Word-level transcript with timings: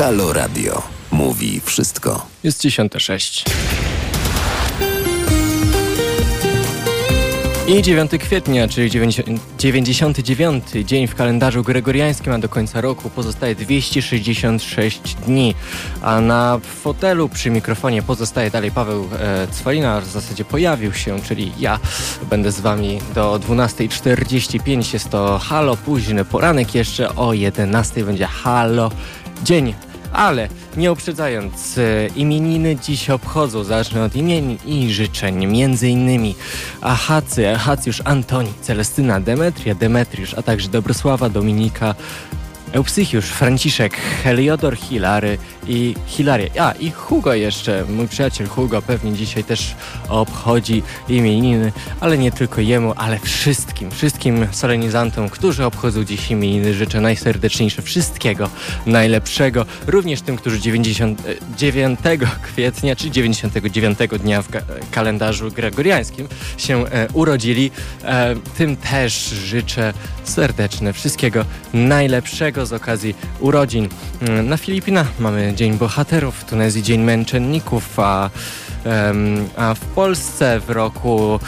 Halo 0.00 0.32
Radio. 0.32 0.82
Mówi 1.10 1.60
wszystko. 1.64 2.26
Jest 2.42 2.62
10.06. 2.62 3.50
I 7.68 7.82
9 7.82 8.10
kwietnia, 8.20 8.68
czyli 8.68 8.90
99 9.58 10.64
dzień 10.84 11.06
w 11.06 11.14
kalendarzu 11.14 11.62
gregoriańskim, 11.62 12.32
a 12.32 12.38
do 12.38 12.48
końca 12.48 12.80
roku 12.80 13.10
pozostaje 13.10 13.54
266 13.54 15.14
dni. 15.14 15.54
A 16.02 16.20
na 16.20 16.60
fotelu 16.82 17.28
przy 17.28 17.50
mikrofonie 17.50 18.02
pozostaje 18.02 18.50
dalej 18.50 18.70
Paweł 18.70 19.08
e, 19.18 19.46
Cwalina, 19.46 20.00
w 20.00 20.06
zasadzie 20.06 20.44
pojawił 20.44 20.92
się, 20.92 21.20
czyli 21.22 21.52
ja 21.58 21.78
będę 22.30 22.52
z 22.52 22.60
Wami 22.60 23.00
do 23.14 23.38
12.45. 23.38 24.94
Jest 24.94 25.10
to 25.10 25.38
halo, 25.38 25.76
późny 25.76 26.24
poranek, 26.24 26.74
jeszcze 26.74 27.16
o 27.16 27.28
11.00 27.28 28.04
będzie 28.04 28.26
halo, 28.26 28.90
dzień 29.42 29.74
ale 30.12 30.48
nie 30.76 30.92
uprzedzając, 30.92 31.78
e, 31.78 32.06
imieniny 32.16 32.76
dziś 32.76 33.10
obchodzą, 33.10 33.64
zacznę 33.64 34.04
od 34.04 34.16
imienin 34.16 34.58
i 34.66 34.92
życzeń, 34.92 35.46
między 35.46 35.88
innymi 35.88 36.34
Ahacy, 36.80 37.54
Ahacjusz, 37.54 38.02
Antoni, 38.04 38.52
Celestyna, 38.60 39.20
Demetria, 39.20 39.74
Demetriusz, 39.74 40.34
a 40.34 40.42
także 40.42 40.68
Dobrosława, 40.68 41.28
Dominika, 41.28 41.94
Eupsychiusz, 42.72 43.24
Franciszek, 43.24 43.96
Heliodor, 43.96 44.76
Hilary 44.76 45.38
i 45.68 45.94
Hilaria. 46.06 46.50
A, 46.58 46.72
i 46.72 46.90
Hugo 46.90 47.34
jeszcze, 47.34 47.84
mój 47.84 48.08
przyjaciel 48.08 48.46
Hugo 48.46 48.82
pewnie 48.82 49.12
dzisiaj 49.12 49.44
też 49.44 49.74
obchodzi 50.08 50.82
imieniny, 51.08 51.72
ale 52.00 52.18
nie 52.18 52.32
tylko 52.32 52.60
jemu, 52.60 52.92
ale 52.96 53.18
wszystkim, 53.18 53.90
wszystkim 53.90 54.46
solenizantom, 54.50 55.28
którzy 55.28 55.64
obchodzą 55.64 56.04
dziś 56.04 56.30
imieniny, 56.30 56.74
życzę 56.74 57.00
najserdeczniejsze 57.00 57.82
wszystkiego 57.82 58.50
najlepszego, 58.86 59.66
również 59.86 60.20
tym, 60.20 60.36
którzy 60.36 60.60
99 60.60 62.00
kwietnia, 62.42 62.96
czy 62.96 63.10
99 63.10 63.98
dnia 64.20 64.42
w 64.42 64.48
kalendarzu 64.90 65.50
gregoriańskim 65.50 66.28
się 66.56 66.86
e, 66.86 67.08
urodzili. 67.12 67.70
E, 68.04 68.34
tym 68.58 68.76
też 68.76 69.28
życzę 69.28 69.92
serdeczne 70.24 70.92
wszystkiego 70.92 71.44
najlepszego 71.74 72.59
z 72.66 72.72
okazji 72.72 73.14
urodzin. 73.40 73.88
Mm, 74.22 74.48
na 74.48 74.56
Filipinach 74.56 75.06
mamy 75.18 75.52
Dzień 75.56 75.78
Bohaterów, 75.78 76.34
w 76.36 76.44
Tunezji 76.44 76.82
Dzień 76.82 77.00
Męczenników, 77.00 77.98
a, 77.98 78.30
a 79.56 79.74
w 79.74 79.80
Polsce 79.80 80.60
w 80.60 80.70
roku 80.70 81.40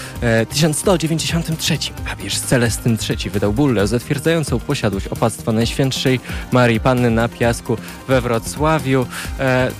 1193 0.50 1.74
e, 1.74 1.78
papież 2.08 2.38
Celestyn 2.38 2.98
III 3.10 3.30
wydał 3.30 3.52
bullę 3.52 3.86
zatwierdzającą 3.86 4.60
posiadłość 4.60 5.08
opactwa 5.08 5.52
Najświętszej 5.52 6.20
Marii 6.52 6.80
Panny 6.80 7.10
na 7.10 7.28
Piasku 7.28 7.76
we 8.08 8.20
Wrocławiu. 8.20 9.06
E, 9.38 9.70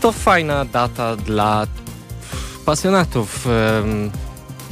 to 0.00 0.12
fajna 0.12 0.64
data 0.64 1.16
dla 1.16 1.66
pasjonatów 2.66 3.48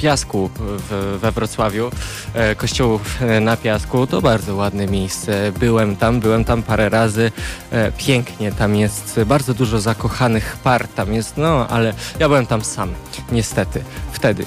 Piasku 0.04 0.50
w, 0.56 1.18
we 1.20 1.32
Wrocławiu, 1.32 1.90
e, 2.34 2.54
kościół 2.54 3.00
e, 3.20 3.40
na 3.40 3.56
Piasku, 3.56 4.06
to 4.06 4.22
bardzo 4.22 4.54
ładne 4.54 4.86
miejsce. 4.86 5.52
Byłem 5.58 5.96
tam, 5.96 6.20
byłem 6.20 6.44
tam 6.44 6.62
parę 6.62 6.88
razy. 6.88 7.32
E, 7.70 7.92
pięknie 7.92 8.52
tam 8.52 8.76
jest, 8.76 9.20
bardzo 9.26 9.54
dużo 9.54 9.80
zakochanych 9.80 10.56
par 10.62 10.88
tam 10.88 11.14
jest, 11.14 11.36
no 11.36 11.68
ale 11.68 11.94
ja 12.20 12.28
byłem 12.28 12.46
tam 12.46 12.64
sam, 12.64 12.92
niestety, 13.32 13.82
wtedy. 14.12 14.44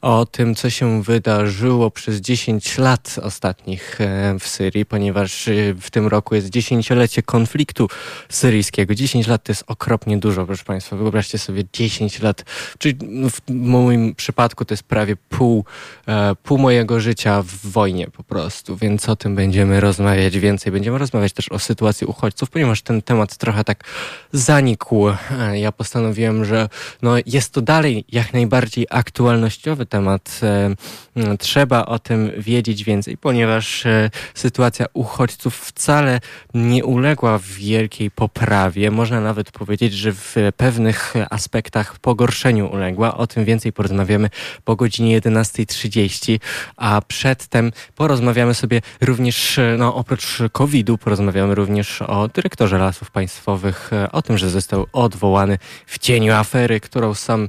o 0.00 0.26
tym, 0.26 0.54
co 0.54 0.70
się 0.70 1.02
wydarzyło 1.02 1.90
przez 1.90 2.20
10 2.20 2.78
lat 2.78 3.16
ostatnich 3.22 4.00
e, 4.00 4.36
w 4.40 4.48
Syrii, 4.48 4.86
ponieważ 4.86 5.48
e, 5.48 5.74
w 5.80 5.90
tym 5.90 6.06
roku 6.06 6.34
jest 6.34 6.50
dziesięciolecie 6.50 7.22
konfliktu 7.22 7.88
syryjskiego. 8.28 8.94
10 8.94 9.26
lat 9.26 9.44
to 9.44 9.52
jest 9.52 9.64
okropnie 9.66 10.18
dużo, 10.18 10.46
proszę 10.46 10.64
Państwa. 10.64 10.96
Wyobraźcie 10.96 11.38
sobie 11.38 11.64
10 11.72 12.22
lat, 12.22 12.44
czyli 12.78 12.98
w 13.30 13.40
moim 13.54 14.14
przypadku 14.14 14.64
to 14.64 14.74
jest 14.74 14.82
prawie 14.82 15.16
pół, 15.16 15.64
e, 16.08 16.34
pół 16.42 16.58
mojego 16.58 17.00
życia 17.00 17.42
w 17.42 17.66
wojnie 17.66 18.06
po 18.06 18.22
prostu, 18.22 18.76
więc 18.76 19.08
o 19.08 19.16
tym 19.16 19.36
będziemy 19.36 19.80
rozmawiać 19.80 20.38
więcej. 20.38 20.72
Będziemy 20.72 20.98
rozmawiać 20.98 21.32
też 21.32 21.48
o 21.48 21.58
sytuacji 21.58 22.06
uchodźców, 22.06 22.50
ponieważ 22.50 22.82
ten 22.82 23.02
temat 23.02 23.36
trochę 23.36 23.64
tak 23.64 23.84
zanikł. 24.32 25.06
Ja 25.52 25.72
postanowiłem, 25.72 26.44
że 26.44 26.68
no, 27.02 27.14
jest 27.26 27.52
to 27.52 27.62
dalej 27.62 28.04
jak 28.08 28.32
najbardziej 28.32 28.86
aktualnościowy 28.90 29.86
temat. 29.90 30.40
E, 30.42 31.36
trzeba 31.38 31.86
o 31.86 31.98
tym 31.98 32.30
wiedzieć 32.38 32.84
więcej, 32.84 33.16
ponieważ 33.16 33.86
e, 33.86 34.10
sytuacja 34.34 34.86
uchodźców 34.92 35.56
wcale 35.56 36.20
nie 36.54 36.84
uległa 36.84 37.40
wielkiej 37.42 38.10
poprawie. 38.10 38.90
Można 38.90 39.20
nawet 39.20 39.50
powiedzieć, 39.50 39.92
że 39.92 40.12
w 40.12 40.36
pewnych 40.56 41.14
aspektach 41.30 41.98
pogorszeniu 41.98 42.72
uległa. 42.72 43.16
O 43.16 43.26
tym 43.26 43.44
więcej 43.44 43.72
porozmawiamy 43.72 44.30
po 44.64 44.76
godzinie 44.76 45.20
11.30, 45.20 46.40
a 46.76 47.02
przedtem 47.08 47.72
porozmawiamy 47.96 48.54
sobie 48.54 48.80
również, 49.00 49.58
e, 49.58 49.76
no 49.78 49.94
oprócz 49.94 50.38
COVID-u, 50.52 50.98
porozmawiamy 50.98 51.54
również 51.54 52.02
o 52.02 52.28
dyrektorze 52.28 52.78
lasów 52.78 53.10
państwowych, 53.10 53.90
o 54.12 54.22
tym, 54.22 54.38
że 54.38 54.50
został 54.50 54.86
odwołany 54.92 55.58
w 55.86 55.98
cieniu 55.98 56.32
afery, 56.32 56.80
którą 56.80 57.14
sam 57.14 57.48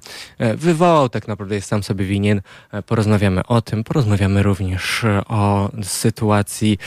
wywołał, 0.55 1.09
tak 1.09 1.27
naprawdę 1.27 1.55
jest 1.55 1.67
sam 1.67 1.83
sobie 1.83 2.05
winien 2.05 2.30
E, 2.71 2.81
porozmawiamy 2.81 3.41
o 3.47 3.61
tym. 3.61 3.83
Porozmawiamy 3.83 4.43
również 4.43 5.03
e, 5.03 5.21
o 5.27 5.69
sytuacji 5.83 6.77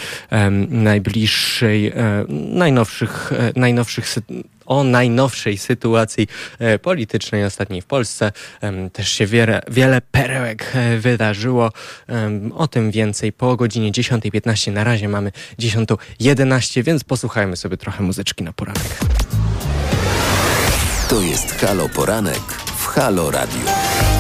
najbliższej, 0.69 1.87
e, 1.87 2.25
najnowszych, 2.29 3.33
najnowszych 3.57 4.15
o 4.67 4.85
najnowszej 4.85 5.59
sytuacji 5.59 6.29
politycznej 6.83 7.45
ostatniej 7.45 7.83
w 7.83 7.87
Polsce. 7.87 8.33
Też 8.93 9.09
się 9.09 9.27
wiele, 9.27 9.63
wiele 9.71 10.01
perełek 10.01 10.73
wydarzyło. 10.99 11.73
O 12.55 12.69
tym 12.69 12.91
więcej 12.91 13.33
po 13.33 13.57
godzinie 13.57 13.93
10.15. 13.93 14.73
Na 14.73 14.85
razie 14.85 15.09
mamy 15.09 15.33
10.11, 15.59 16.83
więc 16.83 17.05
posłuchajmy 17.05 17.57
sobie 17.57 17.77
trochę 17.77 18.03
muzyczki 18.03 18.45
na 18.45 18.53
poranek. 18.53 18.99
To 21.09 21.21
jest 21.21 21.53
Halo 21.61 21.89
Poranek 21.89 22.43
w 22.77 22.87
Halo 22.87 23.31
Radio. 23.31 24.14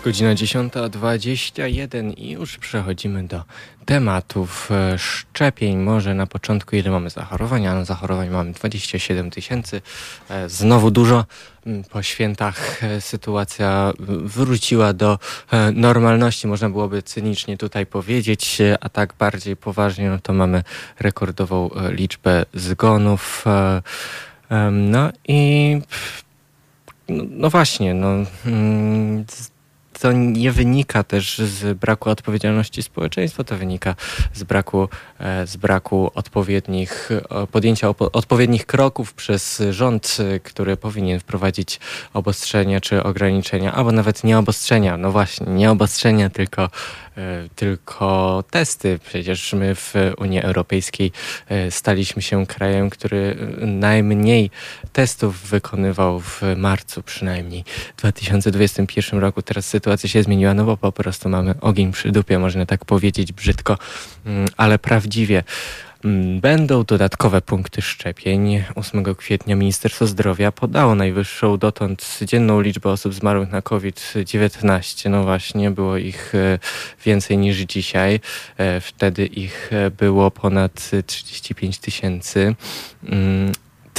Jest 0.00 0.04
godzina 0.04 0.34
10.21 0.34 2.12
i 2.16 2.30
już 2.30 2.58
przechodzimy 2.58 3.24
do 3.24 3.44
tematów 3.84 4.70
e, 4.70 4.98
szczepień. 4.98 5.76
Może 5.76 6.14
na 6.14 6.26
początku 6.26 6.76
ile 6.76 6.90
mamy 6.90 7.10
zachorowań? 7.10 7.66
A 7.66 7.74
na 7.74 7.84
zachorowań 7.84 8.30
mamy 8.30 8.52
27 8.52 9.30
tysięcy. 9.30 9.82
E, 10.30 10.48
znowu 10.48 10.90
dużo. 10.90 11.24
Mm, 11.66 11.84
po 11.84 12.02
świętach 12.02 12.84
e, 12.84 13.00
sytuacja 13.00 13.92
wróciła 14.24 14.92
do 14.92 15.18
normalności, 15.74 16.46
można 16.46 16.70
byłoby 16.70 17.02
cynicznie 17.02 17.56
tutaj 17.56 17.86
powiedzieć, 17.86 18.58
a 18.80 18.88
tak 18.88 19.14
bardziej 19.18 19.56
poważnie, 19.56 20.10
no 20.10 20.18
to 20.18 20.32
mamy 20.32 20.62
rekordową 21.00 21.70
liczbę 21.90 22.46
zgonów. 22.54 23.44
No 24.70 25.10
i 25.28 25.80
no, 27.08 27.24
no 27.30 27.50
właśnie, 27.50 27.94
no, 27.94 28.08
mm, 28.46 29.24
to 30.00 30.12
nie 30.12 30.52
wynika 30.52 31.02
też 31.02 31.38
z 31.38 31.78
braku 31.78 32.10
odpowiedzialności 32.10 32.82
społeczeństwa, 32.82 33.44
to 33.44 33.56
wynika 33.56 33.94
z 34.32 34.42
braku, 34.42 34.88
e, 35.18 35.46
z 35.46 35.56
braku 35.56 36.10
odpowiednich, 36.14 37.08
podjęcia 37.52 37.88
odpowiednich 37.88 38.66
kroków 38.66 39.14
przez 39.14 39.62
rząd, 39.70 40.16
który 40.42 40.76
powinien 40.76 41.20
wprowadzić 41.20 41.80
obostrzenia 42.14 42.80
czy 42.80 43.02
ograniczenia, 43.02 43.72
albo 43.72 43.92
nawet 43.92 44.24
nie 44.24 44.38
obostrzenia, 44.38 44.96
no 44.96 45.12
właśnie, 45.12 45.46
nie 45.46 45.70
obostrzenia, 45.70 46.30
tylko 46.30 46.68
E, 47.20 47.48
tylko 47.56 48.44
testy. 48.50 48.98
Przecież 49.06 49.52
my 49.52 49.74
w 49.74 49.94
Unii 50.18 50.40
Europejskiej 50.40 51.12
e, 51.48 51.70
staliśmy 51.70 52.22
się 52.22 52.46
krajem, 52.46 52.90
który 52.90 53.36
najmniej 53.60 54.50
testów 54.92 55.40
wykonywał 55.40 56.20
w 56.20 56.42
marcu 56.56 57.02
przynajmniej 57.02 57.64
w 57.96 58.00
2021 58.00 59.20
roku. 59.20 59.42
Teraz 59.42 59.66
sytuacja 59.66 59.89
się 59.96 60.22
zmieniła, 60.22 60.54
no 60.54 60.64
bo 60.64 60.76
po 60.76 60.92
prostu 60.92 61.28
mamy 61.28 61.54
ogień 61.60 61.92
przy 61.92 62.12
dupie, 62.12 62.38
można 62.38 62.66
tak 62.66 62.84
powiedzieć 62.84 63.32
brzydko, 63.32 63.78
mm, 64.26 64.48
ale 64.56 64.78
prawdziwie. 64.78 65.42
Mm, 66.04 66.40
będą 66.40 66.84
dodatkowe 66.84 67.42
punkty 67.42 67.82
szczepień. 67.82 68.64
8 68.74 69.14
kwietnia 69.14 69.56
Ministerstwo 69.56 70.06
Zdrowia 70.06 70.52
podało 70.52 70.94
najwyższą 70.94 71.56
dotąd 71.56 72.18
dzienną 72.22 72.60
liczbę 72.60 72.90
osób 72.90 73.14
zmarłych 73.14 73.50
na 73.50 73.62
COVID-19. 73.62 75.10
No 75.10 75.22
właśnie, 75.22 75.70
było 75.70 75.96
ich 75.96 76.34
e, 76.34 76.58
więcej 77.04 77.38
niż 77.38 77.56
dzisiaj. 77.56 78.20
E, 78.56 78.80
wtedy 78.80 79.26
ich 79.26 79.70
e, 79.72 79.90
było 79.90 80.30
ponad 80.30 80.90
35 81.06 81.78
tysięcy. 81.78 82.54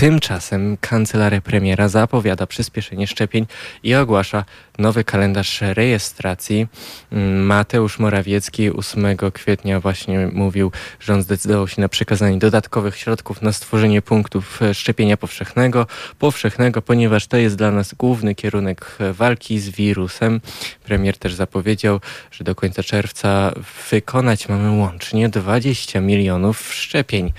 Tymczasem 0.02 0.78
kancelaria 0.78 1.42
premiera 1.42 1.88
zapowiada 1.88 2.48
przyspieszenie 2.48 3.08
szczepień 3.08 3.46
i 3.84 3.96
ogłasza 3.96 4.46
nowy 4.78 5.04
kalendarz 5.04 5.62
rejestracji. 5.62 6.68
Mm, 7.12 7.46
Mateusz 7.46 8.00
Morawiecki 8.00 8.72
8 8.72 9.18
kwietnia 9.34 9.80
właśnie 9.80 10.30
mówił, 10.34 10.72
on 11.10 11.22
zdecydował 11.22 11.68
się 11.68 11.82
na 11.82 11.90
przekazanie 11.90 12.38
dodatkowych 12.38 12.98
środków 12.98 13.42
na 13.42 13.54
stworzenie 13.54 14.02
punktów 14.02 14.60
szczepienia 14.74 15.18
powszechnego, 15.18 15.88
powszechnego, 16.20 16.82
ponieważ 16.82 17.28
to 17.28 17.38
jest 17.38 17.56
dla 17.56 17.72
nas 17.72 17.94
główny 17.94 18.36
kierunek 18.36 18.98
walki 19.14 19.60
z 19.60 19.70
wirusem. 19.70 20.42
Premier 20.84 21.18
też 21.18 21.34
zapowiedział, 21.34 22.00
że 22.32 22.44
do 22.44 22.56
końca 22.56 22.84
czerwca 22.84 23.54
wykonać 23.92 24.50
mamy 24.50 24.72
łącznie 24.72 25.30
20 25.30 26.02
milionów 26.02 26.74
szczepień. 26.74 27.34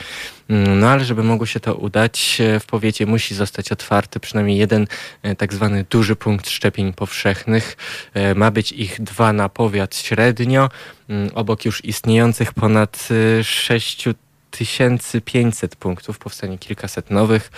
Mm, 0.52 0.81
no 0.81 0.88
ale 0.88 1.04
żeby 1.04 1.22
mogło 1.22 1.46
się 1.46 1.60
to 1.60 1.75
udać, 1.75 2.40
e, 2.40 2.60
w 2.60 2.66
powiecie 2.66 3.06
musi 3.06 3.34
zostać 3.34 3.72
otwarty 3.72 4.20
przynajmniej 4.20 4.58
jeden 4.58 4.87
e, 5.22 5.37
tak 5.37 5.54
zwany 5.54 5.84
duży 5.90 6.16
punkt 6.16 6.50
szczepień 6.50 6.93
powszechnych. 6.93 7.76
E, 8.14 8.34
ma 8.34 8.50
być 8.50 8.72
ich 8.72 9.02
dwa 9.02 9.32
na 9.32 9.49
powiat 9.49 9.96
średnio, 9.96 10.69
mm, 11.08 11.31
obok 11.34 11.64
już 11.64 11.84
istniejących 11.84 12.52
ponad 12.52 13.08
6 13.43 14.08
1500 14.50 15.76
punktów, 15.76 16.19
powstanie 16.19 16.58
kilkaset 16.58 17.10
nowych. 17.10 17.50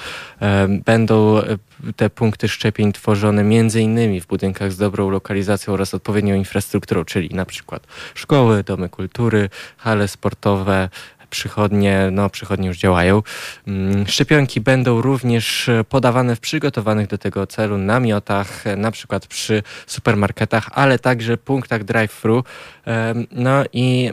Będą 0.84 1.42
te 1.96 2.10
punkty 2.10 2.48
szczepień 2.48 2.92
tworzone 2.92 3.42
innymi 3.80 4.20
w 4.20 4.26
budynkach 4.26 4.72
z 4.72 4.76
dobrą 4.76 5.10
lokalizacją 5.10 5.72
oraz 5.74 5.94
odpowiednią 5.94 6.34
infrastrukturą, 6.34 7.04
czyli 7.04 7.34
na 7.34 7.44
przykład 7.44 7.86
szkoły, 8.14 8.64
domy 8.64 8.88
kultury, 8.88 9.48
hale 9.76 10.08
sportowe, 10.08 10.88
przychodnie, 11.30 12.08
no 12.12 12.30
przychodnie 12.30 12.68
już 12.68 12.78
działają. 12.78 13.22
Mm, 13.66 14.06
szczepionki 14.06 14.60
będą 14.60 15.00
również 15.00 15.70
podawane 15.88 16.36
w 16.36 16.40
przygotowanych 16.40 17.06
do 17.06 17.18
tego 17.18 17.46
celu 17.46 17.78
namiotach, 17.78 18.64
na 18.76 18.90
przykład 18.90 19.26
przy 19.26 19.62
supermarketach, 19.86 20.68
ale 20.72 20.98
także 20.98 21.36
punktach 21.36 21.84
drive-thru. 21.84 22.44
No 23.30 23.64
i 23.72 24.12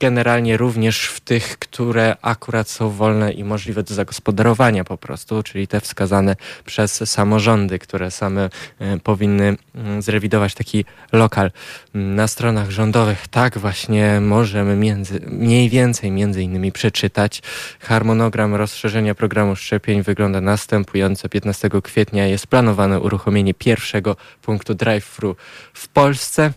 generalnie 0.00 0.56
również 0.56 1.06
w 1.06 1.20
tych, 1.20 1.58
które 1.58 2.16
akurat 2.22 2.68
są 2.68 2.90
wolne 2.90 3.32
i 3.32 3.44
możliwe 3.44 3.82
do 3.82 3.94
zagospodarowania 3.94 4.84
po 4.84 4.98
prostu, 4.98 5.42
czyli 5.42 5.68
te 5.68 5.80
wskazane 5.80 6.36
przez 6.64 7.10
samorządy, 7.10 7.78
które 7.78 8.10
same 8.10 8.50
e, 8.78 8.98
powinny 8.98 9.56
mm, 9.74 10.02
zrewidować 10.02 10.54
taki 10.54 10.84
lokal. 11.12 11.50
Na 11.94 12.28
stronach 12.28 12.70
rządowych 12.70 13.28
tak 13.28 13.58
właśnie 13.58 14.20
możemy 14.20 14.76
między, 14.76 15.20
mniej 15.26 15.68
więcej 15.70 16.10
między 16.10 16.42
innymi 16.42 16.72
przeczytać. 16.72 17.42
Harmonogram 17.80 18.54
rozszerzenia 18.54 19.14
programu 19.14 19.56
szczepień 19.56 20.02
wygląda 20.02 20.40
następująco. 20.40 21.28
15 21.28 21.70
kwietnia 21.82 22.26
jest 22.26 22.46
planowane 22.46 23.00
uruchomienie 23.00 23.54
pierwszego 23.54 24.16
punktu 24.42 24.74
drive-thru 24.74 25.36
w 25.74 25.88
Polsce. 25.88 26.52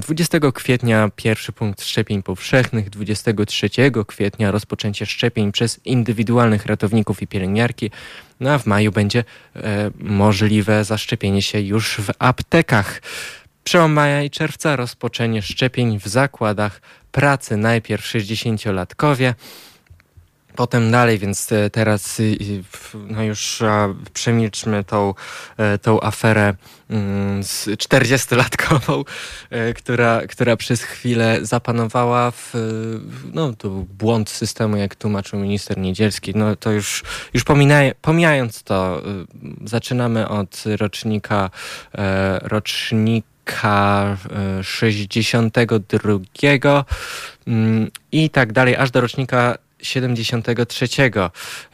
20 0.00 0.38
mm, 0.38 0.52
kwietnia 0.52 1.10
pierwszy 1.16 1.52
punkt 1.52 1.82
szczepień 1.82 2.22
powszechnych, 2.22 2.90
23 2.90 3.70
kwietnia 4.06 4.50
rozpoczęcie 4.50 5.06
szczepień 5.06 5.52
przez 5.52 5.80
indywidualnych 5.84 6.66
ratowników 6.66 7.22
i 7.22 7.26
pielęgniarki, 7.26 7.90
no 8.40 8.50
a 8.50 8.58
w 8.58 8.66
maju 8.66 8.92
będzie 8.92 9.24
e, 9.56 9.90
możliwe 9.98 10.84
zaszczepienie 10.84 11.42
się 11.42 11.60
już 11.60 11.96
w 11.96 12.10
aptekach. 12.18 13.02
Przełom 13.64 13.92
maja 13.92 14.22
i 14.22 14.30
czerwca 14.30 14.76
rozpoczęcie 14.76 15.42
szczepień 15.42 15.98
w 15.98 16.06
zakładach 16.06 16.80
pracy, 17.12 17.56
najpierw 17.56 18.04
60-latkowie, 18.04 19.34
Potem 20.56 20.90
dalej, 20.90 21.18
więc 21.18 21.48
teraz 21.72 22.20
no 22.94 23.22
już 23.22 23.62
przemilczmy 24.12 24.84
tą, 24.84 25.14
e, 25.56 25.78
tą 25.78 26.00
aferę 26.00 26.54
mm, 26.90 27.44
z 27.44 27.66
40-latkową, 27.66 29.04
e, 29.50 29.74
która, 29.74 30.20
która 30.28 30.56
przez 30.56 30.82
chwilę 30.82 31.38
zapanowała 31.42 32.30
w, 32.30 32.52
no 33.32 33.52
to 33.52 33.68
błąd 33.70 34.30
systemu, 34.30 34.76
jak 34.76 34.94
tłumaczył 34.94 35.38
minister 35.38 35.78
Niedzielski. 35.78 36.32
No 36.34 36.56
to 36.56 36.72
już, 36.72 37.02
już 37.34 37.44
pomijając 38.00 38.62
to, 38.62 39.02
zaczynamy 39.64 40.28
od 40.28 40.64
rocznika, 40.78 41.50
e, 41.94 42.38
rocznika 42.42 44.16
62 44.62 46.12
mm, 47.46 47.90
i 48.12 48.30
tak 48.30 48.52
dalej, 48.52 48.76
aż 48.76 48.90
do 48.90 49.00
rocznika 49.00 49.63
73. 49.84 50.88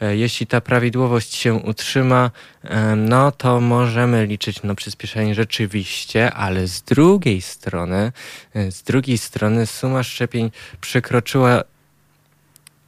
E, 0.01 0.17
jeśli 0.17 0.47
ta 0.47 0.61
prawidłowość 0.61 1.35
się 1.35 1.55
utrzyma, 1.55 2.31
e, 2.65 2.97
no 2.97 3.33
to 3.33 3.61
możemy 3.61 4.27
liczyć 4.27 4.63
na 4.63 4.75
przyspieszenie 4.75 5.35
rzeczywiście, 5.35 6.33
ale 6.33 6.67
z 6.67 6.83
drugiej 6.83 7.41
strony, 7.41 8.13
e, 8.55 8.73
z 8.73 8.83
drugiej 8.83 9.19
strony 9.19 9.67
suma 9.67 10.03
szczepień 10.03 10.51
przekroczyła 10.81 11.63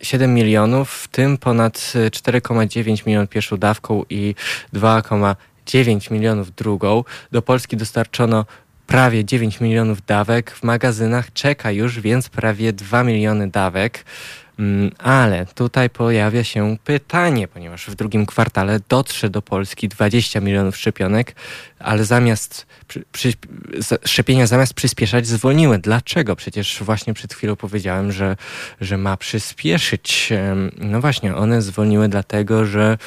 7 0.03 0.35
milionów, 0.35 0.93
w 0.93 1.09
tym 1.09 1.39
ponad 1.39 1.93
4,9 2.11 3.07
milionów 3.07 3.31
pierwszą 3.31 3.57
dawką 3.57 4.05
i 4.11 4.35
2,9 4.73 6.11
milionów 6.11 6.55
drugą. 6.55 7.05
Do 7.33 7.43
Polski 7.43 7.77
dostarczono 7.77 8.45
prawie 8.87 9.25
9 9.25 9.61
milionów 9.61 10.07
dawek. 10.07 10.51
W 10.51 10.63
magazynach 10.63 11.33
czeka 11.33 11.71
już 11.71 12.01
więc 12.01 12.29
prawie 12.29 12.73
2 12.73 13.05
miliony 13.05 13.51
dawek. 13.51 14.05
Mm, 14.59 14.91
ale 14.99 15.47
tutaj 15.47 15.91
pojawia 15.91 16.45
się 16.45 16.77
pytanie, 16.85 17.49
ponieważ 17.49 17.87
w 17.87 17.95
drugim 17.95 18.27
kwartale 18.27 18.81
dotrze 18.89 19.31
do 19.31 19.43
Polski 19.43 19.89
20 19.89 20.41
milionów 20.41 20.77
szczepionek, 20.77 21.35
ale 21.79 22.05
zamiast 22.05 22.67
przy, 22.89 23.05
przy, 23.13 23.33
szczepienia 24.05 24.47
zamiast 24.47 24.75
przyspieszać 24.75 25.27
zwolniły. 25.27 25.79
Dlaczego? 25.79 26.37
Przecież 26.37 26.83
właśnie 26.83 27.15
przed 27.15 27.35
chwilą 27.35 27.57
powiedziałem, 27.57 28.13
że, 28.13 28.37
że 28.81 28.99
ma 28.99 29.17
przyspieszyć. 29.17 30.33
No 30.79 31.01
właśnie, 31.01 31.37
one 31.37 31.63
zwolniły 31.63 32.09
dlatego, 32.09 32.67
że 32.67 32.99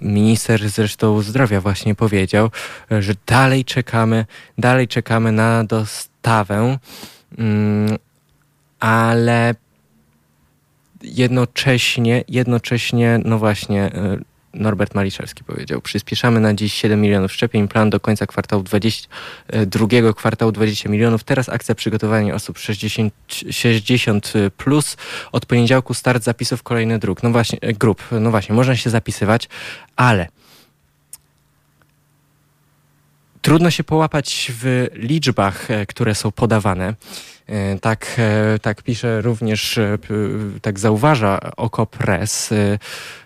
minister 0.00 0.68
zresztą 0.68 1.22
zdrowia 1.22 1.60
właśnie 1.60 1.94
powiedział, 1.94 2.50
że 2.90 3.12
dalej 3.26 3.64
czekamy, 3.64 4.26
dalej 4.58 4.88
czekamy 4.88 5.32
na 5.32 5.64
dostawę, 5.64 6.78
mm, 7.38 7.98
ale 8.80 9.54
jednocześnie, 11.02 12.24
jednocześnie, 12.28 13.20
no 13.24 13.38
właśnie, 13.38 13.82
e, 13.82 14.18
Norbert 14.54 14.94
Maliszewski 14.94 15.44
powiedział. 15.44 15.80
Przyspieszamy 15.80 16.40
na 16.40 16.54
dziś 16.54 16.74
7 16.74 17.00
milionów 17.00 17.32
szczepień, 17.32 17.68
plan 17.68 17.90
do 17.90 18.00
końca 18.00 18.26
kwartału 18.26 18.62
20, 18.62 19.08
e, 19.48 19.66
drugiego 19.66 20.14
kwartału 20.14 20.52
20 20.52 20.88
milionów. 20.88 21.24
Teraz 21.24 21.48
akcja 21.48 21.74
przygotowania 21.74 22.34
osób 22.34 22.58
60, 22.58 23.14
60 23.50 24.32
plus. 24.56 24.96
Od 25.32 25.46
poniedziałku 25.46 25.94
start 25.94 26.22
zapisów 26.22 26.62
kolejny 26.62 26.98
dróg. 26.98 27.22
No 27.22 27.30
właśnie, 27.30 27.58
e, 27.60 27.72
grup. 27.72 28.02
No 28.20 28.30
właśnie, 28.30 28.54
można 28.54 28.76
się 28.76 28.90
zapisywać, 28.90 29.48
ale 29.96 30.28
trudno 33.42 33.70
się 33.70 33.84
połapać 33.84 34.52
w 34.62 34.86
liczbach, 34.94 35.70
e, 35.70 35.86
które 35.86 36.14
są 36.14 36.32
podawane. 36.32 36.94
E, 37.46 37.78
tak, 37.78 38.06
e, 38.18 38.58
tak 38.58 38.82
pisze 38.82 39.20
również, 39.22 39.78
e, 39.78 39.98
tak 40.62 40.78
zauważa 40.78 41.38
Oko 41.56 41.86
Press. 41.86 42.54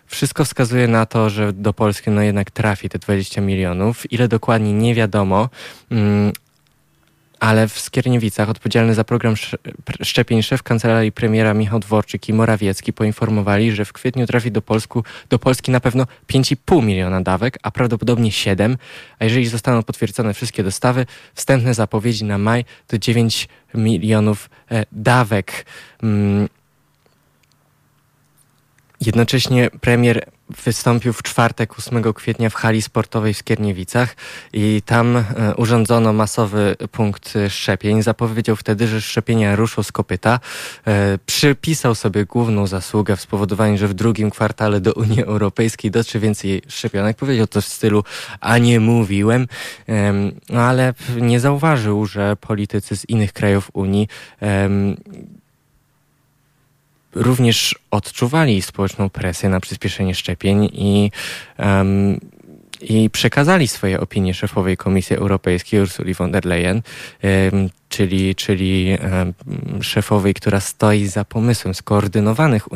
Wszystko 0.07 0.45
wskazuje 0.45 0.89
na 0.89 1.07
to, 1.07 1.31
że 1.31 1.53
do 1.53 1.73
Polski 1.73 2.11
no 2.11 2.23
jednak 2.23 2.51
trafi 2.51 2.89
te 2.89 2.99
20 2.99 3.41
milionów. 3.41 4.13
Ile 4.13 4.29
dokładnie 4.29 4.73
nie 4.73 4.95
wiadomo, 4.95 5.49
mm, 5.91 6.33
ale 7.41 7.69
w 7.69 7.79
Skierniewicach 7.79 8.49
odpowiedzialny 8.49 8.95
za 8.95 9.05
program 9.05 9.35
szczepień 10.03 10.43
szef 10.43 10.63
kancelarii 10.63 11.13
premiera 11.13 11.55
Michał 11.55 11.81
Dworczyk 11.81 12.29
i 12.29 12.33
Morawiecki 12.33 12.93
poinformowali, 12.93 13.73
że 13.73 13.85
w 13.85 13.93
kwietniu 13.93 14.27
trafi 14.27 14.53
do, 14.53 14.63
Polsku, 14.63 15.05
do 15.29 15.39
Polski 15.39 15.71
na 15.71 15.81
pewno 15.81 16.07
5,5 16.29 16.83
miliona 16.83 17.21
dawek, 17.21 17.59
a 17.63 17.71
prawdopodobnie 17.71 18.33
7, 18.33 18.77
a 19.19 19.25
jeżeli 19.25 19.47
zostaną 19.47 19.83
potwierdzone 19.83 20.35
wszystkie 20.35 20.63
dostawy, 20.63 21.07
wstępne 21.35 21.75
zapowiedzi 21.75 22.25
na 22.25 22.39
maj 22.39 22.65
to 22.87 22.99
9 22.99 23.49
milionów 23.75 24.51
e, 24.71 24.85
dawek. 24.93 25.67
Jednocześnie 29.07 29.71
premier 29.81 30.27
wystąpił 30.65 31.13
w 31.13 31.23
czwartek 31.23 31.79
8 31.79 32.13
kwietnia 32.13 32.51
w 32.51 32.55
hali 32.55 32.83
sportowej 32.83 33.35
w 33.35 33.39
Skierniewicach 33.39 34.17
i 34.53 34.83
tam 34.87 35.17
e, 35.17 35.25
urządzono 35.57 36.13
masowy 36.13 36.77
punkt 36.93 37.35
szczepień. 37.49 38.03
Zapowiedział 38.03 38.57
wtedy, 38.57 38.87
że 38.87 39.01
szczepienia 39.01 39.57
ruszą 39.57 39.83
z 39.83 39.93
kopyta. 39.93 40.41
E, 40.87 41.19
przypisał 41.27 41.95
sobie 41.95 42.25
główną 42.25 42.67
zasługę 42.67 43.17
w 43.17 43.21
spowodowaniu, 43.21 43.79
że 43.79 43.89
w 43.89 43.95
drugim 43.95 44.31
kwartale 44.31 44.81
do 44.81 44.93
Unii 44.93 45.23
Europejskiej 45.23 45.91
dotrze 45.91 46.19
więcej 46.19 46.63
szczepionek. 46.69 47.17
Powiedział 47.17 47.47
to 47.47 47.61
w 47.61 47.67
stylu, 47.67 48.05
a 48.41 48.59
nie 48.59 48.81
mówiłem, 48.81 49.47
no 50.49 50.61
ale 50.61 50.95
nie 51.21 51.41
zauważył, 51.41 52.07
że 52.07 52.37
politycy 52.37 52.97
z 52.97 53.09
innych 53.09 53.33
krajów 53.33 53.71
Unii 53.73 54.09
również 57.15 57.75
odczuwali 57.91 58.63
społeczną 58.63 59.11
presję 59.11 59.49
na 59.49 59.61
przyspieszenie 59.61 60.15
szczepień 60.15 60.65
i 60.65 61.11
um, 61.59 62.21
i 62.81 63.11
przekazali 63.11 63.69
swoje 63.69 64.01
opinie 64.01 64.35
szefowej 64.35 64.77
Komisji 64.77 65.17
Europejskiej 65.17 65.81
Ursuli 65.81 66.15
von 66.15 66.31
der 66.33 66.45
Leyen, 66.45 66.83
czyli, 67.91 68.35
czyli 68.35 68.99
szefowej, 69.81 70.35
która 70.35 70.61
stoi 70.61 71.07
za 71.07 71.25
pomysłem 71.25 71.75
skoordynowanych 71.75 72.69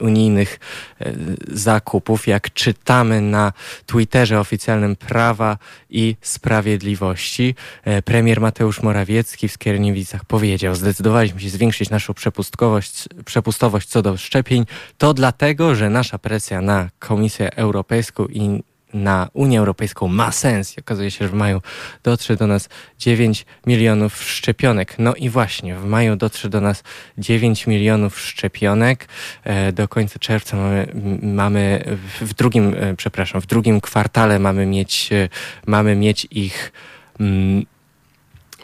unijnych 0.00 0.60
e, 1.00 1.12
zakupów, 1.48 2.26
jak 2.26 2.52
czytamy 2.52 3.20
na 3.20 3.52
Twitterze 3.86 4.40
oficjalnym 4.40 4.96
Prawa 4.96 5.58
i 5.90 6.16
Sprawiedliwości. 6.20 7.54
E, 7.84 8.02
premier 8.02 8.40
Mateusz 8.40 8.82
Morawiecki 8.82 9.48
w 9.48 9.52
Skierniewicach 9.52 10.24
powiedział, 10.24 10.74
zdecydowaliśmy 10.74 11.40
się 11.40 11.48
zwiększyć 11.48 11.90
naszą 11.90 12.14
przepustkowość, 12.14 13.04
przepustowość 13.24 13.88
co 13.88 14.02
do 14.02 14.16
szczepień. 14.16 14.66
To 14.98 15.14
dlatego, 15.14 15.74
że 15.74 15.90
nasza 15.90 16.18
presja 16.18 16.60
na 16.60 16.90
Komisję 16.98 17.56
Europejską 17.56 18.26
i 18.26 18.62
na 18.94 19.28
Unię 19.32 19.58
Europejską 19.58 20.08
ma 20.08 20.32
sens. 20.32 20.76
I 20.76 20.80
okazuje 20.80 21.10
się, 21.10 21.24
że 21.24 21.28
w 21.28 21.34
maju 21.34 21.60
dotrze 22.02 22.36
do 22.36 22.46
nas 22.46 22.68
9 22.98 23.46
milionów 23.66 24.22
szczepionek. 24.22 24.98
No 24.98 25.14
i 25.14 25.28
właśnie, 25.28 25.76
w 25.76 25.84
maju 25.84 26.16
dotrze 26.16 26.48
do 26.48 26.60
nas 26.60 26.82
9 27.18 27.66
milionów 27.66 28.20
szczepionek. 28.20 29.08
E, 29.44 29.72
do 29.72 29.88
końca 29.88 30.18
czerwca 30.18 30.56
mamy, 30.56 30.86
mamy 31.22 31.84
w 32.20 32.34
drugim, 32.34 32.74
e, 32.78 32.96
przepraszam, 32.96 33.40
w 33.40 33.46
drugim 33.46 33.80
kwartale 33.80 34.38
mamy 34.38 34.66
mieć, 34.66 35.12
e, 35.12 35.28
mamy 35.66 35.96
mieć 35.96 36.26
ich 36.30 36.72
mm, 37.20 37.64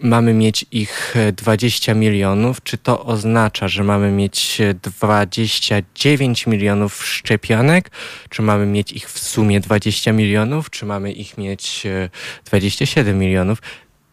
mamy 0.03 0.35
mieć 0.35 0.67
ich 0.71 1.15
20 1.37 1.93
e, 1.93 1.95
milionów, 1.95 2.63
czy 2.63 2.79
to 2.79 3.05
oznacza, 3.05 3.69
że 3.69 3.85
mamy 3.85 4.11
mieć 4.11 4.59
29 4.83 6.47
milionów 6.47 7.07
szczepionek, 7.07 7.91
czy 8.29 8.43
mamy 8.43 8.67
mieć 8.67 8.93
ich 8.93 9.11
w 9.11 9.19
sumie 9.19 9.61
20 9.61 10.13
milionów, 10.13 10.71
czy 10.71 10.87
mamy 10.87 11.13
ich 11.13 11.39
mieć 11.39 11.87
27 12.45 13.17
e, 13.17 13.19
milionów? 13.19 13.59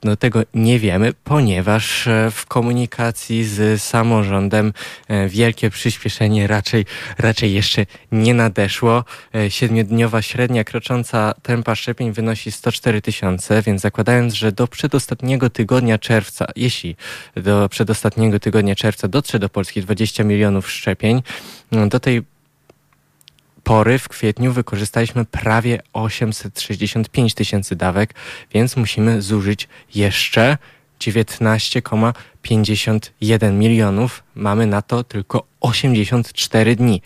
No 0.03 0.15
tego 0.15 0.41
nie 0.53 0.79
wiemy, 0.79 1.13
ponieważ 1.24 2.08
e, 2.08 2.31
w 2.31 2.46
komunikacji 2.46 3.46
z 3.46 3.81
samorządem 3.84 4.74
e, 5.08 5.29
wielkie 5.29 5.70
przyspieszenie 5.70 6.48
raczej, 6.48 6.86
raczej 7.17 7.53
jeszcze 7.53 7.86
nie 8.12 8.34
nadeszło. 8.34 9.03
E, 9.36 9.51
siedmiodniowa 9.51 10.22
średnia 10.22 10.63
krocząca 10.63 11.34
tempa 11.41 11.75
szczepień 11.75 12.12
wynosi 12.12 12.51
104 12.51 13.01
tysiące, 13.01 13.62
więc 13.62 13.81
zakładając, 13.81 14.34
że 14.34 14.51
do 14.51 14.67
przedostatniego 14.67 15.50
tygodnia 15.50 15.98
czerwca, 15.98 16.46
jeśli 16.55 16.96
do 17.36 17.70
przedostatniego 17.70 18.39
tygodnia 18.39 18.75
czerwca 18.75 19.08
dotrze 19.08 19.39
do 19.39 19.50
Polski 19.50 19.81
20 19.81 20.24
milionów 20.24 20.72
szczepień, 20.72 21.24
no 21.72 21.88
do 21.88 22.00
tej 22.00 22.24
pory 23.63 24.00
w 24.00 24.10
kwietniu 24.10 24.53
wykorzystaliśmy 24.53 25.25
prawie 25.25 25.82
865 25.94 27.34
tysięcy 27.34 27.75
dawek, 27.75 28.13
więc 28.53 28.77
musimy 28.77 29.22
zużyć 29.22 29.68
jeszcze 29.96 30.58
19,51 32.43 33.53
milionów. 33.53 34.24
Mamy 34.36 34.67
na 34.67 34.81
to 34.81 35.03
tylko 35.03 35.51
84 35.62 36.75
dni. 36.75 37.01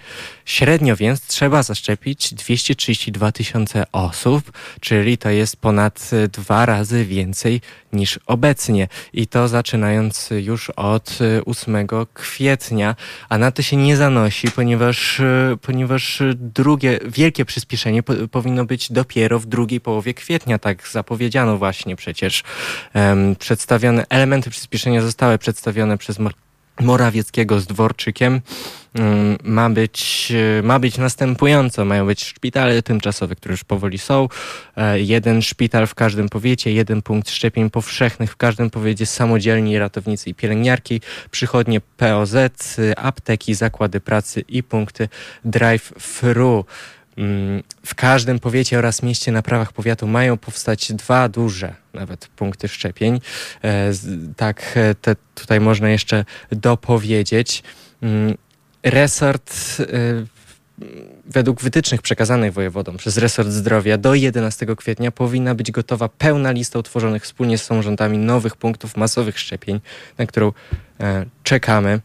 Średnio 0.46 0.96
więc 0.96 1.22
trzeba 1.22 1.64
zaszczepić 1.64 2.34
232 2.34 3.32
tysiące 3.32 3.84
osób, 3.92 4.52
czyli 4.80 5.18
to 5.18 5.30
jest 5.30 5.58
ponad 5.58 6.10
dwa 6.32 6.66
razy 6.66 7.06
więcej 7.06 7.62
niż 7.94 8.20
obecnie. 8.26 8.88
I 9.14 9.28
to 9.28 9.48
zaczynając 9.48 10.30
już 10.32 10.70
od 10.70 11.20
8 11.46 11.88
kwietnia, 12.14 12.96
a 13.30 13.38
na 13.38 13.52
to 13.52 13.62
się 13.62 13.78
nie 13.78 13.98
zanosi, 13.98 14.52
ponieważ, 14.52 15.22
ponieważ 15.62 16.22
drugie 16.36 17.00
wielkie 17.06 17.46
przyspieszenie 17.46 18.04
po, 18.04 18.14
powinno 18.32 18.66
być 18.66 18.92
dopiero 18.92 19.40
w 19.40 19.46
drugiej 19.46 19.82
połowie 19.82 20.14
kwietnia, 20.14 20.60
tak 20.60 20.88
zapowiedziano 20.88 21.58
właśnie 21.58 21.96
przecież. 21.96 22.44
Um, 22.94 23.36
przedstawione 23.36 24.06
elementy 24.10 24.50
przyspieszenia 24.50 25.02
zostały 25.02 25.25
przedstawione 25.40 25.98
przez 25.98 26.20
Morawieckiego 26.80 27.60
z 27.60 27.68
Dworczykiem 27.68 28.42
mm, 28.94 29.38
ma 29.44 29.70
być, 29.70 30.34
ma 30.64 30.80
być 30.80 30.98
następująco. 30.98 31.86
Mają 31.86 32.06
być 32.06 32.24
szpitale 32.24 32.82
tymczasowe, 32.82 33.36
które 33.36 33.54
już 33.54 33.64
powoli 33.64 33.98
są. 33.98 34.28
E, 34.78 35.00
jeden 35.00 35.42
szpital 35.42 35.88
w 35.88 35.96
każdym 35.96 36.30
powiecie, 36.30 36.74
jeden 36.74 37.02
punkt 37.02 37.30
szczepień 37.30 37.70
powszechnych 37.70 38.32
w 38.32 38.36
każdym 38.36 38.70
powiecie, 38.70 39.06
samodzielni 39.06 39.80
ratownicy 39.80 40.30
i 40.30 40.34
pielęgniarki, 40.34 41.02
przychodnie 41.32 41.82
POZ, 41.82 42.36
apteki, 42.98 43.56
zakłady 43.56 44.00
pracy 44.00 44.44
i 44.48 44.64
punkty 44.64 45.10
drive-thru. 45.46 46.66
Mm, 47.18 47.64
w 47.86 47.96
każdym 47.96 48.40
powiecie 48.40 48.78
oraz 48.78 49.04
mieście 49.04 49.32
na 49.32 49.42
prawach 49.42 49.74
powiatu 49.74 50.08
mają 50.08 50.38
powstać 50.38 50.94
dwa 50.94 51.30
duże 51.30 51.74
nawet 51.94 52.28
punkty 52.28 52.68
szczepień. 52.68 53.22
E, 53.64 53.92
tak, 54.38 54.72
e, 54.76 54.96
te, 54.96 55.16
tutaj 55.36 55.60
można 55.60 55.90
jeszcze 55.90 56.26
dopowiedzieć. 56.52 57.64
Mm, 58.02 58.36
resort 58.84 59.56
e, 59.80 59.86
według 61.26 61.62
wytycznych 61.62 62.02
przekazanych 62.02 62.54
wojewodom 62.54 62.98
przez 62.98 63.18
resort 63.18 63.50
zdrowia 63.50 63.98
do 63.98 64.16
11 64.16 64.66
kwietnia 64.76 65.12
powinna 65.12 65.56
być 65.56 65.72
gotowa 65.72 66.10
pełna 66.10 66.52
lista 66.52 66.80
utworzonych 66.80 67.24
wspólnie 67.24 67.58
z 67.58 67.64
samorządami 67.64 68.18
nowych 68.18 68.56
punktów 68.56 68.98
masowych 68.98 69.40
szczepień, 69.40 69.80
na 70.18 70.26
którą 70.26 70.52
czekamy. 71.44 72.00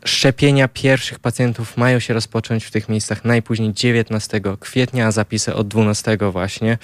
Mm, 0.00 0.08
Szczepienia 0.08 0.68
pierwszych 0.68 1.18
pacjentów 1.18 1.76
mają 1.76 1.98
się 1.98 2.14
rozpocząć 2.14 2.64
w 2.64 2.70
tych 2.70 2.88
miejscach 2.88 3.24
najpóźniej 3.24 3.72
19 3.74 4.40
kwietnia, 4.60 5.06
a 5.06 5.10
zapisy 5.10 5.54
od 5.54 5.68
12 5.68 6.18
właśnie. 6.32 6.78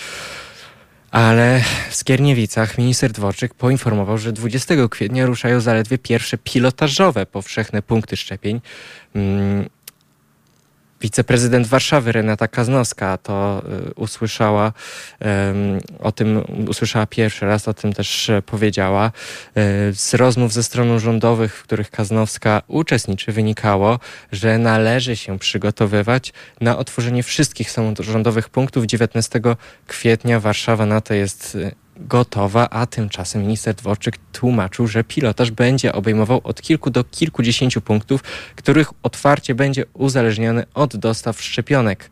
Ale 1.10 1.62
w 1.90 1.94
Skierniewicach 1.94 2.78
minister 2.78 3.12
Dworczyk 3.12 3.54
poinformował, 3.54 4.18
że 4.18 4.32
20 4.32 4.74
kwietnia 4.90 5.26
ruszają 5.26 5.60
zaledwie 5.60 5.98
pierwsze 5.98 6.38
pilotażowe 6.38 7.26
powszechne 7.26 7.82
punkty 7.82 8.16
szczepień. 8.16 8.60
Wiceprezydent 11.00 11.66
Warszawy 11.66 12.12
Renata 12.12 12.48
Kaznowska 12.48 13.18
to 13.18 13.62
y, 13.90 13.94
usłyszała 13.94 14.72
o 16.00 16.12
tym, 16.12 16.44
usłyszała 16.68 17.06
pierwszy 17.06 17.46
raz, 17.46 17.68
o 17.68 17.74
tym 17.74 17.92
też 17.92 18.30
powiedziała. 18.46 19.12
Y, 19.56 19.94
z 19.94 20.14
rozmów 20.14 20.52
ze 20.52 20.62
stroną 20.62 20.98
rządowych, 20.98 21.56
w 21.56 21.62
których 21.62 21.90
Kaznowska 21.90 22.62
uczestniczy, 22.68 23.32
wynikało, 23.32 23.98
że 24.32 24.58
należy 24.58 25.16
się 25.16 25.38
przygotowywać 25.38 26.32
na 26.60 26.78
otworzenie 26.78 27.22
wszystkich 27.22 27.70
samorządowych 27.70 28.48
punktów 28.48 28.84
19 28.84 29.40
kwietnia. 29.86 30.40
Warszawa 30.40 30.86
na 30.86 31.00
to 31.00 31.14
jest 31.14 31.54
y, 31.54 31.85
gotowa, 31.96 32.70
a 32.70 32.86
tymczasem 32.86 33.42
minister 33.42 33.74
Dworczyk 33.74 34.18
tłumaczył, 34.32 34.86
że 34.86 35.04
pilotaż 35.04 35.50
będzie 35.50 35.92
obejmował 35.92 36.40
od 36.44 36.62
kilku 36.62 36.90
do 36.90 37.04
kilkudziesięciu 37.04 37.80
punktów, 37.80 38.22
których 38.56 38.90
otwarcie 39.02 39.54
będzie 39.54 39.84
uzależnione 39.94 40.66
od 40.74 40.96
dostaw 40.96 41.42
szczepionek. 41.42 42.10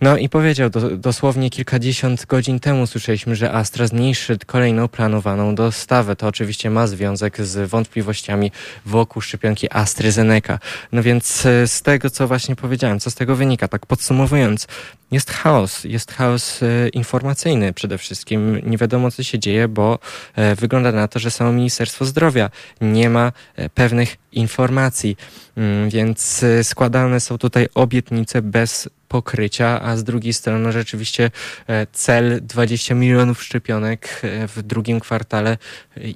No 0.00 0.16
i 0.16 0.28
powiedział, 0.28 0.70
do, 0.70 0.96
dosłownie 0.96 1.50
kilkadziesiąt 1.50 2.26
godzin 2.26 2.60
temu 2.60 2.86
słyszeliśmy, 2.86 3.36
że 3.36 3.52
Astra 3.52 3.86
zmniejszy 3.86 4.38
kolejną 4.46 4.88
planowaną 4.88 5.54
dostawę. 5.54 6.16
To 6.16 6.26
oczywiście 6.26 6.70
ma 6.70 6.86
związek 6.86 7.46
z 7.46 7.70
wątpliwościami 7.70 8.52
wokół 8.86 9.22
szczepionki 9.22 9.66
AstraZeneca. 9.70 10.58
No 10.92 11.02
więc 11.02 11.46
e, 11.46 11.68
z 11.68 11.82
tego, 11.82 12.10
co 12.10 12.28
właśnie 12.28 12.56
powiedziałem, 12.56 13.00
co 13.00 13.10
z 13.10 13.14
tego 13.14 13.36
wynika, 13.36 13.68
tak 13.68 13.86
podsumowując, 13.86 14.66
jest 15.10 15.30
chaos, 15.30 15.84
jest 15.84 16.12
chaos 16.12 16.62
e, 16.62 16.88
informacyjny 16.88 17.72
przede 17.72 17.98
wszystkim. 17.98 18.60
Nie 18.66 18.78
wiadomo, 18.78 19.10
co 19.10 19.22
się 19.22 19.38
dzieje, 19.38 19.68
bo 19.68 19.98
e, 20.34 20.54
wygląda 20.54 20.92
na 20.92 21.08
to, 21.08 21.18
że 21.18 21.30
samo 21.30 21.52
Ministerstwo 21.52 22.04
Zdrowia 22.04 22.50
nie 22.80 23.10
ma 23.10 23.32
pewnych 23.74 24.16
informacji, 24.36 25.16
mm, 25.56 25.90
więc 25.90 26.44
składane 26.62 27.20
są 27.20 27.38
tutaj 27.38 27.68
obietnice 27.74 28.42
bez 28.42 28.88
pokrycia, 29.08 29.80
a 29.82 29.96
z 29.96 30.04
drugiej 30.04 30.32
strony 30.32 30.72
rzeczywiście 30.72 31.30
e, 31.68 31.86
cel 31.92 32.40
20 32.42 32.94
milionów 32.94 33.42
szczepionek 33.42 34.20
e, 34.22 34.48
w 34.48 34.62
drugim 34.62 35.00
kwartale 35.00 35.58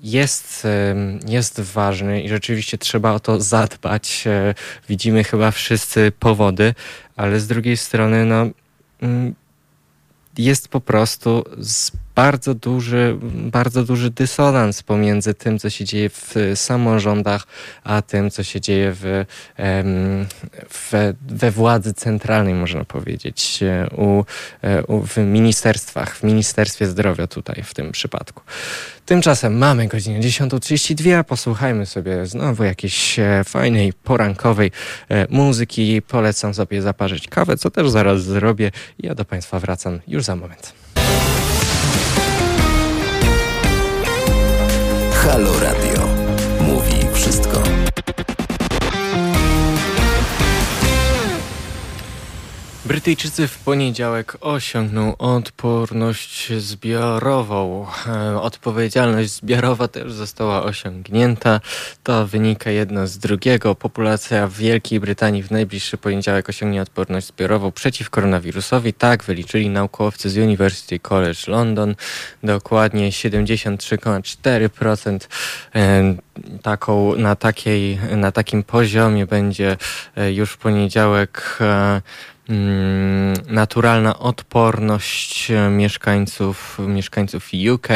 jest, 0.02 0.66
jest 1.26 1.60
ważny 1.60 2.22
i 2.22 2.28
rzeczywiście 2.28 2.78
trzeba 2.78 3.12
o 3.12 3.20
to 3.20 3.40
zadbać. 3.40 4.24
E, 4.26 4.54
widzimy 4.88 5.24
chyba 5.24 5.50
wszyscy 5.50 6.12
powody, 6.18 6.74
ale 7.16 7.40
z 7.40 7.46
drugiej 7.46 7.76
strony 7.76 8.24
no, 8.24 8.46
mm, 9.02 9.34
jest 10.38 10.68
po 10.68 10.80
prostu 10.80 11.44
bardzo 12.20 12.54
duży, 12.54 13.16
bardzo 13.32 13.84
duży 13.84 14.10
dysonans 14.10 14.82
pomiędzy 14.82 15.34
tym, 15.34 15.58
co 15.58 15.70
się 15.70 15.84
dzieje 15.84 16.10
w 16.10 16.34
samorządach, 16.54 17.46
a 17.84 18.02
tym, 18.02 18.30
co 18.30 18.42
się 18.42 18.60
dzieje 18.60 18.92
w, 18.94 19.24
w, 20.70 21.14
we 21.28 21.50
władzy 21.50 21.94
centralnej, 21.94 22.54
można 22.54 22.84
powiedzieć, 22.84 23.60
u, 23.96 24.24
u, 24.88 25.02
w 25.06 25.16
ministerstwach, 25.16 26.16
w 26.16 26.22
Ministerstwie 26.22 26.86
Zdrowia 26.86 27.26
tutaj 27.26 27.62
w 27.62 27.74
tym 27.74 27.92
przypadku. 27.92 28.42
Tymczasem 29.06 29.58
mamy 29.58 29.88
godzinę 29.88 30.20
10.32, 30.20 31.24
posłuchajmy 31.24 31.86
sobie 31.86 32.26
znowu 32.26 32.64
jakiejś 32.64 33.18
e, 33.18 33.42
fajnej, 33.44 33.92
porankowej 33.92 34.70
e, 35.08 35.26
muzyki. 35.30 36.02
Polecam 36.02 36.54
sobie 36.54 36.82
zaparzyć 36.82 37.28
kawę, 37.28 37.56
co 37.56 37.70
też 37.70 37.90
zaraz 37.90 38.22
zrobię. 38.22 38.70
Ja 38.98 39.14
do 39.14 39.24
Państwa 39.24 39.60
wracam 39.60 40.00
już 40.08 40.24
za 40.24 40.36
moment. 40.36 40.80
Halo 45.30 45.52
Radio. 45.60 46.08
Mówi 46.60 47.06
wszystko. 47.12 47.69
Brytyjczycy 52.84 53.48
w 53.48 53.58
poniedziałek 53.58 54.36
osiągną 54.40 55.16
odporność 55.16 56.52
zbiorową. 56.52 57.86
E, 58.06 58.40
odpowiedzialność 58.40 59.30
zbiorowa 59.30 59.88
też 59.88 60.12
została 60.12 60.62
osiągnięta. 60.62 61.60
To 62.02 62.26
wynika 62.26 62.70
jedno 62.70 63.06
z 63.06 63.18
drugiego. 63.18 63.74
Populacja 63.74 64.46
w 64.46 64.52
Wielkiej 64.52 65.00
Brytanii 65.00 65.42
w 65.42 65.50
najbliższy 65.50 65.98
poniedziałek 65.98 66.48
osiągnie 66.48 66.82
odporność 66.82 67.26
zbiorową 67.26 67.72
przeciw 67.72 68.10
koronawirusowi. 68.10 68.92
Tak 68.92 69.24
wyliczyli 69.24 69.70
naukowcy 69.70 70.30
z 70.30 70.36
University 70.36 70.98
College 70.98 71.40
London. 71.46 71.94
Dokładnie 72.42 73.10
73,4% 73.10 75.18
e, 75.74 76.14
taką, 76.62 77.16
na, 77.16 77.36
takiej, 77.36 77.98
na 78.16 78.32
takim 78.32 78.62
poziomie 78.62 79.26
będzie 79.26 79.76
e, 80.16 80.32
już 80.32 80.50
w 80.50 80.58
poniedziałek 80.58 81.58
naturalna 83.46 84.18
odporność 84.18 85.50
e, 85.50 85.70
mieszkańców, 85.70 86.78
mieszkańców 86.78 87.50
UK. 87.72 87.88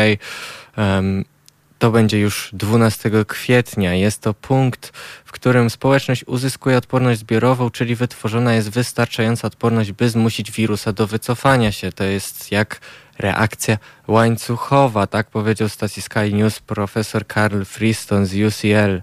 To 1.78 1.90
będzie 1.90 2.20
już 2.20 2.50
12 2.52 3.10
kwietnia. 3.28 3.94
Jest 3.94 4.20
to 4.20 4.34
punkt, 4.34 4.92
w 5.24 5.32
którym 5.32 5.70
społeczność 5.70 6.24
uzyskuje 6.26 6.76
odporność 6.76 7.20
zbiorową, 7.20 7.70
czyli 7.70 7.94
wytworzona 7.94 8.54
jest 8.54 8.70
wystarczająca 8.70 9.46
odporność, 9.46 9.92
by 9.92 10.08
zmusić 10.08 10.50
wirusa 10.50 10.92
do 10.92 11.06
wycofania 11.06 11.72
się. 11.72 11.92
To 11.92 12.04
jest 12.04 12.52
jak 12.52 12.80
reakcja 13.18 13.78
łańcuchowa, 14.08 15.06
tak 15.06 15.30
powiedział 15.30 15.68
stacji 15.68 16.02
Sky 16.02 16.32
News 16.32 16.60
profesor 16.60 17.26
Carl 17.26 17.62
Freeston 17.64 18.26
z 18.26 18.34
UCL. 18.34 19.02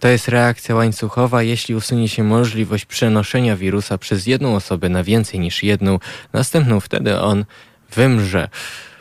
To 0.00 0.08
jest 0.08 0.28
reakcja 0.28 0.74
łańcuchowa. 0.74 1.42
Jeśli 1.42 1.74
usunie 1.74 2.08
się 2.08 2.22
możliwość 2.22 2.84
przenoszenia 2.84 3.56
wirusa 3.56 3.98
przez 3.98 4.26
jedną 4.26 4.54
osobę 4.54 4.88
na 4.88 5.04
więcej 5.04 5.40
niż 5.40 5.62
jedną, 5.62 5.98
następną 6.32 6.80
wtedy 6.80 7.20
on 7.20 7.44
wymrze. 7.94 8.48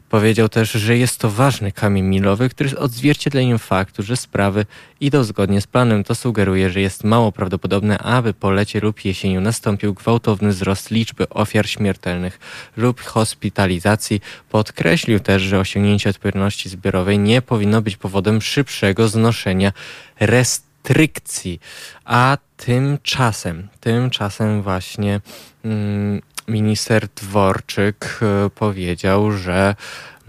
Powiedział 0.09 0.49
też, 0.49 0.71
że 0.71 0.97
jest 0.97 1.19
to 1.19 1.29
ważny 1.29 1.71
kamień 1.71 2.05
milowy, 2.05 2.49
który 2.49 2.69
jest 2.69 2.81
odzwierciedleniem 2.81 3.59
faktu, 3.59 4.03
że 4.03 4.17
sprawy 4.17 4.65
idą 4.99 5.23
zgodnie 5.23 5.61
z 5.61 5.67
planem. 5.67 6.03
To 6.03 6.15
sugeruje, 6.15 6.69
że 6.69 6.81
jest 6.81 7.03
mało 7.03 7.31
prawdopodobne, 7.31 7.97
aby 7.97 8.33
po 8.33 8.51
lecie 8.51 8.79
lub 8.79 9.05
jesienią 9.05 9.41
nastąpił 9.41 9.93
gwałtowny 9.93 10.49
wzrost 10.49 10.91
liczby 10.91 11.29
ofiar 11.29 11.69
śmiertelnych 11.69 12.39
lub 12.77 13.01
hospitalizacji. 13.01 14.21
Podkreślił 14.49 15.19
też, 15.19 15.41
że 15.41 15.59
osiągnięcie 15.59 16.09
odporności 16.09 16.69
zbiorowej 16.69 17.19
nie 17.19 17.41
powinno 17.41 17.81
być 17.81 17.97
powodem 17.97 18.41
szybszego 18.41 19.07
znoszenia 19.07 19.73
restrykcji 20.19 20.70
restrykcji. 20.83 21.59
A 22.05 22.37
tymczasem, 22.57 23.67
tymczasem 23.79 24.61
właśnie 24.61 25.21
mm, 25.65 26.21
minister 26.47 27.07
Dworczyk 27.07 28.19
e, 28.21 28.49
powiedział, 28.49 29.31
że 29.31 29.75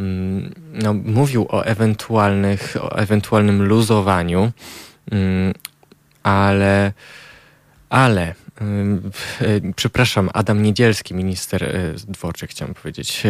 mm, 0.00 0.54
no, 0.72 0.94
mówił 0.94 1.46
o, 1.48 1.64
ewentualnych, 1.64 2.76
o 2.80 2.98
ewentualnym 2.98 3.62
luzowaniu, 3.62 4.52
mm, 5.10 5.54
ale, 6.22 6.92
ale 7.90 8.34
przepraszam, 9.76 10.30
Adam 10.32 10.62
Niedzielski, 10.62 11.14
minister 11.14 11.62
y, 11.62 11.94
Dworczyk 12.08 12.50
chciałem 12.50 12.74
powiedzieć, 12.74 13.22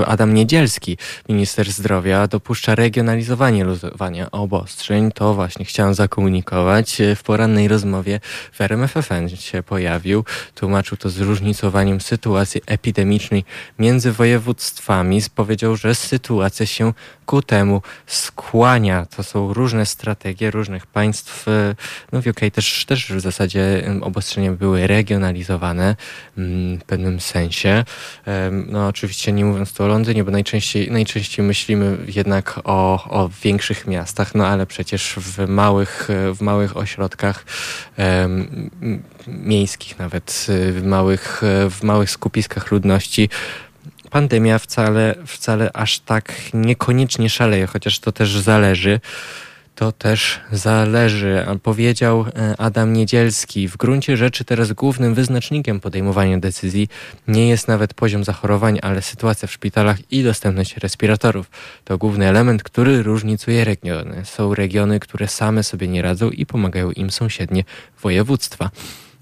y, 0.00 0.06
Adam 0.06 0.34
Niedzielski, 0.34 0.98
minister 1.28 1.72
zdrowia, 1.72 2.26
dopuszcza 2.26 2.74
regionalizowanie 2.74 3.64
luzowania 3.64 4.30
obostrzeń. 4.30 5.10
To 5.12 5.34
właśnie 5.34 5.64
chciałem 5.64 5.94
zakomunikować. 5.94 6.98
W 7.16 7.22
porannej 7.22 7.68
rozmowie 7.68 8.20
w 8.52 8.60
RMFFN 8.60 9.28
się 9.36 9.62
pojawił. 9.62 10.24
Tłumaczył 10.54 10.96
to 10.96 11.10
zróżnicowaniem 11.10 12.00
sytuacji 12.00 12.60
epidemicznej 12.66 13.44
między 13.78 14.12
województwami. 14.12 15.20
Powiedział, 15.34 15.76
że 15.76 15.94
sytuacja 15.94 16.66
się 16.66 16.92
ku 17.26 17.42
temu 17.42 17.82
skłania. 18.06 19.06
To 19.16 19.22
są 19.22 19.52
różne 19.52 19.86
strategie 19.86 20.50
różnych 20.50 20.86
państw. 20.86 21.46
No 22.12 22.22
w 22.22 22.26
UK 22.26 22.40
też, 22.52 22.84
też 22.84 23.12
w 23.12 23.20
zasadzie 23.20 23.90
obostrzenia 24.00 24.52
były 24.52 24.63
regionalizowane 24.72 25.96
mm, 26.38 26.78
w 26.78 26.84
pewnym 26.84 27.20
sensie. 27.20 27.84
No 28.66 28.86
oczywiście 28.86 29.32
nie 29.32 29.44
mówiąc 29.44 29.72
tu 29.72 29.84
o 29.84 29.86
Londynie, 29.86 30.24
bo 30.24 30.30
najczęściej, 30.30 30.90
najczęściej 30.90 31.44
myślimy 31.44 31.96
jednak 32.16 32.60
o, 32.64 33.04
o 33.10 33.30
większych 33.42 33.86
miastach, 33.86 34.34
no 34.34 34.46
ale 34.46 34.66
przecież 34.66 35.14
w 35.16 35.48
małych, 35.48 36.08
w 36.34 36.40
małych 36.40 36.76
ośrodkach 36.76 37.44
miejskich, 39.28 39.98
nawet 39.98 40.46
w 40.72 40.82
małych, 40.84 41.42
w 41.70 41.82
małych 41.82 42.10
skupiskach 42.10 42.70
ludności 42.70 43.28
pandemia 44.14 44.58
wcale, 44.58 45.14
wcale 45.26 45.70
aż 45.72 45.98
tak 45.98 46.32
niekoniecznie 46.52 47.30
szaleje, 47.30 47.66
chociaż 47.66 47.98
to 47.98 48.12
też 48.12 48.38
zależy. 48.38 49.00
To 49.74 49.92
też 49.92 50.40
zależy, 50.52 51.46
powiedział 51.62 52.26
e, 52.36 52.54
Adam 52.58 52.92
Niedzielski. 52.92 53.68
W 53.68 53.76
gruncie 53.76 54.16
rzeczy 54.16 54.44
teraz 54.44 54.72
głównym 54.72 55.14
wyznacznikiem 55.14 55.80
podejmowania 55.80 56.38
decyzji 56.38 56.88
nie 57.28 57.48
jest 57.48 57.68
nawet 57.68 57.94
poziom 57.94 58.24
zachorowań, 58.24 58.78
ale 58.82 59.02
sytuacja 59.02 59.48
w 59.48 59.52
szpitalach 59.52 60.12
i 60.12 60.22
dostępność 60.22 60.76
respiratorów. 60.76 61.50
To 61.84 61.98
główny 61.98 62.28
element, 62.28 62.62
który 62.62 63.02
różnicuje 63.02 63.64
regiony. 63.64 64.24
Są 64.24 64.54
regiony, 64.54 65.00
które 65.00 65.28
same 65.28 65.62
sobie 65.62 65.88
nie 65.88 66.02
radzą 66.02 66.30
i 66.30 66.46
pomagają 66.46 66.90
im 66.90 67.10
sąsiednie 67.10 67.64
województwa. 68.02 68.70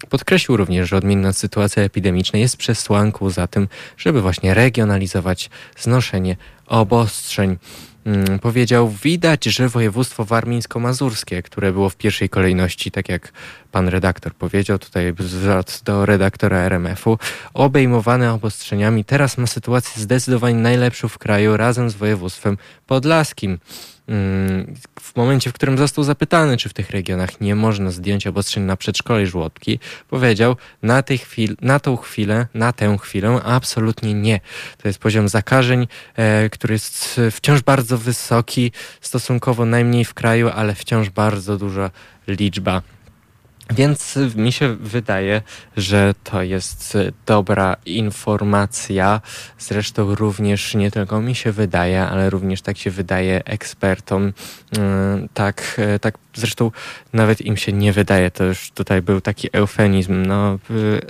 Podkreślił 0.09 0.57
również, 0.57 0.89
że 0.89 0.97
odmienna 0.97 1.33
sytuacja 1.33 1.83
epidemiczna 1.83 2.39
jest 2.39 2.57
przesłanką 2.57 3.29
za 3.29 3.47
tym, 3.47 3.67
żeby 3.97 4.21
właśnie 4.21 4.53
regionalizować 4.53 5.49
znoszenie 5.77 6.35
obostrzeń. 6.65 7.57
Mm, 8.05 8.39
powiedział, 8.39 8.89
widać, 8.89 9.45
że 9.45 9.69
województwo 9.69 10.25
warmińsko-mazurskie, 10.25 11.41
które 11.41 11.71
było 11.71 11.89
w 11.89 11.95
pierwszej 11.95 12.29
kolejności, 12.29 12.91
tak 12.91 13.09
jak 13.09 13.31
pan 13.71 13.87
redaktor 13.87 14.33
powiedział, 14.33 14.79
tutaj 14.79 15.13
zwrot 15.19 15.81
do 15.85 16.05
redaktora 16.05 16.57
RMF-u, 16.57 17.17
obejmowane 17.53 18.33
obostrzeniami, 18.33 19.05
teraz 19.05 19.37
ma 19.37 19.47
sytuację 19.47 20.01
zdecydowanie 20.01 20.55
najlepszą 20.55 21.07
w 21.07 21.17
kraju 21.17 21.57
razem 21.57 21.89
z 21.89 21.93
województwem 21.93 22.57
podlaskim. 22.87 23.59
Mm, 24.07 24.75
w 24.99 25.15
momencie, 25.15 25.49
w 25.49 25.53
którym 25.53 25.77
został 25.77 26.03
zapytany, 26.03 26.57
czy 26.57 26.69
w 26.69 26.73
tych 26.73 26.89
regionach 26.89 27.41
nie 27.41 27.55
można 27.55 27.91
zdjąć 27.91 28.27
obostrzeń 28.27 28.63
na 28.63 28.77
przedszkole 28.77 29.23
i 29.23 29.25
żłobki, 29.25 29.79
powiedział, 30.09 30.55
na, 30.81 31.03
tej 31.03 31.17
chwil, 31.17 31.55
na 31.61 31.79
tą 31.79 31.97
chwilę, 31.97 32.47
na 32.53 32.73
tę 32.73 32.97
chwilę 33.01 33.41
absolutnie 33.43 34.13
nie. 34.13 34.39
To 34.77 34.87
jest 34.87 34.99
poziom 34.99 35.29
zakażeń, 35.29 35.87
e, 36.15 36.49
który 36.49 36.73
jest 36.73 37.19
wciąż 37.31 37.61
bardzo 37.61 37.97
wysoki, 37.97 38.71
stosunkowo 39.01 39.65
najmniej 39.65 40.05
w 40.05 40.13
kraju, 40.13 40.49
ale 40.55 40.75
wciąż 40.75 41.09
bardzo 41.09 41.57
duża 41.57 41.91
liczba 42.27 42.81
więc 43.69 44.15
mi 44.35 44.51
się 44.51 44.75
wydaje, 44.75 45.41
że 45.77 46.13
to 46.23 46.43
jest 46.43 46.97
dobra 47.25 47.75
informacja. 47.85 49.21
Zresztą 49.59 50.15
również 50.15 50.75
nie 50.75 50.91
tylko 50.91 51.21
mi 51.21 51.35
się 51.35 51.51
wydaje, 51.51 52.01
ale 52.01 52.29
również 52.29 52.61
tak 52.61 52.77
się 52.77 52.91
wydaje 52.91 53.45
ekspertom. 53.45 54.33
Mm, 54.77 55.29
tak, 55.33 55.81
tak 56.01 56.17
zresztą 56.33 56.71
nawet 57.13 57.41
im 57.41 57.57
się 57.57 57.73
nie 57.73 57.93
wydaje. 57.93 58.31
To 58.31 58.43
już 58.43 58.71
tutaj 58.71 59.01
był 59.01 59.21
taki 59.21 59.49
eufemizm. 59.51 60.25
No, 60.25 60.59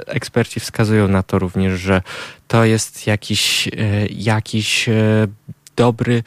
eksperci 0.08 0.60
wskazują 0.60 1.08
na 1.08 1.24
to 1.24 1.40
również, 1.40 1.80
że 1.80 2.02
to 2.48 2.66
jest 2.66 3.08
jakiś, 3.08 3.68
e, 3.68 3.72
jakiś 4.10 4.90
e, 4.90 4.94
dobry 5.76 6.24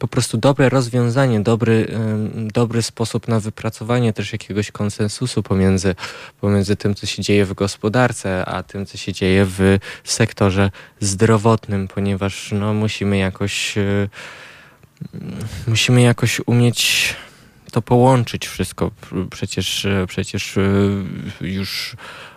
po 0.00 0.08
prostu 0.08 0.38
dobre 0.38 0.68
rozwiązanie, 0.68 1.40
dobry, 1.40 1.86
dobry 2.34 2.82
sposób 2.82 3.28
na 3.28 3.40
wypracowanie 3.40 4.12
też 4.12 4.32
jakiegoś 4.32 4.70
konsensusu 4.70 5.42
pomiędzy, 5.42 5.94
pomiędzy 6.40 6.76
tym, 6.76 6.94
co 6.94 7.06
się 7.06 7.22
dzieje 7.22 7.44
w 7.44 7.54
gospodarce, 7.54 8.44
a 8.44 8.62
tym, 8.62 8.86
co 8.86 8.98
się 8.98 9.12
dzieje 9.12 9.46
w 9.46 9.78
sektorze 10.04 10.70
zdrowotnym, 11.00 11.88
ponieważ 11.88 12.52
no, 12.52 12.74
musimy 12.74 13.18
jakoś 13.18 13.78
e, 13.78 14.08
musimy 15.66 16.02
jakoś 16.02 16.40
umieć 16.46 17.16
to 17.72 17.82
połączyć 17.82 18.46
wszystko. 18.46 18.90
Przecież, 19.30 19.86
przecież 20.06 20.56
e, 20.56 20.62
już 21.40 21.96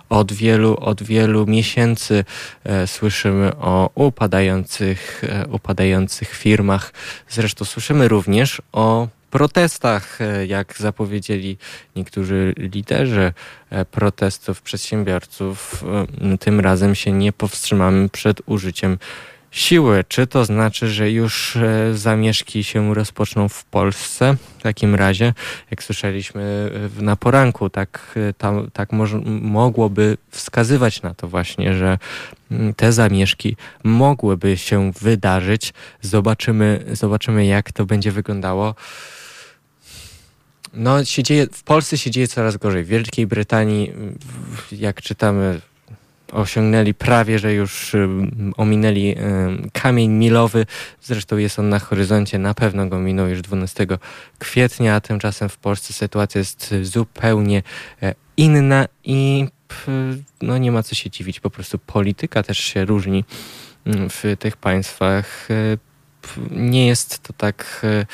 od 0.10 0.34
wielu, 0.34 0.78
od 0.78 1.04
wielu 1.04 1.46
miesięcy 1.48 2.26
e, 2.64 2.88
słyszymy 2.88 3.56
o 3.56 3.90
upadających, 3.96 5.24
e, 5.24 5.48
upadających 5.48 6.30
firmach. 6.30 6.94
Zresztą 7.30 7.66
słyszymy 7.66 8.08
również 8.08 8.62
o 8.72 9.08
protestach, 9.32 10.22
e, 10.22 10.46
jak 10.46 10.76
zapowiedzieli 10.78 11.58
niektórzy 11.96 12.54
liderzy 12.58 13.34
protestów 13.92 14.62
przedsiębiorców. 14.62 15.84
Tym 16.40 16.60
razem 16.60 16.96
się 16.96 17.12
nie 17.12 17.34
powstrzymamy 17.34 18.10
przed 18.10 18.42
użyciem 18.46 18.98
siły. 19.54 20.04
Czy 20.08 20.28
to 20.28 20.46
znaczy, 20.46 20.88
że 20.88 21.12
już 21.12 21.56
e, 21.56 21.98
zamieszki 21.98 22.64
się 22.64 22.94
rozpoczną 22.94 23.50
w 23.50 23.66
Polsce? 23.66 24.36
W 24.60 24.62
takim 24.62 24.96
razie, 24.96 25.34
jak 25.72 25.84
słyszeliśmy 25.84 26.72
e, 27.00 27.04
na 27.04 27.16
poranku, 27.16 27.70
tak, 27.70 28.16
e, 28.30 28.34
tam, 28.34 28.72
tak 28.72 28.90
mogłoby 29.42 30.18
wskazywać 30.32 31.02
na 31.02 31.14
to 31.14 31.28
właśnie, 31.28 31.74
że 31.74 31.98
mm, 32.52 32.74
te 32.74 32.94
zamieszki 32.94 33.56
mogłyby 33.84 34.58
się 34.58 34.92
wydarzyć. 34.92 35.74
Zobaczymy, 36.02 36.86
zobaczymy 36.92 37.46
jak 37.46 37.72
to 37.72 37.86
będzie 37.86 38.12
wyglądało. 38.12 38.76
No, 40.74 41.06
się 41.06 41.24
dzieje, 41.24 41.48
w 41.52 41.64
Polsce 41.64 41.98
się 41.98 42.12
dzieje 42.12 42.28
coraz 42.28 42.58
gorzej. 42.58 42.84
W 42.84 42.88
Wielkiej 42.88 43.28
Brytanii, 43.28 43.92
jak 44.72 45.02
czytamy 45.02 45.62
osiągnęli 46.34 46.94
prawie, 46.94 47.40
że 47.40 47.54
już 47.54 47.96
ominęli 48.58 49.16
kamień 49.74 50.12
milowy. 50.12 50.66
Zresztą 51.02 51.38
jest 51.38 51.60
on 51.60 51.70
na 51.70 51.80
horyzoncie, 51.80 52.40
na 52.40 52.54
pewno 52.54 52.88
go 52.88 53.00
minął 53.00 53.28
już 53.28 53.42
12 53.42 53.88
kwietnia, 54.40 54.96
a 54.96 55.02
tymczasem 55.02 55.50
w 55.50 55.58
Polsce 55.58 55.94
sytuacja 55.94 56.40
jest 56.40 56.76
zupełnie 56.82 57.64
e, 58.02 58.16
inna 58.38 58.86
i 59.04 59.48
no 60.42 60.58
nie 60.58 60.72
ma 60.72 60.84
co 60.84 60.96
się 60.96 61.10
dziwić, 61.10 61.40
po 61.40 61.50
prostu 61.50 61.80
polityka 61.80 62.44
też 62.44 62.58
się 62.58 62.86
różni 62.86 63.24
w 63.86 64.36
tych 64.40 64.58
państwach. 64.58 65.48
E, 65.52 65.78
nie 66.52 66.88
jest 66.88 67.20
to 67.20 67.34
tak 67.34 67.82
e, 67.84 68.06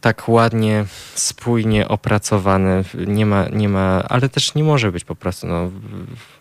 tak 0.00 0.28
ładnie, 0.28 0.84
spójnie 1.14 1.88
opracowane. 1.88 2.84
Nie 3.06 3.26
ma, 3.26 3.48
nie 3.48 3.68
ma, 3.68 4.04
ale 4.08 4.28
też 4.28 4.54
nie 4.54 4.64
może 4.64 4.92
być 4.92 5.04
po 5.04 5.14
prostu. 5.14 5.46
No, 5.46 5.70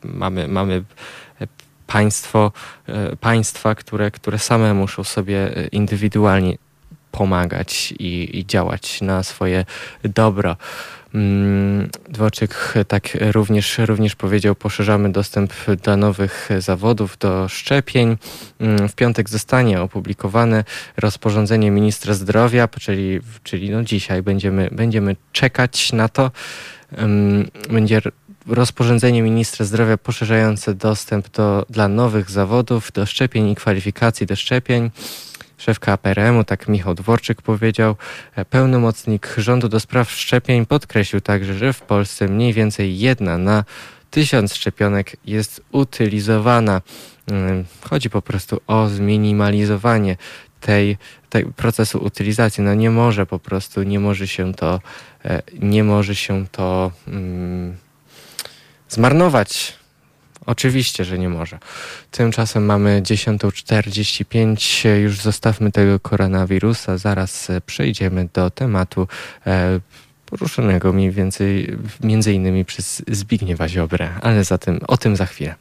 mamy, 0.03 0.47
mamy 0.47 0.83
państwo, 1.87 2.51
e, 2.87 3.15
państwa, 3.15 3.75
które, 3.75 4.11
które 4.11 4.39
same 4.39 4.73
muszą 4.73 5.03
sobie 5.03 5.51
indywidualnie 5.71 6.57
pomagać 7.11 7.93
i, 7.99 8.39
i 8.39 8.45
działać 8.45 9.01
na 9.01 9.23
swoje 9.23 9.65
dobro. 10.03 10.55
Mm, 11.17 11.89
Dworczyk 12.09 12.73
tak 12.87 13.17
również, 13.31 13.77
również 13.77 14.15
powiedział, 14.15 14.55
poszerzamy 14.55 15.11
dostęp 15.11 15.53
do 15.83 15.97
nowych 15.97 16.49
zawodów, 16.59 17.17
do 17.17 17.47
szczepień. 17.49 18.17
Mm, 18.59 18.89
w 18.89 18.95
piątek 18.95 19.29
zostanie 19.29 19.81
opublikowane 19.81 20.63
rozporządzenie 20.97 21.71
ministra 21.71 22.13
zdrowia, 22.13 22.67
czyli, 22.67 23.19
czyli 23.43 23.69
no 23.69 23.83
dzisiaj 23.83 24.23
będziemy, 24.23 24.69
będziemy 24.71 25.15
czekać 25.31 25.93
na 25.93 26.09
to. 26.09 26.31
Będzie 27.69 28.01
rozporządzenie 28.47 29.21
ministra 29.21 29.65
zdrowia 29.65 29.97
poszerzające 29.97 30.73
dostęp 30.73 31.29
do, 31.29 31.65
dla 31.69 31.87
nowych 31.87 32.31
zawodów, 32.31 32.91
do 32.91 33.05
szczepień 33.05 33.49
i 33.49 33.55
kwalifikacji 33.55 34.25
do 34.25 34.35
szczepień 34.35 34.91
szef 35.57 35.79
KPRM-u, 35.79 36.43
tak 36.43 36.67
Michał 36.67 36.93
Dworczyk 36.93 37.41
powiedział. 37.41 37.95
E, 38.35 38.45
pełnomocnik 38.45 39.33
rządu 39.37 39.69
do 39.69 39.79
spraw 39.79 40.11
szczepień 40.11 40.65
podkreślił 40.65 41.21
także, 41.21 41.53
że 41.53 41.73
w 41.73 41.81
Polsce 41.81 42.27
mniej 42.27 42.53
więcej 42.53 42.99
jedna 42.99 43.37
na 43.37 43.63
tysiąc 44.11 44.55
szczepionek 44.55 45.15
jest 45.25 45.61
utylizowana. 45.71 46.81
Mm, 47.27 47.65
chodzi 47.89 48.09
po 48.09 48.21
prostu 48.21 48.61
o 48.67 48.87
zminimalizowanie 48.87 50.17
tej, 50.61 50.97
tej 51.29 51.45
procesu 51.45 52.03
utylizacji. 52.03 52.63
No 52.63 52.73
nie 52.73 52.89
może 52.89 53.25
po 53.25 53.39
prostu, 53.39 53.83
nie 53.83 53.99
może 53.99 54.27
się 54.27 54.53
to, 54.53 54.81
e, 55.25 55.41
nie 55.59 55.83
może 55.83 56.15
się 56.15 56.47
to 56.51 56.91
um, 57.07 57.75
zmarnować 58.89 59.73
Oczywiście, 60.47 61.05
że 61.05 61.19
nie 61.19 61.29
może. 61.29 61.59
Tymczasem 62.11 62.65
mamy 62.65 63.01
10.45, 63.01 64.89
już 64.89 65.21
zostawmy 65.21 65.71
tego 65.71 65.99
koronawirusa, 65.99 66.97
zaraz 66.97 67.47
przejdziemy 67.65 68.29
do 68.33 68.49
tematu 68.49 69.07
e, 69.47 69.79
poruszonego 70.25 70.93
mniej 70.93 71.11
więcej, 71.11 71.77
między 72.03 72.33
innymi 72.33 72.65
przez 72.65 73.03
Zbigniewa 73.07 73.67
Ziobrę, 73.67 74.09
ale 74.21 74.43
o 74.87 74.97
tym 74.97 75.15
za 75.15 75.25
chwilę. 75.25 75.55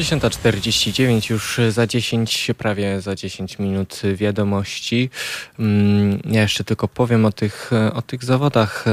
10.49, 0.00 1.30
już 1.30 1.60
za 1.68 1.86
10, 1.86 2.50
prawie 2.58 3.00
za 3.00 3.14
10 3.14 3.58
minut 3.58 4.02
wiadomości. 4.14 5.10
Mm, 5.58 6.20
ja 6.24 6.42
jeszcze 6.42 6.64
tylko 6.64 6.88
powiem 6.88 7.24
o 7.24 7.32
tych, 7.32 7.70
o 7.94 8.02
tych 8.02 8.24
zawodach, 8.24 8.84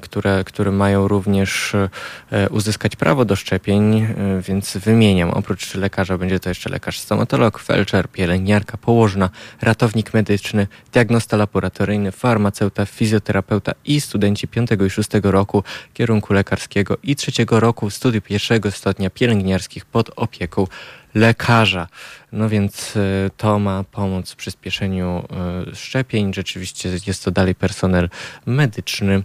które, 0.00 0.44
które 0.44 0.70
mają 0.70 1.08
również 1.08 1.74
e, 1.74 2.48
uzyskać 2.48 2.96
prawo 2.96 3.24
do 3.24 3.36
szczepień, 3.36 3.96
e, 3.96 4.06
więc 4.42 4.76
wymieniam. 4.76 5.30
Oprócz 5.30 5.74
lekarza 5.74 6.18
będzie 6.18 6.40
to 6.40 6.48
jeszcze 6.48 6.70
lekarz 6.70 6.98
stomatolog, 6.98 7.58
felczer, 7.58 8.08
pielęgniarka, 8.08 8.76
położna, 8.76 9.30
ratownik 9.60 10.14
medyczny, 10.14 10.66
diagnosta 10.92 11.36
laboratoryjny, 11.36 12.12
farmaceuta, 12.12 12.86
fizjoterapeuta 12.86 13.72
i 13.84 14.00
studenci 14.00 14.48
5 14.48 14.70
i 14.86 14.90
6 14.90 15.10
roku 15.22 15.64
kierunku 15.94 16.32
lekarskiego 16.32 16.96
i 17.02 17.16
trzeciego 17.16 17.60
roku 17.60 17.90
studiów 17.90 18.24
pierwszego 18.24 18.70
stopnia 18.70 19.10
pielęgniarskich 19.10 19.84
pod 19.84 20.10
opieką 20.16 20.39
opieką 20.40 20.66
lekarza. 21.14 21.88
No 22.32 22.48
więc 22.48 22.96
e, 22.96 23.30
to 23.36 23.58
ma 23.58 23.84
pomóc 23.84 24.30
w 24.30 24.36
przyspieszeniu 24.36 25.26
e, 25.70 25.74
szczepień. 25.74 26.34
Rzeczywiście 26.34 26.90
jest 27.06 27.24
to 27.24 27.30
dalej 27.30 27.54
personel 27.54 28.08
medyczny, 28.46 29.22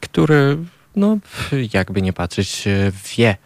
który, 0.00 0.58
no, 0.96 1.18
jakby 1.74 2.02
nie 2.02 2.12
patrzeć, 2.12 2.66
e, 2.66 2.92
wie. 3.16 3.36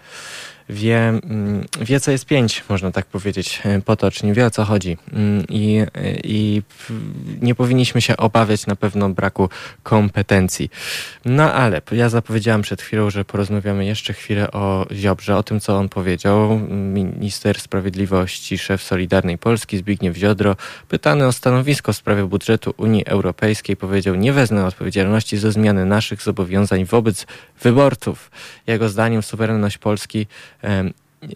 Wie, 0.69 1.09
mm, 1.09 1.65
wie 1.81 2.01
co 2.01 2.11
jest 2.11 2.27
pięć, 2.27 2.65
można 2.69 2.91
tak 2.91 3.07
powiedzieć 3.07 3.61
e, 3.65 3.81
potocznie, 3.81 4.35
wie 4.35 4.47
o 4.47 4.51
co 4.51 4.65
chodzi. 4.65 4.97
Mm, 5.13 5.45
I, 5.49 5.83
I 6.25 6.63
nie 7.43 7.55
powinniśmy 7.55 8.03
się 8.03 8.17
obawiać 8.17 8.67
na 8.67 8.77
pewno 8.77 9.09
braku 9.09 9.49
kompetencji. 9.83 10.71
No 11.25 11.53
ale 11.53 11.83
ja 11.93 12.09
zapowiedziałam 12.09 12.63
przed 12.63 12.83
chwilą, 12.83 13.11
że 13.11 13.25
porozmawiamy 13.25 13.85
jeszcze 13.85 14.13
chwilę 14.13 14.51
o 14.51 14.87
Ziobrze, 14.93 15.37
o 15.37 15.43
tym, 15.43 15.61
co 15.61 15.77
on 15.77 15.89
powiedział. 15.89 16.59
Minister 16.71 17.61
Sprawiedliwości, 17.61 18.59
szef 18.59 18.83
Solidarnej 18.83 19.39
Polski 19.39 19.79
Zbigniew 19.79 20.17
Ziodro, 20.17 20.57
pytany 20.89 21.27
o 21.27 21.33
stanowisko 21.33 21.93
w 21.93 21.97
sprawie 21.97 22.25
budżetu 22.25 22.75
Unii 22.77 23.07
Europejskiej, 23.07 23.77
powiedział: 23.77 24.15
Nie 24.15 24.33
wezmę 24.33 24.67
odpowiedzialności 24.67 25.39
za 25.39 25.51
zmiany 25.51 25.85
naszych 25.85 26.23
zobowiązań 26.23 26.85
wobec 26.85 27.27
wyborców. 27.63 28.31
Jego 28.67 28.89
zdaniem 28.89 29.23
suwerenność 29.23 29.79
Polski 29.79 30.27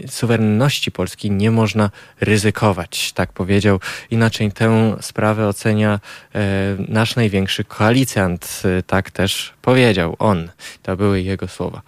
suwerenności 0.09 0.91
Polski 0.91 1.31
nie 1.31 1.51
można 1.51 1.91
ryzykować, 2.21 3.13
tak 3.13 3.33
powiedział. 3.33 3.81
Inaczej 4.11 4.53
tę 4.53 4.97
sprawę 5.01 5.49
ocenia 5.49 6.01
e, 6.35 6.77
nasz 6.89 7.17
największy 7.17 7.65
koalicjant, 7.65 8.63
e, 8.65 8.83
tak 8.83 9.11
też 9.11 9.55
powiedział 9.63 10.17
on. 10.19 10.51
To 10.83 10.97
były 10.97 11.23
jego 11.23 11.49
słowa. 11.49 11.83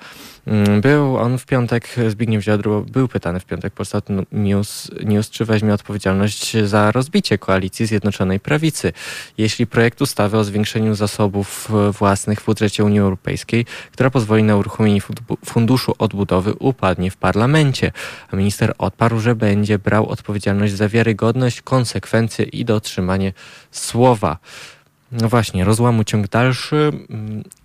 Mm, 0.48 0.80
był 0.80 1.16
on 1.16 1.38
w 1.38 1.46
piątek, 1.46 1.96
Zbigniew 2.08 2.44
Ziodro 2.44 2.80
był 2.80 3.08
pytany 3.08 3.40
w 3.40 3.44
piątek 3.44 3.72
Polsat 3.72 4.08
News, 4.32 4.90
News, 5.04 5.30
czy 5.30 5.44
weźmie 5.44 5.74
odpowiedzialność 5.74 6.56
za 6.56 6.92
rozbicie 6.92 7.38
koalicji 7.38 7.86
Zjednoczonej 7.86 8.40
Prawicy, 8.40 8.92
jeśli 9.38 9.66
projekt 9.66 10.00
ustawy 10.00 10.38
o 10.38 10.44
zwiększeniu 10.44 10.94
zasobów 10.94 11.68
własnych 11.98 12.40
w 12.40 12.44
budżecie 12.44 12.84
Unii 12.84 13.00
Europejskiej, 13.00 13.66
która 13.92 14.10
pozwoli 14.10 14.42
na 14.42 14.56
uruchomienie 14.56 15.00
funduszu 15.44 15.94
odbudowy, 15.98 16.54
upadnie 16.54 17.10
w 17.10 17.16
parlamencie. 17.16 17.92
A 18.30 18.36
minister 18.36 18.74
odparł, 18.78 19.20
że 19.20 19.34
będzie 19.34 19.78
brał 19.78 20.08
odpowiedzialność 20.08 20.72
za 20.74 20.88
wiarygodność, 20.88 21.62
konsekwencje 21.62 22.44
i 22.44 22.64
dotrzymanie 22.64 23.32
słowa. 23.70 24.38
No 25.12 25.28
właśnie, 25.28 25.64
rozłamu 25.64 26.04
ciąg 26.04 26.28
dalszy, 26.28 26.92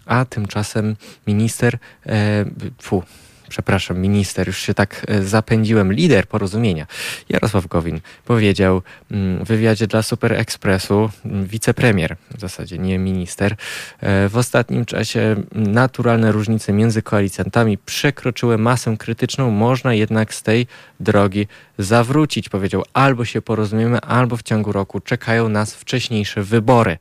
a 0.06 0.26
tymczasem 0.26 0.96
minister, 1.28 1.78
e, 2.06 2.46
fu, 2.82 3.04
przepraszam, 3.50 4.00
minister, 4.00 4.48
już 4.48 4.58
się 4.58 4.74
tak 4.74 5.06
e, 5.08 5.24
zapędziłem, 5.24 5.94
lider 5.94 6.28
porozumienia, 6.28 6.88
Jarosław 7.30 7.68
Gowin, 7.68 8.00
powiedział 8.26 8.82
mm, 9.12 9.46
w 9.46 9.48
wywiadzie 9.48 9.88
dla 9.88 10.02
Super 10.02 10.34
Expressu, 10.34 11.10
mm, 11.26 11.46
wicepremier, 11.46 12.16
w 12.38 12.40
zasadzie 12.40 12.78
nie 12.78 13.00
minister, 13.00 13.56
e, 14.02 14.30
w 14.30 14.38
ostatnim 14.38 14.86
czasie 14.86 15.36
naturalne 15.52 16.32
różnice 16.32 16.74
między 16.74 17.02
koalicjantami 17.02 17.78
przekroczyły 17.78 18.58
masę 18.58 18.98
krytyczną, 18.98 19.52
można 19.52 19.94
jednak 19.94 20.34
z 20.34 20.44
tej 20.44 20.68
drogi 21.00 21.48
zawrócić. 21.78 22.50
Powiedział, 22.50 22.84
albo 22.94 23.26
się 23.26 23.42
porozumiemy, 23.42 24.00
albo 24.00 24.38
w 24.38 24.44
ciągu 24.44 24.72
roku 24.72 25.00
czekają 25.00 25.50
nas 25.50 25.76
wcześniejsze 25.76 26.44
wybory. 26.44 26.98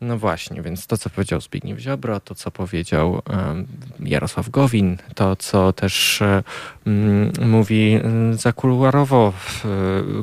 No 0.00 0.18
właśnie, 0.18 0.62
więc 0.62 0.86
to, 0.86 0.98
co 0.98 1.10
powiedział 1.10 1.40
Zbigniew 1.40 1.78
Ziobro, 1.78 2.20
to, 2.20 2.34
co 2.34 2.50
powiedział 2.50 3.22
Jarosław 4.00 4.50
Gowin, 4.50 4.96
to, 5.14 5.36
co 5.36 5.72
też 5.72 6.22
mm, 6.86 7.32
mówi 7.40 8.00
zakuluarowo 8.32 9.32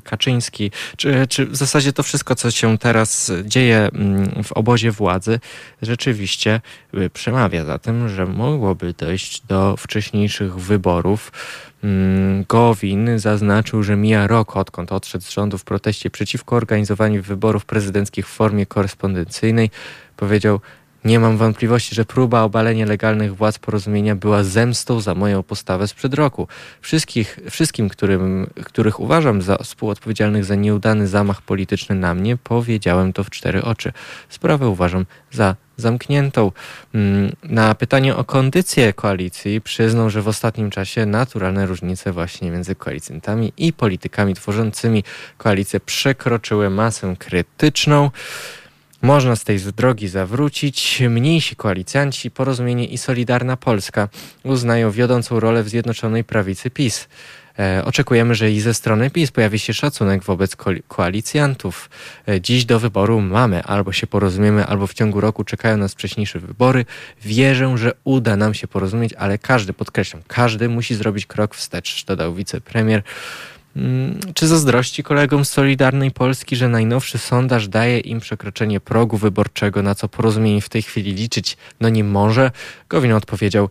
Kaczyński, 0.03 0.71
czy, 0.97 1.27
czy 1.27 1.45
w 1.45 1.55
zasadzie 1.55 1.93
to 1.93 2.03
wszystko, 2.03 2.35
co 2.35 2.51
się 2.51 2.77
teraz 2.77 3.31
dzieje 3.45 3.89
w 4.43 4.51
obozie 4.51 4.91
władzy, 4.91 5.39
rzeczywiście 5.81 6.61
y, 6.93 7.09
przemawia 7.09 7.65
za 7.65 7.79
tym, 7.79 8.09
że 8.09 8.25
mogłoby 8.25 8.93
dojść 8.93 9.41
do 9.41 9.77
wcześniejszych 9.77 10.55
wyborów. 10.55 11.31
Mm, 11.83 12.45
Gowin 12.49 13.19
zaznaczył, 13.19 13.83
że 13.83 13.95
mija 13.95 14.27
rok, 14.27 14.57
odkąd 14.57 14.91
odszedł 14.91 15.23
z 15.23 15.29
rządu 15.29 15.57
w 15.57 15.63
proteście 15.63 16.09
przeciwko 16.09 16.55
organizowaniu 16.55 17.23
wyborów 17.23 17.65
prezydenckich 17.65 18.27
w 18.27 18.31
formie 18.31 18.65
korespondencyjnej. 18.65 19.69
Powiedział, 20.17 20.59
nie 21.05 21.19
mam 21.19 21.37
wątpliwości, 21.37 21.95
że 21.95 22.05
próba 22.05 22.41
obalenia 22.41 22.85
legalnych 22.85 23.35
władz 23.35 23.59
porozumienia 23.59 24.15
była 24.15 24.43
zemstą 24.43 25.01
za 25.01 25.15
moją 25.15 25.43
postawę 25.43 25.87
sprzed 25.87 26.13
roku. 26.13 26.47
Wszystkich, 26.81 27.39
wszystkim, 27.49 27.89
którym, 27.89 28.49
których 28.65 28.99
uważam 28.99 29.41
za 29.41 29.57
współodpowiedzialnych 29.57 30.45
za 30.45 30.55
nieudany 30.55 31.07
zamach 31.07 31.41
polityczny 31.41 31.95
na 31.95 32.13
mnie, 32.13 32.37
powiedziałem 32.37 33.13
to 33.13 33.23
w 33.23 33.29
cztery 33.29 33.63
oczy. 33.63 33.93
Sprawę 34.29 34.69
uważam 34.69 35.05
za 35.31 35.55
zamkniętą. 35.79 36.51
Mm, 36.93 37.31
na 37.43 37.75
pytanie 37.75 38.15
o 38.15 38.23
kondycję 38.23 38.93
koalicji 38.93 39.61
przyznał, 39.61 40.09
że 40.09 40.21
w 40.21 40.27
ostatnim 40.27 40.69
czasie 40.69 41.05
naturalne 41.05 41.65
różnice 41.65 42.11
właśnie 42.11 42.51
między 42.51 42.75
koalicjantami 42.75 43.53
i 43.57 43.73
politykami 43.73 44.33
tworzącymi 44.33 45.03
koalicję 45.37 45.79
przekroczyły 45.79 46.69
masę 46.69 47.15
krytyczną. 47.19 48.11
Można 49.01 49.35
z 49.35 49.43
tej 49.43 49.59
drogi 49.59 50.07
zawrócić. 50.07 51.03
Mniejsi 51.09 51.55
koalicjanci, 51.55 52.31
Porozumienie 52.31 52.85
i 52.85 52.97
Solidarna 52.97 53.57
Polska 53.57 54.09
uznają 54.43 54.91
wiodącą 54.91 55.39
rolę 55.39 55.63
w 55.63 55.69
Zjednoczonej 55.69 56.23
Prawicy 56.23 56.69
PiS. 56.69 57.07
E, 57.59 57.85
oczekujemy, 57.85 58.35
że 58.35 58.51
i 58.51 58.59
ze 58.61 58.73
strony 58.73 59.09
PiS 59.09 59.31
pojawi 59.31 59.59
się 59.59 59.73
szacunek 59.73 60.23
wobec 60.23 60.55
ko 60.55 60.71
koalicjantów. 60.87 61.89
E, 62.27 62.41
dziś 62.41 62.65
do 62.65 62.79
wyboru 62.79 63.21
mamy 63.21 63.63
albo 63.63 63.91
się 63.91 64.07
porozumiemy, 64.07 64.65
albo 64.65 64.87
w 64.87 64.93
ciągu 64.93 65.21
roku 65.21 65.43
czekają 65.43 65.77
nas 65.77 65.93
wcześniejsze 65.93 66.39
wybory. 66.39 66.85
Wierzę, 67.21 67.77
że 67.77 67.91
uda 68.03 68.35
nam 68.35 68.53
się 68.53 68.67
porozumieć, 68.67 69.13
ale 69.13 69.37
każdy, 69.37 69.73
podkreślam, 69.73 70.23
każdy 70.27 70.69
musi 70.69 70.95
zrobić 70.95 71.25
krok 71.25 71.55
wstecz, 71.55 72.05
dodał 72.05 72.33
wicepremier. 72.33 73.03
Mm, 73.75 74.19
czy 74.33 74.47
zazdrości 74.47 75.03
kolegom 75.03 75.45
z 75.45 75.49
Solidarnej 75.49 76.11
Polski, 76.11 76.55
że 76.55 76.69
najnowszy 76.69 77.17
sondaż 77.17 77.67
daje 77.67 77.99
im 77.99 78.19
przekroczenie 78.19 78.79
progu 78.79 79.17
wyborczego, 79.17 79.83
na 79.83 79.95
co 79.95 80.07
porozumienie 80.07 80.61
w 80.61 80.69
tej 80.69 80.81
chwili 80.81 81.13
liczyć 81.13 81.57
no 81.79 81.89
nie 81.89 82.03
może? 82.03 82.51
Gowin 82.89 83.13
odpowiedział, 83.13 83.69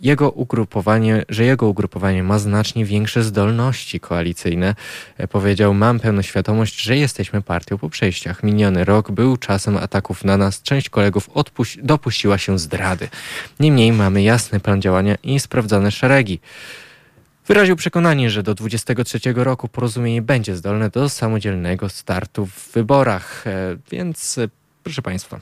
jego 0.00 0.30
ugrupowanie, 0.30 1.24
że 1.28 1.44
jego 1.44 1.68
ugrupowanie 1.68 2.22
ma 2.22 2.38
znacznie 2.38 2.84
większe 2.84 3.22
zdolności 3.22 4.00
koalicyjne. 4.00 4.74
E, 5.18 5.28
powiedział, 5.28 5.74
mam 5.74 6.00
pełną 6.00 6.22
świadomość, 6.22 6.82
że 6.82 6.96
jesteśmy 6.96 7.42
partią 7.42 7.78
po 7.78 7.90
przejściach. 7.90 8.42
Miniony 8.42 8.84
rok 8.84 9.10
był 9.10 9.36
czasem 9.36 9.76
ataków 9.76 10.24
na 10.24 10.36
nas. 10.36 10.62
Część 10.62 10.90
kolegów 10.90 11.30
dopuściła 11.82 12.38
się 12.38 12.58
zdrady. 12.58 13.08
Niemniej 13.60 13.92
mamy 13.92 14.22
jasny 14.22 14.60
plan 14.60 14.82
działania 14.82 15.16
i 15.22 15.40
sprawdzone 15.40 15.90
szeregi. 15.90 16.40
Wyraził 17.46 17.76
przekonanie, 17.76 18.30
że 18.30 18.42
do 18.42 18.54
23 18.54 19.18
roku 19.34 19.68
porozumienie 19.68 20.22
będzie 20.22 20.56
zdolne 20.56 20.90
do 20.90 21.08
samodzielnego 21.08 21.88
startu 21.88 22.46
w 22.46 22.72
wyborach. 22.72 23.46
E, 23.46 23.76
więc 23.90 24.38
e, 24.38 24.48
proszę 24.82 25.02
Państwa, 25.02 25.40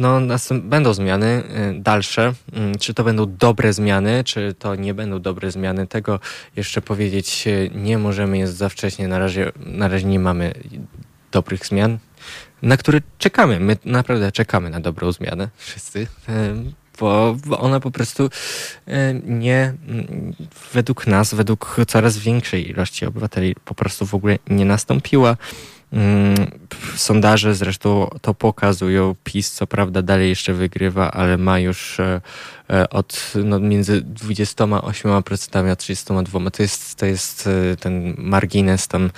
no, 0.00 0.36
będą 0.62 0.94
zmiany 0.94 1.26
e, 1.26 1.74
dalsze. 1.74 2.32
Mm, 2.52 2.78
czy 2.78 2.94
to 2.94 3.04
będą 3.04 3.36
dobre 3.36 3.72
zmiany, 3.72 4.24
czy 4.24 4.54
to 4.58 4.74
nie 4.74 4.94
będą 4.94 5.18
dobre 5.18 5.50
zmiany, 5.50 5.86
tego 5.86 6.20
jeszcze 6.56 6.82
powiedzieć 6.82 7.44
nie 7.74 7.98
możemy, 7.98 8.38
jest 8.38 8.56
za 8.56 8.68
wcześnie. 8.68 9.08
Na 9.08 9.18
razie, 9.18 9.52
na 9.56 9.88
razie 9.88 10.06
nie 10.06 10.20
mamy 10.20 10.54
dobrych 11.32 11.66
zmian, 11.66 11.98
na 12.62 12.76
które 12.76 13.00
czekamy. 13.18 13.60
My 13.60 13.76
naprawdę 13.84 14.32
czekamy 14.32 14.70
na 14.70 14.80
dobrą 14.80 15.12
zmianę, 15.12 15.48
wszyscy 15.56 16.06
bo, 17.00 17.36
bo 17.46 17.58
ona 17.58 17.80
po 17.80 17.90
prostu 17.90 18.30
e, 18.86 19.14
nie, 19.14 19.74
według 20.72 21.06
nas, 21.06 21.34
według 21.34 21.76
coraz 21.88 22.18
większej 22.18 22.70
ilości 22.70 23.06
obywateli 23.06 23.54
po 23.64 23.74
prostu 23.74 24.06
w 24.06 24.14
ogóle 24.14 24.38
nie 24.48 24.64
nastąpiła. 24.64 25.36
Mm, 25.92 26.50
sondaże 26.96 27.54
zresztą 27.54 28.10
to 28.20 28.34
pokazują. 28.34 29.14
PiS 29.24 29.52
co 29.52 29.66
prawda 29.66 30.02
dalej 30.02 30.28
jeszcze 30.28 30.52
wygrywa, 30.52 31.10
ale 31.10 31.38
ma 31.38 31.58
już 31.58 32.00
e, 32.00 32.20
e, 32.70 32.90
od 32.90 33.32
no, 33.44 33.60
między 33.60 34.02
28% 34.02 35.70
a 35.70 35.74
32%. 35.74 36.50
To 36.50 36.62
jest, 36.62 36.94
to 36.94 37.06
jest 37.06 37.48
ten 37.80 38.14
margines 38.18 38.88
tam 38.88 39.10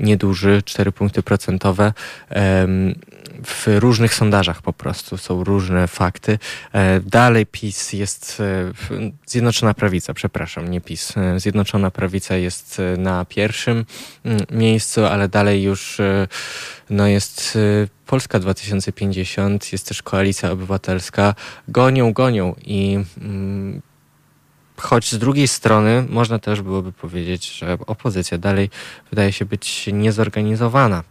nieduży, 0.00 0.62
4 0.64 0.92
punkty 0.92 1.22
procentowe 1.22 1.92
w 3.44 3.66
różnych 3.66 4.14
sondażach 4.14 4.62
po 4.62 4.72
prostu 4.72 5.16
są 5.16 5.44
różne 5.44 5.88
fakty. 5.88 6.38
E, 6.72 7.00
dalej 7.00 7.46
PiS 7.46 7.92
jest, 7.92 8.40
e, 8.40 8.72
Zjednoczona 9.26 9.74
Prawica, 9.74 10.14
przepraszam, 10.14 10.70
nie 10.70 10.80
PiS. 10.80 11.16
E, 11.16 11.40
Zjednoczona 11.40 11.90
Prawica 11.90 12.36
jest 12.36 12.82
na 12.98 13.24
pierwszym 13.24 13.84
mm, 14.24 14.40
miejscu, 14.50 15.04
ale 15.04 15.28
dalej 15.28 15.62
już 15.62 15.98
no 16.90 17.06
jest 17.06 17.58
Polska 18.06 18.38
2050, 18.38 19.72
jest 19.72 19.88
też 19.88 20.02
Koalicja 20.02 20.50
Obywatelska. 20.50 21.34
Gonią, 21.68 22.12
gonią 22.12 22.54
i 22.64 22.98
mm, 23.20 23.82
choć 24.76 25.12
z 25.12 25.18
drugiej 25.18 25.48
strony 25.48 26.04
można 26.08 26.38
też 26.38 26.62
byłoby 26.62 26.92
powiedzieć, 26.92 27.52
że 27.58 27.78
opozycja 27.86 28.38
dalej 28.38 28.70
wydaje 29.10 29.32
się 29.32 29.44
być 29.44 29.90
niezorganizowana. 29.92 31.04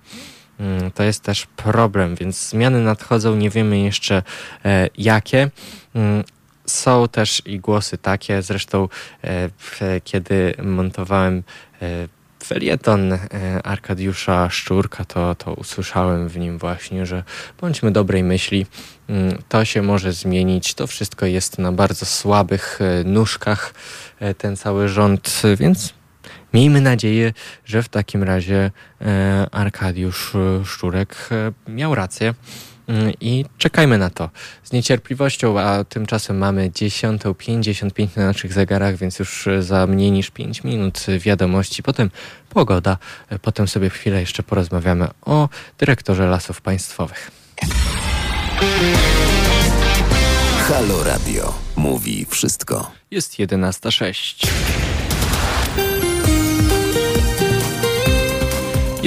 Mm, 0.60 0.92
to 0.92 1.04
jest 1.04 1.24
też 1.24 1.46
problem, 1.46 2.16
więc 2.16 2.50
zmiany 2.50 2.82
nadchodzą, 2.82 3.36
nie 3.36 3.50
wiemy 3.50 3.80
jeszcze 3.80 4.24
e, 4.66 4.90
jakie. 4.98 5.50
Mm, 5.96 6.24
są 6.66 7.08
też 7.08 7.42
i 7.46 7.60
głosy 7.60 7.98
takie, 7.98 8.42
zresztą 8.42 8.90
kiedy 10.04 10.54
montowałem 10.64 11.44
felieton 12.48 13.14
e, 13.14 13.20
Arkadiusza 13.64 14.50
Szczurka, 14.50 15.06
to, 15.06 15.36
to 15.36 15.54
usłyszałem 15.54 16.28
w 16.28 16.38
nim 16.38 16.58
właśnie, 16.58 17.06
że 17.06 17.24
bądźmy 17.62 17.92
dobrej 17.92 18.24
myśli, 18.24 18.66
mm, 19.10 19.38
to 19.50 19.66
się 19.66 19.82
może 19.82 20.14
zmienić, 20.14 20.74
to 20.74 20.88
wszystko 20.88 21.26
jest 21.26 21.58
na 21.58 21.72
bardzo 21.72 22.06
słabych 22.06 22.80
e, 22.82 23.04
nóżkach, 23.04 23.74
e, 24.20 24.34
ten 24.34 24.56
cały 24.56 24.90
rząd, 24.90 25.42
więc 25.58 25.94
miejmy 26.54 26.82
nadzieję, 26.82 27.34
że 27.66 27.84
w 27.84 27.90
takim 27.90 28.24
razie 28.24 28.72
Arkadiusz 29.52 30.34
Szczurek 30.66 31.30
miał 31.68 31.96
rację. 31.96 32.34
Mm, 32.88 33.14
i 33.22 33.46
czekajmy 33.58 33.98
na 33.98 34.10
to 34.10 34.30
z 34.64 34.72
niecierpliwością, 34.72 35.60
a 35.60 35.84
tymczasem 35.84 36.38
mamy 36.38 36.70
10.55 36.70 38.08
na 38.18 38.26
naszych 38.26 38.54
zegarach, 38.54 38.96
więc 38.96 39.20
już 39.20 39.48
za 39.60 39.88
mniej 39.88 40.12
niż 40.12 40.32
5 40.32 40.64
minut 40.64 41.06
wiadomości, 41.20 41.84
potem 41.84 42.12
pogoda, 42.50 42.98
potem 43.42 43.68
sobie 43.68 43.90
chwilę 43.90 44.20
jeszcze 44.20 44.44
porozmawiamy 44.44 45.08
o 45.22 45.50
dyrektorze 45.78 46.28
lasów 46.28 46.62
państwowych. 46.62 47.32
Halo 50.68 51.04
Radio 51.04 51.54
mówi 51.76 52.26
wszystko. 52.30 52.92
Jest 53.12 53.34
11.06. 53.34 54.48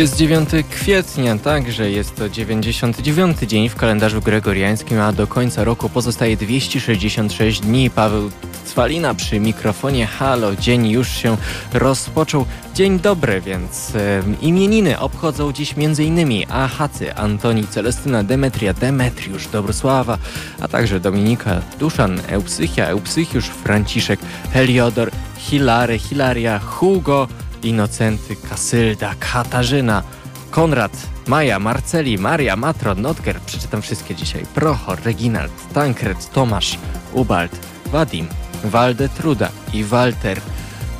Jest 0.00 0.16
9 0.16 0.48
kwietnia, 0.70 1.38
także 1.38 1.90
jest 1.90 2.16
to 2.16 2.28
99 2.28 3.38
dzień 3.38 3.68
w 3.68 3.76
kalendarzu 3.76 4.20
gregoriańskim, 4.20 5.00
a 5.00 5.12
do 5.12 5.26
końca 5.26 5.64
roku 5.64 5.88
pozostaje 5.88 6.36
266 6.36 7.60
dni. 7.60 7.90
Paweł 7.90 8.30
Cwalina 8.64 9.14
przy 9.14 9.40
mikrofonie 9.40 10.06
Halo. 10.06 10.56
Dzień 10.56 10.88
już 10.88 11.08
się 11.08 11.36
rozpoczął. 11.72 12.46
Dzień 12.74 13.00
dobry, 13.00 13.40
więc 13.40 13.94
e, 13.94 14.22
imieniny 14.42 14.98
obchodzą 14.98 15.52
dziś 15.52 15.74
m.in. 15.78 16.44
Ahacy, 16.50 17.14
Antoni, 17.14 17.66
Celestyna, 17.66 18.24
Demetria, 18.24 18.74
Demetriusz, 18.74 19.48
Dobrosława, 19.48 20.18
a 20.60 20.68
także 20.68 21.00
Dominika, 21.00 21.60
Duszan, 21.78 22.20
Eupsychia, 22.28 22.86
Eupsychiusz, 22.86 23.46
Franciszek, 23.46 24.20
Heliodor, 24.52 25.10
Hilary, 25.36 25.98
Hilaria, 25.98 26.58
Hugo, 26.58 27.28
Inocenty, 27.62 28.36
Kasylda, 28.36 29.14
Katarzyna, 29.20 30.02
Konrad, 30.50 30.92
Maja, 31.26 31.58
Marceli, 31.58 32.18
Maria, 32.18 32.56
Matron, 32.56 33.00
Notker, 33.00 33.40
przeczytam 33.40 33.82
wszystkie 33.82 34.14
dzisiaj. 34.14 34.46
Prochor, 34.54 35.02
Reginald, 35.04 35.52
Tankred, 35.74 36.30
Tomasz, 36.32 36.78
Ubald, 37.12 37.52
Wadim, 37.86 38.28
Walde 38.64 39.08
Truda 39.08 39.48
i 39.72 39.84
Walter. 39.84 40.40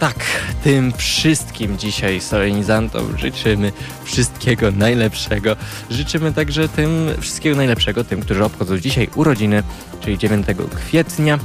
Tak, 0.00 0.16
tym 0.64 0.92
wszystkim 0.92 1.78
dzisiaj 1.78 2.20
solenizantom 2.20 3.18
życzymy 3.18 3.72
wszystkiego 4.04 4.70
najlepszego. 4.70 5.56
Życzymy 5.90 6.32
także 6.32 6.68
tym 6.68 7.08
wszystkiego 7.20 7.56
najlepszego 7.56 8.04
tym, 8.04 8.20
którzy 8.20 8.44
obchodzą 8.44 8.78
dzisiaj 8.78 9.08
urodziny, 9.14 9.62
czyli 10.00 10.18
9 10.18 10.46
kwietnia. 10.74 11.38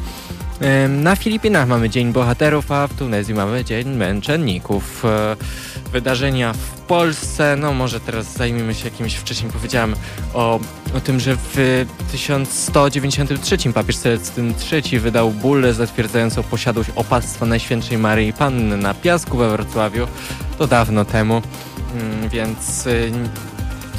Na 0.89 1.15
Filipinach 1.15 1.67
mamy 1.67 1.89
Dzień 1.89 2.13
Bohaterów, 2.13 2.71
a 2.71 2.87
w 2.87 2.93
Tunezji 2.93 3.33
mamy 3.33 3.65
Dzień 3.65 3.89
Męczenników. 3.89 5.05
E, 5.05 5.35
wydarzenia 5.91 6.53
w 6.53 6.81
Polsce, 6.81 7.55
no 7.59 7.73
może 7.73 7.99
teraz 7.99 8.33
zajmiemy 8.33 8.73
się 8.73 8.85
jakimś, 8.85 9.15
wcześniej 9.15 9.51
powiedziałem 9.51 9.95
o, 10.33 10.59
o 10.97 10.99
tym, 10.99 11.19
że 11.19 11.37
w 11.37 11.85
1193 12.11 13.57
papież 13.73 13.97
Celestyn 13.97 14.53
III 14.71 14.99
wydał 14.99 15.31
bullę 15.31 15.73
zatwierdzającą 15.73 16.43
posiadłość 16.43 16.89
opactwa 16.95 17.45
Najświętszej 17.45 17.97
Maryi 17.97 18.33
Panny 18.33 18.77
na 18.77 18.93
Piasku 18.93 19.37
we 19.37 19.49
Wrocławiu. 19.49 20.07
To 20.57 20.67
dawno 20.67 21.05
temu, 21.05 21.41
mm, 21.93 22.29
więc 22.29 22.87
y, 22.87 23.11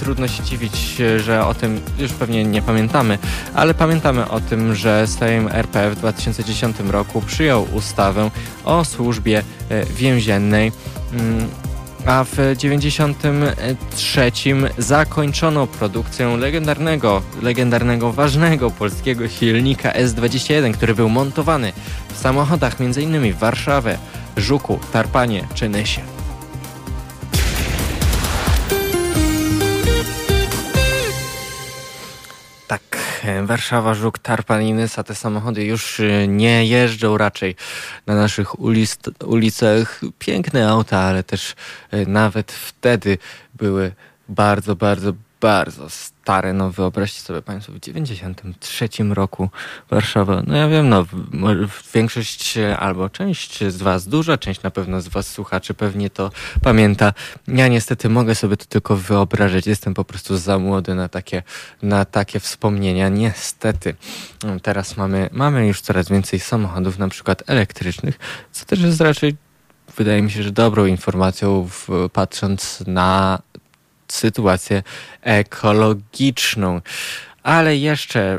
trudno 0.01 0.29
się 0.29 0.43
dziwić, 0.43 1.03
że 1.17 1.47
o 1.47 1.55
tym 1.55 1.81
już 1.99 2.13
pewnie 2.13 2.45
nie 2.45 2.63
pamiętamy, 2.63 3.19
ale 3.55 3.75
pamiętamy 3.75 4.29
o 4.29 4.41
tym, 4.41 4.75
że 4.75 5.07
Sejm 5.07 5.49
RP 5.53 5.91
w 5.91 5.97
2010 5.97 6.77
roku 6.81 7.23
przyjął 7.23 7.67
ustawę 7.73 8.31
o 8.65 8.85
służbie 8.85 9.43
e, 9.69 9.87
więziennej. 9.87 10.73
Mm, 11.13 11.49
a 12.07 12.25
w 12.25 12.31
1993 12.59 14.33
zakończono 14.79 15.67
produkcję 15.67 16.37
legendarnego, 16.37 17.23
legendarnego, 17.43 18.13
ważnego 18.13 18.71
polskiego 18.71 19.29
silnika 19.29 19.93
S21, 19.93 20.75
który 20.75 20.95
był 20.95 21.09
montowany 21.09 21.73
w 22.15 22.19
samochodach 22.19 22.77
m.in. 22.81 23.33
w 23.33 23.39
Warszawie, 23.39 23.99
Żuku, 24.37 24.79
Tarpanie 24.93 25.49
czy 25.55 25.69
Nysie. 25.69 26.16
Warszawa, 33.45 33.95
Żuk, 33.95 34.19
Tarpan 34.19 34.63
i 34.63 34.73
Nysa, 34.73 35.03
te 35.05 35.15
samochody 35.15 35.65
już 35.65 36.01
y, 36.01 36.27
nie 36.29 36.67
jeżdżą 36.67 37.19
raczej 37.19 37.57
na 38.07 38.15
naszych 38.15 38.61
ulic, 38.61 38.99
ulicach. 39.25 40.01
Piękne 40.19 40.69
auta, 40.69 40.99
ale 40.99 41.23
też 41.23 41.55
y, 41.95 42.07
nawet 42.07 42.53
wtedy 42.53 43.19
były 43.55 43.93
bardzo, 44.29 44.77
bardzo, 44.77 45.13
bardzo 45.47 45.91
stare, 45.91 46.53
no 46.53 46.71
wyobraźcie 46.71 47.21
sobie 47.21 47.43
Państwo, 47.43 47.73
w 47.73 47.81
93 47.81 48.89
roku 49.11 49.51
Warszawa, 49.91 50.43
no 50.47 50.57
ja 50.57 50.69
wiem, 50.69 50.89
no 50.89 51.07
większość 51.95 52.59
albo 52.79 53.11
część 53.11 53.65
z 53.65 53.83
Was, 53.83 54.09
duża 54.09 54.39
część 54.39 54.63
na 54.63 54.71
pewno 54.71 55.01
z 55.01 55.09
Was 55.09 55.29
słuchaczy 55.31 55.75
pewnie 55.75 56.11
to 56.11 56.31
pamięta. 56.63 57.13
Ja 57.49 57.69
niestety 57.69 58.09
mogę 58.09 58.35
sobie 58.35 58.57
to 58.57 58.65
tylko 58.65 58.97
wyobrażać, 58.97 59.67
jestem 59.67 59.95
po 59.95 60.05
prostu 60.05 60.37
za 60.37 60.59
młody 60.59 60.95
na 60.95 61.09
takie, 61.09 61.43
na 61.83 62.05
takie 62.05 62.41
wspomnienia, 62.41 63.09
niestety. 63.09 63.95
Teraz 64.63 64.97
mamy, 64.97 65.29
mamy 65.33 65.67
już 65.67 65.81
coraz 65.81 66.09
więcej 66.09 66.41
samochodów, 66.41 66.99
na 66.99 67.09
przykład 67.09 67.43
elektrycznych, 67.47 68.19
co 68.53 68.65
też 68.65 68.81
jest 68.81 69.01
raczej 69.01 69.37
wydaje 69.97 70.23
mi 70.23 70.31
się, 70.31 70.43
że 70.43 70.53
dobrą 70.53 70.87
informacją, 70.87 71.69
w, 71.71 71.89
patrząc 72.13 72.85
na 72.87 73.39
sytuację 74.09 74.83
ekologiczną. 75.23 76.81
Ale 77.43 77.77
jeszcze 77.77 78.39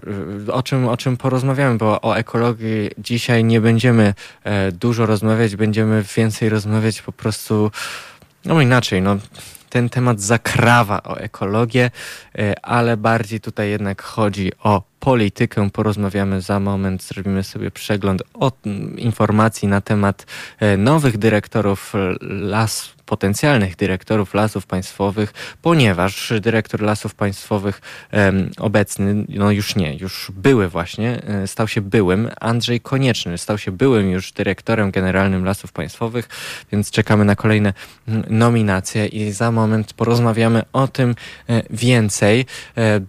o 0.52 0.64
czym, 0.64 0.88
o 0.88 0.98
czym 0.98 1.18
porozmawiamy, 1.18 1.78
bo 1.78 2.02
o 2.02 2.18
ekologii 2.18 2.90
dzisiaj 2.98 3.44
nie 3.44 3.62
będziemy 3.62 4.14
e, 4.44 4.72
dużo 4.72 5.06
rozmawiać, 5.06 5.56
będziemy 5.56 6.04
więcej 6.18 6.50
rozmawiać 6.50 7.02
po 7.02 7.12
prostu, 7.12 7.72
no 8.46 8.62
inaczej, 8.62 9.02
no 9.02 9.18
ten 9.70 9.90
temat 9.90 10.22
zakrawa 10.22 11.04
o 11.04 11.20
ekologię, 11.20 11.92
e, 12.38 12.66
ale 12.66 12.98
bardziej 12.98 13.40
tutaj 13.40 13.70
jednak 13.70 14.02
chodzi 14.02 14.52
o 14.64 14.82
politykę. 15.08 15.70
Porozmawiamy 15.70 16.42
za 16.42 16.60
moment, 16.60 17.04
zrobimy 17.04 17.44
sobie 17.44 17.72
przegląd 17.72 18.24
informacji 18.98 19.68
na 19.68 19.82
temat 19.82 20.26
e, 20.60 20.78
nowych 20.78 21.18
dyrektorów 21.18 21.94
las 22.22 22.98
potencjalnych 23.08 23.76
dyrektorów 23.76 24.34
lasów 24.34 24.66
państwowych, 24.66 25.34
ponieważ 25.62 26.34
dyrektor 26.42 26.82
lasów 26.82 27.16
państwowych 27.16 27.82
obecny, 28.58 29.26
no 29.30 29.52
już 29.52 29.76
nie, 29.76 29.98
już 29.98 30.32
były 30.36 30.70
właśnie, 30.70 31.22
e, 31.24 31.48
stał 31.48 31.68
się 31.68 31.82
byłym. 31.82 32.30
Andrzej 32.40 32.80
Konieczny 32.82 33.38
stał 33.38 33.58
się 33.58 33.72
byłym 33.72 34.10
już 34.10 34.32
dyrektorem 34.32 34.92
generalnym 34.92 35.46
lasów 35.46 35.72
państwowych, 35.72 36.30
więc 36.72 36.92
czekamy 36.92 37.26
na 37.26 37.36
kolejne 37.36 37.74
nominacje 38.30 39.06
i 39.06 39.32
za 39.32 39.52
moment 39.52 39.94
porozmawiamy 39.94 40.64
o 40.74 40.88
tym 40.88 41.16
e, 41.50 41.64
więcej. 41.70 42.46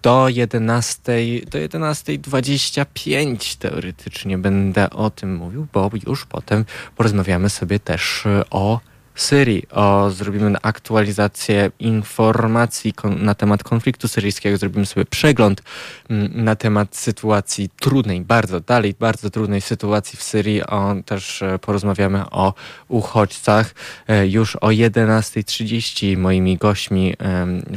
Do 0.01 0.29
11, 0.29 1.13
do 1.51 1.57
11.25 1.93 3.57
teoretycznie 3.57 4.37
będę 4.37 4.89
o 4.89 5.09
tym 5.09 5.35
mówił, 5.35 5.67
bo 5.73 5.89
już 6.07 6.25
potem 6.25 6.65
porozmawiamy 6.95 7.49
sobie 7.49 7.79
też 7.79 8.23
o 8.49 8.79
Syrii, 9.21 9.63
o, 9.71 10.09
zrobimy 10.09 10.55
aktualizację 10.61 11.71
informacji 11.79 12.93
na 13.03 13.35
temat 13.35 13.63
konfliktu 13.63 14.07
syryjskiego, 14.07 14.57
zrobimy 14.57 14.85
sobie 14.85 15.05
przegląd 15.05 15.63
mm, 16.09 16.43
na 16.43 16.55
temat 16.55 16.95
sytuacji 16.95 17.69
trudnej, 17.79 18.21
bardzo 18.21 18.59
dalej, 18.59 18.95
bardzo 18.99 19.29
trudnej 19.29 19.61
sytuacji 19.61 20.17
w 20.17 20.23
Syrii. 20.23 20.63
O, 20.63 20.95
też 21.05 21.41
e, 21.41 21.59
porozmawiamy 21.59 22.29
o 22.29 22.53
uchodźcach. 22.87 23.75
E, 24.07 24.27
już 24.27 24.55
o 24.55 24.67
11.30 24.67 26.17
moimi 26.17 26.57
gośćmi 26.57 27.13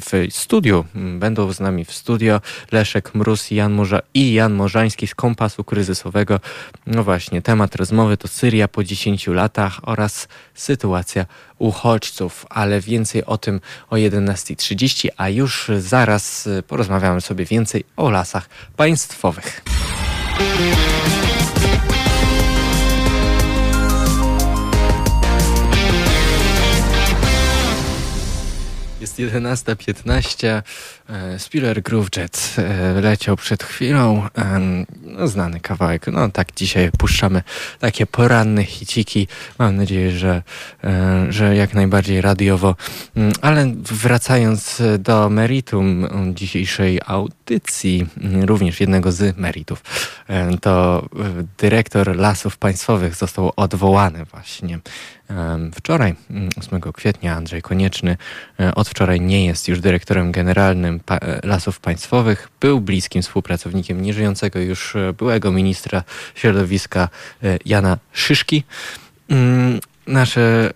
w 0.01 0.27
studiu, 0.31 0.85
będą 0.95 1.53
z 1.53 1.61
nami 1.61 1.85
w 1.85 1.93
studio 1.93 2.41
Leszek 2.73 3.15
Mróz 3.15 3.51
Jan, 3.51 3.73
Morza, 3.73 4.01
i 4.15 4.33
Jan 4.33 4.53
Morzański 4.53 5.07
z 5.07 5.15
Kompasu 5.15 5.65
Kryzysowego. 5.65 6.41
No 6.87 7.05
właśnie, 7.05 7.43
temat 7.43 7.77
rozmowy 7.77 8.17
to 8.17 8.29
Syria 8.29 8.69
po 8.69 8.85
10 8.85 9.27
latach 9.27 9.81
oraz 9.83 10.29
sytuacja 10.55 11.27
uchodźców, 11.59 12.47
ale 12.51 12.81
więcej 12.81 13.25
o 13.25 13.39
tym 13.39 13.61
o 13.91 13.97
11.30, 13.97 15.09
a 15.17 15.29
już 15.29 15.71
zaraz 15.79 16.47
y, 16.47 16.63
porozmawiamy 16.63 17.21
sobie 17.21 17.45
więcej 17.45 17.85
o 17.97 18.11
lasach 18.11 18.49
państwowych. 18.77 19.63
Jest 29.01 29.19
11.15. 29.19 30.63
E, 31.13 31.39
Spiller 31.39 31.83
Groove 31.83 32.09
Jet 32.17 32.55
e, 32.59 33.01
leciał 33.01 33.37
przed 33.37 33.63
chwilą. 33.63 34.29
No, 35.03 35.29
znany 35.29 35.61
kawałek. 35.61 36.07
No 36.07 36.29
tak 36.29 36.49
dzisiaj 36.57 36.91
puszczamy 36.99 37.43
takie 37.79 38.07
poranne 38.07 38.65
hiciki. 38.65 39.29
Mam 39.59 39.77
nadzieję, 39.77 40.11
że, 40.11 40.43
e, 40.85 41.27
że 41.29 41.57
jak 41.57 41.75
najbardziej 41.75 42.21
radiowo. 42.21 42.77
Mm, 43.17 43.33
ale 43.43 43.73
wracając 43.77 44.83
do 44.99 45.31
meritum 45.31 46.09
dzisiejszej 46.35 47.01
audycji, 47.07 48.07
mm, 48.21 48.45
również 48.45 48.81
jednego 48.81 49.13
z 49.13 49.37
meritów, 49.37 49.83
to 50.61 51.07
dyrektor 51.59 52.17
Lasów 52.17 52.57
Państwowych 52.57 53.15
został 53.15 53.53
odwołany 53.57 54.25
właśnie 54.25 54.79
Wczoraj, 55.75 56.15
8 56.57 56.77
mm, 56.77 56.93
kwietnia, 56.93 57.37
Andrzej 57.37 57.63
Konieczny 57.63 58.17
e, 58.61 58.75
od 58.75 58.89
wczoraj 58.89 59.21
nie 59.21 59.47
jest 59.47 59.69
już 59.69 59.81
dyrektorem 59.81 60.33
generalnym 60.33 61.01
e, 61.11 61.41
Lasów 61.45 61.81
Państwowych. 61.81 62.49
Był 62.61 62.81
bliskim 62.81 63.23
współpracownikiem 63.23 64.03
nieżyjącego 64.03 64.59
już 64.59 64.97
e, 64.97 65.13
byłego 65.13 65.53
ministra 65.53 66.03
środowiska 66.35 67.09
Jana 67.65 67.99
Szyszki. 68.13 68.65
Mm, 69.29 69.81
nasze 70.07 70.73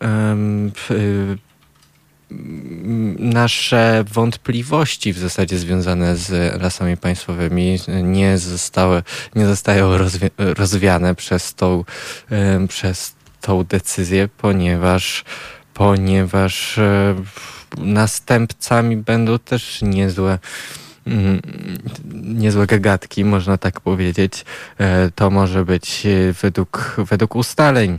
nasze 3.18 4.04
wątpliwości 4.12 5.12
w 5.12 5.18
zasadzie 5.18 5.58
związane 5.58 6.16
z 6.16 6.62
lasami 6.62 6.96
państwowymi 6.96 7.78
nie 8.02 8.38
zostały, 8.38 9.02
nie 9.34 9.46
zostają 9.46 9.98
rozwiane 10.38 11.14
przez 11.14 11.54
tą, 11.54 11.84
przez 12.68 13.14
tą 13.40 13.64
decyzję, 13.64 14.28
ponieważ, 14.38 15.24
ponieważ 15.74 16.78
e, 16.78 17.14
następcami 17.78 18.96
będą 18.96 19.38
też 19.38 19.82
niezłe 19.82 20.38
mm, 21.06 21.40
niezłe 22.14 22.66
gagatki, 22.66 23.24
można 23.24 23.58
tak 23.58 23.80
powiedzieć. 23.80 24.44
E, 24.78 25.10
to 25.10 25.30
może 25.30 25.64
być 25.64 26.06
e, 26.06 26.32
według, 26.32 26.96
według 26.98 27.36
ustaleń 27.36 27.98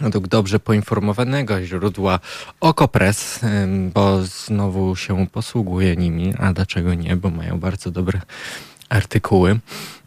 według 0.00 0.28
dobrze 0.28 0.60
poinformowanego 0.60 1.62
źródła 1.62 2.20
Okopres, 2.60 3.40
bo 3.94 4.22
znowu 4.22 4.96
się 4.96 5.26
posługuje 5.26 5.96
nimi, 5.96 6.34
a 6.38 6.52
dlaczego 6.52 6.94
nie, 6.94 7.16
bo 7.16 7.30
mają 7.30 7.60
bardzo 7.60 7.90
dobre 7.90 8.20
artykuły. 8.90 9.58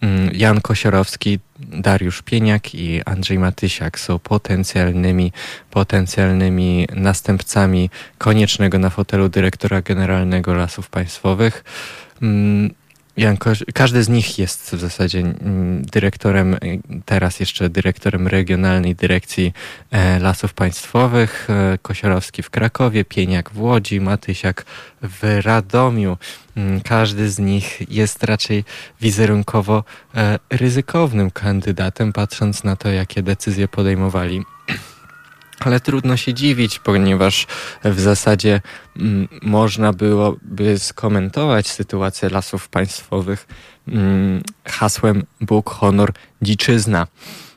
Mm, 0.01 0.29
Jan 0.34 0.61
Kosiorowski, 0.61 1.39
Dariusz 1.59 2.21
Pieniak 2.21 2.75
i 2.75 3.01
Andrzej 3.05 3.39
Matysiak 3.39 3.99
są 3.99 4.19
potencjalnymi, 4.19 5.31
potencjalnymi 5.71 6.88
następcami 6.95 7.89
koniecznego 8.17 8.79
na 8.79 8.89
fotelu 8.89 9.29
dyrektora 9.29 9.81
generalnego 9.81 10.53
Lasów 10.53 10.89
Państwowych. 10.89 11.63
Jan, 13.18 13.38
każdy 13.74 14.03
z 14.03 14.09
nich 14.09 14.39
jest 14.39 14.76
w 14.76 14.80
zasadzie 14.80 15.20
mm, 15.20 15.86
dyrektorem, 15.86 16.57
teraz 17.05 17.39
jeszcze 17.39 17.70
dyrektorem 17.70 18.28
Regionalnej 18.28 18.95
Dyrekcji 18.95 19.53
e, 19.91 20.20
Lasów 20.20 20.53
Państwowych, 20.53 21.47
e, 21.49 21.78
Kosiorowski 21.78 22.43
w 22.43 22.49
Krakowie, 22.49 23.05
Pieniak 23.05 23.49
w 23.49 23.61
Łodzi, 23.61 24.01
Matysiak 24.01 24.66
w 25.01 25.41
Radomiu. 25.45 26.18
Mm, 26.57 26.82
każdy 26.82 27.30
z 27.30 27.39
nich 27.39 27.91
jest 27.91 28.24
raczej 28.24 28.64
wizerunkowo 29.01 29.84
e, 30.16 30.39
ryzykownym 30.49 31.32
kandydatem, 31.32 32.14
patrząc 32.14 32.64
na 32.64 32.76
to, 32.76 32.89
jakie 32.89 33.24
decyzje 33.24 33.68
podejmowali 33.68 34.43
ale 35.68 35.80
trudno 35.80 36.18
się 36.18 36.34
dziwić, 36.34 36.80
ponieważ 36.80 37.47
w 37.84 37.99
zasadzie 37.99 38.61
mm, 38.99 39.28
można 39.41 39.93
byłoby 39.93 40.80
skomentować 40.80 41.68
sytuację 41.68 42.30
lasów 42.30 42.70
państwowych 42.70 43.47
mm, 43.88 44.43
hasłem 44.66 45.24
Bóg, 45.41 45.70
honor, 45.70 46.11
dziczyzna. 46.41 47.07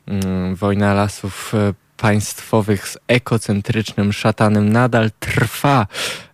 Mm, 0.07 0.55
wojna 0.55 0.95
lasów 0.95 1.55
e, 1.55 1.75
państwowych 1.97 2.89
z 2.89 2.99
ekocentrycznym 3.09 4.13
szatanem 4.13 4.73
nadal 4.73 5.11
trwa. 5.21 5.87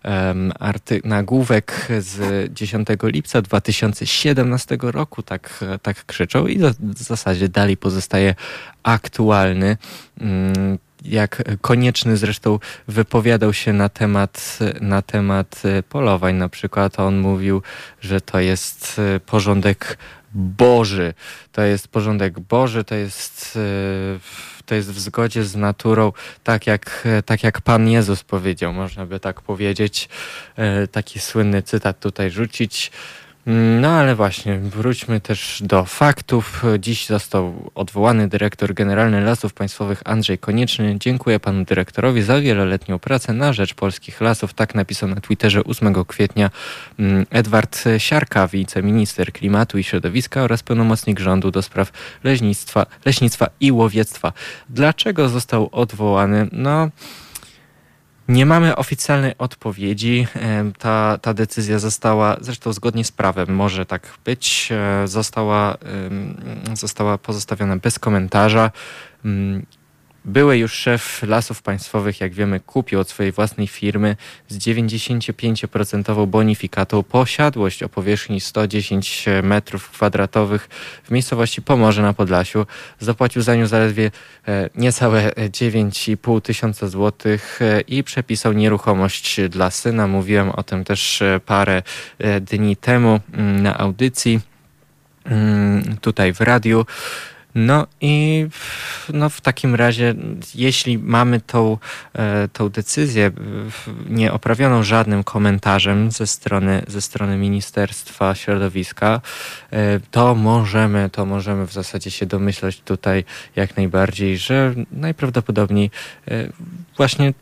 Um, 0.03 0.51
arty- 0.59 1.01
nagłówek 1.03 1.87
z 1.99 2.53
10 2.53 2.87
lipca 3.03 3.41
2017 3.41 4.77
roku 4.81 5.23
tak, 5.23 5.63
tak 5.81 6.05
krzyczą 6.05 6.47
i 6.47 6.59
w 6.79 7.03
zasadzie 7.03 7.49
dalej 7.49 7.77
pozostaje 7.77 8.35
aktualny. 8.83 9.77
Um, 10.21 10.77
jak 11.05 11.43
konieczny 11.61 12.17
zresztą 12.17 12.59
wypowiadał 12.87 13.53
się 13.53 13.73
na 13.73 13.89
temat, 13.89 14.59
na 14.81 15.01
temat 15.01 15.61
e, 15.65 15.83
polowań. 15.83 16.35
Na 16.35 16.49
przykład 16.49 16.99
on 16.99 17.19
mówił, 17.19 17.61
że 18.01 18.21
to 18.21 18.39
jest 18.39 18.99
e, 18.99 19.19
porządek 19.19 19.97
Boży. 20.33 21.13
To 21.51 21.61
jest 21.61 21.87
porządek 21.87 22.39
Boży, 22.39 22.83
to 22.83 22.95
jest, 22.95 23.55
e, 23.55 24.19
to 24.65 24.75
jest 24.75 24.91
w 24.91 24.99
zgodzie 24.99 25.43
z 25.43 25.55
naturą, 25.55 26.11
tak 26.43 26.67
jak, 26.67 27.07
tak 27.25 27.43
jak 27.43 27.61
Pan 27.61 27.89
Jezus 27.89 28.23
powiedział, 28.23 28.73
można 28.73 29.05
by 29.05 29.19
tak 29.19 29.41
powiedzieć. 29.41 30.09
Taki 30.91 31.19
słynny 31.19 31.61
cytat 31.61 31.99
tutaj 31.99 32.31
rzucić. 32.31 32.91
No 33.45 33.89
ale 33.89 34.15
właśnie, 34.15 34.59
wróćmy 34.59 35.21
też 35.21 35.63
do 35.65 35.85
faktów. 35.85 36.63
Dziś 36.79 37.05
został 37.05 37.71
odwołany 37.75 38.27
dyrektor 38.27 38.73
generalny 38.73 39.21
Lasów 39.21 39.53
Państwowych 39.53 40.01
Andrzej 40.05 40.37
Konieczny. 40.37 40.95
Dziękuję 40.99 41.39
panu 41.39 41.65
dyrektorowi 41.65 42.21
za 42.21 42.41
wieloletnią 42.41 42.99
pracę 42.99 43.33
na 43.33 43.53
rzecz 43.53 43.73
polskich 43.73 44.21
lasów. 44.21 44.53
Tak 44.53 44.75
napisał 44.75 45.09
na 45.09 45.21
Twitterze 45.21 45.63
8 45.63 46.05
kwietnia 46.05 46.49
mm, 46.99 47.25
Edward 47.29 47.83
Siarka, 47.97 48.47
wiceminister 48.47 49.33
klimatu 49.33 49.77
i 49.77 49.83
środowiska 49.83 50.41
oraz 50.41 50.63
pełnomocnik 50.63 51.19
rządu 51.19 51.51
do 51.51 51.61
spraw 51.61 51.91
leśnictwa, 52.23 52.85
leśnictwa 53.05 53.47
i 53.59 53.71
łowiectwa. 53.71 54.33
Dlaczego 54.69 55.29
został 55.29 55.69
odwołany? 55.71 56.47
No... 56.51 56.89
Nie 58.27 58.45
mamy 58.45 58.75
oficjalnej 58.75 59.37
odpowiedzi. 59.37 60.27
Ta, 60.77 61.17
ta 61.21 61.33
decyzja 61.33 61.79
została, 61.79 62.37
zresztą 62.41 62.73
zgodnie 62.73 63.05
z 63.05 63.11
prawem, 63.11 63.55
może 63.55 63.85
tak 63.85 64.13
być, 64.25 64.69
e, 64.71 65.07
została, 65.07 65.77
została 66.73 67.17
pozostawiona 67.17 67.77
bez 67.77 67.99
komentarza. 67.99 68.71
Były 70.25 70.57
już 70.57 70.73
szef 70.73 71.23
lasów 71.23 71.61
państwowych, 71.61 72.21
jak 72.21 72.33
wiemy, 72.33 72.59
kupił 72.59 72.99
od 72.99 73.09
swojej 73.09 73.31
własnej 73.31 73.67
firmy 73.67 74.15
z 74.47 74.57
95% 74.57 76.27
bonifikatą 76.27 77.03
posiadłość 77.03 77.83
o 77.83 77.89
powierzchni 77.89 78.41
110 78.41 79.25
metrów 79.43 79.89
kwadratowych 79.89 80.69
w 81.03 81.11
miejscowości 81.11 81.61
Pomorze 81.61 82.01
na 82.01 82.13
Podlasiu. 82.13 82.65
Zapłacił 82.99 83.41
za 83.41 83.55
nią 83.55 83.67
zaledwie 83.67 84.11
e, 84.47 84.69
niecałe 84.75 85.29
9,5 85.29 86.41
tysiąca 86.41 86.87
złotych 86.87 87.59
e, 87.61 87.81
i 87.81 88.03
przepisał 88.03 88.53
nieruchomość 88.53 89.41
dla 89.49 89.71
syna. 89.71 90.07
Mówiłem 90.07 90.49
o 90.49 90.63
tym 90.63 90.83
też 90.83 91.21
e, 91.21 91.39
parę 91.45 91.81
dni 92.41 92.75
temu 92.75 93.19
mm, 93.33 93.63
na 93.63 93.77
audycji 93.77 94.39
mm, 95.25 95.97
tutaj 95.97 96.33
w 96.33 96.41
radiu. 96.41 96.85
No 97.55 97.87
i 98.01 98.47
no 99.13 99.29
w 99.29 99.41
takim 99.41 99.75
razie, 99.75 100.15
jeśli 100.55 100.97
mamy 100.97 101.41
tą, 101.41 101.77
e, 102.13 102.47
tą 102.47 102.69
decyzję 102.69 103.31
nieoprawioną 104.09 104.83
żadnym 104.83 105.23
komentarzem 105.23 106.11
ze 106.11 106.27
strony, 106.27 106.83
ze 106.87 107.01
strony 107.01 107.37
Ministerstwa 107.37 108.35
Środowiska, 108.35 109.21
e, 109.71 109.99
to 110.11 110.35
możemy, 110.35 111.09
to 111.09 111.25
możemy 111.25 111.67
w 111.67 111.73
zasadzie 111.73 112.11
się 112.11 112.25
domyślać 112.25 112.81
tutaj 112.81 113.23
jak 113.55 113.77
najbardziej, 113.77 114.37
że 114.37 114.73
najprawdopodobniej 114.91 115.91
e, 116.27 116.49
właśnie 116.97 117.33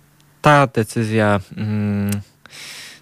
ta 0.41 0.67
decyzja. 0.67 1.39
Hmm, 1.55 2.11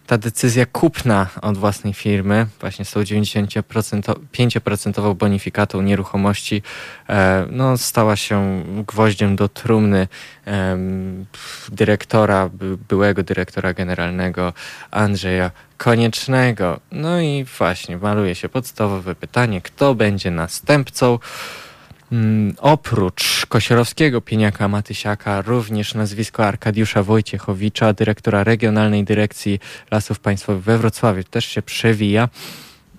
ta 0.10 0.18
decyzja 0.18 0.66
kupna 0.66 1.28
od 1.42 1.58
własnej 1.58 1.94
firmy, 1.94 2.48
właśnie 2.60 2.86
z 2.86 2.92
tą 2.92 3.00
95% 3.00 5.16
bonifikatą 5.16 5.82
nieruchomości, 5.82 6.62
e, 7.10 7.46
no, 7.52 7.78
stała 7.78 8.16
się 8.16 8.64
gwoździem 8.88 9.36
do 9.36 9.50
trumny 9.50 10.08
dyrektora, 11.72 12.50
byłego 12.90 13.24
dyrektora 13.24 13.74
generalnego 13.74 14.54
Andrzeja 14.92 15.52
Koniecznego. 15.78 16.80
No 16.92 17.22
i 17.22 17.46
właśnie 17.58 17.98
maluje 17.98 18.36
się 18.36 18.50
podstawowe 18.50 19.16
pytanie, 19.16 19.62
kto 19.62 19.96
będzie 19.96 20.32
następcą. 20.32 21.20
Mm, 22.12 22.56
oprócz 22.58 23.46
Kosiorowskiego, 23.46 24.22
Pieniaka, 24.22 24.68
Matysiaka, 24.68 25.42
również 25.42 25.94
nazwisko 25.94 26.46
Arkadiusza 26.46 27.04
Wojciechowicza, 27.04 27.94
dyrektora 27.94 28.44
Regionalnej 28.44 29.04
Dyrekcji 29.04 29.60
Lasów 29.92 30.20
Państwowych 30.20 30.64
we 30.64 30.78
Wrocławiu, 30.78 31.24
też 31.24 31.46
się 31.46 31.62
przewija. 31.62 32.30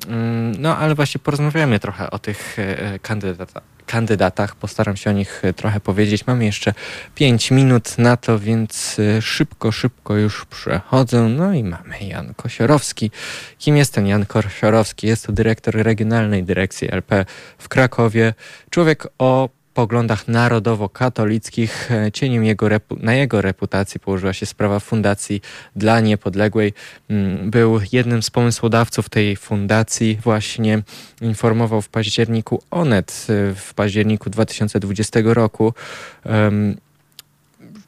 Mm, 0.08 0.54
no 0.58 0.76
ale 0.76 0.94
właśnie 0.94 1.18
porozmawiamy 1.18 1.80
trochę 1.80 2.10
o 2.10 2.18
tych 2.18 2.58
e, 2.58 2.98
kandydatach 2.98 3.62
kandydatach. 3.90 4.56
Postaram 4.56 4.96
się 4.96 5.10
o 5.10 5.12
nich 5.12 5.44
e, 5.44 5.52
trochę 5.52 5.80
powiedzieć. 5.80 6.26
Mamy 6.26 6.44
jeszcze 6.44 6.74
5 7.14 7.50
minut 7.50 7.98
na 7.98 8.16
to, 8.16 8.38
więc 8.38 8.96
e, 8.98 9.22
szybko, 9.22 9.72
szybko 9.72 10.16
już 10.16 10.44
przechodzę. 10.44 11.22
No 11.22 11.52
i 11.54 11.64
mamy 11.64 11.98
Jan 12.00 12.34
Kosiorowski. 12.34 13.10
Kim 13.58 13.76
jest 13.76 13.94
ten 13.94 14.06
Jan 14.06 14.26
Kosiorowski? 14.26 15.06
Jest 15.06 15.26
to 15.26 15.32
dyrektor 15.32 15.74
Regionalnej 15.76 16.44
Dyrekcji 16.44 16.92
LP 16.92 17.24
w 17.58 17.68
Krakowie. 17.68 18.34
Człowiek 18.70 19.06
o 19.18 19.48
poglądach 19.80 20.28
narodowo-katolickich. 20.28 21.90
E, 21.90 22.12
cieniem 22.12 22.44
jego 22.44 22.68
na 23.00 23.14
jego 23.14 23.40
reputacji 23.40 24.00
położyła 24.00 24.32
się 24.32 24.46
sprawa 24.46 24.80
Fundacji 24.80 25.40
dla 25.76 26.00
Niepodległej. 26.00 26.72
Mm, 27.10 27.50
był 27.50 27.80
jednym 27.92 28.22
z 28.22 28.30
pomysłodawców 28.30 29.08
tej 29.08 29.36
fundacji. 29.36 30.18
Właśnie 30.22 30.82
informował 31.20 31.82
w 31.82 31.88
październiku 31.88 32.62
Onet 32.70 33.26
e, 33.28 33.54
w 33.54 33.74
październiku 33.74 34.30
2020 34.30 35.20
roku. 35.24 35.74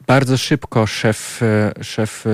Bardzo 0.07 0.37
szybko 0.37 0.87
szef, 0.87 1.43
e, 1.43 1.83
szef 1.83 2.25
e, 2.27 2.29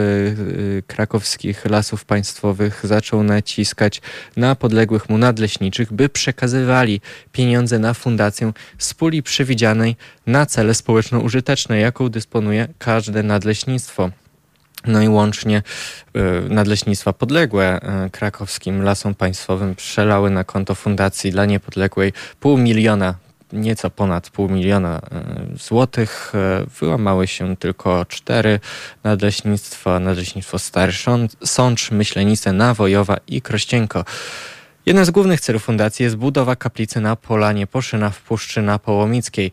krakowskich 0.88 1.66
lasów 1.66 2.06
państwowych 2.06 2.82
zaczął 2.84 3.24
naciskać 3.24 4.02
na 4.38 4.56
podległych 4.56 5.10
mu 5.10 5.18
nadleśniczych, 5.18 5.94
by 5.94 6.10
przekazywali 6.10 7.02
pieniądze 7.32 7.80
na 7.80 7.94
fundację 7.94 8.54
z 8.78 8.94
puli 8.94 9.24
przewidzianej 9.24 9.96
na 10.28 10.46
cele 10.46 10.74
społeczno-użyteczne, 10.74 11.80
jaką 11.80 12.10
dysponuje 12.10 12.68
każde 12.78 13.24
nadleśnictwo. 13.24 14.10
No 14.88 15.02
i 15.02 15.08
łącznie 15.08 15.62
nadleśnictwa 16.50 17.14
podległe 17.14 17.80
krakowskim 18.12 18.82
lasom 18.84 19.16
państwowym 19.16 19.76
przelały 19.76 20.30
na 20.30 20.44
konto 20.44 20.76
Fundacji 20.76 21.32
dla 21.32 21.46
Niepodległej 21.46 22.14
pół 22.40 22.58
miliona 22.58 23.16
nieco 23.54 23.90
ponad 23.90 24.30
pół 24.30 24.50
miliona 24.50 25.02
e, 25.12 25.58
złotych. 25.58 26.32
E, 26.36 26.66
wyłamały 26.80 27.28
się 27.28 27.58
tylko 27.58 28.06
cztery 28.06 28.60
nadleśnictwa, 29.04 30.00
nadleśnictwo 30.00 30.60
Stary 30.60 30.94
Sącz, 31.46 31.92
Myślenice, 31.92 32.54
Nawojowa 32.54 33.18
i 33.28 33.42
Krościenko. 33.42 34.06
Jednym 34.86 35.06
z 35.06 35.12
głównych 35.12 35.42
celów 35.42 35.64
fundacji 35.64 36.04
jest 36.04 36.16
budowa 36.16 36.56
kaplicy 36.56 37.02
na 37.02 37.16
Polanie 37.16 37.68
Poszyna 37.68 38.10
w 38.10 38.22
Puszczy 38.22 38.62
na 38.62 38.80
Połomickiej, 38.80 39.52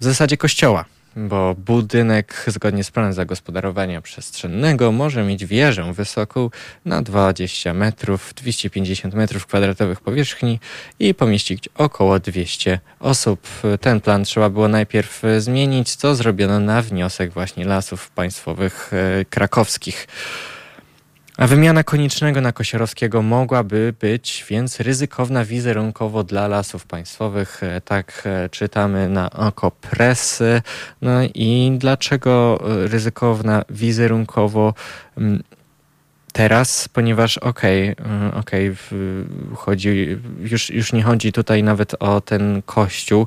w 0.00 0.04
zasadzie 0.04 0.36
kościoła 0.36 0.84
bo 1.16 1.54
budynek 1.54 2.44
zgodnie 2.46 2.84
z 2.84 2.90
planem 2.90 3.12
zagospodarowania 3.12 4.02
przestrzennego 4.02 4.92
może 4.92 5.24
mieć 5.24 5.46
wieżę 5.46 5.92
wysoką 5.92 6.50
na 6.84 7.02
20 7.02 7.74
metrów, 7.74 8.34
250 8.34 9.14
metrów 9.14 9.46
kwadratowych 9.46 10.00
powierzchni 10.00 10.60
i 10.98 11.14
pomieścić 11.14 11.68
około 11.74 12.18
200 12.18 12.80
osób. 13.00 13.48
Ten 13.80 14.00
plan 14.00 14.24
trzeba 14.24 14.50
było 14.50 14.68
najpierw 14.68 15.22
zmienić, 15.38 15.94
co 15.94 16.14
zrobiono 16.14 16.60
na 16.60 16.82
wniosek 16.82 17.32
właśnie 17.32 17.64
lasów 17.64 18.10
państwowych 18.10 18.90
e, 18.92 19.24
krakowskich. 19.24 20.06
A 21.36 21.46
wymiana 21.46 21.84
koniecznego 21.84 22.40
na 22.40 22.52
Kosiorowskiego 22.52 23.22
mogłaby 23.22 23.94
być 24.00 24.44
więc 24.48 24.80
ryzykowna 24.80 25.44
wizerunkowo 25.44 26.24
dla 26.24 26.48
lasów 26.48 26.86
państwowych. 26.86 27.62
E, 27.62 27.80
tak 27.80 28.22
e, 28.26 28.48
czytamy 28.48 29.08
na 29.08 29.30
oko 29.30 29.70
presy. 29.70 30.62
No 31.02 31.10
i 31.34 31.76
dlaczego 31.78 32.60
e, 32.84 32.88
ryzykowna 32.88 33.64
wizerunkowo? 33.70 34.74
Mm, 35.18 35.42
teraz, 36.32 36.88
ponieważ 36.88 37.38
okej, 37.38 37.92
okay, 37.92 38.34
okej, 38.34 38.70
okay, 38.70 39.56
chodzi, 39.56 40.18
już, 40.40 40.70
już 40.70 40.92
nie 40.92 41.02
chodzi 41.02 41.32
tutaj 41.32 41.62
nawet 41.62 41.94
o 42.00 42.20
ten 42.20 42.62
kościół, 42.66 43.26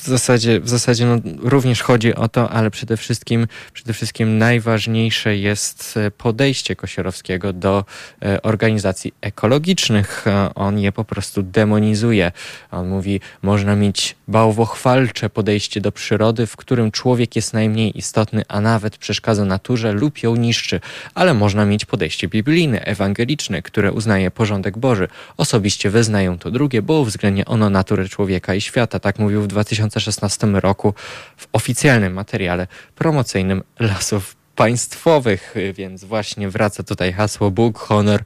w 0.00 0.06
zasadzie, 0.06 0.60
w 0.60 0.68
zasadzie 0.68 1.06
no, 1.06 1.16
również 1.38 1.82
chodzi 1.82 2.14
o 2.14 2.28
to, 2.28 2.50
ale 2.50 2.70
przede 2.70 2.96
wszystkim, 2.96 3.46
przede 3.72 3.92
wszystkim 3.92 4.38
najważniejsze 4.38 5.36
jest 5.36 5.94
e, 5.96 6.10
podejście 6.10 6.76
Kosiorowskiego 6.76 7.52
do 7.52 7.84
e, 8.22 8.42
organizacji 8.42 9.14
ekologicznych. 9.20 10.26
E, 10.26 10.54
on 10.54 10.78
je 10.78 10.92
po 10.92 11.04
prostu 11.04 11.42
demonizuje. 11.42 12.32
On 12.70 12.88
mówi, 12.88 13.20
można 13.42 13.76
mieć 13.76 14.16
bałwochwalcze 14.28 15.30
podejście 15.30 15.80
do 15.80 15.92
przyrody, 15.92 16.46
w 16.46 16.56
którym 16.56 16.90
człowiek 16.90 17.36
jest 17.36 17.52
najmniej 17.52 17.98
istotny, 17.98 18.42
a 18.48 18.60
nawet 18.60 18.96
przeszkadza 18.96 19.44
naturze 19.44 19.92
lub 19.92 20.22
ją 20.22 20.36
niszczy, 20.36 20.80
ale 21.14 21.34
można 21.34 21.64
mieć 21.64 21.84
podejście 21.84 22.28
biblijne, 22.28 22.80
ewangeliczne, 22.84 23.62
które 23.62 23.92
uznaje 23.92 24.30
porządek 24.30 24.78
Boży. 24.78 25.08
Osobiście 25.36 25.90
wyznają 25.90 26.38
to 26.38 26.50
drugie, 26.50 26.82
bo 26.82 26.94
uwzględnia 27.00 27.44
ono 27.44 27.70
naturę 27.70 28.08
człowieka 28.08 28.54
i 28.54 28.60
świata. 28.60 28.98
Tak 28.98 29.18
mówił 29.18 29.42
w 29.42 29.46
2000 29.46 29.87
2016 29.88 30.46
roku 30.46 30.94
w 31.36 31.48
oficjalnym 31.52 32.12
materiale 32.12 32.66
promocyjnym 32.94 33.62
Lasów 33.80 34.36
Państwowych, 34.56 35.54
więc 35.74 36.04
właśnie 36.04 36.48
wraca 36.48 36.82
tutaj 36.82 37.12
hasło 37.12 37.50
Bóg, 37.50 37.78
honor, 37.78 38.22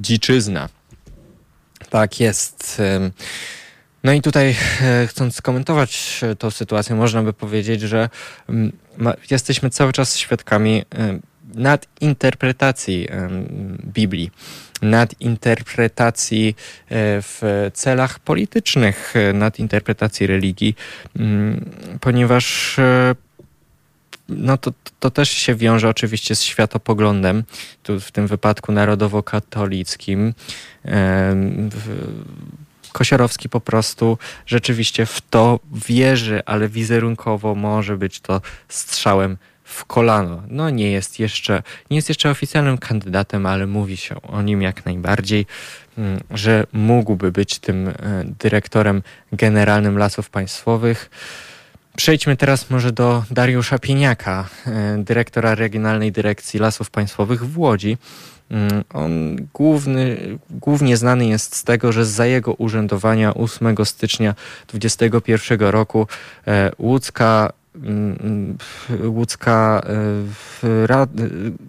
dziczyzna. 0.00 0.68
Tak 1.90 2.20
jest. 2.20 2.82
No 4.04 4.12
i 4.12 4.22
tutaj 4.22 4.56
e, 4.82 5.06
chcąc 5.06 5.36
skomentować 5.36 6.20
tą 6.38 6.50
sytuację, 6.50 6.96
można 6.96 7.22
by 7.22 7.32
powiedzieć, 7.32 7.80
że 7.80 8.08
jesteśmy 9.30 9.70
cały 9.70 9.92
czas 9.92 10.16
świadkami 10.16 10.84
nadinterpretacji 11.54 13.08
Biblii 13.84 14.30
nadinterpretacji 14.84 16.48
e, 16.48 16.54
w 17.22 17.70
celach 17.74 18.18
politycznych, 18.18 19.16
e, 19.16 19.32
nadinterpretacji 19.32 20.26
religii, 20.26 20.76
mm, 21.16 21.70
ponieważ 22.00 22.78
e, 22.78 23.14
no 24.28 24.58
to, 24.58 24.72
to 25.00 25.10
też 25.10 25.30
się 25.30 25.54
wiąże 25.54 25.88
oczywiście 25.88 26.36
z 26.36 26.42
światopoglądem, 26.42 27.44
tu 27.82 28.00
w 28.00 28.12
tym 28.12 28.26
wypadku 28.26 28.72
narodowo-katolickim. 28.72 30.34
Kosiorowski 32.92 33.48
po 33.48 33.60
prostu 33.60 34.18
rzeczywiście 34.46 35.06
w 35.06 35.20
to 35.20 35.60
wierzy, 35.88 36.42
ale 36.46 36.68
wizerunkowo 36.68 37.54
może 37.54 37.96
być 37.96 38.20
to 38.20 38.40
strzałem 38.68 39.36
w 39.64 39.84
kolano. 39.84 40.42
No 40.48 40.70
nie 40.70 40.90
jest 40.90 41.18
jeszcze, 41.18 41.62
nie 41.90 41.96
jest 41.96 42.08
jeszcze 42.08 42.30
oficjalnym 42.30 42.78
kandydatem, 42.78 43.46
ale 43.46 43.66
mówi 43.66 43.96
się 43.96 44.22
o 44.22 44.42
nim 44.42 44.62
jak 44.62 44.86
najbardziej, 44.86 45.46
mm, 45.98 46.20
że 46.30 46.66
mógłby 46.72 47.32
być 47.32 47.58
tym 47.58 47.88
e, 47.88 47.94
dyrektorem 48.38 49.02
generalnym 49.32 49.98
Lasów 49.98 50.30
Państwowych. 50.30 51.10
Przejdźmy 51.96 52.36
teraz 52.36 52.70
może 52.70 52.92
do 52.92 53.24
Dariusza 53.30 53.78
Pieniaka, 53.78 54.48
e, 54.66 54.96
dyrektora 54.98 55.54
Regionalnej 55.54 56.12
Dyrekcji 56.12 56.60
Lasów 56.60 56.90
Państwowych 56.90 57.46
w 57.46 57.58
Łodzi. 57.58 57.98
Mm, 58.50 58.84
on 58.92 59.36
główny, 59.54 60.18
głównie 60.50 60.96
znany 60.96 61.26
jest 61.26 61.56
z 61.56 61.64
tego, 61.64 61.92
że 61.92 62.04
za 62.04 62.26
jego 62.26 62.54
urzędowania 62.54 63.34
8 63.34 63.84
stycznia 63.84 64.34
2021 64.68 65.70
roku 65.70 66.06
e, 66.46 66.70
łódzka 66.78 67.52
łódzka 69.04 69.82
e, 70.62 71.06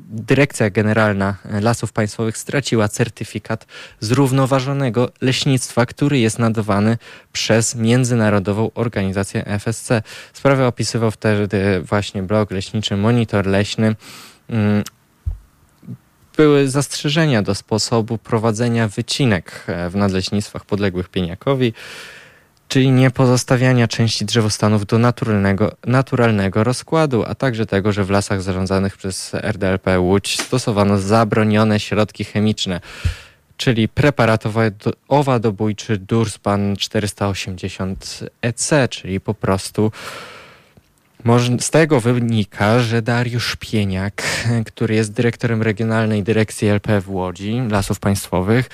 Dyrekcja 0.10 0.70
Generalna 0.70 1.36
Lasów 1.62 1.92
Państwowych 1.94 2.38
straciła 2.38 2.88
certyfikat 2.88 3.66
zrównoważonego 4.00 5.12
leśnictwa, 5.22 5.86
który 5.86 6.20
jest 6.20 6.40
nadawany 6.40 6.98
przez 7.34 7.76
Międzynarodową 7.76 8.72
Organizację 8.76 9.46
FSC. 9.46 10.02
Sprawę 10.34 10.68
opisywał 10.68 11.12
wtedy 11.12 11.82
właśnie 11.82 12.24
blog 12.24 12.52
leśniczy 12.52 12.98
Monitor 12.98 13.48
Leśny. 13.48 13.96
Mm, 14.50 14.84
były 16.38 16.70
zastrzeżenia 16.70 17.42
do 17.42 17.56
sposobu 17.56 18.18
prowadzenia 18.18 18.88
wycinek 18.88 19.64
e, 19.68 19.90
w 19.90 19.96
nadleśnictwach 19.96 20.66
podległych 20.66 21.10
Pieniakowi 21.10 21.74
czyli 22.68 22.92
nie 22.92 23.12
pozostawiania 23.12 23.88
części 23.88 24.26
drzewostanów 24.26 24.86
do 24.86 25.00
naturalnego, 25.00 25.76
naturalnego 25.86 26.64
rozkładu, 26.64 27.24
a 27.28 27.36
także 27.36 27.66
tego, 27.66 27.92
że 27.92 28.04
w 28.04 28.10
lasach 28.10 28.42
zarządzanych 28.42 28.98
przez 28.98 29.34
RDLP 29.34 30.00
Łódź 30.00 30.42
stosowano 30.42 30.98
zabronione 30.98 31.80
środki 31.80 32.24
chemiczne, 32.24 32.82
czyli 33.58 33.88
preparat 33.88 34.44
owadobójczy 35.08 35.98
Durspan 35.98 36.76
480 36.76 38.20
EC, 38.42 38.72
czyli 38.90 39.20
po 39.20 39.34
prostu 39.34 39.92
z 41.60 41.70
tego 41.70 42.02
wynika, 42.02 42.80
że 42.80 43.02
Dariusz 43.02 43.56
Pieniak, 43.60 44.24
który 44.66 44.96
jest 44.96 45.14
dyrektorem 45.14 45.62
Regionalnej 45.62 46.24
Dyrekcji 46.24 46.68
LP 46.68 47.02
w 47.02 47.10
Łodzi, 47.10 47.62
Lasów 47.70 48.00
Państwowych, 48.00 48.70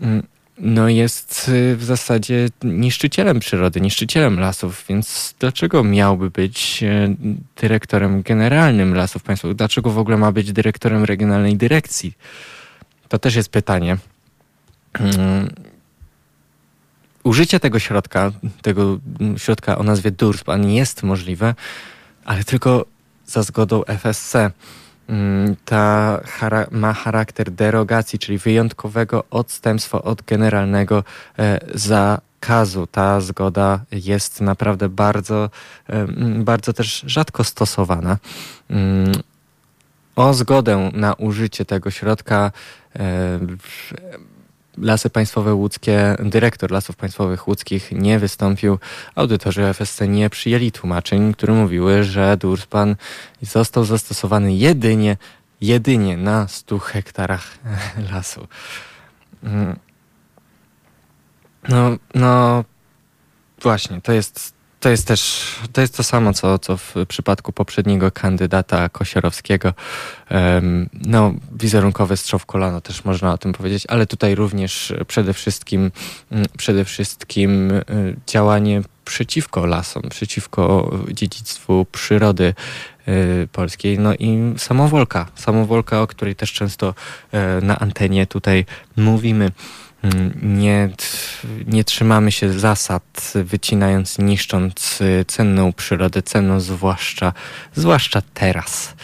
mm, 0.00 0.22
no 0.60 0.88
jest 0.88 1.48
y, 1.48 1.76
w 1.76 1.84
zasadzie 1.84 2.48
niszczycielem 2.62 3.40
przyrody, 3.40 3.80
niszczycielem 3.80 4.40
lasów, 4.40 4.84
więc 4.88 5.34
dlaczego 5.38 5.84
miałby 5.84 6.30
być 6.30 6.82
y, 6.82 7.16
dyrektorem 7.56 8.22
generalnym 8.22 8.94
lasów 8.94 9.22
państwowych? 9.22 9.56
Dlaczego 9.56 9.90
w 9.90 9.98
ogóle 9.98 10.16
ma 10.16 10.32
być 10.32 10.52
dyrektorem 10.52 11.04
regionalnej 11.04 11.56
dyrekcji? 11.56 12.12
To 13.08 13.18
też 13.18 13.34
jest 13.34 13.48
pytanie. 13.48 13.96
mm, 15.00 15.48
użycie 17.24 17.60
tego 17.60 17.78
środka, 17.78 18.32
tego 18.62 18.98
środka 19.36 19.78
o 19.78 19.82
nazwie 19.82 20.10
Durspan 20.10 20.70
jest 20.70 21.02
możliwe, 21.02 21.54
ale 22.24 22.44
tylko 22.44 22.84
za 23.26 23.42
zgodą 23.42 23.84
FSC. 23.84 24.34
Mm, 25.08 25.56
ta 25.64 26.20
ma 26.70 26.92
charakter 26.92 27.50
derogacji, 27.50 28.18
czyli 28.18 28.38
wyjątkowego 28.38 29.24
odstępstwa 29.30 30.02
od 30.02 30.22
generalnego 30.22 31.04
e, 31.38 31.60
zakazu. 31.74 32.86
Ta 32.86 33.20
zgoda 33.20 33.80
jest 33.92 34.40
naprawdę 34.40 34.88
bardzo, 34.88 35.50
e, 35.88 36.06
bardzo 36.44 36.72
też 36.72 37.04
rzadko 37.06 37.44
stosowana. 37.44 38.16
Mm, 38.70 39.12
o 40.16 40.34
zgodę 40.34 40.90
na 40.94 41.14
użycie 41.14 41.64
tego 41.64 41.90
środka 41.90 42.52
e, 42.96 43.38
Lasy 44.80 45.10
Państwowe 45.10 45.54
Łódzkie, 45.54 46.16
dyrektor 46.18 46.70
Lasów 46.70 46.96
Państwowych 46.96 47.48
Łódzkich 47.48 47.92
nie 47.92 48.18
wystąpił. 48.18 48.78
Audytorzy 49.14 49.62
FSC 49.62 50.08
nie 50.08 50.30
przyjęli 50.30 50.72
tłumaczeń, 50.72 51.34
które 51.34 51.52
mówiły, 51.52 52.04
że 52.04 52.36
Durspan 52.36 52.96
został 53.42 53.84
zastosowany 53.84 54.54
jedynie, 54.54 55.16
jedynie 55.60 56.16
na 56.16 56.48
100 56.48 56.78
hektarach 56.78 57.58
lasu. 58.12 58.46
Mm. 59.42 59.76
No, 61.68 61.96
no 62.14 62.64
właśnie, 63.62 64.00
to 64.00 64.12
jest 64.12 64.57
to 64.80 64.88
jest 64.88 65.06
też 65.06 65.46
to, 65.72 65.80
jest 65.80 65.96
to 65.96 66.02
samo, 66.02 66.32
co, 66.32 66.58
co 66.58 66.76
w 66.76 66.94
przypadku 67.08 67.52
poprzedniego 67.52 68.10
kandydata 68.10 68.88
Kosiorowskiego. 68.88 69.74
No, 70.92 71.34
wizerunkowy 71.52 72.16
strzał 72.16 72.38
w 72.38 72.46
kolano 72.46 72.80
też 72.80 73.04
można 73.04 73.32
o 73.32 73.38
tym 73.38 73.52
powiedzieć, 73.52 73.84
ale 73.88 74.06
tutaj 74.06 74.34
również 74.34 74.94
przede 75.06 75.34
wszystkim, 75.34 75.90
mm, 76.30 76.46
przede 76.58 76.84
wszystkim 76.84 77.70
y, 77.70 77.82
działanie 78.26 78.82
przeciwko 79.04 79.66
lasom, 79.66 80.02
przeciwko 80.10 80.90
dziedzictwu 81.12 81.86
przyrody 81.92 82.54
y, 83.08 83.48
polskiej. 83.52 83.98
No 83.98 84.14
i 84.14 84.54
samowolka, 84.56 85.26
samowolka, 85.34 86.02
o 86.02 86.06
której 86.06 86.36
też 86.36 86.52
często 86.52 86.94
y, 87.60 87.64
na 87.64 87.78
antenie 87.78 88.26
tutaj 88.26 88.66
mówimy. 88.96 89.50
Nie, 90.42 90.90
nie 91.66 91.84
trzymamy 91.84 92.32
się 92.32 92.58
zasad, 92.58 93.32
wycinając, 93.34 94.18
niszcząc 94.18 95.00
y, 95.00 95.24
cenną 95.28 95.72
przyrodę, 95.72 96.22
cenną 96.22 96.60
zwłaszcza, 96.60 97.32
zwłaszcza 97.74 98.22
teraz. 98.34 98.94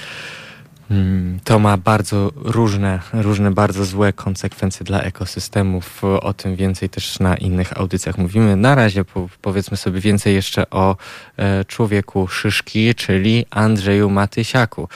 Mm, 0.90 1.40
to 1.44 1.58
ma 1.58 1.76
bardzo 1.76 2.32
różne, 2.34 3.00
różne 3.12 3.50
bardzo 3.50 3.84
złe 3.84 4.12
konsekwencje 4.12 4.84
dla 4.86 5.00
ekosystemów. 5.00 6.04
O 6.04 6.34
tym 6.34 6.56
więcej 6.56 6.88
też 6.88 7.20
na 7.20 7.36
innych 7.36 7.78
audycjach 7.78 8.18
mówimy. 8.18 8.56
Na 8.56 8.74
razie 8.74 9.04
po, 9.04 9.28
powiedzmy 9.42 9.76
sobie 9.76 10.00
więcej 10.00 10.34
jeszcze 10.34 10.70
o 10.70 10.96
e, 11.36 11.64
człowieku 11.64 12.28
szyszki, 12.28 12.94
czyli 12.94 13.46
Andrzeju 13.50 14.10
Matysiaku, 14.10 14.88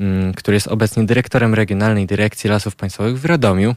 m, 0.00 0.06
mm, 0.06 0.34
który 0.34 0.54
jest 0.54 0.68
obecnie 0.68 1.04
dyrektorem 1.04 1.54
Regionalnej 1.54 2.06
Dyrekcji 2.06 2.50
Lasów 2.50 2.76
Państwowych 2.76 3.20
w 3.20 3.24
Radomiu. 3.24 3.74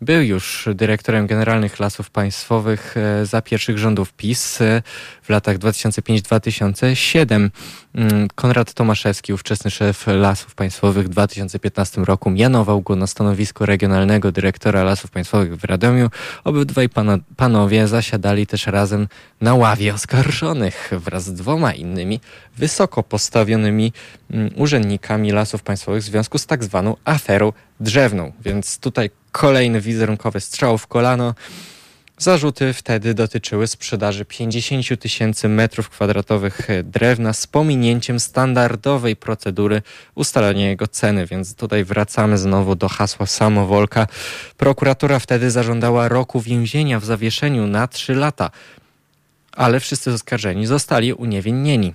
Był 0.00 0.22
już 0.22 0.68
dyrektorem 0.74 1.26
generalnych 1.26 1.80
lasów 1.80 2.10
państwowych 2.10 2.94
e, 2.96 3.26
za 3.26 3.42
pierwszych 3.42 3.78
rządów 3.78 4.12
PiS 4.12 4.60
e, 4.60 4.82
w 5.22 5.30
latach 5.30 5.58
2005-2007. 5.58 7.50
Mm, 7.94 8.28
Konrad 8.34 8.74
Tomaszewski, 8.74 9.32
ówczesny 9.32 9.70
szef 9.70 10.06
Lasów 10.06 10.54
Państwowych 10.54 11.06
w 11.06 11.08
2015 11.08 12.00
roku 12.00 12.30
mianował 12.30 12.82
go 12.82 12.96
na 12.96 13.06
stanowisko 13.06 13.66
regionalnego 13.66 14.32
dyrektora 14.32 14.84
Lasów 14.84 15.10
Państwowych 15.10 15.56
w 15.56 15.64
Radomiu. 15.64 16.10
Obydwaj 16.44 16.88
panowie 17.36 17.88
zasiadali 17.88 18.46
też 18.46 18.66
razem 18.66 19.08
na 19.40 19.54
ławie 19.54 19.94
oskarżonych 19.94 20.90
wraz 20.92 21.24
z 21.24 21.32
dwoma 21.32 21.72
innymi 21.72 22.20
wysoko 22.56 23.02
postawionymi 23.02 23.92
mm, 24.30 24.50
urzędnikami 24.56 25.32
Lasów 25.32 25.62
Państwowych 25.62 26.02
w 26.02 26.06
związku 26.06 26.38
z 26.38 26.46
tak 26.46 26.64
zwaną 26.64 26.96
aferą 27.04 27.52
drzewną. 27.80 28.32
Więc 28.40 28.78
tutaj 28.78 29.10
kolejny 29.36 29.80
wizerunkowy 29.80 30.40
strzał 30.40 30.78
w 30.78 30.86
kolano. 30.86 31.34
Zarzuty 32.18 32.72
wtedy 32.72 33.14
dotyczyły 33.14 33.66
sprzedaży 33.66 34.24
50 34.24 35.00
tysięcy 35.00 35.48
metrów 35.48 35.90
kwadratowych 35.90 36.68
drewna 36.84 37.32
z 37.32 37.46
pominięciem 37.46 38.20
standardowej 38.20 39.16
procedury 39.16 39.82
ustalania 40.14 40.68
jego 40.68 40.86
ceny, 40.86 41.26
więc 41.26 41.54
tutaj 41.54 41.84
wracamy 41.84 42.38
znowu 42.38 42.74
do 42.74 42.88
hasła 42.88 43.26
samowolka. 43.26 44.06
Prokuratura 44.56 45.18
wtedy 45.18 45.50
zażądała 45.50 46.08
roku 46.08 46.40
więzienia 46.40 47.00
w 47.00 47.04
zawieszeniu 47.04 47.66
na 47.66 47.88
3 47.88 48.14
lata, 48.14 48.50
ale 49.52 49.80
wszyscy 49.80 50.12
oskarżeni 50.12 50.66
zostali 50.66 51.12
uniewinnieni. 51.12 51.94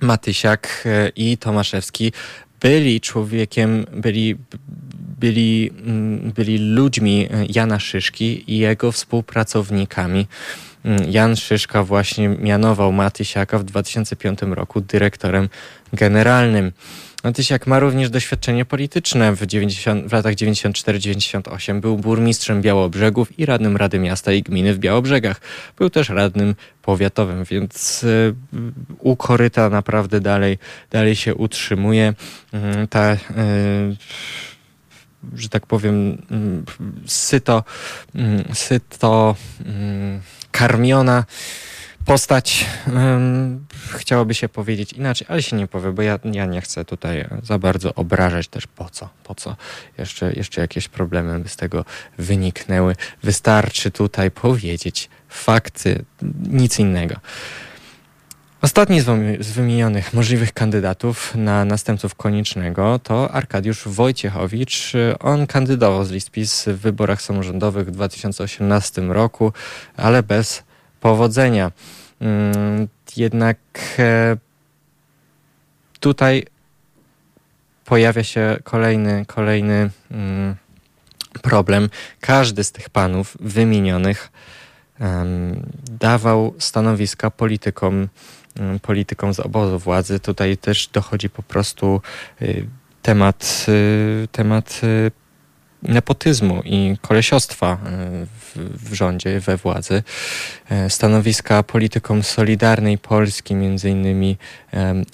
Matysiak 0.00 0.84
i 1.16 1.38
Tomaszewski 1.38 2.12
byli 2.60 3.00
człowiekiem, 3.00 3.86
byli, 3.92 4.36
byli, 5.20 5.70
mm, 5.86 6.32
byli 6.32 6.58
ludźmi 6.58 7.28
Jana 7.48 7.80
Szyszki 7.80 8.54
i 8.54 8.58
jego 8.58 8.92
współpracownikami. 8.92 10.26
Mm, 10.84 11.10
Jan 11.10 11.36
Szyszka 11.36 11.84
właśnie 11.84 12.28
mianował 12.28 12.92
Matysiaka 12.92 13.58
w 13.58 13.64
2005 13.64 14.54
roku 14.54 14.80
dyrektorem 14.80 15.48
generalnym. 15.92 16.72
Tysiak 17.34 17.66
ma 17.66 17.78
również 17.78 18.10
doświadczenie 18.10 18.64
polityczne. 18.64 19.32
W, 19.36 19.46
90, 19.46 20.06
w 20.08 20.12
latach 20.12 20.34
94-98 20.34 21.80
był 21.80 21.96
burmistrzem 21.96 22.62
Białobrzegów 22.62 23.38
i 23.38 23.46
radnym 23.46 23.76
Rady 23.76 23.98
Miasta 23.98 24.32
i 24.32 24.42
Gminy 24.42 24.74
w 24.74 24.78
Białobrzegach. 24.78 25.40
Był 25.78 25.90
też 25.90 26.08
radnym 26.08 26.54
powiatowym, 26.82 27.44
więc 27.44 28.04
y, 28.04 28.34
u 28.98 29.16
koryta 29.16 29.70
naprawdę 29.70 30.20
dalej, 30.20 30.58
dalej 30.90 31.16
się 31.16 31.34
utrzymuje. 31.34 32.14
Y, 32.54 32.88
ta, 32.88 33.12
y, 33.12 33.18
że 35.34 35.48
tak 35.48 35.66
powiem, 35.66 36.12
y, 36.12 36.18
syto, 37.06 37.64
y, 38.50 38.54
syto 38.54 39.36
karmiona 40.52 41.24
postać 42.04 42.66
chciałoby 43.92 44.34
się 44.34 44.48
powiedzieć 44.48 44.92
inaczej, 44.92 45.26
ale 45.30 45.42
się 45.42 45.56
nie 45.56 45.66
powie, 45.66 45.92
bo 45.92 46.02
ja, 46.02 46.18
ja 46.24 46.46
nie 46.46 46.60
chcę 46.60 46.84
tutaj 46.84 47.28
za 47.42 47.58
bardzo 47.58 47.94
obrażać 47.94 48.48
też 48.48 48.66
po 48.66 48.90
co, 48.90 49.08
po 49.24 49.34
co 49.34 49.56
jeszcze, 49.98 50.32
jeszcze 50.32 50.60
jakieś 50.60 50.88
problemy 50.88 51.38
by 51.38 51.48
z 51.48 51.56
tego 51.56 51.84
wyniknęły. 52.18 52.96
Wystarczy 53.22 53.90
tutaj 53.90 54.30
powiedzieć 54.30 55.08
fakty, 55.28 56.04
nic 56.50 56.78
innego. 56.78 57.14
Ostatni 58.62 59.00
z 59.40 59.50
wymienionych 59.50 60.14
możliwych 60.14 60.52
kandydatów 60.52 61.34
na 61.34 61.64
następców 61.64 62.14
Koniecznego 62.14 62.98
to 62.98 63.32
Arkadiusz 63.32 63.88
Wojciechowicz. 63.88 64.92
On 65.20 65.46
kandydował 65.46 66.04
z 66.04 66.10
list 66.10 66.30
PiS 66.30 66.64
w 66.68 66.76
wyborach 66.76 67.22
samorządowych 67.22 67.86
w 67.86 67.90
2018 67.90 69.02
roku, 69.02 69.52
ale 69.96 70.22
bez 70.22 70.62
powodzenia. 71.00 71.72
Mm, 72.20 72.88
jednak 73.16 73.58
e, 73.98 74.36
tutaj 76.00 76.46
pojawia 77.84 78.24
się 78.24 78.56
kolejny, 78.64 79.24
kolejny 79.26 79.90
mm, 80.10 80.56
problem. 81.42 81.90
Każdy 82.20 82.64
z 82.64 82.72
tych 82.72 82.90
panów 82.90 83.36
wymienionych 83.40 84.30
dawał 86.00 86.54
stanowiska 86.58 87.30
politykom, 87.30 88.08
mm, 88.56 88.80
politykom 88.80 89.34
z 89.34 89.40
obozu 89.40 89.78
władzy. 89.78 90.20
Tutaj 90.20 90.56
też 90.56 90.88
dochodzi 90.88 91.30
po 91.30 91.42
prostu 91.42 92.00
y, 92.42 92.66
temat, 93.02 93.66
y, 93.68 94.28
temat 94.32 94.80
y, 94.84 95.10
nepotyzmu 95.82 96.62
i 96.64 96.96
kolesiostwa 97.02 97.78
w, 98.40 98.56
w 98.90 98.94
rządzie, 98.94 99.40
we 99.40 99.56
władzy. 99.56 100.02
Stanowiska 100.88 101.62
politykom 101.62 102.22
Solidarnej 102.22 102.98
Polski, 102.98 103.54
między 103.54 103.90
innymi 103.90 104.36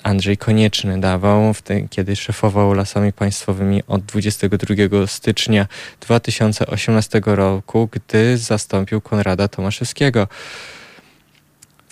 Andrzej 0.02 0.36
Konieczny 0.36 1.00
dawał, 1.00 1.54
kiedy 1.90 2.16
szefował 2.16 2.72
Lasami 2.72 3.12
Państwowymi 3.12 3.82
od 3.86 4.02
22 4.02 5.06
stycznia 5.06 5.66
2018 6.00 7.20
roku, 7.24 7.88
gdy 7.92 8.38
zastąpił 8.38 9.00
Konrada 9.00 9.48
Tomaszewskiego. 9.48 10.28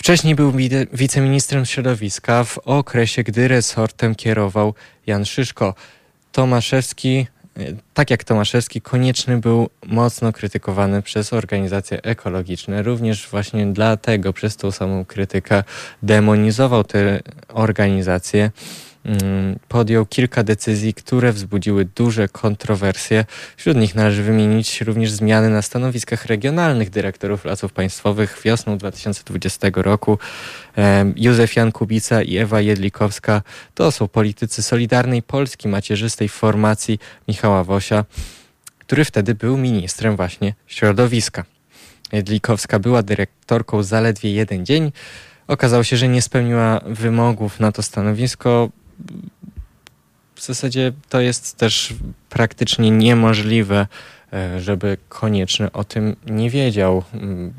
Wcześniej 0.04 0.34
był 0.34 0.52
wiceministrem 0.92 1.66
środowiska 1.66 2.44
w 2.44 2.58
okresie, 2.58 3.22
gdy 3.22 3.48
resortem 3.48 4.14
kierował 4.14 4.74
Jan 5.06 5.24
Szyszko. 5.24 5.74
Tomaszewski 6.32 7.26
tak 7.94 8.10
jak 8.10 8.24
Tomaszewski, 8.24 8.80
konieczny 8.80 9.38
był 9.38 9.70
mocno 9.86 10.32
krytykowany 10.32 11.02
przez 11.02 11.32
organizacje 11.32 12.02
ekologiczne. 12.02 12.82
Również 12.82 13.28
właśnie 13.28 13.66
dlatego 13.66 14.32
przez 14.32 14.56
tą 14.56 14.70
samą 14.70 15.04
krytykę 15.04 15.64
demonizował 16.02 16.84
te 16.84 17.20
organizacje. 17.48 18.50
Mm, 19.04 19.58
podjął 19.68 20.06
kilka 20.06 20.42
decyzji, 20.42 20.94
które 20.94 21.32
wzbudziły 21.32 21.84
duże 21.84 22.28
kontrowersje. 22.28 23.24
Wśród 23.56 23.76
nich 23.76 23.94
należy 23.94 24.22
wymienić 24.22 24.80
również 24.80 25.10
zmiany 25.10 25.50
na 25.50 25.62
stanowiskach 25.62 26.26
regionalnych 26.26 26.90
dyrektorów 26.90 27.44
lasów 27.44 27.72
państwowych 27.72 28.40
wiosną 28.44 28.78
2020 28.78 29.68
roku. 29.74 30.18
Józef 31.16 31.56
Jan 31.56 31.72
Kubica 31.72 32.22
i 32.22 32.36
Ewa 32.36 32.60
Jedlikowska 32.60 33.42
to 33.74 33.92
są 33.92 34.08
politycy 34.08 34.62
Solidarnej 34.62 35.22
Polski, 35.22 35.68
macierzystej 35.68 36.28
formacji 36.28 36.98
Michała 37.28 37.64
Wosia, 37.64 38.04
który 38.78 39.04
wtedy 39.04 39.34
był 39.34 39.56
ministrem 39.56 40.16
właśnie 40.16 40.54
środowiska. 40.66 41.44
Jedlikowska 42.12 42.78
była 42.78 43.02
dyrektorką 43.02 43.82
zaledwie 43.82 44.32
jeden 44.32 44.66
dzień. 44.66 44.92
Okazało 45.48 45.84
się, 45.84 45.96
że 45.96 46.08
nie 46.08 46.22
spełniła 46.22 46.80
wymogów 46.86 47.60
na 47.60 47.72
to 47.72 47.82
stanowisko. 47.82 48.68
W 50.34 50.46
zasadzie 50.46 50.92
to 51.08 51.20
jest 51.20 51.56
też 51.56 51.94
praktycznie 52.28 52.90
niemożliwe, 52.90 53.86
e, 54.32 54.60
żeby 54.60 54.96
konieczny 55.08 55.72
o 55.72 55.84
tym 55.84 56.16
nie 56.26 56.50
wiedział. 56.50 57.04
Mm, 57.12 57.52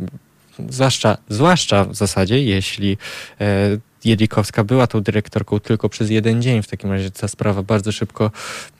zwłaszcza, 0.69 1.17
zwłaszcza 1.29 1.85
w 1.85 1.95
zasadzie, 1.95 2.43
jeśli 2.43 2.97
e, 3.41 3.77
Jedlikowska 4.05 4.63
była 4.63 4.87
tą 4.87 5.01
dyrektorką 5.01 5.59
tylko 5.59 5.89
przez 5.89 6.09
jeden 6.09 6.41
dzień. 6.41 6.63
W 6.63 6.67
takim 6.67 6.91
razie 6.91 7.11
ta 7.11 7.27
sprawa 7.27 7.63
bardzo 7.63 7.91
szybko 7.91 8.31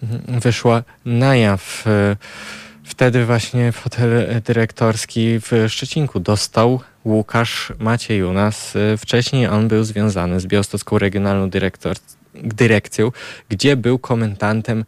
mm, 0.04 0.40
wyszła 0.40 0.84
na 1.06 1.36
jaw. 1.36 1.88
E, 1.88 2.16
wtedy 2.84 3.26
właśnie 3.26 3.72
fotel 3.72 4.42
dyrektorski 4.42 5.40
w 5.40 5.66
Szczecinku 5.68 6.20
dostał 6.20 6.80
Łukasz 7.06 7.74
Maciejunas. 7.80 8.74
Wcześniej 8.98 9.48
on 9.48 9.68
był 9.68 9.84
związany 9.84 10.40
z 10.40 10.46
Białostocką 10.46 10.98
Regionalną 10.98 11.50
Dyrektor, 11.50 11.96
Dyrekcją, 12.44 13.12
gdzie 13.50 13.78
był 13.78 14.00
komentantem 14.00 14.86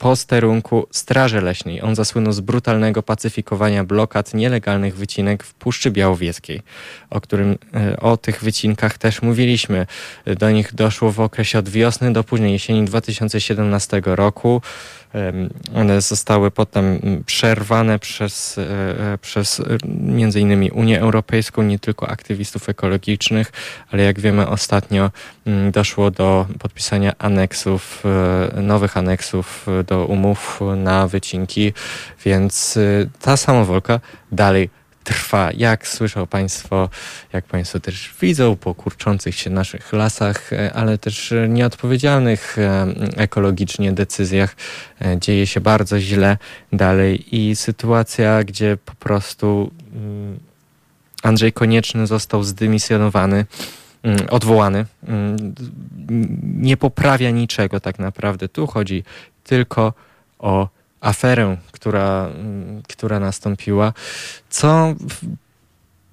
posterunku 0.00 0.86
Straży 0.90 1.40
Leśnej. 1.40 1.82
On 1.82 1.94
zasłynął 1.94 2.32
z 2.32 2.40
brutalnego 2.40 3.02
pacyfikowania 3.02 3.84
blokad 3.84 4.34
nielegalnych 4.34 4.96
wycinek 4.96 5.44
w 5.44 5.54
Puszczy 5.54 5.90
Białowieskiej, 5.90 6.62
o 7.10 7.20
którym 7.20 7.58
e, 7.74 8.00
o 8.00 8.16
tych 8.16 8.42
wycinkach 8.44 8.98
też 8.98 9.22
mówiliśmy. 9.22 9.86
Do 10.26 10.50
nich 10.50 10.74
doszło 10.74 11.12
w 11.12 11.20
okresie 11.20 11.58
od 11.58 11.68
wiosny 11.68 12.12
do 12.12 12.24
późnej 12.24 12.52
jesieni 12.52 12.84
2017 12.84 14.02
roku. 14.04 14.62
One 15.74 16.00
zostały 16.00 16.50
potem 16.50 17.00
przerwane 17.26 17.98
przez, 17.98 18.58
e, 18.58 18.62
e, 19.12 19.18
przez 19.18 19.62
między 19.84 20.40
innymi 20.40 20.70
Unię 20.70 21.00
Europejską, 21.00 21.62
nie 21.62 21.78
tylko 21.78 22.08
aktywistów 22.08 22.68
ekologicznych, 22.68 23.52
ale 23.92 24.02
jak 24.02 24.20
wiemy 24.20 24.48
ostatnio 24.48 25.10
mm, 25.46 25.70
doszło 25.70 26.10
do 26.10 26.46
podpisania 26.58 27.12
aneksów, 27.18 28.02
e, 28.56 28.62
nowych 28.62 28.96
aneksów 28.96 29.66
do 29.86 30.06
umów 30.06 30.60
na 30.76 31.08
wycinki, 31.08 31.72
więc 32.24 32.78
ta 33.20 33.36
samowolka 33.36 34.00
dalej 34.32 34.70
trwa. 35.10 35.50
Jak 35.56 35.88
słyszą 35.88 36.26
Państwo, 36.26 36.88
jak 37.32 37.44
Państwo 37.44 37.80
też 37.80 38.14
widzą 38.20 38.56
po 38.56 38.74
kurczących 38.74 39.34
się 39.34 39.50
naszych 39.50 39.92
lasach, 39.92 40.52
e, 40.52 40.72
ale 40.72 40.98
też 40.98 41.34
nieodpowiedzialnych 41.48 42.58
e, 42.58 42.86
ekologicznie 43.16 43.92
decyzjach, 43.92 44.56
e, 45.02 45.18
dzieje 45.18 45.46
się 45.46 45.60
bardzo 45.60 46.00
źle 46.00 46.38
dalej 46.72 47.36
i 47.36 47.56
sytuacja, 47.56 48.44
gdzie 48.44 48.78
po 48.84 48.94
prostu 48.94 49.70
mm, 49.94 50.38
Andrzej 51.22 51.52
Konieczny 51.52 52.06
został 52.06 52.42
zdymisjonowany, 52.42 53.46
mm, 54.02 54.18
odwołany, 54.30 54.86
mm, 55.08 55.54
nie 56.54 56.76
poprawia 56.76 57.30
niczego 57.30 57.80
tak 57.80 57.98
naprawdę. 57.98 58.48
Tu 58.48 58.66
chodzi 58.66 59.04
tylko 59.44 59.92
o 60.38 60.68
aferę, 61.00 61.56
która, 61.72 62.28
która 62.88 63.20
nastąpiła, 63.20 63.92
co 64.50 64.94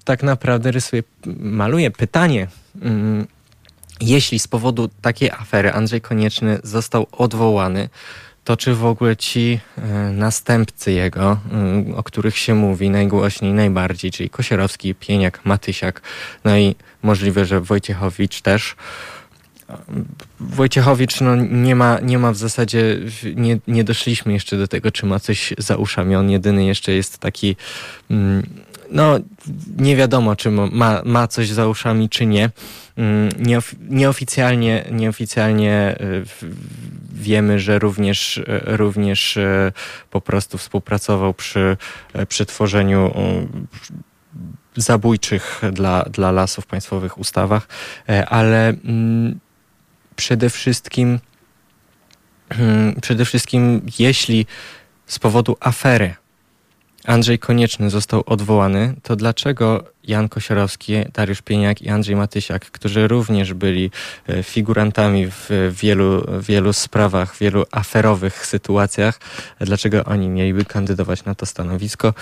tak 0.04 0.22
naprawdę 0.22 0.70
rysuje, 0.70 1.02
maluje 1.36 1.90
pytanie. 1.90 2.48
Mm, 2.82 3.26
jeśli 4.00 4.38
z 4.38 4.48
powodu 4.48 4.88
takiej 5.02 5.30
afery 5.30 5.72
Andrzej 5.72 6.00
Konieczny 6.00 6.58
został 6.62 7.06
odwołany, 7.12 7.88
to 8.44 8.56
czy 8.56 8.74
w 8.74 8.84
ogóle 8.84 9.16
ci 9.16 9.60
e, 9.78 9.82
następcy 10.12 10.92
jego, 10.92 11.40
e, 11.92 11.96
o 11.96 12.02
których 12.02 12.38
się 12.38 12.54
mówi 12.54 12.90
najgłośniej, 12.90 13.52
najbardziej, 13.52 14.10
czyli 14.10 14.30
Kosierowski, 14.30 14.94
Pieniak, 14.94 15.40
Matysiak, 15.44 16.00
no 16.44 16.58
i 16.58 16.74
możliwe, 17.02 17.44
że 17.44 17.60
Wojciechowicz 17.60 18.40
też, 18.40 18.76
Wojciechowicz 20.40 21.20
no, 21.20 21.36
nie, 21.36 21.76
ma, 21.76 22.00
nie 22.00 22.18
ma 22.18 22.32
w 22.32 22.36
zasadzie, 22.36 22.98
nie, 23.36 23.58
nie 23.66 23.84
doszliśmy 23.84 24.32
jeszcze 24.32 24.56
do 24.56 24.68
tego, 24.68 24.90
czy 24.90 25.06
ma 25.06 25.20
coś 25.20 25.54
za 25.58 25.76
uszami. 25.76 26.16
On 26.16 26.30
jedyny 26.30 26.64
jeszcze 26.64 26.92
jest 26.92 27.18
taki, 27.18 27.56
mm, 28.10 28.42
no 28.90 29.18
nie 29.76 29.96
wiadomo, 29.96 30.36
czy 30.36 30.50
ma, 30.50 31.02
ma 31.04 31.26
coś 31.28 31.48
za 31.48 31.66
uszami, 31.66 32.08
czy 32.08 32.26
nie. 32.26 32.50
Mm, 32.96 33.28
Nieof 33.38 33.74
nieoficjalnie, 33.88 34.84
nieoficjalnie 34.92 35.96
y, 36.00 36.24
wiemy, 37.12 37.58
że 37.58 37.78
również, 37.78 38.38
y, 38.38 38.44
również 38.64 39.36
y, 39.36 39.72
po 40.10 40.20
prostu 40.20 40.58
współpracował 40.58 41.34
przy, 41.34 41.76
przy 42.28 42.46
tworzeniu 42.46 43.14
zabójczych 44.76 45.62
dla, 45.72 46.02
dla 46.02 46.32
lasów 46.32 46.66
państwowych 46.66 47.18
ustawach, 47.18 47.68
ale 48.28 48.68
mm, 48.68 49.40
przede 50.18 50.50
wszystkim, 50.50 51.18
hmm, 52.52 53.00
przede 53.00 53.24
wszystkim 53.24 53.82
jeśli 53.98 54.46
z 55.06 55.18
powodu 55.18 55.56
afery 55.60 56.14
Andrzej 57.04 57.38
Konieczny 57.38 57.90
został 57.90 58.22
odwołany, 58.26 58.94
to 59.02 59.16
dlaczego 59.16 59.84
Jan 60.04 60.28
Kosiorowski, 60.28 60.94
Dariusz 61.12 61.42
Pieniak 61.42 61.82
i 61.82 61.88
Andrzej 61.88 62.16
Matysiak, 62.16 62.70
którzy 62.70 63.08
również 63.08 63.54
byli 63.54 63.90
e, 64.28 64.42
figurantami 64.42 65.26
w 65.30 65.48
wielu, 65.72 66.26
wielu 66.40 66.72
sprawach, 66.72 67.36
wielu 67.36 67.64
aferowych 67.70 68.46
sytuacjach, 68.46 69.20
dlaczego 69.60 70.04
oni 70.04 70.28
mieliby 70.28 70.64
kandydować 70.64 71.24
na 71.24 71.34
to 71.34 71.46
stanowisko? 71.46 72.14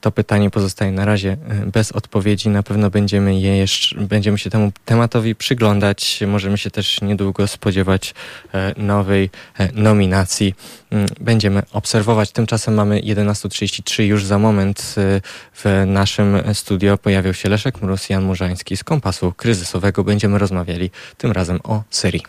To 0.00 0.12
pytanie 0.12 0.50
pozostaje 0.50 0.92
na 0.92 1.04
razie 1.04 1.36
e, 1.48 1.66
bez 1.66 1.92
odpowiedzi. 1.92 2.48
Na 2.48 2.62
pewno 2.62 2.90
będziemy 2.90 3.40
je 3.40 3.56
jeszcze, 3.56 4.00
będziemy 4.00 4.38
się 4.38 4.50
temu 4.50 4.72
tematowi 4.84 5.34
przyglądać. 5.34 6.20
Możemy 6.26 6.58
się 6.58 6.70
też 6.70 7.00
niedługo 7.00 7.46
spodziewać 7.46 8.14
e, 8.54 8.74
nowej 8.76 9.30
e, 9.58 9.72
nominacji. 9.72 10.54
Mm, 10.90 11.06
będziemy 11.20 11.62
obserwować. 11.72 12.30
Tymczasem 12.30 12.74
mamy 12.74 13.00
11.33. 13.00 14.02
Już 14.02 14.24
za 14.24 14.38
moment 14.38 14.94
w 15.54 15.84
naszym 15.86 16.38
studio 16.54 16.98
pojawił 16.98 17.34
się 17.34 17.48
Leszek 17.48 17.82
Mróz, 17.82 18.08
Jan 18.08 18.24
Murzański 18.24 18.76
z 18.76 18.84
Kompasu 18.84 19.32
Kryzysowego. 19.32 20.04
Będziemy 20.04 20.38
rozmawiali 20.38 20.90
tym 21.18 21.32
razem 21.32 21.60
o 21.64 21.82
Syrii. 21.90 22.22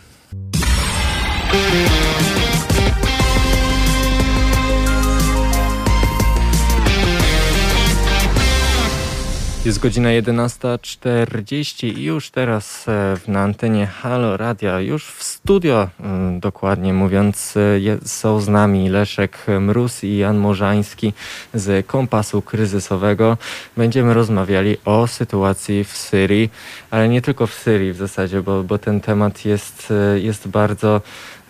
Jest 9.64 9.78
godzina 9.78 10.08
11.40 10.08 11.98
i 11.98 12.04
już 12.04 12.30
teraz 12.30 12.88
e, 12.88 13.16
na 13.28 13.40
antenie 13.40 13.86
Halo 13.86 14.36
Radia, 14.36 14.80
już 14.80 15.06
w 15.06 15.22
studio 15.22 15.88
e, 16.00 16.38
dokładnie 16.40 16.92
mówiąc, 16.92 17.54
e, 17.56 18.08
są 18.08 18.40
z 18.40 18.48
nami 18.48 18.88
Leszek 18.88 19.46
Mróz 19.60 20.04
i 20.04 20.16
Jan 20.16 20.38
Morzański 20.38 21.12
z 21.54 21.86
Kompasu 21.86 22.42
Kryzysowego. 22.42 23.36
Będziemy 23.76 24.14
rozmawiali 24.14 24.76
o 24.84 25.06
sytuacji 25.06 25.84
w 25.84 25.96
Syrii, 25.96 26.50
ale 26.90 27.08
nie 27.08 27.22
tylko 27.22 27.46
w 27.46 27.54
Syrii 27.54 27.92
w 27.92 27.96
zasadzie, 27.96 28.42
bo, 28.42 28.62
bo 28.62 28.78
ten 28.78 29.00
temat 29.00 29.44
jest, 29.44 29.92
jest 30.16 30.48
bardzo 30.48 31.00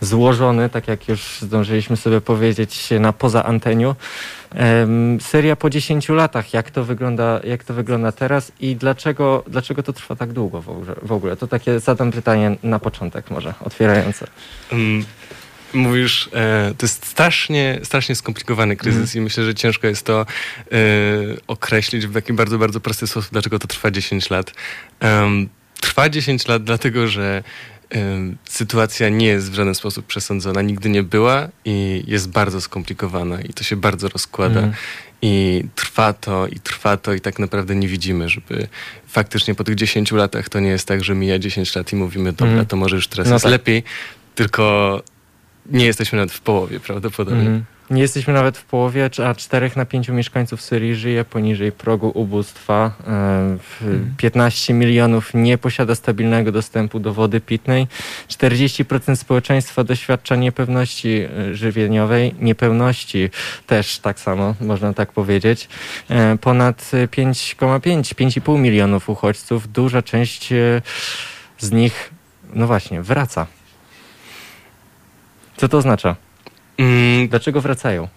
złożony, 0.00 0.68
tak 0.68 0.88
jak 0.88 1.08
już 1.08 1.38
zdążyliśmy 1.40 1.96
sobie 1.96 2.20
powiedzieć 2.20 2.88
na 3.00 3.12
poza 3.12 3.44
anteniu. 3.44 3.94
Seria 5.20 5.56
po 5.56 5.70
10 5.70 6.08
latach, 6.08 6.54
jak 6.54 6.70
to 6.70 6.84
wygląda, 6.84 7.40
jak 7.44 7.64
to 7.64 7.74
wygląda 7.74 8.12
teraz 8.12 8.52
i 8.60 8.76
dlaczego, 8.76 9.44
dlaczego 9.48 9.82
to 9.82 9.92
trwa 9.92 10.16
tak 10.16 10.32
długo 10.32 10.62
w 11.02 11.12
ogóle? 11.12 11.36
To 11.36 11.46
takie 11.46 11.80
zadam 11.80 12.12
pytanie 12.12 12.56
na 12.62 12.78
początek 12.78 13.30
może, 13.30 13.54
otwierające. 13.60 14.26
Um, 14.72 15.04
mówisz, 15.74 16.30
e, 16.32 16.74
to 16.78 16.86
jest 16.86 17.06
strasznie, 17.06 17.80
strasznie 17.82 18.14
skomplikowany 18.14 18.76
kryzys 18.76 19.14
mm. 19.14 19.22
i 19.22 19.24
myślę, 19.24 19.44
że 19.44 19.54
ciężko 19.54 19.86
jest 19.86 20.06
to 20.06 20.20
e, 20.20 20.76
określić 21.46 22.06
w 22.06 22.14
taki 22.14 22.32
bardzo, 22.32 22.58
bardzo 22.58 22.80
prosty 22.80 23.06
sposób, 23.06 23.32
dlaczego 23.32 23.58
to 23.58 23.68
trwa 23.68 23.90
10 23.90 24.30
lat. 24.30 24.52
Um, 25.00 25.48
trwa 25.80 26.08
10 26.08 26.48
lat 26.48 26.64
dlatego, 26.64 27.08
że 27.08 27.42
sytuacja 28.48 29.08
nie 29.08 29.26
jest 29.26 29.50
w 29.50 29.54
żaden 29.54 29.74
sposób 29.74 30.06
przesądzona, 30.06 30.62
nigdy 30.62 30.88
nie 30.88 31.02
była 31.02 31.48
i 31.64 32.04
jest 32.06 32.28
bardzo 32.28 32.60
skomplikowana 32.60 33.40
i 33.40 33.52
to 33.52 33.64
się 33.64 33.76
bardzo 33.76 34.08
rozkłada. 34.08 34.60
Mm. 34.60 34.72
I 35.22 35.64
trwa 35.74 36.12
to, 36.12 36.46
i 36.46 36.60
trwa 36.60 36.96
to, 36.96 37.12
i 37.12 37.20
tak 37.20 37.38
naprawdę 37.38 37.74
nie 37.74 37.88
widzimy, 37.88 38.28
żeby 38.28 38.68
faktycznie 39.06 39.54
po 39.54 39.64
tych 39.64 39.74
10 39.74 40.12
latach 40.12 40.48
to 40.48 40.60
nie 40.60 40.68
jest 40.68 40.88
tak, 40.88 41.04
że 41.04 41.14
mija 41.14 41.38
10 41.38 41.76
lat 41.76 41.92
i 41.92 41.96
mówimy, 41.96 42.32
dobra, 42.32 42.54
mm. 42.54 42.66
to 42.66 42.76
może 42.76 42.96
już 42.96 43.08
teraz 43.08 43.26
no 43.26 43.34
jest 43.34 43.42
tak. 43.42 43.52
lepiej, 43.52 43.82
tylko 44.34 45.02
nie 45.66 45.84
jesteśmy 45.84 46.16
nawet 46.16 46.32
w 46.32 46.40
połowie 46.40 46.80
prawdopodobnie. 46.80 47.46
Mm. 47.46 47.64
Nie 47.92 48.02
jesteśmy 48.02 48.34
nawet 48.34 48.58
w 48.58 48.64
połowie, 48.64 49.10
a 49.26 49.34
4 49.34 49.70
na 49.76 49.84
5 49.84 50.08
mieszkańców 50.08 50.62
Syrii 50.62 50.94
żyje 50.94 51.24
poniżej 51.24 51.72
progu 51.72 52.12
ubóstwa. 52.14 52.92
15 54.16 54.72
e, 54.72 54.74
mhm. 54.74 54.78
milionów 54.78 55.30
nie 55.34 55.58
posiada 55.58 55.94
stabilnego 55.94 56.52
dostępu 56.52 57.00
do 57.00 57.14
wody 57.14 57.40
pitnej. 57.40 57.86
40% 58.28 59.16
społeczeństwa 59.16 59.84
doświadcza 59.84 60.36
niepewności 60.36 61.08
e, 61.08 61.54
żywieniowej, 61.54 62.34
niepełności 62.40 63.30
też 63.66 63.98
tak 63.98 64.20
samo, 64.20 64.54
można 64.60 64.92
tak 64.92 65.12
powiedzieć. 65.12 65.68
E, 66.08 66.38
ponad 66.38 66.90
5,5, 66.92 67.80
5,5 67.80 68.58
milionów 68.58 69.08
uchodźców, 69.08 69.72
duża 69.72 70.02
część 70.02 70.48
z 71.58 71.72
nich, 71.72 72.10
no 72.54 72.66
właśnie, 72.66 73.02
wraca. 73.02 73.46
Co 75.56 75.68
to 75.68 75.78
oznacza? 75.78 76.16
Mm. 76.82 77.28
Dlaczego 77.28 77.60
wracają? 77.60 78.08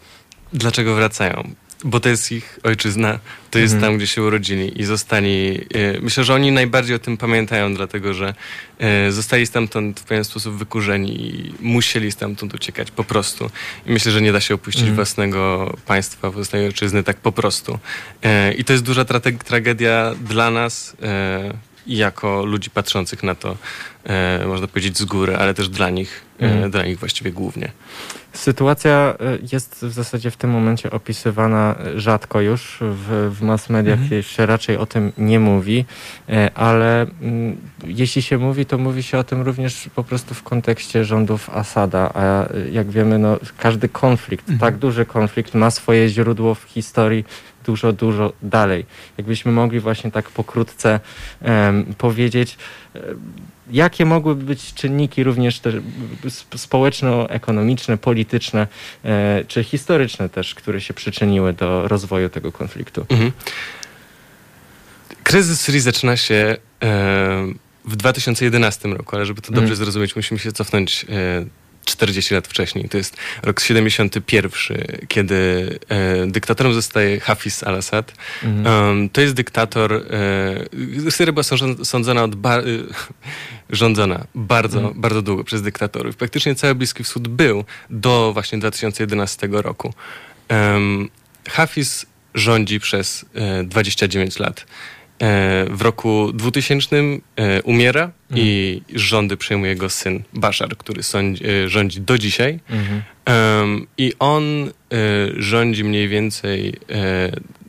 Dlaczego 0.53 0.95
wracają? 0.95 1.49
Bo 1.83 1.99
to 1.99 2.09
jest 2.09 2.31
ich 2.31 2.59
ojczyzna, 2.63 3.19
to 3.51 3.59
jest 3.59 3.73
mhm. 3.73 3.91
tam, 3.91 3.97
gdzie 3.97 4.07
się 4.07 4.23
urodzili 4.23 4.81
i 4.81 4.85
zostali. 4.85 5.61
E, 5.73 5.99
myślę, 6.01 6.23
że 6.23 6.33
oni 6.33 6.51
najbardziej 6.51 6.95
o 6.95 6.99
tym 6.99 7.17
pamiętają, 7.17 7.73
dlatego 7.75 8.13
że 8.13 8.33
e, 8.79 9.11
zostali 9.11 9.45
stamtąd 9.45 9.99
w 9.99 10.03
pewien 10.03 10.23
sposób 10.23 10.55
wykurzeni 10.55 11.25
i 11.25 11.53
musieli 11.59 12.11
stamtąd 12.11 12.53
uciekać 12.53 12.91
po 12.91 13.03
prostu. 13.03 13.49
I 13.85 13.91
myślę, 13.91 14.11
że 14.11 14.21
nie 14.21 14.31
da 14.31 14.39
się 14.39 14.53
opuścić 14.53 14.81
mhm. 14.81 14.95
własnego 14.95 15.73
państwa, 15.85 16.31
własnej 16.31 16.65
ojczyzny 16.65 17.03
tak 17.03 17.17
po 17.17 17.31
prostu. 17.31 17.79
E, 18.23 18.53
I 18.53 18.63
to 18.63 18.73
jest 18.73 18.85
duża 18.85 19.05
tra 19.05 19.21
tragedia 19.45 20.15
dla 20.21 20.51
nas 20.51 20.95
jako 21.87 22.45
ludzi 22.45 22.69
patrzących 22.69 23.23
na 23.23 23.35
to, 23.35 23.57
można 24.47 24.67
powiedzieć, 24.67 24.97
z 24.97 25.05
góry, 25.05 25.35
ale 25.35 25.53
też 25.53 25.69
dla 25.69 25.89
nich, 25.89 26.21
mhm. 26.39 26.71
dla 26.71 26.83
nich 26.83 26.99
właściwie 26.99 27.31
głównie. 27.31 27.71
Sytuacja 28.35 29.15
e, 29.19 29.37
jest 29.51 29.85
w 29.85 29.91
zasadzie 29.91 30.31
w 30.31 30.37
tym 30.37 30.49
momencie 30.49 30.91
opisywana 30.91 31.75
rzadko 31.95 32.41
już 32.41 32.77
w, 32.81 33.31
w 33.37 33.41
mass 33.41 33.69
mediach, 33.69 33.99
mhm. 33.99 34.23
się 34.23 34.45
raczej 34.45 34.77
o 34.77 34.85
tym 34.85 35.11
nie 35.17 35.39
mówi, 35.39 35.85
e, 36.29 36.51
ale 36.55 37.01
mm, 37.01 37.57
jeśli 37.85 38.21
się 38.21 38.37
mówi, 38.37 38.65
to 38.65 38.77
mówi 38.77 39.03
się 39.03 39.17
o 39.17 39.23
tym 39.23 39.41
również 39.41 39.89
po 39.95 40.03
prostu 40.03 40.33
w 40.33 40.43
kontekście 40.43 41.05
rządów 41.05 41.49
Asada, 41.49 42.11
a 42.13 42.45
jak 42.71 42.91
wiemy, 42.91 43.19
no, 43.19 43.37
każdy 43.57 43.89
konflikt, 43.89 44.49
mhm. 44.49 44.59
tak 44.59 44.79
duży 44.79 45.05
konflikt 45.05 45.53
ma 45.53 45.71
swoje 45.71 46.09
źródło 46.09 46.55
w 46.55 46.63
historii 46.63 47.25
dużo, 47.65 47.93
dużo 47.93 48.33
dalej. 48.41 48.85
Jakbyśmy 49.17 49.51
mogli 49.51 49.79
właśnie 49.79 50.11
tak 50.11 50.29
pokrótce 50.29 50.99
um, 51.41 51.85
powiedzieć, 51.97 52.57
jakie 53.71 54.05
mogłyby 54.05 54.43
być 54.43 54.73
czynniki 54.73 55.23
również 55.23 55.59
te 55.59 55.71
społeczno-ekonomiczne, 56.55 57.97
polityczne 57.97 58.67
e, 59.05 59.43
czy 59.47 59.63
historyczne 59.63 60.29
też, 60.29 60.55
które 60.55 60.81
się 60.81 60.93
przyczyniły 60.93 61.53
do 61.53 61.87
rozwoju 61.87 62.29
tego 62.29 62.51
konfliktu? 62.51 63.05
Mhm. 63.09 63.31
Kryzys 65.23 65.61
Syrii 65.61 65.81
zaczyna 65.81 66.17
się 66.17 66.35
e, 66.35 66.57
w 67.85 67.95
2011 67.95 68.89
roku, 68.89 69.15
ale 69.15 69.25
żeby 69.25 69.41
to 69.41 69.47
dobrze 69.47 69.61
mhm. 69.61 69.75
zrozumieć, 69.75 70.15
musimy 70.15 70.39
się 70.39 70.51
cofnąć 70.51 71.05
e, 71.09 71.45
40 71.85 72.33
lat 72.33 72.47
wcześniej. 72.47 72.89
To 72.89 72.97
jest 72.97 73.17
rok 73.43 73.59
71, 73.59 74.51
kiedy 75.07 75.69
e, 75.89 76.27
dyktatorem 76.27 76.73
zostaje 76.73 77.19
Hafiz 77.19 77.63
al-Assad. 77.63 78.13
Mhm. 78.43 78.87
Um, 78.87 79.09
to 79.09 79.21
jest 79.21 79.33
dyktator. 79.33 79.93
E, 79.93 81.11
Syria 81.11 81.33
była 81.33 81.43
sądzona 81.83 82.23
od 82.23 82.35
bar, 82.35 82.59
e, 82.59 82.63
rządzona 83.69 84.25
bardzo, 84.35 84.77
mhm. 84.77 85.01
bardzo 85.01 85.21
długo 85.21 85.43
przez 85.43 85.61
dyktatorów. 85.61 86.15
Praktycznie 86.15 86.55
cały 86.55 86.75
Bliski 86.75 87.03
Wschód 87.03 87.27
był 87.27 87.65
do 87.89 88.33
właśnie 88.33 88.57
2011 88.57 89.47
roku. 89.51 89.93
Um, 90.49 91.09
Hafiz 91.49 92.05
rządzi 92.35 92.79
przez 92.79 93.25
e, 93.35 93.63
29 93.63 94.39
lat. 94.39 94.65
E, 95.21 95.65
w 95.69 95.81
roku 95.81 96.31
2000 96.33 96.95
e, 96.95 97.61
umiera 97.61 98.01
mhm. 98.01 98.47
i 98.47 98.81
rządy 98.95 99.37
przejmuje 99.37 99.71
jego 99.71 99.89
syn 99.89 100.23
Bashar, 100.33 100.77
który 100.77 101.03
sądzi, 101.03 101.43
e, 101.47 101.69
rządzi 101.69 102.01
do 102.01 102.17
dzisiaj. 102.17 102.59
Mhm. 102.69 103.01
I 103.97 104.13
on 104.19 104.71
rządzi 105.37 105.83
mniej 105.83 106.07
więcej, 106.07 106.73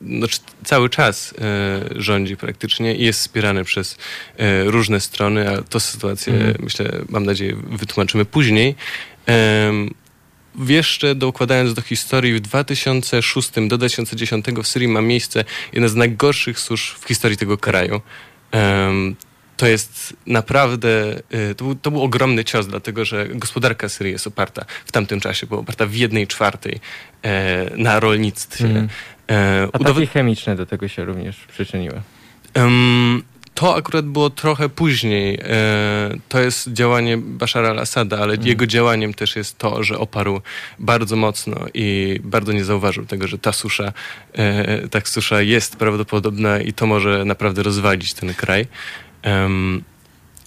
znaczy 0.07 0.39
cały 0.65 0.91
czas 0.91 1.35
rządzi 1.97 2.37
praktycznie 2.37 2.95
i 2.95 3.05
jest 3.05 3.21
wspierany 3.21 3.65
przez 3.65 3.99
różne 4.65 5.01
strony, 5.01 5.51
a 5.51 5.63
to 5.63 5.81
sytuację, 5.81 6.33
mhm. 6.33 6.55
myślę, 6.61 6.91
mam 7.09 7.25
nadzieję, 7.25 7.57
wytłumaczymy 7.71 8.25
później 8.25 8.75
jeszcze 10.69 11.15
dokładając 11.15 11.75
do 11.75 11.83
historii, 11.83 12.35
w 12.35 12.41
2006 12.41 13.51
do 13.69 13.79
2010 13.79 14.47
w 14.47 14.67
Syrii 14.67 14.89
ma 14.89 15.01
miejsce 15.01 15.45
jedna 15.73 15.89
z 15.89 15.95
najgorszych 15.95 16.61
susz 16.61 16.97
w 17.01 17.09
historii 17.09 17.37
tego 17.37 17.59
kraju. 17.59 18.01
Um, 18.53 19.17
to 19.57 19.67
jest 19.67 20.17
naprawdę, 20.27 21.19
y, 21.51 21.55
to 21.55 21.65
był, 21.65 21.75
to 21.75 21.91
był, 21.91 22.03
ogromny 22.03 22.45
cios, 22.45 22.67
dlatego 22.67 23.05
że 23.05 23.29
gospodarka 23.29 23.89
Syrii 23.89 24.13
jest 24.13 24.27
oparta 24.27 24.65
w 24.87 24.93
tamtym 24.93 25.21
czasie, 25.21 25.47
była 25.47 25.61
oparta 25.61 25.87
w 25.87 25.95
jednej 25.95 26.27
czwartej 26.27 26.81
e, 27.23 27.71
na 27.77 28.01
rolnictwie. 28.01 28.65
Mm. 28.65 28.89
E, 29.31 29.69
Ataki 29.73 30.07
chemiczne 30.07 30.57
do 30.57 30.67
tego 30.67 30.89
się 30.89 31.05
również 31.05 31.37
przyczyniły. 31.37 32.03
Um, 32.55 33.23
to 33.57 33.77
akurat 33.77 34.05
było 34.05 34.31
trochę 34.31 34.69
później. 34.69 35.39
E, 35.43 36.11
to 36.29 36.41
jest 36.41 36.73
działanie 36.73 37.19
Bashara 37.19 37.69
al-Assada, 37.71 38.19
ale 38.19 38.35
mm. 38.35 38.47
jego 38.47 38.67
działaniem 38.67 39.15
też 39.15 39.37
jest 39.37 39.59
to, 39.59 39.83
że 39.83 39.99
oparł 39.99 40.41
bardzo 40.79 41.17
mocno 41.17 41.57
i 41.75 42.21
bardzo 42.25 42.53
nie 42.53 42.65
zauważył 42.65 43.07
tego, 43.07 43.27
że 43.27 43.39
ta 43.39 43.53
susza, 43.53 43.93
e, 44.33 44.89
ta 44.89 45.01
susza 45.05 45.43
jest 45.43 45.77
prawdopodobna 45.77 46.61
i 46.61 46.73
to 46.73 46.87
może 46.87 47.25
naprawdę 47.25 47.63
rozwalić 47.63 48.15
ten 48.15 48.35
kraj. 48.35 48.67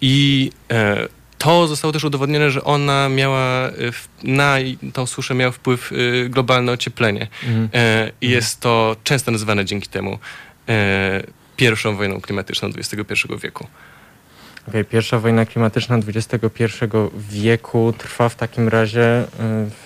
I 0.02 0.52
e, 0.72 1.08
to 1.38 1.68
zostało 1.68 1.94
też 1.94 2.04
udowodnione, 2.04 2.52
że 2.52 2.64
ona 2.64 3.10
miała 3.10 3.72
na 4.24 4.56
tą 4.94 5.06
suszę 5.06 5.36
miał 5.36 5.52
wpływ 5.52 5.92
globalne 6.30 6.72
ocieplenie. 6.72 7.28
Mm. 7.48 7.70
I 8.22 8.30
jest 8.30 8.60
to 8.60 8.96
często 9.04 9.32
nazywane 9.32 9.66
dzięki 9.66 9.88
temu 9.88 10.20
pierwszą 11.60 11.96
wojną 11.96 12.22
klimatyczną 12.22 12.70
XXI 12.78 13.28
wieku. 13.44 13.68
Okay, 14.68 14.84
pierwsza 14.84 15.20
wojna 15.20 15.46
klimatyczna 15.46 15.96
XXI 16.08 16.66
wieku 17.30 17.94
trwa 17.98 18.30
w 18.30 18.36
takim 18.36 18.68
razie 18.68 19.24
y, 19.24 19.26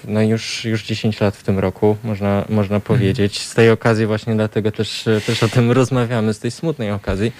no 0.08 0.22
już, 0.22 0.66
już 0.66 0.84
10 0.84 1.22
lat 1.22 1.36
w 1.38 1.44
tym 1.44 1.60
roku, 1.60 1.98
można, 2.04 2.46
można 2.50 2.80
powiedzieć. 2.80 3.40
Z 3.42 3.54
tej 3.54 3.70
okazji 3.70 4.06
właśnie 4.06 4.36
dlatego 4.36 4.72
też, 4.72 5.06
też 5.26 5.44
o 5.44 5.48
tym 5.48 5.72
rozmawiamy, 5.82 6.34
z 6.34 6.40
tej 6.40 6.52
smutnej 6.52 6.92
okazji. 6.92 7.32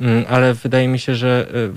Mm, 0.00 0.24
ale 0.28 0.54
wydaje 0.54 0.88
mi 0.88 0.98
się, 0.98 1.14
że 1.14 1.48
y, 1.54 1.70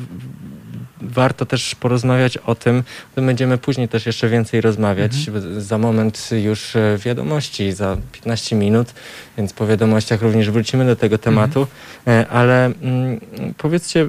warto 1.01 1.45
też 1.45 1.75
porozmawiać 1.75 2.37
o 2.37 2.55
tym, 2.55 2.83
będziemy 3.15 3.57
później 3.57 3.87
też 3.87 4.05
jeszcze 4.05 4.29
więcej 4.29 4.61
rozmawiać. 4.61 5.27
Mhm. 5.27 5.61
Za 5.61 5.77
moment 5.77 6.29
już 6.31 6.75
e, 6.75 6.97
wiadomości, 7.05 7.71
za 7.71 7.97
15 8.11 8.55
minut, 8.55 8.93
więc 9.37 9.53
po 9.53 9.67
wiadomościach 9.67 10.21
również 10.21 10.51
wrócimy 10.51 10.85
do 10.85 10.95
tego 10.95 11.17
tematu. 11.17 11.67
Mhm. 12.05 12.25
Ale 12.29 12.65
mm, 12.65 13.19
powiedzcie, 13.57 14.07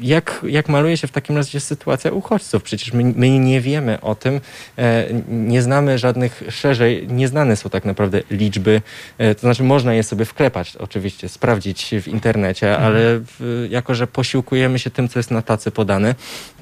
jak, 0.00 0.40
jak 0.48 0.68
maluje 0.68 0.96
się 0.96 1.06
w 1.06 1.10
takim 1.10 1.36
razie 1.36 1.60
sytuacja 1.60 2.10
uchodźców? 2.12 2.62
Przecież 2.62 2.92
my, 2.92 3.12
my 3.16 3.38
nie 3.38 3.60
wiemy 3.60 4.00
o 4.00 4.14
tym, 4.14 4.40
e, 4.78 5.06
nie 5.28 5.62
znamy 5.62 5.98
żadnych 5.98 6.42
szerzej, 6.50 7.08
nieznane 7.08 7.56
są 7.56 7.70
tak 7.70 7.84
naprawdę 7.84 8.22
liczby, 8.30 8.82
to 9.18 9.40
znaczy 9.40 9.62
można 9.62 9.94
je 9.94 10.02
sobie 10.02 10.24
wklepać 10.24 10.76
oczywiście, 10.76 11.28
sprawdzić 11.28 11.94
w 12.02 12.08
internecie, 12.08 12.70
mhm. 12.70 12.86
ale 12.86 13.00
w, 13.20 13.66
jako, 13.70 13.94
że 13.94 14.06
posiłkujemy 14.06 14.78
się 14.78 14.90
tym, 14.90 15.08
co 15.08 15.18
jest 15.18 15.30
na 15.30 15.42
tacy 15.42 15.70
podane, 15.70 16.09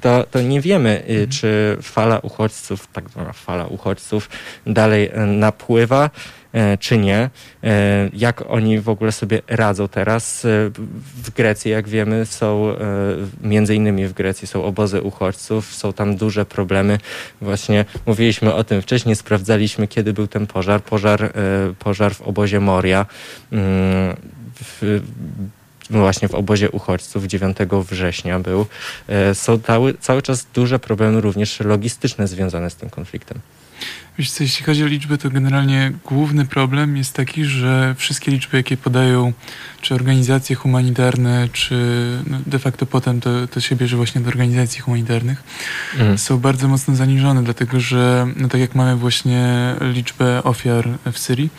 to, 0.01 0.25
to 0.31 0.41
nie 0.41 0.61
wiemy, 0.61 0.89
e, 0.89 1.09
mhm. 1.09 1.29
czy 1.29 1.77
fala 1.81 2.19
uchodźców, 2.19 2.87
tak 2.87 3.09
zwana 3.09 3.33
fala 3.33 3.65
uchodźców 3.65 4.29
dalej 4.65 5.09
e, 5.13 5.25
napływa, 5.25 6.09
E, 6.53 6.77
czy 6.77 6.97
nie. 6.97 7.29
Jak 8.13 8.43
oni 8.47 8.79
w 8.79 8.89
ogóle 8.89 9.11
sobie 9.11 9.41
radzą 9.47 9.87
teraz? 9.87 10.41
W 11.23 11.31
Grecji, 11.35 11.71
jak 11.71 11.87
wiemy, 11.87 12.25
są 12.25 12.75
między 13.41 13.75
innymi 13.75 14.07
w 14.07 14.13
Grecji 14.13 14.47
są 14.47 14.63
obozy 14.63 15.01
uchodźców, 15.01 15.73
są 15.73 15.93
tam 15.93 16.15
duże 16.15 16.45
problemy. 16.45 16.97
Właśnie 17.41 17.85
mówiliśmy 18.05 18.53
o 18.53 18.63
tym 18.63 18.81
wcześniej, 18.81 19.15
sprawdzaliśmy, 19.15 19.87
kiedy 19.87 20.13
był 20.13 20.27
ten 20.27 20.47
pożar. 20.47 20.81
Pożar, 20.81 21.33
pożar 21.79 22.13
w 22.15 22.21
obozie 22.21 22.59
Moria. 22.59 23.05
Właśnie 25.89 26.27
w 26.27 26.35
obozie 26.35 26.71
uchodźców 26.71 27.25
9 27.25 27.57
września 27.89 28.39
był. 28.39 28.65
Są 29.33 29.59
cały, 29.59 29.93
cały 29.93 30.21
czas 30.21 30.47
duże 30.53 30.79
problemy 30.79 31.21
również 31.21 31.59
logistyczne 31.59 32.27
związane 32.27 32.69
z 32.69 32.75
tym 32.75 32.89
konfliktem. 32.89 33.39
Wiesz 34.19 34.31
co, 34.31 34.43
jeśli 34.43 34.65
chodzi 34.65 34.83
o 34.83 34.87
liczby, 34.87 35.17
to 35.17 35.29
generalnie 35.29 35.91
główny 36.05 36.45
problem 36.45 36.97
jest 36.97 37.13
taki, 37.13 37.45
że 37.45 37.95
wszystkie 37.97 38.31
liczby, 38.31 38.57
jakie 38.57 38.77
podają 38.77 39.33
czy 39.81 39.95
organizacje 39.95 40.55
humanitarne, 40.55 41.49
czy 41.53 41.75
no 42.27 42.37
de 42.45 42.59
facto 42.59 42.85
potem 42.85 43.21
to, 43.21 43.47
to 43.47 43.59
się 43.59 43.75
bierze 43.75 43.97
właśnie 43.97 44.21
do 44.21 44.27
organizacji 44.27 44.81
humanitarnych, 44.81 45.43
mhm. 45.93 46.17
są 46.17 46.37
bardzo 46.37 46.67
mocno 46.67 46.95
zaniżone, 46.95 47.43
dlatego 47.43 47.79
że 47.79 48.27
no 48.35 48.47
tak 48.47 48.61
jak 48.61 48.75
mamy 48.75 48.95
właśnie 48.95 49.75
liczbę 49.81 50.43
ofiar 50.43 50.89
w 51.11 51.19
Syrii 51.19 51.49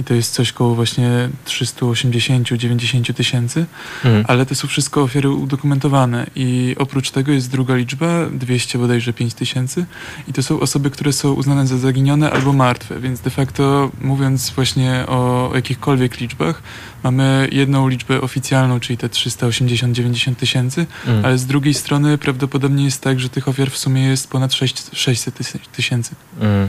i 0.00 0.04
to 0.04 0.14
jest 0.14 0.32
coś 0.32 0.52
koło 0.52 0.74
właśnie 0.74 1.28
380-90 1.46 3.14
tysięcy, 3.14 3.66
mhm. 4.04 4.24
ale 4.28 4.46
to 4.46 4.54
są 4.54 4.68
wszystko 4.68 5.02
ofiary 5.02 5.30
udokumentowane 5.30 6.26
i 6.36 6.76
oprócz 6.78 7.10
tego 7.10 7.32
jest 7.32 7.50
druga 7.50 7.74
liczba, 7.74 8.26
200 8.32 8.78
bodajże 8.78 9.12
5 9.12 9.34
tysięcy 9.34 9.84
i 10.28 10.32
to 10.32 10.42
są 10.42 10.60
osoby, 10.60 10.90
które 10.90 11.12
są 11.12 11.32
uznane 11.32 11.66
za 11.66 11.78
zaginione 11.78 12.09
albo 12.32 12.52
martwe, 12.52 13.00
więc 13.00 13.20
de 13.20 13.30
facto 13.30 13.90
mówiąc 14.00 14.50
właśnie 14.50 15.04
o 15.06 15.50
jakichkolwiek 15.54 16.20
liczbach, 16.20 16.62
mamy 17.02 17.48
jedną 17.52 17.88
liczbę 17.88 18.20
oficjalną, 18.20 18.80
czyli 18.80 18.96
te 18.96 19.08
380-90 19.08 20.34
tysięcy, 20.34 20.86
mm. 21.06 21.24
ale 21.24 21.38
z 21.38 21.46
drugiej 21.46 21.74
strony 21.74 22.18
prawdopodobnie 22.18 22.84
jest 22.84 23.02
tak, 23.02 23.20
że 23.20 23.28
tych 23.28 23.48
ofiar 23.48 23.70
w 23.70 23.78
sumie 23.78 24.02
jest 24.02 24.30
ponad 24.30 24.52
600 24.92 25.38
tysięcy. 25.72 26.14
Mm. 26.40 26.68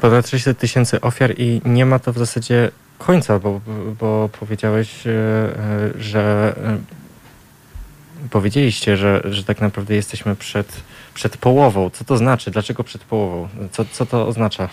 Ponad 0.00 0.28
600 0.28 0.58
tysięcy 0.58 1.00
ofiar 1.00 1.34
i 1.38 1.60
nie 1.64 1.86
ma 1.86 1.98
to 1.98 2.12
w 2.12 2.18
zasadzie 2.18 2.70
końca, 2.98 3.38
bo, 3.38 3.60
bo 4.00 4.28
powiedziałeś, 4.40 5.06
e, 5.06 5.10
e, 5.10 6.02
że 6.02 6.54
e, 6.64 8.28
powiedzieliście, 8.30 8.96
że, 8.96 9.22
że 9.24 9.44
tak 9.44 9.60
naprawdę 9.60 9.94
jesteśmy 9.94 10.36
przed, 10.36 10.82
przed 11.16 11.36
połową. 11.36 11.90
Co 11.90 12.04
to 12.04 12.16
znaczy? 12.16 12.50
Dlaczego 12.50 12.84
przed 12.84 13.04
połową? 13.04 13.48
Co, 13.72 13.84
co 13.92 14.06
to 14.06 14.26
oznacza? 14.26 14.68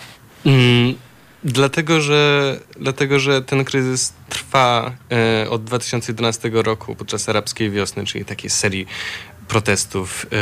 Mm, 0.46 0.96
Dlatego 1.44 2.02
że, 2.02 2.60
dlatego, 2.80 3.20
że 3.20 3.42
ten 3.42 3.64
kryzys 3.64 4.14
trwa 4.30 4.92
e, 5.12 5.50
od 5.50 5.64
2011 5.64 6.52
roku 6.54 6.96
podczas 6.96 7.30
arabskiej 7.30 7.72
wiosny, 7.72 8.06
czyli 8.06 8.26
takiej 8.26 8.50
serii 8.50 8.86
protestów, 9.48 10.26
e, 10.26 10.38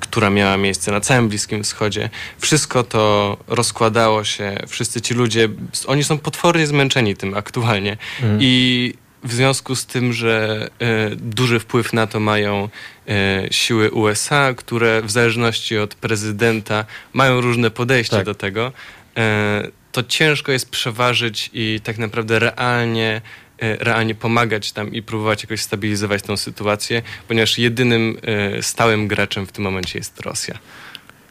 która 0.00 0.30
miała 0.30 0.56
miejsce 0.56 0.92
na 0.92 1.00
całym 1.00 1.28
Bliskim 1.28 1.62
Wschodzie. 1.62 2.10
Wszystko 2.38 2.82
to 2.82 3.36
rozkładało 3.48 4.24
się, 4.24 4.56
wszyscy 4.68 5.00
ci 5.00 5.14
ludzie, 5.14 5.48
oni 5.86 6.04
są 6.04 6.18
potwornie 6.18 6.66
zmęczeni 6.66 7.16
tym 7.16 7.34
aktualnie. 7.34 7.96
Mm. 8.22 8.38
I 8.40 8.94
w 9.24 9.32
związku 9.32 9.76
z 9.76 9.86
tym, 9.86 10.12
że 10.12 10.68
e, 10.78 11.16
duży 11.16 11.60
wpływ 11.60 11.92
na 11.92 12.06
to 12.06 12.20
mają 12.20 12.68
e, 13.08 13.46
siły 13.50 13.90
USA, 13.90 14.54
które 14.54 15.02
w 15.02 15.10
zależności 15.10 15.78
od 15.78 15.94
prezydenta 15.94 16.84
mają 17.12 17.40
różne 17.40 17.70
podejście 17.70 18.16
tak. 18.16 18.26
do 18.26 18.34
tego, 18.34 18.72
e, 19.16 19.68
to 19.92 20.02
ciężko 20.02 20.52
jest 20.52 20.70
przeważyć 20.70 21.50
i 21.52 21.80
tak 21.84 21.98
naprawdę 21.98 22.38
realnie 22.38 23.20
realnie 23.60 24.14
pomagać 24.14 24.72
tam 24.72 24.92
i 24.92 25.02
próbować 25.02 25.42
jakoś 25.42 25.60
stabilizować 25.60 26.22
tą 26.22 26.36
sytuację, 26.36 27.02
ponieważ 27.28 27.58
jedynym 27.58 28.16
stałym 28.60 29.08
graczem 29.08 29.46
w 29.46 29.52
tym 29.52 29.64
momencie 29.64 29.98
jest 29.98 30.20
Rosja. 30.20 30.58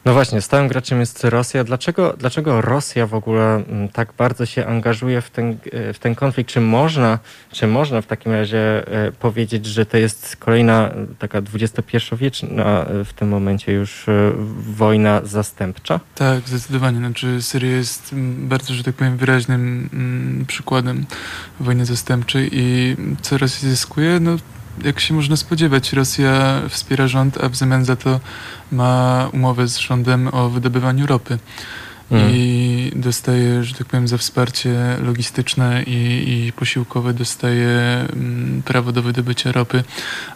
No 0.08 0.14
właśnie, 0.14 0.40
stałym 0.40 0.68
graczem 0.68 1.00
jest 1.00 1.24
Rosja. 1.24 1.64
Dlaczego, 1.64 2.14
dlaczego 2.18 2.60
Rosja 2.60 3.06
w 3.06 3.14
ogóle 3.14 3.54
mm, 3.54 3.88
tak 3.88 4.12
bardzo 4.18 4.46
się 4.46 4.66
angażuje 4.66 5.20
w 5.20 5.30
ten, 5.30 5.56
e, 5.72 5.92
w 5.92 5.98
ten 5.98 6.14
konflikt? 6.14 6.50
Czy 6.50 6.60
można, 6.60 7.18
czy 7.52 7.66
można 7.66 8.00
w 8.00 8.06
takim 8.06 8.32
razie 8.32 8.86
e, 8.86 9.12
powiedzieć, 9.12 9.66
że 9.66 9.86
to 9.86 9.96
jest 9.96 10.36
kolejna 10.36 10.88
e, 10.88 11.06
taka 11.18 11.38
XXI-wieczna 11.54 12.86
w 13.04 13.12
tym 13.12 13.28
momencie 13.28 13.72
już 13.72 14.06
wojna 14.76 15.20
zastępcza? 15.24 16.00
Tak, 16.14 16.48
zdecydowanie. 16.48 16.98
Znaczy 16.98 17.42
Syria 17.42 17.70
jest 17.70 18.12
mm, 18.12 18.48
bardzo, 18.48 18.74
że 18.74 18.84
tak 18.84 18.94
powiem, 18.94 19.16
wyraźnym 19.16 19.88
mm, 19.92 20.46
przykładem 20.46 21.06
wojny 21.60 21.86
zastępczej 21.86 22.48
i 22.52 22.96
co 23.22 23.38
Rosja 23.38 23.68
zyskuje? 23.68 24.20
No 24.20 24.36
jak 24.84 25.00
się 25.00 25.14
można 25.14 25.36
spodziewać, 25.36 25.92
Rosja 25.92 26.62
wspiera 26.68 27.08
rząd, 27.08 27.38
a 27.44 27.48
w 27.48 27.56
zamian 27.56 27.84
za 27.84 27.96
to 27.96 28.20
ma 28.72 29.28
umowę 29.32 29.68
z 29.68 29.78
rządem 29.78 30.28
o 30.32 30.48
wydobywaniu 30.48 31.06
ropy. 31.06 31.38
Mm. 32.10 32.30
I 32.34 32.92
dostaje, 32.96 33.64
że 33.64 33.74
tak 33.74 33.86
powiem, 33.86 34.08
za 34.08 34.18
wsparcie 34.18 34.96
logistyczne 35.02 35.82
i, 35.82 36.46
i 36.46 36.52
posiłkowe 36.52 37.14
dostaje 37.14 37.68
mm, 38.12 38.62
prawo 38.62 38.92
do 38.92 39.02
wydobycia 39.02 39.52
ropy, 39.52 39.84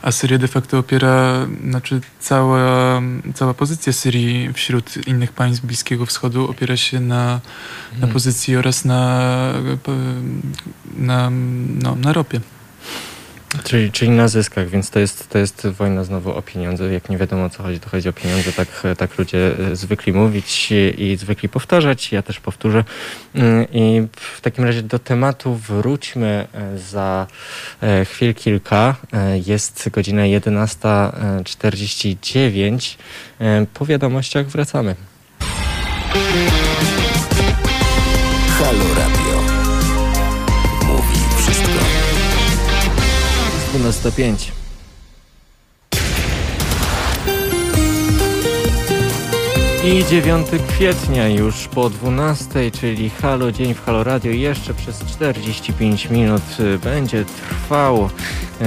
a 0.03 0.13
Syria 0.13 0.39
de 0.39 0.49
facto 0.49 0.79
opiera, 0.79 1.47
znaczy 1.65 2.01
cała, 2.21 3.03
cała 3.35 3.55
pozycja 3.55 3.93
Syrii 3.93 4.53
wśród 4.53 5.07
innych 5.07 5.33
państw 5.33 5.67
Bliskiego 5.67 6.07
Wschodu 6.07 6.51
opiera 6.51 6.77
się 6.77 7.01
na, 7.01 7.41
mm. 7.91 8.01
na 8.01 8.07
pozycji 8.07 8.57
oraz 8.57 8.85
na, 8.85 9.33
na, 10.97 11.31
no, 11.83 11.97
na 11.97 12.13
ropie. 12.13 12.41
Czyli, 13.65 13.93
czyli 13.93 14.11
na 14.11 14.29
zyskach, 14.29 14.69
więc 14.69 14.91
to 14.91 14.99
jest, 14.99 15.29
to 15.29 15.39
jest 15.39 15.67
wojna 15.67 16.05
znowu 16.05 16.33
o 16.33 16.43
pieniądze. 16.43 16.93
Jak 16.93 17.09
nie 17.09 17.19
wiadomo 17.19 17.45
o 17.45 17.51
co 17.51 17.63
chodzi, 17.63 17.81
to 17.81 17.89
chodzi 17.89 18.09
o 18.09 18.13
pieniądze. 18.13 18.53
Tak, 18.53 18.69
tak 18.99 19.19
ludzie 19.19 19.55
e, 19.73 19.77
zwykli 19.77 20.13
mówić 20.13 20.73
i 20.99 21.17
zwykli 21.17 21.49
powtarzać. 21.49 22.13
Ja 22.13 22.23
też 22.23 22.41
powtórzę. 22.41 22.85
Mm, 23.35 23.67
I 23.73 24.07
w 24.15 24.41
takim 24.41 24.65
razie 24.65 24.83
do 24.83 24.99
tematu 24.99 25.55
wróćmy 25.55 26.49
e, 26.55 26.79
za 26.79 27.27
e, 27.83 28.05
chwil 28.05 28.35
kilka. 28.35 28.97
Jest 29.47 29.89
godzina 29.91 30.23
11.49. 30.23 32.97
Po 33.75 33.87
wiadomościach 33.87 34.47
wracamy. 34.47 34.95
Halo 38.59 38.95
Radio. 38.95 39.32
105. 43.93 44.53
I 49.85 50.05
9 50.05 50.47
kwietnia 50.69 51.29
już 51.29 51.69
po 51.69 51.91
12, 51.91 52.71
czyli 52.71 53.11
Halo 53.11 53.53
Dzień 53.53 53.75
w 53.75 53.85
Halo 53.85 54.05
Radio 54.05 54.33
jeszcze 54.33 54.75
przez 54.75 55.05
45 55.05 56.11
minut 56.11 56.43
y, 56.61 56.79
będzie 56.79 57.25
trwał. 57.25 58.11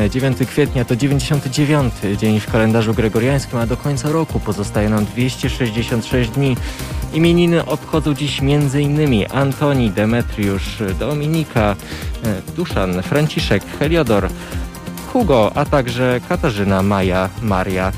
9 0.10 0.42
e, 0.42 0.46
kwietnia 0.46 0.86
to 0.86 0.96
99 0.96 1.94
dzień 2.18 2.40
w 2.40 2.52
kalendarzu 2.52 2.94
gregoriańskim, 2.94 3.60
a 3.60 3.66
do 3.66 3.78
końca 3.78 4.12
roku 4.12 4.40
pozostaje 4.40 4.90
nam 4.90 5.06
266 5.06 6.30
dni. 6.30 6.58
Imieniny 7.14 7.66
obchodzą 7.66 8.14
dziś 8.14 8.40
m.in. 8.42 9.26
Antoni, 9.32 9.92
Demetriusz, 9.92 10.84
Dominika, 11.00 11.76
e, 12.24 12.42
Duszan, 12.56 13.02
Franciszek, 13.04 13.64
Heliodor, 13.80 14.30
Hugo, 15.16 15.52
a 15.56 15.66
także 15.66 16.22
Katarzyna, 16.30 16.84
Maja, 16.84 17.30
Maria 17.42 17.92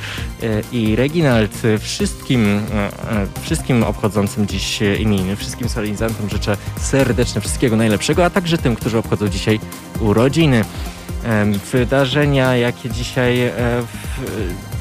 e, 0.43 0.61
i 0.71 0.95
Reginald. 0.95 1.61
Wszystkim, 1.79 2.45
e, 2.45 2.51
e, 2.51 3.27
wszystkim 3.41 3.83
obchodzącym 3.83 4.47
dziś 4.47 4.81
imieniny, 4.99 5.35
wszystkim 5.35 5.69
solenizantom 5.69 6.29
życzę 6.29 6.57
serdeczne 6.79 7.41
wszystkiego 7.41 7.75
najlepszego, 7.75 8.25
a 8.25 8.29
także 8.29 8.57
tym, 8.57 8.75
którzy 8.75 8.97
obchodzą 8.97 9.27
dzisiaj 9.27 9.59
urodziny. 9.99 10.65
Wydarzenia, 11.71 12.55
jakie 12.55 12.89
dzisiaj 12.89 13.51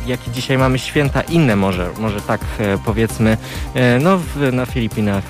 jakie 0.07 0.31
dzisiaj 0.31 0.59
mamy 0.59 0.79
święta 0.79 1.21
inne 1.21 1.57
może, 1.57 1.91
może 1.99 2.21
tak 2.21 2.41
powiedzmy. 2.85 3.37
No, 4.01 4.21
na 4.53 4.67
Filipinach 4.67 5.25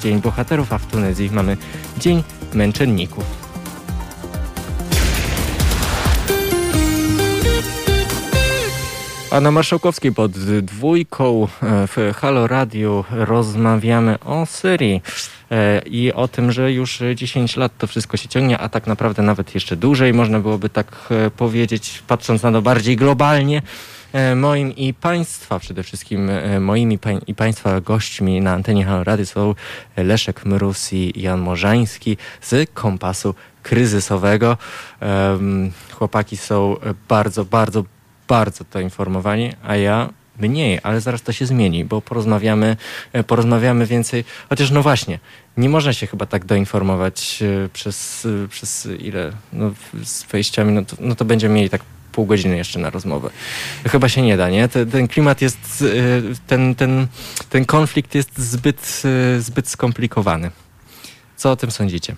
Dzień 0.00 0.20
Bohaterów, 0.20 0.72
a 0.72 0.78
w 0.78 0.86
Tunezji 0.86 1.30
mamy 1.30 1.56
Dzień 1.98 2.22
Męczenników. 2.54 3.45
A 9.30 9.40
na 9.40 9.50
Marszałkowskiej 9.50 10.12
pod 10.12 10.32
dwójką 10.62 11.48
e, 11.62 11.86
w 11.86 12.14
Halo 12.16 12.46
Radio 12.46 13.04
rozmawiamy 13.10 14.18
o 14.20 14.46
Syrii 14.46 15.02
e, 15.50 15.82
i 15.86 16.12
o 16.12 16.28
tym, 16.28 16.52
że 16.52 16.72
już 16.72 17.02
10 17.14 17.56
lat 17.56 17.72
to 17.78 17.86
wszystko 17.86 18.16
się 18.16 18.28
ciągnie, 18.28 18.58
a 18.58 18.68
tak 18.68 18.86
naprawdę 18.86 19.22
nawet 19.22 19.54
jeszcze 19.54 19.76
dłużej, 19.76 20.14
można 20.14 20.40
byłoby 20.40 20.68
tak 20.68 20.96
e, 21.10 21.30
powiedzieć, 21.30 22.02
patrząc 22.06 22.42
na 22.42 22.52
to 22.52 22.62
bardziej 22.62 22.96
globalnie. 22.96 23.62
Moim 24.36 24.76
i 24.76 24.94
Państwa, 24.94 25.58
przede 25.58 25.82
wszystkim 25.82 26.30
moimi 26.60 26.98
i 27.26 27.34
Państwa 27.34 27.80
gośćmi 27.80 28.40
na 28.40 28.52
antenie 28.52 28.84
Halo 28.84 29.04
Radio 29.04 29.26
są 29.26 29.54
Leszek 29.96 30.44
Mrus 30.44 30.92
i 30.92 31.22
Jan 31.22 31.40
Morzański 31.40 32.16
z 32.40 32.70
Kompasu 32.74 33.34
Kryzysowego. 33.62 34.56
Chłopaki 35.92 36.36
są 36.36 36.76
bardzo, 37.08 37.44
bardzo 37.44 37.84
bardzo 38.28 38.64
to 38.64 38.80
informowani, 38.80 39.52
a 39.62 39.76
ja 39.76 40.08
mniej, 40.38 40.80
ale 40.82 41.00
zaraz 41.00 41.22
to 41.22 41.32
się 41.32 41.46
zmieni, 41.46 41.84
bo 41.84 42.02
porozmawiamy, 42.02 42.76
e, 43.12 43.24
porozmawiamy 43.24 43.86
więcej. 43.86 44.24
Chociaż 44.48 44.70
no 44.70 44.82
właśnie, 44.82 45.18
nie 45.56 45.68
można 45.68 45.92
się 45.92 46.06
chyba 46.06 46.26
tak 46.26 46.44
doinformować 46.44 47.42
e, 47.42 47.68
przez, 47.68 48.26
e, 48.44 48.48
przez 48.48 48.88
ile, 48.98 49.32
no 49.52 49.70
z 50.04 50.22
wejściami, 50.22 50.72
no 50.72 50.84
to, 50.84 50.96
no 51.00 51.14
to 51.14 51.24
będziemy 51.24 51.54
mieli 51.54 51.70
tak 51.70 51.82
pół 52.12 52.26
godziny 52.26 52.56
jeszcze 52.56 52.78
na 52.78 52.90
rozmowę. 52.90 53.30
Chyba 53.88 54.08
się 54.08 54.22
nie 54.22 54.36
da, 54.36 54.50
nie? 54.50 54.68
Ten, 54.68 54.90
ten 54.90 55.08
klimat 55.08 55.42
jest, 55.42 55.84
ten, 56.46 56.74
ten, 56.74 57.06
ten 57.50 57.64
konflikt 57.64 58.14
jest 58.14 58.38
zbyt, 58.38 59.02
zbyt 59.38 59.68
skomplikowany. 59.68 60.50
Co 61.36 61.50
o 61.50 61.56
tym 61.56 61.70
sądzicie? 61.70 62.16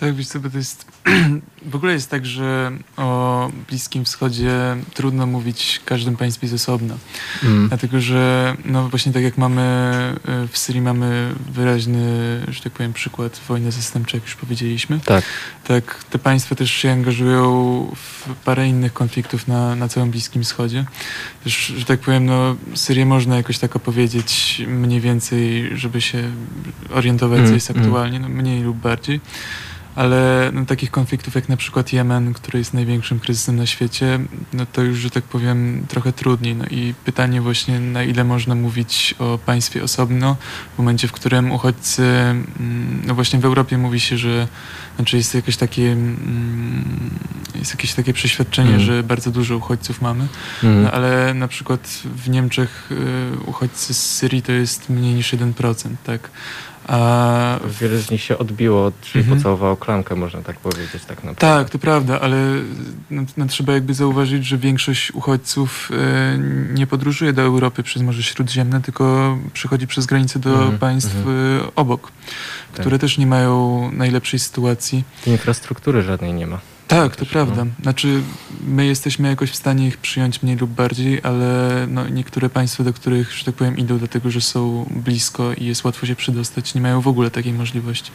Tak, 0.00 0.14
wiesz 0.14 0.26
co, 0.26 0.40
bo 0.40 0.50
to 0.50 0.58
jest... 0.58 0.86
w 1.72 1.74
ogóle 1.74 1.92
jest 1.92 2.10
tak, 2.10 2.26
że 2.26 2.72
o 2.96 3.50
Bliskim 3.68 4.04
Wschodzie 4.04 4.76
trudno 4.94 5.26
mówić 5.26 5.80
każdym 5.84 6.16
państwie 6.16 6.48
z 6.48 6.52
osobna. 6.52 6.94
Mm. 7.42 7.68
Dlatego, 7.68 8.00
że 8.00 8.54
no 8.64 8.88
właśnie 8.88 9.12
tak 9.12 9.22
jak 9.22 9.38
mamy 9.38 9.62
y, 10.44 10.48
w 10.48 10.58
Syrii 10.58 10.80
mamy 10.80 11.34
wyraźny, 11.52 12.06
że 12.48 12.62
tak 12.62 12.72
powiem, 12.72 12.92
przykład 12.92 13.40
wojny 13.48 13.72
zastępczej, 13.72 14.18
jak 14.18 14.24
już 14.24 14.36
powiedzieliśmy. 14.36 15.00
Tak. 15.00 15.24
Tak, 15.66 16.04
te 16.04 16.18
państwa 16.18 16.54
też 16.54 16.70
się 16.70 16.92
angażują 16.92 17.42
w 17.94 18.34
parę 18.44 18.68
innych 18.68 18.92
konfliktów 18.92 19.48
na, 19.48 19.76
na 19.76 19.88
całym 19.88 20.10
Bliskim 20.10 20.44
Wschodzie. 20.44 20.84
Też, 21.44 21.66
że 21.66 21.84
tak 21.84 22.00
powiem, 22.00 22.26
no 22.26 22.56
Syrię 22.74 23.06
można 23.06 23.36
jakoś 23.36 23.58
tak 23.58 23.76
opowiedzieć 23.76 24.62
mniej 24.66 25.00
więcej, 25.00 25.70
żeby 25.74 26.00
się 26.00 26.30
orientować, 26.90 27.38
mm. 27.38 27.50
co 27.50 27.54
jest 27.54 27.70
mm. 27.70 27.82
aktualnie, 27.82 28.20
no 28.20 28.28
mniej 28.28 28.62
lub 28.62 28.76
bardziej 28.76 29.20
ale 29.94 30.50
no, 30.52 30.66
takich 30.66 30.90
konfliktów 30.90 31.34
jak 31.34 31.48
na 31.48 31.56
przykład 31.56 31.92
Jemen, 31.92 32.32
który 32.32 32.58
jest 32.58 32.74
największym 32.74 33.20
kryzysem 33.20 33.56
na 33.56 33.66
świecie, 33.66 34.18
no 34.52 34.66
to 34.66 34.82
już, 34.82 34.98
że 34.98 35.10
tak 35.10 35.24
powiem, 35.24 35.84
trochę 35.88 36.12
trudniej. 36.12 36.54
No 36.54 36.64
i 36.70 36.94
pytanie 37.04 37.40
właśnie, 37.40 37.80
na 37.80 38.04
ile 38.04 38.24
można 38.24 38.54
mówić 38.54 39.14
o 39.18 39.38
państwie 39.38 39.82
osobno, 39.82 40.36
w 40.74 40.78
momencie, 40.78 41.08
w 41.08 41.12
którym 41.12 41.52
uchodźcy, 41.52 42.02
mm, 42.02 43.02
no 43.06 43.14
właśnie 43.14 43.38
w 43.38 43.44
Europie 43.44 43.78
mówi 43.78 44.00
się, 44.00 44.18
że 44.18 44.48
znaczy 44.96 45.16
jest 45.16 45.34
jakieś 45.34 45.56
takie, 45.56 45.92
mm, 45.92 47.10
jest 47.54 47.70
jakieś 47.70 47.94
takie 47.94 48.12
przeświadczenie, 48.12 48.70
mm. 48.70 48.80
że 48.80 49.02
bardzo 49.02 49.30
dużo 49.30 49.56
uchodźców 49.56 50.02
mamy, 50.02 50.26
mm. 50.62 50.82
no, 50.82 50.90
ale 50.90 51.34
na 51.34 51.48
przykład 51.48 52.02
w 52.04 52.28
Niemczech 52.28 52.88
y, 52.92 53.44
uchodźcy 53.46 53.94
z 53.94 54.14
Syrii 54.14 54.42
to 54.42 54.52
jest 54.52 54.90
mniej 54.90 55.14
niż 55.14 55.34
1%, 55.34 55.88
tak? 56.04 56.30
A... 56.90 57.60
Wiele 57.80 57.98
z 57.98 58.10
nich 58.10 58.22
się 58.22 58.38
odbiło, 58.38 58.92
czyli 59.00 59.22
mhm. 59.22 59.38
pocałowało 59.38 59.76
klamkę, 59.76 60.16
można 60.16 60.42
tak 60.42 60.56
powiedzieć. 60.56 61.04
Tak, 61.08 61.24
naprawdę. 61.24 61.40
tak 61.40 61.70
to 61.70 61.78
prawda, 61.78 62.20
ale 62.20 62.36
no, 63.10 63.22
no, 63.36 63.46
trzeba 63.46 63.72
jakby 63.72 63.94
zauważyć, 63.94 64.46
że 64.46 64.58
większość 64.58 65.12
uchodźców 65.12 65.90
e, 65.92 66.38
nie 66.74 66.86
podróżuje 66.86 67.32
do 67.32 67.42
Europy 67.42 67.82
przez 67.82 68.02
Morze 68.02 68.22
Śródziemne, 68.22 68.80
tylko 68.80 69.38
przychodzi 69.52 69.86
przez 69.86 70.06
granicę 70.06 70.38
do 70.38 70.52
mhm. 70.52 70.78
państw 70.78 71.16
mhm. 71.16 71.70
obok, 71.76 72.12
które 72.72 72.90
tak. 72.90 73.00
też 73.00 73.18
nie 73.18 73.26
mają 73.26 73.90
najlepszej 73.92 74.38
sytuacji. 74.38 75.04
Infrastruktury 75.26 76.02
żadnej 76.02 76.34
nie 76.34 76.46
ma. 76.46 76.60
Tak, 76.90 77.16
to 77.16 77.26
prawda. 77.26 77.66
Znaczy, 77.82 78.22
my 78.66 78.86
jesteśmy 78.86 79.28
jakoś 79.28 79.50
w 79.50 79.56
stanie 79.56 79.86
ich 79.86 79.96
przyjąć 79.96 80.42
mniej 80.42 80.56
lub 80.56 80.70
bardziej, 80.70 81.20
ale 81.22 81.86
no, 81.88 82.08
niektóre 82.08 82.50
państwa, 82.50 82.84
do 82.84 82.92
których, 82.92 83.32
że 83.32 83.44
tak 83.44 83.54
powiem, 83.54 83.78
idą 83.78 83.98
dlatego, 83.98 84.30
że 84.30 84.40
są 84.40 84.86
blisko 84.90 85.52
i 85.52 85.64
jest 85.64 85.84
łatwo 85.84 86.06
się 86.06 86.16
przydostać, 86.16 86.74
nie 86.74 86.80
mają 86.80 87.00
w 87.00 87.08
ogóle 87.08 87.30
takiej 87.30 87.52
możliwości. 87.52 88.10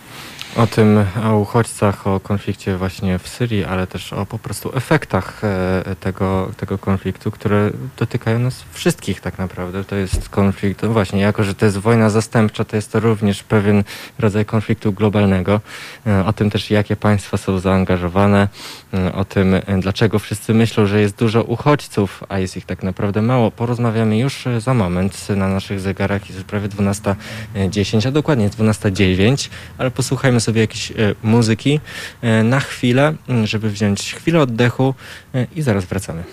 O 0.56 0.68
tym, 0.68 1.06
o 1.24 1.38
uchodźcach, 1.38 2.08
o 2.08 2.20
konflikcie 2.20 2.78
właśnie 2.78 3.20
w 3.20 3.28
Syrii, 3.28 3.64
ale 3.64 3.88
też 3.88 4.14
o 4.14 4.26
po 4.26 4.40
prostu 4.40 4.78
efektach 4.78 5.44
e, 5.44 5.96
tego, 6.00 6.52
tego 6.58 6.78
konfliktu, 6.78 7.32
które 7.32 7.72
dotykają 7.98 8.40
nas 8.40 8.64
wszystkich 8.72 9.22
tak 9.22 9.38
naprawdę. 9.38 9.84
To 9.84 9.96
jest 9.96 10.30
konflikt, 10.30 10.84
no 10.84 10.90
właśnie, 10.90 11.22
jako 11.22 11.44
że 11.44 11.56
to 11.56 11.66
jest 11.66 11.78
wojna 11.78 12.10
zastępcza, 12.10 12.66
to 12.66 12.76
jest 12.76 12.92
to 12.92 13.00
również 13.00 13.44
pewien 13.44 13.84
rodzaj 14.20 14.46
konfliktu 14.46 14.94
globalnego. 14.94 15.62
E, 16.08 16.26
o 16.26 16.34
tym 16.34 16.50
też, 16.50 16.72
jakie 16.72 16.96
państwa 16.96 17.38
są 17.38 17.60
zaangażowane, 17.60 18.48
e, 18.94 19.14
o 19.14 19.26
tym, 19.26 19.56
dlaczego 19.80 20.20
wszyscy 20.20 20.54
myślą, 20.54 20.86
że 20.86 21.02
jest 21.02 21.18
dużo 21.18 21.44
uchodźców, 21.44 22.24
a 22.30 22.40
jest 22.40 22.58
ich 22.58 22.66
tak 22.66 22.84
naprawdę 22.84 23.22
mało. 23.22 23.52
Porozmawiamy 23.52 24.18
już 24.18 24.46
za 24.58 24.74
moment. 24.74 25.30
Na 25.30 25.48
naszych 25.48 25.80
zegarach 25.80 26.30
jest 26.30 26.44
prawie 26.44 26.68
12.10, 26.68 28.08
a 28.08 28.12
dokładnie 28.12 28.50
12.09, 28.50 29.50
ale 29.78 29.92
posłuchajmy 29.92 30.35
sobie 30.40 30.62
jakiejś 30.62 30.92
e, 30.92 30.96
muzyki 31.24 31.80
e, 32.22 32.44
na 32.44 32.60
chwilę, 32.60 33.14
żeby 33.44 33.70
wziąć 33.70 34.14
chwilę 34.14 34.40
oddechu 34.40 34.94
e, 35.34 35.48
i 35.56 35.62
zaraz 35.62 35.86
wracamy. 35.86 36.24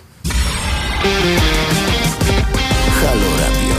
Halo 3.00 3.36
Radio. 3.40 3.74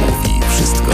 Mówi 0.00 0.40
wszystko. 0.50 0.92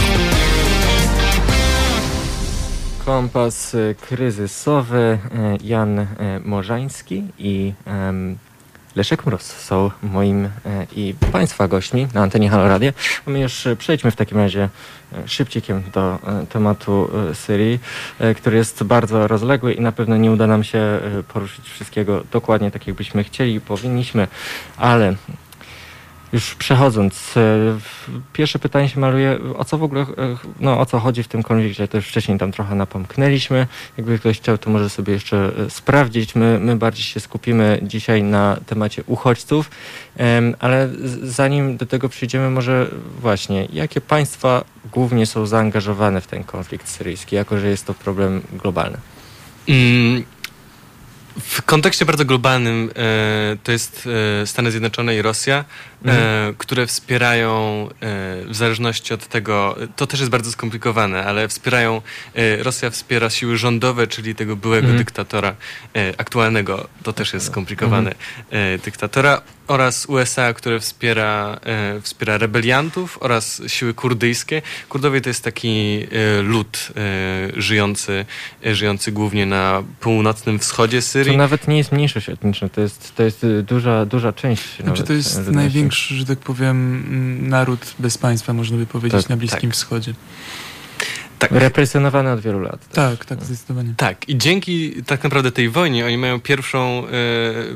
Kompas 3.05 3.75
kryzysowy 4.01 5.17
Jan 5.63 6.07
Morzański 6.43 7.23
i 7.37 7.73
Leszek 8.95 9.25
Mróz 9.25 9.41
są 9.41 9.91
moim 10.03 10.49
i 10.95 11.15
Państwa 11.31 11.67
gośćmi 11.67 12.07
na 12.13 12.21
antenie 12.21 12.49
Halo 12.49 12.67
Radio. 12.67 12.91
My 13.27 13.39
już 13.39 13.67
przejdźmy 13.77 14.11
w 14.11 14.15
takim 14.15 14.37
razie 14.37 14.69
szybcikiem 15.25 15.83
do 15.93 16.19
e, 16.27 16.45
tematu 16.45 17.09
e, 17.31 17.35
Syrii, 17.35 17.79
e, 18.19 18.35
który 18.35 18.57
jest 18.57 18.83
bardzo 18.83 19.27
rozległy 19.27 19.73
i 19.73 19.81
na 19.81 19.91
pewno 19.91 20.17
nie 20.17 20.31
uda 20.31 20.47
nam 20.47 20.63
się 20.63 20.99
poruszyć 21.27 21.69
wszystkiego 21.69 22.23
dokładnie 22.31 22.71
tak, 22.71 22.87
jakbyśmy 22.87 23.23
chcieli 23.23 23.55
i 23.55 23.61
powinniśmy, 23.61 24.27
ale 24.77 25.15
już 26.33 26.55
przechodząc, 26.55 27.33
pierwsze 28.33 28.59
pytanie 28.59 28.89
się 28.89 28.99
maluje, 28.99 29.39
o 29.57 29.65
co 29.65 29.77
w 29.77 29.83
ogóle, 29.83 30.05
no 30.59 30.79
o 30.79 30.85
co 30.85 30.99
chodzi 30.99 31.23
w 31.23 31.27
tym 31.27 31.43
konflikcie, 31.43 31.87
to 31.87 31.97
już 31.97 32.07
wcześniej 32.07 32.39
tam 32.39 32.51
trochę 32.51 32.75
napomknęliśmy. 32.75 33.67
Jakby 33.97 34.19
ktoś 34.19 34.37
chciał, 34.37 34.57
to 34.57 34.69
może 34.69 34.89
sobie 34.89 35.13
jeszcze 35.13 35.51
sprawdzić. 35.69 36.35
My, 36.35 36.59
my 36.59 36.75
bardziej 36.75 37.03
się 37.03 37.19
skupimy 37.19 37.79
dzisiaj 37.83 38.23
na 38.23 38.57
temacie 38.65 39.03
uchodźców, 39.07 39.71
ale 40.59 40.89
zanim 41.23 41.77
do 41.77 41.85
tego 41.85 42.09
przyjdziemy, 42.09 42.49
może 42.49 42.87
właśnie, 43.19 43.67
jakie 43.73 44.01
państwa 44.01 44.63
głównie 44.91 45.25
są 45.25 45.45
zaangażowane 45.45 46.21
w 46.21 46.27
ten 46.27 46.43
konflikt 46.43 46.89
syryjski, 46.89 47.35
jako 47.35 47.59
że 47.59 47.67
jest 47.67 47.85
to 47.85 47.93
problem 47.93 48.41
globalny? 48.53 48.97
Mm, 49.67 50.23
w 51.39 51.61
kontekście 51.61 52.05
bardzo 52.05 52.25
globalnym 52.25 52.91
e, 52.95 53.57
to 53.63 53.71
jest 53.71 54.09
e, 54.43 54.47
Stany 54.47 54.71
Zjednoczone 54.71 55.15
i 55.15 55.21
Rosja, 55.21 55.57
e, 55.57 55.65
mhm. 56.03 56.55
które 56.57 56.87
wspierają 56.87 57.89
w 58.45 58.55
zależności 58.55 59.13
od 59.13 59.27
tego, 59.27 59.75
to 59.95 60.07
też 60.07 60.19
jest 60.19 60.31
bardzo 60.31 60.51
skomplikowane, 60.51 61.25
ale 61.25 61.47
wspierają, 61.47 62.01
Rosja 62.59 62.89
wspiera 62.89 63.29
siły 63.29 63.57
rządowe, 63.57 64.07
czyli 64.07 64.35
tego 64.35 64.55
byłego 64.55 64.87
mhm. 64.87 64.97
dyktatora, 64.97 65.55
aktualnego, 66.17 66.87
to 67.03 67.13
też 67.13 67.33
jest 67.33 67.45
skomplikowane, 67.45 68.15
mhm. 68.51 68.79
dyktatora 68.79 69.41
oraz 69.67 70.05
USA, 70.05 70.53
które 70.53 70.79
wspiera, 70.79 71.59
e, 71.65 72.01
wspiera 72.01 72.37
rebeliantów 72.37 73.17
oraz 73.21 73.61
siły 73.67 73.93
kurdyjskie. 73.93 74.61
Kurdowie 74.89 75.21
to 75.21 75.29
jest 75.29 75.43
taki 75.43 75.99
e, 76.11 76.41
lud 76.41 76.87
e, 76.95 77.61
żyjący, 77.61 78.25
e, 78.65 78.75
żyjący 78.75 79.11
głównie 79.11 79.45
na 79.45 79.83
północnym 79.99 80.59
wschodzie 80.59 81.01
Syrii. 81.01 81.33
To 81.33 81.37
nawet 81.37 81.67
nie 81.67 81.77
jest 81.77 81.91
mniejszość 81.91 82.29
etniczna, 82.29 82.69
to 82.69 82.81
jest, 82.81 83.15
to 83.15 83.23
jest 83.23 83.45
duża, 83.63 84.05
duża 84.05 84.33
część. 84.33 84.63
Znaczy 84.83 85.03
to 85.03 85.13
jest 85.13 85.49
największy, 85.93 86.15
że 86.15 86.25
tak 86.25 86.39
powiem, 86.39 87.49
naród 87.49 87.93
bez 87.99 88.17
państwa, 88.17 88.53
można 88.53 88.77
by 88.77 88.85
powiedzieć, 88.85 89.21
tak, 89.21 89.29
na 89.29 89.37
Bliskim 89.37 89.69
tak. 89.69 89.73
Wschodzie. 89.73 90.13
Tak. 91.39 91.51
Represjonowany 91.51 92.31
od 92.31 92.39
wielu 92.39 92.59
lat. 92.59 92.89
Tak, 92.89 93.25
tak, 93.25 93.43
zdecydowanie. 93.43 93.93
Tak, 93.97 94.29
i 94.29 94.37
dzięki 94.37 95.03
tak 95.03 95.23
naprawdę 95.23 95.51
tej 95.51 95.69
wojnie 95.69 96.05
oni 96.05 96.17
mają 96.17 96.39
pierwszą 96.39 97.07
e, 97.07 97.11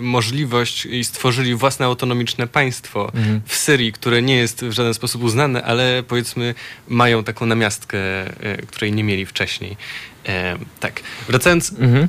możliwość 0.02 0.86
i 0.86 1.04
stworzyli 1.04 1.56
własne 1.56 1.86
autonomiczne 1.86 2.48
państwo 2.48 3.12
mhm. 3.14 3.42
w 3.46 3.56
Syrii, 3.56 3.94
które 3.94 4.22
nie 4.22 4.36
jest 4.36 4.66
w 4.66 4.72
żaden 4.72 4.94
sposób 4.94 5.24
uznane, 5.24 5.64
ale 5.64 6.04
powiedzmy 6.08 6.56
mają 6.88 7.24
taką 7.24 7.46
namiastkę, 7.46 8.00
e, 8.00 8.58
której 8.68 8.94
nie 8.94 9.04
mieli 9.04 9.26
wcześniej. 9.26 9.78
E, 10.26 10.58
tak, 10.80 11.02
wracając... 11.28 11.72
Mhm. 11.80 12.08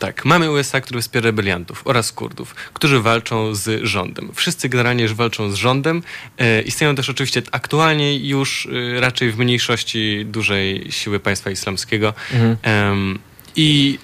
Tak, 0.00 0.24
mamy 0.24 0.50
USA, 0.50 0.80
które 0.80 1.00
wspiera 1.00 1.24
rebeliantów 1.24 1.82
oraz 1.84 2.12
Kurdów, 2.12 2.54
którzy 2.54 3.00
walczą 3.00 3.54
z 3.54 3.84
rządem. 3.84 4.30
Wszyscy 4.34 4.68
generalnie 4.68 5.02
już 5.02 5.14
walczą 5.14 5.50
z 5.50 5.54
rządem. 5.54 6.02
E, 6.38 6.62
istnieją 6.62 6.94
też 6.94 7.10
oczywiście 7.10 7.42
aktualnie 7.52 8.16
już 8.16 8.68
e, 8.96 9.00
raczej 9.00 9.32
w 9.32 9.38
mniejszości 9.38 10.26
dużej 10.26 10.92
siły 10.92 11.20
państwa 11.20 11.50
islamskiego. 11.50 12.14
Mhm. 12.32 13.18
I 13.62 13.98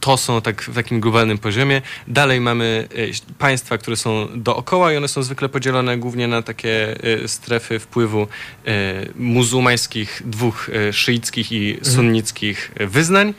to 0.00 0.16
są 0.16 0.42
tak 0.42 0.62
w 0.62 0.74
takim 0.74 1.00
globalnym 1.00 1.38
poziomie. 1.38 1.82
Dalej 2.08 2.40
mamy 2.40 2.88
państwa, 3.38 3.78
które 3.78 3.96
są 3.96 4.28
dookoła 4.34 4.92
i 4.92 4.96
one 4.96 5.08
są 5.08 5.22
zwykle 5.22 5.48
podzielone 5.48 5.98
głównie 5.98 6.28
na 6.28 6.42
takie 6.42 6.96
strefy 7.26 7.78
wpływu 7.78 8.28
muzułmańskich, 9.16 10.22
dwóch 10.24 10.70
szyickich 10.92 11.52
i 11.52 11.70
mhm. 11.70 11.94
sunnickich 11.94 12.70
wyznań, 12.80 13.34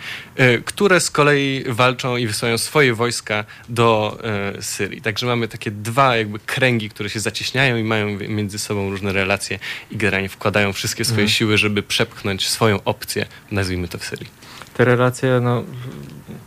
które 0.65 0.99
z 0.99 1.11
kolei 1.11 1.63
walczą 1.67 2.17
i 2.17 2.27
wysyłają 2.27 2.57
swoje 2.57 2.93
wojska 2.93 3.45
do 3.69 4.17
Syrii. 4.61 5.01
Także 5.01 5.25
mamy 5.25 5.47
takie 5.47 5.71
dwa 5.71 6.17
jakby 6.17 6.39
kręgi, 6.39 6.89
które 6.89 7.09
się 7.09 7.19
zacieśniają 7.19 7.77
i 7.77 7.83
mają 7.83 8.07
między 8.27 8.59
sobą 8.59 8.89
różne 8.89 9.13
relacje 9.13 9.59
i 9.91 9.97
generalnie 9.97 10.29
wkładają 10.29 10.73
wszystkie 10.73 11.05
swoje 11.05 11.21
mhm. 11.21 11.29
siły, 11.29 11.57
żeby 11.57 11.83
przepchnąć 11.83 12.49
swoją 12.49 12.83
opcję, 12.83 13.25
nazwijmy 13.51 13.87
to 13.87 13.97
w 13.97 14.05
Syrii. 14.05 14.42
Te 14.73 14.85
relacje, 14.85 15.39
no 15.41 15.63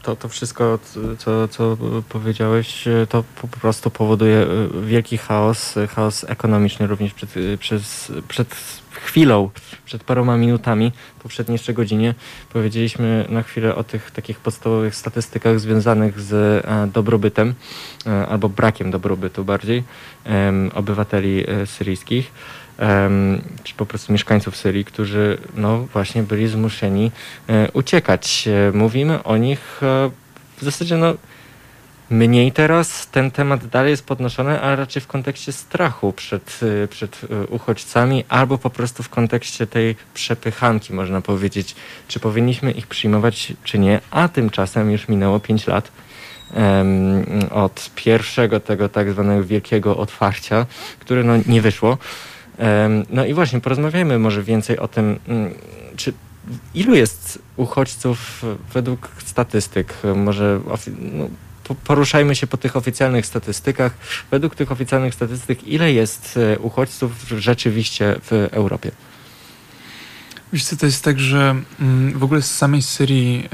to, 0.02 0.16
to 0.16 0.28
wszystko, 0.28 0.78
co, 1.18 1.48
co 1.48 1.76
powiedziałeś, 2.08 2.84
to 3.08 3.24
po 3.42 3.48
prostu 3.48 3.90
powoduje 3.90 4.36
e, 4.36 4.46
wielki 4.86 5.18
chaos, 5.18 5.74
chaos 5.94 6.24
ekonomiczny 6.24 6.86
również 6.86 7.14
przed, 7.14 7.34
przez, 7.58 8.12
przed 8.28 8.54
chwilą, 8.90 9.50
przed 9.84 10.04
paroma 10.04 10.36
minutami, 10.36 10.92
poprzedniej 11.22 11.54
jeszcze 11.54 11.74
godzinie, 11.74 12.14
powiedzieliśmy 12.52 13.26
na 13.28 13.42
chwilę 13.42 13.74
o 13.74 13.84
tych 13.84 14.10
takich 14.10 14.38
podstawowych 14.40 14.94
statystykach 14.94 15.60
związanych 15.60 16.20
z 16.20 16.32
e, 16.32 16.86
dobrobytem, 16.92 17.54
e, 18.06 18.26
albo 18.26 18.48
brakiem 18.48 18.90
dobrobytu 18.90 19.44
bardziej, 19.44 19.84
obywateli 20.74 21.44
e, 21.48 21.66
syryjskich, 21.66 22.32
czy 23.64 23.74
po 23.76 23.86
prostu 23.86 24.12
mieszkańców 24.12 24.56
Syrii, 24.56 24.84
którzy 24.84 25.38
no 25.54 25.78
właśnie 25.78 26.22
byli 26.22 26.48
zmuszeni 26.48 27.10
uciekać. 27.72 28.48
Mówimy 28.72 29.22
o 29.22 29.36
nich 29.36 29.78
w 30.56 30.62
zasadzie 30.62 30.96
no 30.96 31.14
Mniej 32.10 32.52
teraz 32.52 33.06
ten 33.06 33.30
temat 33.30 33.66
dalej 33.66 33.90
jest 33.90 34.06
podnoszony, 34.06 34.60
ale 34.60 34.76
raczej 34.76 35.02
w 35.02 35.06
kontekście 35.06 35.52
strachu 35.52 36.12
przed, 36.12 36.60
przed 36.90 37.20
uchodźcami 37.48 38.24
albo 38.28 38.58
po 38.58 38.70
prostu 38.70 39.02
w 39.02 39.08
kontekście 39.08 39.66
tej 39.66 39.96
przepychanki, 40.14 40.92
można 40.94 41.20
powiedzieć, 41.20 41.74
czy 42.08 42.20
powinniśmy 42.20 42.72
ich 42.72 42.86
przyjmować, 42.86 43.52
czy 43.64 43.78
nie. 43.78 44.00
A 44.10 44.28
tymczasem 44.28 44.90
już 44.90 45.08
minęło 45.08 45.40
5 45.40 45.66
lat 45.66 45.92
od 47.50 47.90
pierwszego 47.94 48.60
tego 48.60 48.88
tak 48.88 49.10
zwanego 49.12 49.44
wielkiego 49.44 49.96
otwarcia, 49.96 50.66
które 51.00 51.24
no 51.24 51.32
nie 51.46 51.62
wyszło. 51.62 51.98
No 53.10 53.24
i 53.24 53.34
właśnie 53.34 53.60
porozmawiajmy 53.60 54.18
może 54.18 54.42
więcej 54.42 54.78
o 54.78 54.88
tym, 54.88 55.18
um, 55.28 55.54
czy 55.96 56.12
ilu 56.74 56.94
jest 56.94 57.38
uchodźców 57.56 58.44
według 58.72 59.08
statystyk, 59.24 59.94
może 60.14 60.60
no, 61.12 61.28
poruszajmy 61.84 62.34
się 62.34 62.46
po 62.46 62.56
tych 62.56 62.76
oficjalnych 62.76 63.26
statystykach. 63.26 63.94
Według 64.30 64.54
tych 64.54 64.72
oficjalnych 64.72 65.14
statystyk, 65.14 65.68
ile 65.68 65.92
jest 65.92 66.38
e, 66.54 66.58
uchodźców 66.58 67.12
rzeczywiście 67.28 68.16
w 68.22 68.48
Europie? 68.52 68.90
Wiesz 70.52 70.64
co, 70.64 70.76
to 70.76 70.86
jest 70.86 71.04
tak, 71.04 71.20
że 71.20 71.54
mm, 71.80 72.18
w 72.18 72.24
ogóle 72.24 72.42
z 72.42 72.54
samej 72.56 72.82
Syrii 72.82 73.48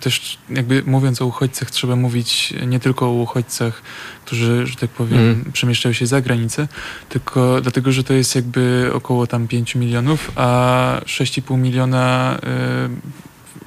też 0.00 0.38
jakby 0.50 0.82
mówiąc 0.86 1.22
o 1.22 1.26
uchodźcach 1.26 1.70
trzeba 1.70 1.96
mówić 1.96 2.54
nie 2.66 2.80
tylko 2.80 3.06
o 3.06 3.12
uchodźcach, 3.12 3.82
którzy, 4.24 4.66
że 4.66 4.76
tak 4.76 4.90
powiem, 4.90 5.18
mm. 5.18 5.52
przemieszczają 5.52 5.92
się 5.92 6.06
za 6.06 6.20
granicę, 6.20 6.68
tylko 7.08 7.60
dlatego, 7.60 7.92
że 7.92 8.04
to 8.04 8.14
jest 8.14 8.34
jakby 8.34 8.90
około 8.94 9.26
tam 9.26 9.48
5 9.48 9.74
milionów, 9.74 10.32
a 10.36 11.00
6,5 11.06 11.58
miliona 11.58 12.38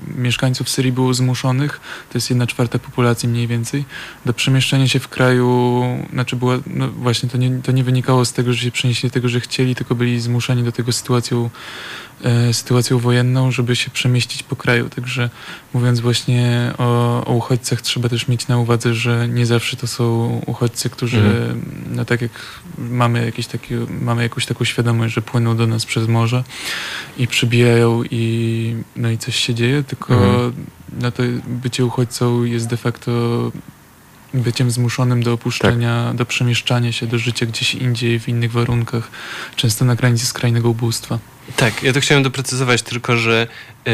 mieszkańców 0.07 0.69
Syrii 0.69 0.91
było 0.91 1.13
zmuszonych, 1.13 1.79
to 2.11 2.17
jest 2.17 2.29
jedna 2.29 2.47
czwarta 2.47 2.79
populacji 2.79 3.29
mniej 3.29 3.47
więcej, 3.47 3.85
do 4.25 4.33
przemieszczania 4.33 4.87
się 4.87 4.99
w 4.99 5.07
kraju, 5.07 5.83
znaczy 6.13 6.37
no 6.67 6.87
właśnie 6.87 7.29
to 7.29 7.37
nie, 7.37 7.61
to 7.61 7.71
nie 7.71 7.83
wynikało 7.83 8.25
z 8.25 8.33
tego, 8.33 8.53
że 8.53 8.59
się 8.59 8.71
przenieśli 8.71 9.11
tego, 9.11 9.29
że 9.29 9.39
chcieli, 9.39 9.75
tylko 9.75 9.95
byli 9.95 10.19
zmuszeni 10.19 10.63
do 10.63 10.71
tego 10.71 10.91
sytuacją 10.91 11.49
sytuacją 12.52 12.99
wojenną, 12.99 13.52
żeby 13.52 13.76
się 13.76 13.91
przemieścić 13.91 14.43
po 14.43 14.56
kraju. 14.56 14.89
Także 14.89 15.30
mówiąc 15.73 15.99
właśnie 15.99 16.72
o, 16.77 17.26
o 17.26 17.34
uchodźcach, 17.34 17.81
trzeba 17.81 18.10
też 18.10 18.27
mieć 18.27 18.47
na 18.47 18.57
uwadze, 18.57 18.93
że 18.93 19.27
nie 19.27 19.45
zawsze 19.45 19.77
to 19.77 19.88
są 19.88 20.41
uchodźcy, 20.45 20.89
którzy, 20.89 21.18
mhm. 21.18 21.61
no 21.89 22.06
tak 22.06 22.22
jak 22.22 22.31
mamy, 22.77 23.26
jakieś 23.26 23.47
takie, 23.47 23.80
mamy 24.02 24.23
jakąś 24.23 24.45
taką 24.45 24.65
świadomość, 24.65 25.14
że 25.14 25.22
płyną 25.22 25.57
do 25.57 25.68
nas 25.68 25.85
przez 25.85 26.07
morze 26.07 26.43
i 27.18 27.27
przybijają 27.27 28.03
i 28.11 28.76
no 28.95 29.10
i 29.10 29.18
coś 29.18 29.35
się 29.35 29.53
dzieje, 29.53 29.84
tylko 29.84 30.14
mhm. 30.14 30.53
no 31.02 31.11
to 31.11 31.23
bycie 31.47 31.85
uchodźcą 31.85 32.43
jest 32.43 32.68
de 32.68 32.77
facto 32.77 33.11
byciem 34.41 34.71
zmuszonym 34.71 35.23
do 35.23 35.33
opuszczenia, 35.33 36.05
tak. 36.07 36.15
do 36.15 36.25
przemieszczania 36.25 36.91
się, 36.91 37.07
do 37.07 37.17
życia 37.17 37.45
gdzieś 37.45 37.75
indziej, 37.75 38.19
w 38.19 38.29
innych 38.29 38.51
warunkach, 38.51 39.11
często 39.55 39.85
na 39.85 39.95
granicy 39.95 40.25
skrajnego 40.25 40.69
ubóstwa. 40.69 41.19
Tak, 41.55 41.83
ja 41.83 41.93
to 41.93 41.99
chciałem 41.99 42.23
doprecyzować 42.23 42.81
tylko, 42.81 43.17
że 43.17 43.47
yy, 43.85 43.91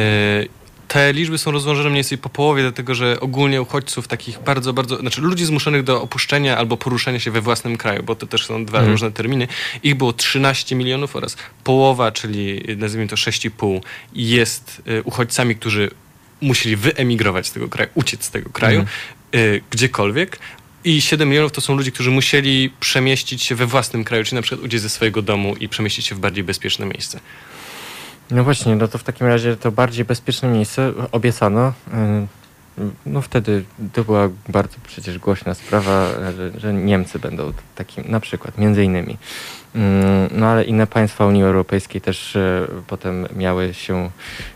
te 0.91 1.13
liczby 1.13 1.37
są 1.37 1.51
rozłożone 1.51 1.89
mniej 1.89 2.03
więcej 2.03 2.17
po 2.17 2.29
połowie, 2.29 2.61
dlatego 2.61 2.95
że 2.95 3.19
ogólnie 3.19 3.61
uchodźców 3.61 4.07
takich 4.07 4.39
bardzo, 4.39 4.73
bardzo, 4.73 4.97
znaczy 4.97 5.21
ludzi 5.21 5.45
zmuszonych 5.45 5.83
do 5.83 6.01
opuszczenia 6.01 6.57
albo 6.57 6.77
poruszania 6.77 7.19
się 7.19 7.31
we 7.31 7.41
własnym 7.41 7.77
kraju, 7.77 8.03
bo 8.03 8.15
to 8.15 8.27
też 8.27 8.45
są 8.45 8.65
dwa 8.65 8.77
mhm. 8.77 8.91
różne 8.91 9.11
terminy, 9.11 9.47
ich 9.83 9.95
było 9.95 10.13
13 10.13 10.75
milionów 10.75 11.15
oraz 11.15 11.37
połowa, 11.63 12.11
czyli 12.11 12.63
nazwijmy 12.77 13.07
to 13.07 13.15
6,5 13.15 13.81
jest 14.13 14.81
y, 14.87 15.03
uchodźcami, 15.03 15.55
którzy 15.55 15.91
musieli 16.41 16.75
wyemigrować 16.75 17.47
z 17.47 17.51
tego 17.51 17.67
kraju, 17.69 17.89
uciec 17.95 18.23
z 18.23 18.31
tego 18.31 18.49
kraju, 18.49 18.79
mhm. 18.79 18.97
Y, 19.35 19.61
gdziekolwiek, 19.69 20.39
i 20.83 21.01
7 21.01 21.29
milionów 21.29 21.51
to 21.51 21.61
są 21.61 21.75
ludzie, 21.75 21.91
którzy 21.91 22.11
musieli 22.11 22.73
przemieścić 22.79 23.43
się 23.43 23.55
we 23.55 23.65
własnym 23.65 24.03
kraju, 24.03 24.23
czyli 24.23 24.35
na 24.35 24.41
przykład 24.41 24.65
uciec 24.65 24.81
ze 24.81 24.89
swojego 24.89 25.21
domu 25.21 25.55
i 25.55 25.69
przemieścić 25.69 26.05
się 26.05 26.15
w 26.15 26.19
bardziej 26.19 26.43
bezpieczne 26.43 26.85
miejsce. 26.85 27.19
No 28.31 28.43
właśnie, 28.43 28.75
no 28.75 28.87
to 28.87 28.97
w 28.97 29.03
takim 29.03 29.27
razie 29.27 29.57
to 29.57 29.71
bardziej 29.71 30.05
bezpieczne 30.05 30.49
miejsce 30.49 30.93
obiecano. 31.11 31.73
Y, 32.77 32.81
no 33.05 33.21
wtedy 33.21 33.63
to 33.93 34.03
była 34.03 34.29
bardzo 34.49 34.77
przecież 34.87 35.19
głośna 35.19 35.53
sprawa, 35.53 36.09
że, 36.37 36.59
że 36.59 36.73
Niemcy 36.73 37.19
będą 37.19 37.53
takim, 37.75 38.03
na 38.07 38.19
przykład, 38.19 38.57
między 38.57 38.83
innymi. 38.83 39.17
Mm, 39.75 40.29
no 40.31 40.47
ale 40.47 40.63
inne 40.63 40.87
państwa 40.87 41.25
Unii 41.25 41.43
Europejskiej 41.43 42.01
też 42.01 42.35
y, 42.35 42.67
potem 42.87 43.27
miały 43.35 43.73
się 43.73 44.09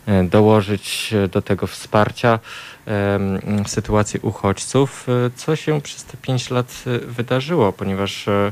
y, 0.07 0.23
dołożyć 0.23 1.13
do 1.31 1.41
tego 1.41 1.67
wsparcia 1.67 2.39
sytuacji 3.67 4.19
uchodźców, 4.23 5.07
e, 5.09 5.31
co 5.35 5.55
się 5.55 5.81
przez 5.81 6.03
te 6.03 6.17
pięć 6.17 6.49
lat 6.49 6.83
e, 6.87 6.99
wydarzyło, 6.99 7.73
ponieważ 7.73 8.27
e, 8.27 8.51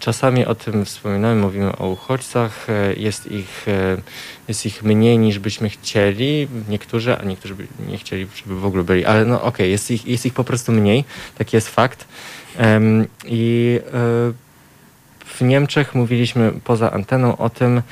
czasami 0.00 0.46
o 0.46 0.54
tym 0.54 0.84
wspominamy, 0.84 1.40
mówimy 1.40 1.76
o 1.76 1.88
uchodźcach, 1.88 2.66
jest 2.96 3.32
ich, 3.32 3.66
jest 4.48 4.66
ich 4.66 4.82
mniej 4.82 5.18
niż 5.18 5.38
byśmy 5.38 5.68
chcieli, 5.68 6.48
niektórzy, 6.68 7.18
a 7.18 7.24
niektórzy 7.24 7.54
by 7.54 7.66
nie 7.88 7.98
chcieli, 7.98 8.26
żeby 8.36 8.60
w 8.60 8.64
ogóle 8.64 8.84
byli, 8.84 9.04
ale 9.04 9.24
no 9.24 9.34
okej, 9.34 9.48
okay, 9.48 9.68
jest, 9.68 9.90
ich, 9.90 10.06
jest 10.06 10.26
ich 10.26 10.34
po 10.34 10.44
prostu 10.44 10.72
mniej, 10.72 11.04
taki 11.38 11.56
jest 11.56 11.68
fakt. 11.68 12.08
I 13.24 13.80
w 15.34 15.40
Niemczech 15.40 15.94
mówiliśmy 15.94 16.52
poza 16.64 16.92
anteną 16.92 17.36
o 17.36 17.50
tym, 17.50 17.82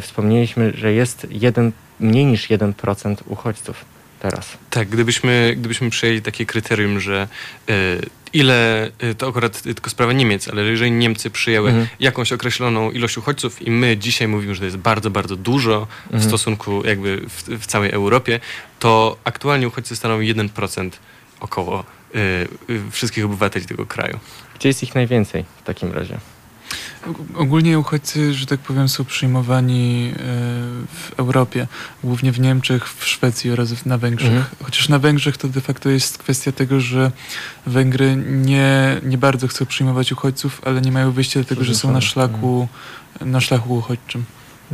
wspomnieliśmy, 0.00 0.72
że 0.76 0.92
jest 0.92 1.26
jeden 1.30 1.72
mniej 2.00 2.26
niż 2.26 2.48
1% 2.48 3.16
uchodźców 3.26 3.84
teraz. 4.30 4.58
Tak, 4.70 4.88
gdybyśmy, 4.88 5.54
gdybyśmy 5.56 5.90
przyjęli 5.90 6.22
takie 6.22 6.46
kryterium, 6.46 7.00
że 7.00 7.28
y, 7.70 8.00
ile, 8.32 8.90
y, 9.02 9.14
to 9.14 9.28
akurat 9.28 9.62
tylko 9.62 9.90
sprawa 9.90 10.12
Niemiec, 10.12 10.48
ale 10.48 10.62
jeżeli 10.62 10.90
Niemcy 10.90 11.30
przyjęły 11.30 11.68
mhm. 11.68 11.86
jakąś 12.00 12.32
określoną 12.32 12.90
ilość 12.90 13.18
uchodźców 13.18 13.62
i 13.62 13.70
my 13.70 13.96
dzisiaj 13.96 14.28
mówimy, 14.28 14.54
że 14.54 14.58
to 14.58 14.64
jest 14.64 14.76
bardzo, 14.76 15.10
bardzo 15.10 15.36
dużo 15.36 15.86
mhm. 16.04 16.22
w 16.22 16.24
stosunku 16.24 16.86
jakby 16.86 17.20
w, 17.28 17.62
w, 17.62 17.66
całej 17.66 17.90
Europie, 17.90 18.40
to 18.78 19.16
aktualnie 19.24 19.68
uchodźcy 19.68 19.96
stanowią 19.96 20.34
1% 20.34 20.90
około 21.40 21.84
y, 22.14 22.90
wszystkich 22.90 23.24
obywateli 23.24 23.66
tego 23.66 23.86
kraju. 23.86 24.18
Gdzie 24.54 24.68
jest 24.68 24.82
ich 24.82 24.94
najwięcej 24.94 25.44
w 25.62 25.62
takim 25.62 25.92
razie? 25.92 26.18
Ogólnie 27.34 27.78
uchodźcy, 27.78 28.34
że 28.34 28.46
tak 28.46 28.60
powiem, 28.60 28.88
są 28.88 29.04
przyjmowani 29.04 30.12
e, 30.12 30.16
w 30.86 31.12
Europie, 31.16 31.66
głównie 32.04 32.32
w 32.32 32.40
Niemczech, 32.40 32.94
w 32.94 33.06
Szwecji 33.06 33.50
oraz 33.50 33.86
na 33.86 33.98
Węgrzech. 33.98 34.32
Mhm. 34.32 34.46
Chociaż 34.62 34.88
na 34.88 34.98
Węgrzech 34.98 35.36
to 35.36 35.48
de 35.48 35.60
facto 35.60 35.90
jest 35.90 36.18
kwestia 36.18 36.52
tego, 36.52 36.80
że 36.80 37.10
Węgry 37.66 38.16
nie, 38.16 39.00
nie 39.02 39.18
bardzo 39.18 39.48
chcą 39.48 39.66
przyjmować 39.66 40.12
uchodźców, 40.12 40.60
ale 40.64 40.80
nie 40.80 40.92
mają 40.92 41.12
wyjścia 41.12 41.40
do 41.40 41.46
tego, 41.46 41.64
że 41.64 41.74
są 41.74 41.92
na 41.92 42.00
szlaku, 42.00 42.68
na 43.20 43.40
szlaku 43.40 43.74
uchodźczym. 43.74 44.24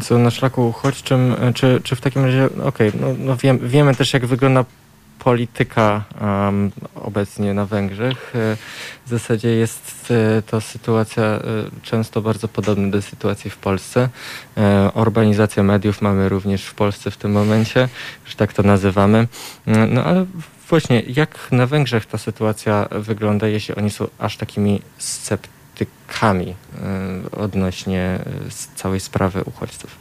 Są 0.01 0.19
na 0.19 0.31
szlaku 0.31 0.69
uchodźczym, 0.69 1.35
e, 1.41 1.53
czy, 1.53 1.81
czy 1.85 1.97
w 1.97 2.01
takim 2.01 2.25
razie, 2.25 2.45
okej, 2.65 2.89
okay, 2.89 3.01
no, 3.01 3.07
no 3.19 3.37
wiem, 3.37 3.59
wiemy 3.63 3.95
też 3.95 4.13
jak 4.13 4.27
wygląda 4.27 4.65
polityka 5.25 6.05
um, 6.21 6.71
obecnie 6.95 7.55
na 7.55 7.67
Węgrzech. 7.67 8.33
E, 8.35 8.57
w 9.07 9.09
zasadzie 9.09 9.49
jest 9.49 10.13
e, 10.39 10.43
to 10.43 10.61
sytuacja 10.61 11.25
e, 11.25 11.41
często 11.83 12.23
bardzo 12.23 12.49
podobna 12.49 12.91
do 12.91 13.03
sytuacji 13.03 13.51
w 13.51 13.57
Polsce. 13.57 14.09
Urbanizacja 14.95 15.63
mediów 15.63 16.03
mamy 16.03 16.29
również 16.29 16.65
w 16.65 16.75
Polsce 16.75 17.11
w 17.11 17.17
tym 17.17 17.33
momencie, 17.33 17.89
że 18.27 18.37
tak 18.37 18.53
to 18.53 18.63
nazywamy. 18.63 19.29
No 19.67 20.05
ale 20.05 20.27
właśnie 20.69 21.01
jak 21.01 21.53
na 21.53 21.67
Węgrzech 21.67 22.07
ta 22.07 22.19
sytuacja 22.19 22.89
wygląda, 22.91 23.49
jeśli 23.49 23.75
oni 23.75 23.91
są 23.91 24.07
aż 24.19 24.37
takimi 24.37 24.83
sceptykami 24.99 26.55
odnośnie 27.33 28.19
całej 28.75 29.01
sprawy 29.01 29.45
uchodźców? 29.45 30.00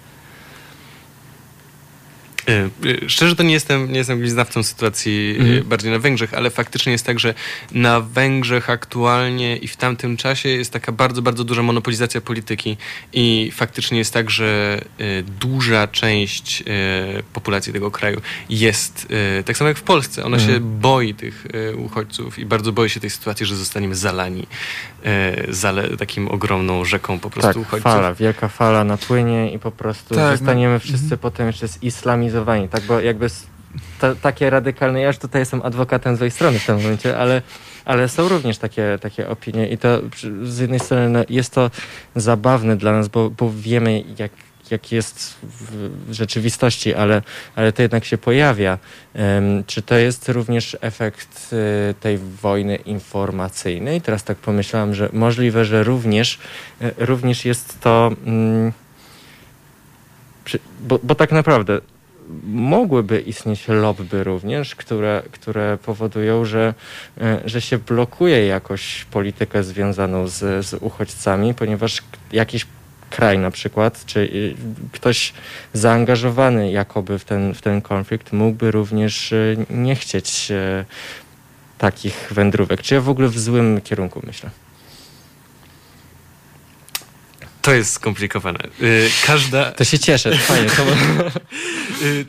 E, 2.49 2.69
e, 3.05 3.09
szczerze 3.09 3.35
to 3.35 3.43
nie 3.43 3.53
jestem, 3.53 3.91
nie 3.91 3.97
jestem 3.97 4.29
znawcą 4.29 4.63
sytuacji 4.63 5.35
e, 5.39 5.41
mhm. 5.41 5.63
bardziej 5.63 5.91
na 5.91 5.99
Węgrzech, 5.99 6.33
ale 6.33 6.49
faktycznie 6.49 6.91
jest 6.91 7.05
tak, 7.05 7.19
że 7.19 7.33
na 7.71 8.01
Węgrzech 8.01 8.69
aktualnie 8.69 9.57
i 9.57 9.67
w 9.67 9.77
tamtym 9.77 10.17
czasie 10.17 10.49
jest 10.49 10.73
taka 10.73 10.91
bardzo, 10.91 11.21
bardzo 11.21 11.43
duża 11.43 11.63
monopolizacja 11.63 12.21
polityki 12.21 12.77
i 13.13 13.51
faktycznie 13.55 13.97
jest 13.97 14.13
tak, 14.13 14.29
że 14.29 14.81
duża 15.39 15.87
część 15.87 16.63
populacji 17.33 17.73
tego 17.73 17.91
kraju 17.91 18.21
jest, 18.49 19.07
tak 19.45 19.57
samo 19.57 19.67
jak 19.67 19.77
w 19.77 19.81
Polsce, 19.81 20.25
ona 20.25 20.37
mhm. 20.37 20.53
się 20.53 20.59
boi 20.59 21.13
tych 21.13 21.47
uchodźców 21.77 22.39
i 22.39 22.45
bardzo 22.45 22.71
boi 22.71 22.89
się 22.89 22.99
tej 22.99 23.09
sytuacji, 23.09 23.45
że 23.45 23.55
zostaniemy 23.55 23.95
zalani 23.95 24.47
zale, 25.49 25.97
takim 25.97 26.27
ogromną 26.27 26.85
rzeką 26.85 27.19
po 27.19 27.29
prostu 27.29 27.53
tak, 27.53 27.61
uchodźców. 27.61 27.91
fala, 27.91 28.13
wielka 28.13 28.47
fala 28.47 28.83
napłynie 28.83 29.53
i 29.53 29.59
po 29.59 29.71
prostu 29.71 30.15
tak, 30.15 30.23
no. 30.23 30.37
zostaniemy 30.37 30.73
no. 30.73 30.79
wszyscy 30.79 31.03
mhm. 31.03 31.19
potem 31.19 31.47
jeszcze 31.47 31.67
z 31.67 31.83
tak? 32.45 32.81
Bo 32.83 32.99
jakby 32.99 33.27
to, 33.99 34.15
takie 34.15 34.49
radykalne, 34.49 35.01
ja 35.01 35.07
już 35.07 35.17
tutaj 35.17 35.41
jestem 35.41 35.61
adwokatem 35.61 36.15
złej 36.15 36.31
strony 36.31 36.59
w 36.59 36.65
tym 36.65 36.75
momencie, 36.75 37.17
ale, 37.17 37.41
ale 37.85 38.09
są 38.09 38.29
również 38.29 38.57
takie, 38.57 38.97
takie 39.01 39.29
opinie 39.29 39.67
i 39.67 39.77
to 39.77 40.01
z 40.43 40.59
jednej 40.59 40.79
strony 40.79 41.09
no, 41.09 41.19
jest 41.29 41.53
to 41.53 41.71
zabawne 42.15 42.77
dla 42.77 42.91
nas, 42.91 43.07
bo, 43.07 43.29
bo 43.29 43.51
wiemy 43.55 44.03
jak 44.17 44.31
jak 44.71 44.91
jest 44.91 45.35
w 45.43 46.13
rzeczywistości, 46.13 46.93
ale, 46.93 47.21
ale 47.55 47.71
to 47.71 47.81
jednak 47.81 48.05
się 48.05 48.17
pojawia. 48.17 48.77
Um, 49.15 49.63
czy 49.67 49.81
to 49.81 49.95
jest 49.95 50.29
również 50.29 50.77
efekt 50.81 51.53
y, 51.53 51.93
tej 51.99 52.17
wojny 52.17 52.75
informacyjnej? 52.75 54.01
Teraz 54.01 54.23
tak 54.23 54.37
pomyślałam, 54.37 54.93
że 54.93 55.09
możliwe, 55.13 55.65
że 55.65 55.83
również, 55.83 56.39
y, 56.81 56.93
również 56.97 57.45
jest 57.45 57.79
to. 57.79 58.11
Y, 60.53 60.59
bo, 60.79 60.99
bo 61.03 61.15
tak 61.15 61.31
naprawdę 61.31 61.79
mogłyby 62.43 63.21
istnieć 63.21 63.67
lobby 63.67 64.23
również, 64.23 64.75
które, 64.75 65.23
które 65.31 65.77
powodują, 65.77 66.45
że, 66.45 66.73
e, 67.21 67.41
że 67.45 67.61
się 67.61 67.77
blokuje 67.77 68.45
jakoś 68.45 69.05
politykę 69.11 69.63
związaną 69.63 70.27
z, 70.27 70.65
z 70.65 70.73
uchodźcami, 70.73 71.53
ponieważ 71.53 72.03
jakiś 72.31 72.65
kraj 73.09 73.39
na 73.39 73.51
przykład, 73.51 74.05
czy 74.05 74.19
y, 74.19 74.55
ktoś 74.91 75.33
zaangażowany 75.73 76.71
jakoby 76.71 77.19
w 77.19 77.25
ten, 77.25 77.53
w 77.53 77.61
ten 77.61 77.81
konflikt 77.81 78.33
mógłby 78.33 78.71
również 78.71 79.31
y, 79.31 79.65
nie 79.69 79.95
chcieć 79.95 80.51
e, 80.51 80.85
takich 81.77 82.27
wędrówek. 82.31 82.81
Czy 82.81 82.95
ja 82.95 83.01
w 83.01 83.09
ogóle 83.09 83.27
w 83.27 83.39
złym 83.39 83.81
kierunku 83.81 84.21
myślę? 84.27 84.49
To 87.61 87.73
jest 87.73 87.93
skomplikowane. 87.93 88.59
Y, 88.81 89.09
każda... 89.25 89.71
To 89.71 89.83
się 89.83 89.99
cieszę, 89.99 90.37
fajnie. 90.37 90.69
To... 90.69 90.85
Y, 92.01 92.25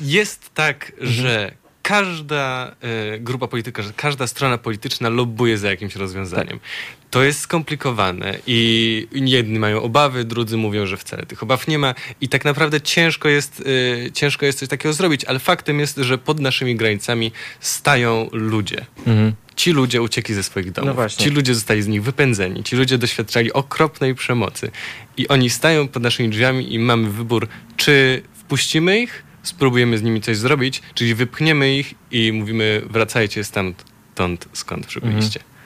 jest 0.00 0.54
tak, 0.54 0.92
że 1.00 1.52
każda 1.88 2.74
y, 3.14 3.18
grupa 3.18 3.46
polityczna, 3.48 3.84
każda 3.96 4.26
strona 4.26 4.58
polityczna 4.58 5.08
lobbuje 5.08 5.58
za 5.58 5.70
jakimś 5.70 5.96
rozwiązaniem. 5.96 6.58
Tak. 6.58 6.68
To 7.10 7.22
jest 7.22 7.40
skomplikowane 7.40 8.38
i 8.46 9.06
jedni 9.12 9.58
mają 9.58 9.82
obawy, 9.82 10.24
drudzy 10.24 10.56
mówią, 10.56 10.86
że 10.86 10.96
wcale 10.96 11.26
tych 11.26 11.42
obaw 11.42 11.68
nie 11.68 11.78
ma 11.78 11.94
i 12.20 12.28
tak 12.28 12.44
naprawdę 12.44 12.80
ciężko 12.80 13.28
jest, 13.28 13.60
y, 13.60 14.10
ciężko 14.12 14.46
jest 14.46 14.58
coś 14.58 14.68
takiego 14.68 14.92
zrobić, 14.92 15.24
ale 15.24 15.38
faktem 15.38 15.80
jest, 15.80 15.96
że 15.96 16.18
pod 16.18 16.40
naszymi 16.40 16.76
granicami 16.76 17.32
stają 17.60 18.28
ludzie. 18.32 18.86
Mhm. 19.06 19.32
Ci 19.56 19.72
ludzie 19.72 20.02
uciekli 20.02 20.34
ze 20.34 20.42
swoich 20.42 20.72
domów, 20.72 20.96
no 20.96 21.08
ci 21.08 21.30
ludzie 21.30 21.54
zostali 21.54 21.82
z 21.82 21.88
nich 21.88 22.02
wypędzeni, 22.02 22.64
ci 22.64 22.76
ludzie 22.76 22.98
doświadczali 22.98 23.52
okropnej 23.52 24.14
przemocy 24.14 24.70
i 25.16 25.28
oni 25.28 25.50
stają 25.50 25.88
pod 25.88 26.02
naszymi 26.02 26.28
drzwiami 26.28 26.74
i 26.74 26.78
mamy 26.78 27.10
wybór, 27.10 27.48
czy 27.76 28.22
wpuścimy 28.34 29.00
ich, 29.00 29.27
spróbujemy 29.48 29.98
z 29.98 30.02
nimi 30.02 30.20
coś 30.20 30.36
zrobić, 30.36 30.82
czyli 30.94 31.14
wypchniemy 31.14 31.74
ich 31.74 31.94
i 32.10 32.32
mówimy 32.32 32.82
wracajcie 32.90 33.44
stamtąd, 33.44 34.48
skąd 34.52 34.86
przybyliście. 34.86 35.40
Mhm. 35.40 35.58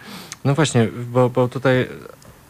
No 0.44 0.54
właśnie, 0.54 0.88
bo, 1.12 1.30
bo 1.30 1.48
tutaj 1.48 1.86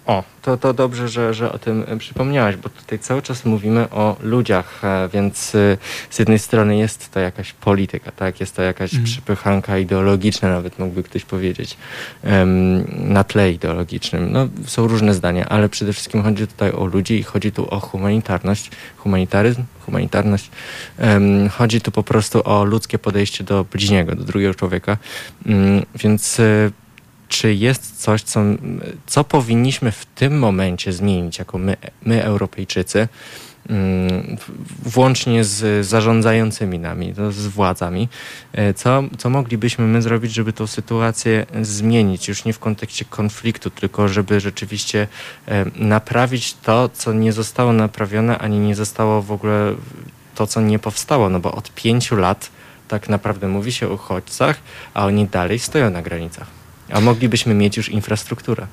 o, 0.07 0.25
to, 0.43 0.57
to 0.57 0.75
dobrze, 0.75 1.09
że, 1.09 1.35
że 1.35 1.53
o 1.53 1.59
tym 1.59 1.85
e, 1.89 1.97
przypomniałaś, 1.97 2.57
bo 2.57 2.69
tutaj 2.69 2.99
cały 2.99 3.23
czas 3.23 3.45
mówimy 3.45 3.91
o 3.91 4.17
ludziach, 4.23 4.85
e, 4.85 5.09
więc 5.13 5.55
y, 5.55 5.79
z 6.11 6.19
jednej 6.19 6.39
strony 6.39 6.77
jest 6.77 7.11
to 7.11 7.21
jakaś 7.21 7.53
polityka, 7.53 8.13
tak? 8.13 8.41
Jest 8.41 8.57
to 8.57 8.63
jakaś 8.63 8.95
mm. 8.95 9.05
przypychanka 9.05 9.79
ideologiczna, 9.79 10.49
nawet 10.49 10.79
mógłby 10.79 11.03
ktoś 11.03 11.25
powiedzieć, 11.25 11.77
na 12.89 13.25
tle 13.25 13.53
ideologicznym. 13.53 14.33
No, 14.33 14.49
są 14.67 14.87
różne 14.87 15.15
zdania, 15.15 15.49
ale 15.49 15.69
przede 15.69 15.93
wszystkim 15.93 16.23
chodzi 16.23 16.47
tutaj 16.47 16.73
o 16.73 16.85
ludzi 16.85 17.15
i 17.15 17.23
chodzi 17.23 17.53
tu 17.53 17.75
o 17.75 17.81
humanitarność, 17.81 18.71
humanitaryzm, 18.97 19.65
humanitarność. 19.87 20.51
chodzi 21.51 21.81
tu 21.81 21.91
po 21.91 22.03
prostu 22.03 22.43
o 22.45 22.65
ludzkie 22.65 22.99
podejście 22.99 23.45
do 23.45 23.65
bliźniego, 23.65 24.15
do 24.15 24.25
drugiego 24.25 24.55
człowieka, 24.55 24.97
mm, 25.47 25.83
więc 25.95 26.41
y, 26.41 26.73
czy 27.33 27.55
jest 27.55 28.03
coś, 28.03 28.23
co, 28.23 28.41
co 29.07 29.25
powinniśmy 29.25 29.93
w 29.93 30.07
tym 30.07 30.39
momencie 30.39 30.93
zmienić 30.93 31.39
jako 31.39 31.59
my, 31.59 31.77
my 32.03 32.25
Europejczycy, 32.25 33.09
mm, 33.69 34.37
włącznie 34.83 35.45
z 35.45 35.87
zarządzającymi 35.87 36.79
nami, 36.79 37.15
z 37.31 37.47
władzami, 37.47 38.09
e, 38.53 38.75
co, 38.75 39.05
co 39.19 39.31
moglibyśmy 39.31 39.85
my 39.85 40.03
zrobić, 40.03 40.33
żeby 40.33 40.53
tą 40.53 40.67
sytuację 40.67 41.47
zmienić, 41.63 42.29
już 42.29 42.45
nie 42.45 42.53
w 42.53 42.59
kontekście 42.59 43.05
konfliktu, 43.05 43.71
tylko 43.71 44.09
żeby 44.09 44.41
rzeczywiście 44.41 45.09
e, 45.49 45.65
naprawić 45.77 46.55
to, 46.55 46.89
co 46.89 47.13
nie 47.13 47.33
zostało 47.33 47.73
naprawione, 47.73 48.39
ani 48.39 48.59
nie 48.59 48.75
zostało 48.75 49.23
w 49.23 49.33
ogóle 49.33 49.75
to, 50.35 50.47
co 50.47 50.61
nie 50.61 50.79
powstało, 50.79 51.29
no 51.29 51.41
bo 51.41 51.53
od 51.53 51.75
pięciu 51.75 52.17
lat 52.17 52.51
tak 52.89 53.09
naprawdę 53.09 53.49
mówi 53.49 53.73
się 53.73 53.89
o 53.89 53.95
uchodźcach, 53.95 54.57
a 54.95 55.07
oni 55.07 55.27
dalej 55.27 55.59
stoją 55.59 55.91
na 55.91 56.03
granicach 56.03 56.62
a 56.93 57.01
moglibyśmy 57.01 57.55
mieć 57.55 57.77
już 57.77 57.89
infrastrukturę. 57.89 58.67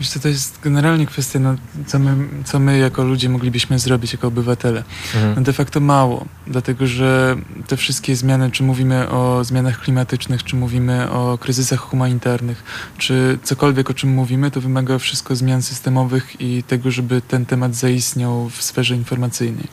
Wiesz 0.00 0.10
co, 0.10 0.20
to 0.20 0.28
jest 0.28 0.58
generalnie 0.62 1.06
kwestia, 1.06 1.38
no, 1.38 1.54
co, 1.86 1.98
my, 1.98 2.16
co 2.44 2.58
my 2.58 2.78
jako 2.78 3.04
ludzie 3.04 3.28
moglibyśmy 3.28 3.78
zrobić, 3.78 4.12
jako 4.12 4.28
obywatele. 4.28 4.84
Mhm. 5.14 5.34
No 5.36 5.42
de 5.42 5.52
facto 5.52 5.80
mało, 5.80 6.26
dlatego 6.46 6.86
że 6.86 7.36
te 7.66 7.76
wszystkie 7.76 8.16
zmiany, 8.16 8.50
czy 8.50 8.62
mówimy 8.62 9.08
o 9.08 9.44
zmianach 9.44 9.80
klimatycznych, 9.80 10.44
czy 10.44 10.56
mówimy 10.56 11.10
o 11.10 11.38
kryzysach 11.38 11.80
humanitarnych, 11.80 12.64
czy 12.98 13.38
cokolwiek 13.42 13.90
o 13.90 13.94
czym 13.94 14.10
mówimy, 14.10 14.50
to 14.50 14.60
wymaga 14.60 14.98
wszystko 14.98 15.36
zmian 15.36 15.62
systemowych 15.62 16.40
i 16.40 16.62
tego, 16.62 16.90
żeby 16.90 17.20
ten 17.20 17.46
temat 17.46 17.74
zaistniał 17.74 18.48
w 18.48 18.62
sferze 18.62 18.96
informacyjnej. 18.96 19.66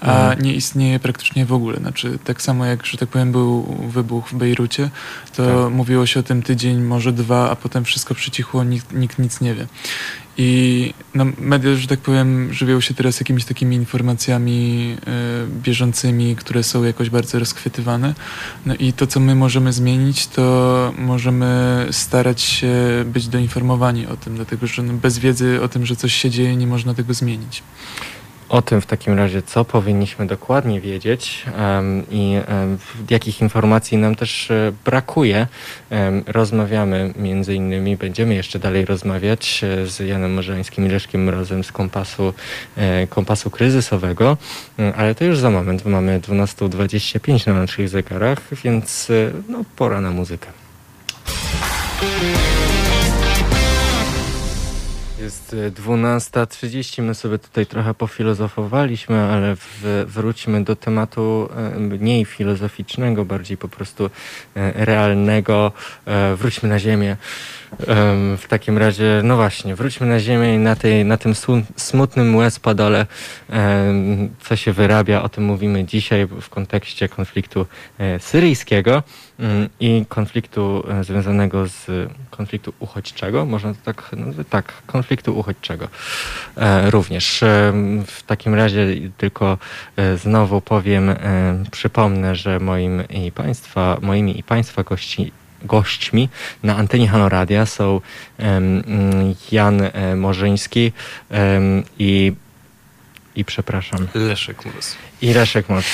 A 0.00 0.20
mhm. 0.20 0.42
nie 0.42 0.54
istnieje 0.54 1.00
praktycznie 1.00 1.46
w 1.46 1.52
ogóle. 1.52 1.76
Znaczy, 1.76 2.18
tak 2.24 2.42
samo 2.42 2.64
jak, 2.64 2.86
że 2.86 2.98
tak 2.98 3.08
powiem, 3.08 3.32
był 3.32 3.62
wybuch 3.88 4.28
w 4.28 4.34
Bejrucie, 4.34 4.90
to 5.36 5.64
tak. 5.64 5.72
mówiło 5.72 6.06
się 6.06 6.20
o 6.20 6.22
tym 6.22 6.42
tydzień, 6.42 6.80
może 6.80 7.12
dwa, 7.12 7.50
a 7.50 7.56
potem 7.56 7.84
wszystko 7.84 8.14
przycichło, 8.14 8.64
nikt, 8.64 8.92
nikt 8.92 9.18
nic 9.18 9.35
nie 9.40 9.54
wie. 9.54 9.66
I 10.38 10.94
no, 11.14 11.26
media, 11.38 11.74
że 11.74 11.88
tak 11.88 12.00
powiem, 12.00 12.52
żywią 12.52 12.80
się 12.80 12.94
teraz 12.94 13.20
jakimiś 13.20 13.44
takimi 13.44 13.76
informacjami 13.76 14.96
e, 15.06 15.46
bieżącymi, 15.62 16.36
które 16.36 16.62
są 16.62 16.84
jakoś 16.84 17.10
bardzo 17.10 17.38
rozchwytywane. 17.38 18.14
No 18.66 18.74
i 18.74 18.92
to, 18.92 19.06
co 19.06 19.20
my 19.20 19.34
możemy 19.34 19.72
zmienić, 19.72 20.26
to 20.26 20.92
możemy 20.98 21.86
starać 21.90 22.40
się 22.40 22.74
być 23.06 23.28
doinformowani 23.28 24.06
o 24.06 24.16
tym, 24.16 24.36
dlatego 24.36 24.66
że 24.66 24.82
no, 24.82 24.92
bez 24.92 25.18
wiedzy 25.18 25.62
o 25.62 25.68
tym, 25.68 25.86
że 25.86 25.96
coś 25.96 26.14
się 26.14 26.30
dzieje, 26.30 26.56
nie 26.56 26.66
można 26.66 26.94
tego 26.94 27.14
zmienić 27.14 27.62
o 28.48 28.62
tym 28.62 28.80
w 28.80 28.86
takim 28.86 29.14
razie, 29.14 29.42
co 29.42 29.64
powinniśmy 29.64 30.26
dokładnie 30.26 30.80
wiedzieć 30.80 31.44
i 32.10 32.36
jakich 33.10 33.40
informacji 33.40 33.98
nam 33.98 34.14
też 34.14 34.50
e, 34.50 34.72
brakuje. 34.84 35.46
Rozmawiamy 36.26 37.12
między 37.16 37.54
innymi, 37.54 37.96
będziemy 37.96 38.34
jeszcze 38.34 38.58
dalej 38.58 38.84
rozmawiać 38.84 39.64
e, 39.64 39.86
z 39.86 39.98
Janem 39.98 40.34
Morzańskim 40.34 40.86
i 40.86 40.88
Leszkiem 40.88 41.24
Mrozem 41.24 41.64
z 41.64 41.72
Kompasu, 41.72 42.34
e, 42.76 43.06
kompasu 43.06 43.50
Kryzysowego, 43.50 44.36
ale 44.96 45.14
to 45.14 45.24
już 45.24 45.38
za 45.38 45.50
moment. 45.50 45.86
Mamy 45.86 46.20
12.25 46.20 47.46
na 47.46 47.54
naszych 47.54 47.88
zegarach, 47.88 48.40
więc 48.64 49.08
no, 49.48 49.64
pora 49.76 50.00
na 50.00 50.10
muzykę. 50.10 50.48
Jest 55.26 55.56
12.30, 55.74 57.02
my 57.02 57.14
sobie 57.14 57.38
tutaj 57.38 57.66
trochę 57.66 57.94
pofilozofowaliśmy, 57.94 59.18
ale 59.18 59.56
w, 59.56 60.04
wróćmy 60.08 60.64
do 60.64 60.76
tematu 60.76 61.48
e, 61.56 61.78
mniej 61.78 62.24
filozoficznego, 62.24 63.24
bardziej 63.24 63.56
po 63.56 63.68
prostu 63.68 64.10
e, 64.56 64.84
realnego. 64.84 65.72
E, 66.06 66.36
wróćmy 66.36 66.68
na 66.68 66.78
ziemię. 66.78 67.16
W 68.38 68.44
takim 68.48 68.78
razie, 68.78 69.20
no 69.24 69.36
właśnie, 69.36 69.76
wróćmy 69.76 70.06
na 70.06 70.20
ziemię 70.20 70.54
i 70.54 70.58
na, 70.58 70.76
tej, 70.76 71.04
na 71.04 71.16
tym 71.16 71.32
smutnym 71.76 72.36
łez-padole, 72.36 73.06
co 74.40 74.56
się 74.56 74.72
wyrabia, 74.72 75.22
o 75.22 75.28
tym 75.28 75.44
mówimy 75.44 75.84
dzisiaj 75.84 76.26
w 76.26 76.48
kontekście 76.48 77.08
konfliktu 77.08 77.66
syryjskiego. 78.18 79.02
Mm, 79.38 79.68
i 79.80 80.04
konfliktu 80.08 80.84
e, 80.88 81.04
związanego 81.04 81.66
z 81.66 82.10
konfliktu 82.30 82.72
uchodźczego, 82.78 83.44
można 83.44 83.74
to 83.74 83.80
tak 83.84 84.12
nazwać? 84.12 84.46
Tak, 84.50 84.72
konfliktu 84.86 85.38
uchodźczego 85.38 85.88
e, 86.56 86.90
również. 86.90 87.42
E, 87.42 87.72
w 88.06 88.22
takim 88.26 88.54
razie 88.54 88.86
tylko 89.18 89.58
znowu 90.16 90.60
powiem, 90.60 91.14
przypomnę, 91.70 92.36
że 92.36 92.60
moim 92.60 93.02
i 93.08 93.32
państwa, 93.32 93.98
moimi 94.02 94.38
i 94.38 94.42
państwa 94.42 94.82
gości 94.82 95.32
gośćmi 95.66 96.28
na 96.62 96.76
antenie 96.76 97.08
Hanoradia 97.08 97.66
są 97.66 98.00
Jan 99.52 99.82
Morzyński 100.16 100.92
i 101.98 102.32
i 103.36 103.44
przepraszam. 103.44 104.08
Leszek 104.14 104.64
Mus. 104.64 104.96
I 105.22 105.34
Leszek 105.34 105.68
Mus. 105.68 105.84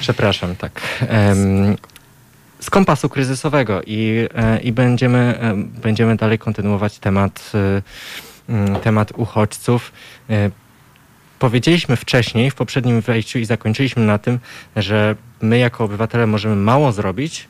Przepraszam, 0.00 0.56
tak. 0.56 0.80
Um, 1.28 1.76
z 2.60 2.70
kompasu 2.70 3.08
kryzysowego 3.08 3.82
i, 3.86 4.28
e, 4.34 4.60
i 4.60 4.72
będziemy, 4.72 5.18
e, 5.18 5.54
będziemy 5.56 6.16
dalej 6.16 6.38
kontynuować 6.38 6.98
temat, 6.98 7.52
e, 7.54 7.82
mm, 8.52 8.80
temat 8.80 9.12
uchodźców. 9.16 9.92
Powiedzieliśmy 11.38 11.96
wcześniej, 11.96 12.50
w 12.50 12.54
poprzednim 12.54 13.00
wejściu 13.00 13.38
i 13.38 13.44
zakończyliśmy 13.44 14.06
na 14.06 14.18
tym, 14.18 14.38
że 14.76 15.16
my 15.40 15.58
jako 15.58 15.84
obywatele 15.84 16.26
możemy 16.26 16.56
mało 16.56 16.92
zrobić, 16.92 17.48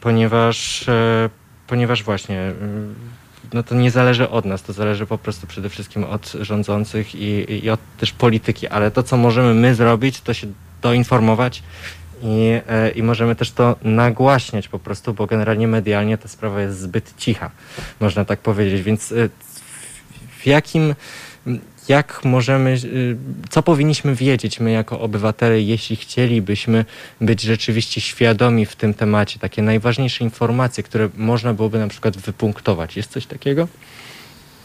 ponieważ, 0.00 0.86
ponieważ 1.66 2.02
właśnie 2.02 2.52
no 3.52 3.62
to 3.62 3.74
nie 3.74 3.90
zależy 3.90 4.30
od 4.30 4.44
nas, 4.44 4.62
to 4.62 4.72
zależy 4.72 5.06
po 5.06 5.18
prostu 5.18 5.46
przede 5.46 5.68
wszystkim 5.68 6.04
od 6.04 6.32
rządzących 6.40 7.14
i, 7.14 7.52
i 7.64 7.70
od 7.70 7.80
też 7.98 8.12
polityki, 8.12 8.68
ale 8.68 8.90
to, 8.90 9.02
co 9.02 9.16
możemy 9.16 9.54
my 9.54 9.74
zrobić, 9.74 10.20
to 10.20 10.34
się 10.34 10.46
doinformować 10.82 11.62
i, 12.22 12.60
e, 12.68 12.90
i 12.90 13.02
możemy 13.02 13.36
też 13.36 13.50
to 13.50 13.76
nagłaśniać 13.82 14.68
po 14.68 14.78
prostu, 14.78 15.14
bo 15.14 15.26
generalnie 15.26 15.68
medialnie 15.68 16.18
ta 16.18 16.28
sprawa 16.28 16.60
jest 16.60 16.80
zbyt 16.80 17.14
cicha, 17.18 17.50
można 18.00 18.24
tak 18.24 18.40
powiedzieć. 18.40 18.82
Więc 18.82 19.12
e, 19.12 19.28
w 20.38 20.46
jakim, 20.46 20.94
jak 21.90 22.24
możemy, 22.24 22.70
e, 22.70 22.78
co 23.50 23.62
powinniśmy 23.62 24.14
wiedzieć 24.14 24.60
my 24.60 24.70
jako 24.70 25.00
obywatele, 25.00 25.60
jeśli 25.60 25.96
chcielibyśmy 25.96 26.84
być 27.20 27.42
rzeczywiście 27.42 28.00
świadomi 28.00 28.66
w 28.66 28.76
tym 28.76 28.94
temacie, 28.94 29.38
takie 29.38 29.62
najważniejsze 29.62 30.24
informacje, 30.24 30.82
które 30.82 31.08
można 31.16 31.54
byłoby 31.54 31.78
na 31.78 31.88
przykład 31.88 32.16
wypunktować. 32.16 32.96
Jest 32.96 33.10
coś 33.10 33.26
takiego? 33.26 33.68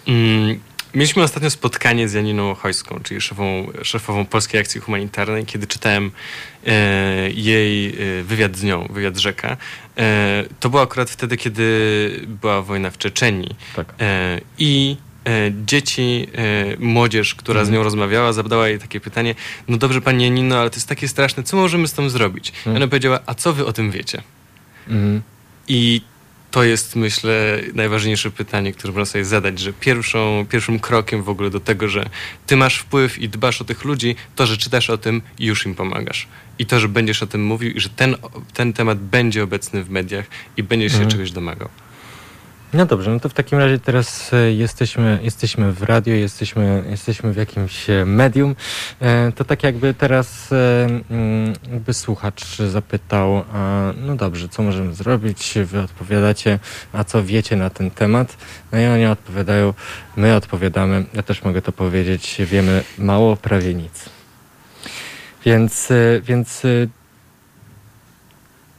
Mm 0.07 0.59
Mieliśmy 0.95 1.23
ostatnio 1.23 1.49
spotkanie 1.49 2.09
z 2.09 2.13
Janiną 2.13 2.53
Chojską, 2.53 2.99
czyli 3.03 3.21
szefową, 3.21 3.67
szefową 3.83 4.25
Polskiej 4.25 4.61
Akcji 4.61 4.81
Humanitarnej, 4.81 5.45
kiedy 5.45 5.67
czytałem 5.67 6.11
e, 6.67 6.71
jej 7.31 7.89
e, 7.89 8.23
wywiad 8.23 8.57
z 8.57 8.63
nią, 8.63 8.87
wywiad 8.89 9.17
rzeka. 9.17 9.57
E, 9.97 10.43
to 10.59 10.69
było 10.69 10.81
akurat 10.81 11.09
wtedy, 11.09 11.37
kiedy 11.37 12.25
była 12.27 12.61
wojna 12.61 12.91
w 12.91 12.97
Czeczenii. 12.97 13.55
Tak. 13.75 13.93
E, 13.99 14.41
I 14.57 14.97
dzieci, 15.65 16.27
e, 16.33 16.77
młodzież, 16.79 17.35
która 17.35 17.59
z 17.59 17.67
mhm. 17.67 17.75
nią 17.75 17.83
rozmawiała, 17.83 18.33
zadała 18.33 18.67
jej 18.67 18.79
takie 18.79 18.99
pytanie, 18.99 19.35
no 19.67 19.77
dobrze 19.77 20.01
pani 20.01 20.23
Janino, 20.23 20.57
ale 20.57 20.69
to 20.69 20.75
jest 20.75 20.89
takie 20.89 21.07
straszne, 21.07 21.43
co 21.43 21.57
możemy 21.57 21.87
z 21.87 21.93
tym 21.93 22.09
zrobić? 22.09 22.53
I 22.65 22.69
ona 22.69 22.87
powiedziała, 22.87 23.19
a 23.25 23.33
co 23.33 23.53
wy 23.53 23.65
o 23.65 23.73
tym 23.73 23.91
wiecie? 23.91 24.23
Mhm. 24.87 25.21
I 25.67 26.01
to 26.55 26.63
jest, 26.63 26.95
myślę, 26.95 27.61
najważniejsze 27.73 28.31
pytanie, 28.31 28.73
które 28.73 28.93
można 28.93 29.05
sobie 29.05 29.25
zadać, 29.25 29.59
że 29.59 29.73
pierwszą, 29.73 30.45
pierwszym 30.49 30.79
krokiem 30.79 31.23
w 31.23 31.29
ogóle 31.29 31.49
do 31.49 31.59
tego, 31.59 31.87
że 31.87 32.09
ty 32.45 32.55
masz 32.55 32.77
wpływ 32.77 33.19
i 33.19 33.29
dbasz 33.29 33.61
o 33.61 33.65
tych 33.65 33.83
ludzi, 33.83 34.15
to, 34.35 34.45
że 34.45 34.57
czytasz 34.57 34.89
o 34.89 34.97
tym 34.97 35.21
i 35.39 35.45
już 35.45 35.65
im 35.65 35.75
pomagasz. 35.75 36.27
I 36.59 36.65
to, 36.65 36.79
że 36.79 36.87
będziesz 36.87 37.23
o 37.23 37.27
tym 37.27 37.45
mówił 37.45 37.71
i 37.71 37.79
że 37.79 37.89
ten, 37.89 38.15
ten 38.53 38.73
temat 38.73 38.99
będzie 38.99 39.43
obecny 39.43 39.83
w 39.83 39.89
mediach 39.89 40.25
i 40.57 40.63
będziesz 40.63 40.91
się 40.91 40.97
mhm. 40.97 41.11
czegoś 41.11 41.31
domagał. 41.31 41.69
No 42.73 42.85
dobrze, 42.85 43.11
no 43.11 43.19
to 43.19 43.29
w 43.29 43.33
takim 43.33 43.59
razie 43.59 43.79
teraz 43.79 44.33
e, 44.33 44.51
jesteśmy, 44.51 45.19
jesteśmy 45.21 45.71
w 45.71 45.83
radio, 45.83 46.15
jesteśmy, 46.15 46.83
jesteśmy 46.89 47.33
w 47.33 47.35
jakimś 47.35 47.89
e, 47.89 48.05
medium. 48.05 48.55
E, 49.01 49.31
to 49.31 49.45
tak 49.45 49.63
jakby 49.63 49.93
teraz 49.93 50.49
mm, 51.09 51.53
jakby 51.71 51.93
słuchacz 51.93 52.57
zapytał, 52.57 53.43
no 53.97 54.15
dobrze, 54.15 54.49
co 54.49 54.63
możemy 54.63 54.93
zrobić? 54.93 55.53
Wy 55.65 55.81
odpowiadacie, 55.81 56.59
a 56.93 57.03
co 57.03 57.23
wiecie 57.23 57.55
na 57.55 57.69
ten 57.69 57.91
temat? 57.91 58.37
No 58.71 58.79
i 58.79 58.85
oni 58.85 59.05
odpowiadają, 59.05 59.73
my 60.15 60.35
odpowiadamy, 60.35 61.05
ja 61.13 61.23
też 61.23 61.43
mogę 61.43 61.61
to 61.61 61.71
powiedzieć, 61.71 62.37
wiemy 62.39 62.83
mało, 62.97 63.35
prawie 63.35 63.73
nic. 63.73 64.05
Więc, 65.45 65.89
więc 66.21 66.61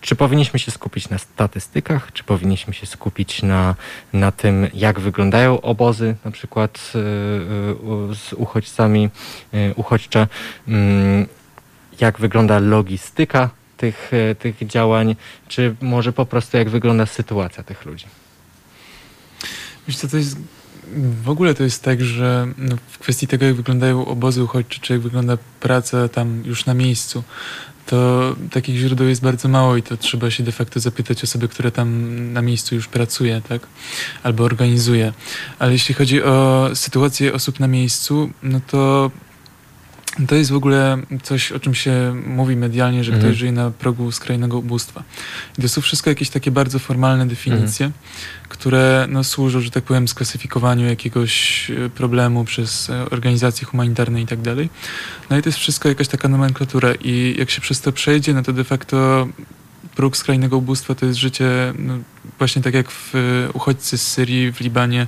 czy 0.07 0.16
powinniśmy 0.16 0.59
się 0.59 0.70
skupić 0.70 1.09
na 1.09 1.19
statystykach, 1.19 2.12
czy 2.12 2.24
powinniśmy 2.24 2.74
się 2.74 2.87
skupić 2.87 3.43
na, 3.43 3.74
na 4.12 4.33
tym, 4.33 4.69
jak 4.74 5.01
wyglądają 5.01 5.61
obozy, 5.61 6.15
na 6.24 6.31
przykład 6.31 6.93
y, 6.95 6.99
y, 6.99 8.15
z 8.15 8.33
uchodźcami, 8.33 9.11
y, 9.55 9.74
uchodźcze, 9.77 10.27
mm, 10.69 11.27
jak 12.01 12.19
wygląda 12.19 12.59
logistyka 12.59 13.51
tych, 13.77 14.11
tych 14.39 14.66
działań, 14.66 15.16
czy 15.49 15.74
może 15.81 16.12
po 16.12 16.27
prostu 16.27 16.57
jak 16.57 16.70
wygląda 16.70 17.07
sytuacja 17.07 17.62
tych 17.62 17.85
ludzi? 17.85 18.07
Co, 19.97 20.09
to 20.09 20.16
jest 20.16 20.37
w 21.23 21.31
ogóle 21.31 21.55
to 21.55 21.65
jest 21.65 21.83
tak, 21.83 22.05
że 22.05 22.49
no, 22.59 22.77
w 22.89 22.99
kwestii 22.99 23.27
tego, 23.27 23.47
jak 23.47 23.55
wyglądają 23.55 24.07
obozy 24.07 24.43
uchodźcze, 24.43 24.81
czy 24.81 24.93
jak 24.93 25.03
wygląda 25.03 25.39
praca 25.61 26.09
tam 26.09 26.43
już 26.45 26.66
na 26.66 26.74
miejscu, 26.74 27.24
to 27.86 28.36
takich 28.50 28.76
źródeł 28.76 29.08
jest 29.08 29.22
bardzo 29.22 29.48
mało 29.48 29.76
i 29.76 29.82
to 29.82 29.96
trzeba 29.96 30.30
się 30.30 30.42
de 30.42 30.52
facto 30.52 30.80
zapytać 30.80 31.24
osoby, 31.24 31.48
która 31.48 31.70
tam 31.70 32.32
na 32.32 32.42
miejscu 32.42 32.74
już 32.74 32.88
pracuje, 32.88 33.42
tak? 33.48 33.66
Albo 34.22 34.44
organizuje. 34.44 35.12
Ale 35.58 35.72
jeśli 35.72 35.94
chodzi 35.94 36.22
o 36.22 36.68
sytuację 36.74 37.32
osób 37.32 37.60
na 37.60 37.66
miejscu, 37.66 38.30
no 38.42 38.60
to 38.66 39.10
to 40.28 40.34
jest 40.34 40.51
w 40.51 40.55
ogóle 40.55 40.98
coś, 41.22 41.52
o 41.52 41.60
czym 41.60 41.74
się 41.74 42.14
mówi 42.26 42.56
medialnie, 42.56 43.05
że 43.05 43.12
mhm. 43.12 43.28
ktoś 43.28 43.38
żyje 43.38 43.52
na 43.52 43.70
progu 43.70 44.12
skrajnego 44.12 44.59
ubóstwa. 44.59 45.02
I 45.59 45.62
to 45.62 45.68
są 45.68 45.80
wszystko 45.80 46.10
jakieś 46.10 46.30
takie 46.30 46.51
bardzo 46.51 46.78
formalne 46.78 47.26
definicje, 47.26 47.86
mhm. 47.86 48.05
które 48.48 49.06
no, 49.10 49.24
służą, 49.24 49.60
że 49.60 49.70
tak 49.70 49.84
powiem, 49.84 50.09
sklasyfikowaniu 50.09 50.86
jakiegoś 50.86 51.70
e, 51.70 51.90
problemu 51.90 52.44
przez 52.44 52.90
e, 52.90 53.10
organizacje 53.10 53.66
humanitarne 53.66 54.20
i 54.22 54.26
tak 54.26 54.40
dalej. 54.40 54.68
No 55.30 55.38
i 55.38 55.43
to 55.43 55.48
jest 55.48 55.59
wszystko 55.59 55.88
jakaś 55.88 56.09
taka 56.09 56.28
nomenklatura 56.28 56.94
i 57.05 57.36
jak 57.38 57.51
się 57.51 57.60
przez 57.60 57.80
to 57.80 57.93
przejdzie, 57.93 58.34
no 58.34 58.43
to 58.43 58.52
de 58.52 58.64
facto 58.64 59.28
próg 59.97 60.16
skrajnego 60.16 60.56
ubóstwa 60.56 60.94
to 60.94 61.06
jest 61.06 61.18
życie, 61.18 61.74
no, 61.78 61.98
właśnie 62.39 62.62
tak 62.62 62.74
jak 62.74 62.90
w 62.90 63.12
uchodźcy 63.55 63.98
z 63.98 64.09
Syrii, 64.09 64.52
w 64.52 64.60
Libanie, 64.60 65.06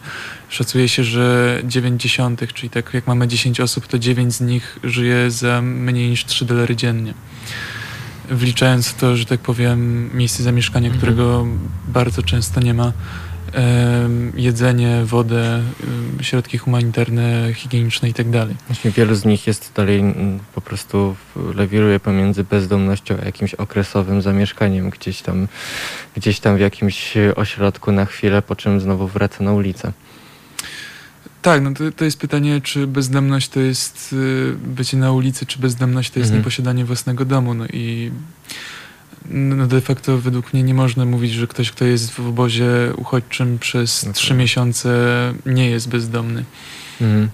szacuje 0.49 0.89
się, 0.89 1.05
że 1.05 1.61
9 1.65 2.03
dziesiątych, 2.03 2.53
czyli 2.53 2.71
tak 2.71 2.95
jak 2.95 3.07
mamy 3.07 3.29
10 3.29 3.61
osób, 3.61 3.87
to 3.87 3.99
9 3.99 4.35
z 4.35 4.41
nich 4.41 4.79
żyje 4.85 5.31
za 5.31 5.63
mniej 5.63 6.11
niż 6.11 6.25
3 6.25 6.45
dolary 6.45 6.77
dziennie. 6.77 7.15
Wliczając 8.31 8.89
w 8.89 8.95
to, 8.95 9.17
że 9.17 9.25
tak 9.27 9.41
powiem, 9.41 10.11
miejsce 10.15 10.43
zamieszkania, 10.43 10.89
mhm. 10.89 10.99
którego 10.99 11.47
bardzo 11.89 12.23
często 12.23 12.61
nie 12.61 12.75
ma, 12.75 12.93
jedzenie, 14.37 15.05
wodę, 15.05 15.63
środki 16.21 16.59
humanitarne, 16.59 17.55
higieniczne 17.55 18.09
itd. 18.09 18.47
Tak 18.47 18.57
Właśnie 18.69 18.91
wielu 18.91 19.15
z 19.15 19.25
nich 19.25 19.47
jest 19.47 19.73
dalej 19.77 20.03
po 20.55 20.61
prostu 20.61 21.17
lewiruje 21.55 22.01
pomiędzy 22.01 22.45
bezdomnością 22.45 23.17
a 23.23 23.25
jakimś 23.25 23.55
okresowym 23.55 24.23
zamieszkaniem 24.23 24.91
gdzieś 24.91 25.23
tam, 25.23 25.49
gdzieś 26.17 26.41
tam 26.41 26.57
w 26.57 26.61
jakimś 26.61 27.15
ośrodku 27.37 27.93
na 27.93 28.05
chwilę, 28.05 28.43
po 28.43 28.57
czym 28.57 28.81
znowu 28.81 29.09
wraca 29.09 29.45
na 29.45 29.53
ulicę. 29.53 29.93
Tak, 31.43 31.63
no 31.63 31.75
to, 31.75 31.93
to 31.93 32.05
jest 32.05 32.21
pytanie, 32.21 32.61
czy 32.61 32.87
bezdomność 32.87 33.49
to 33.49 33.61
jest 33.61 34.13
y, 34.13 34.55
bycie 34.67 34.97
na 34.97 35.13
ulicy, 35.13 35.47
czy 35.47 35.59
bezdomność 35.59 36.11
to 36.11 36.19
jest 36.19 36.29
mhm. 36.29 36.41
nieposiadanie 36.41 36.85
własnego 36.85 37.25
domu. 37.25 37.55
No 37.55 37.67
i 37.67 38.11
no 39.31 39.67
de 39.67 39.81
facto 39.81 40.19
według 40.19 40.53
mnie 40.53 40.63
nie 40.63 40.75
można 40.75 41.05
mówić, 41.05 41.33
że 41.33 41.47
ktoś, 41.47 41.71
kto 41.71 41.85
jest 41.85 42.11
w 42.11 42.21
obozie 42.21 42.69
uchodźczym 42.97 43.59
przez 43.59 44.03
okay. 44.03 44.15
trzy 44.15 44.35
miesiące 44.35 44.89
nie 45.47 45.71
jest 45.71 45.89
bezdomny. 45.89 46.45
Mhm. 47.01 47.29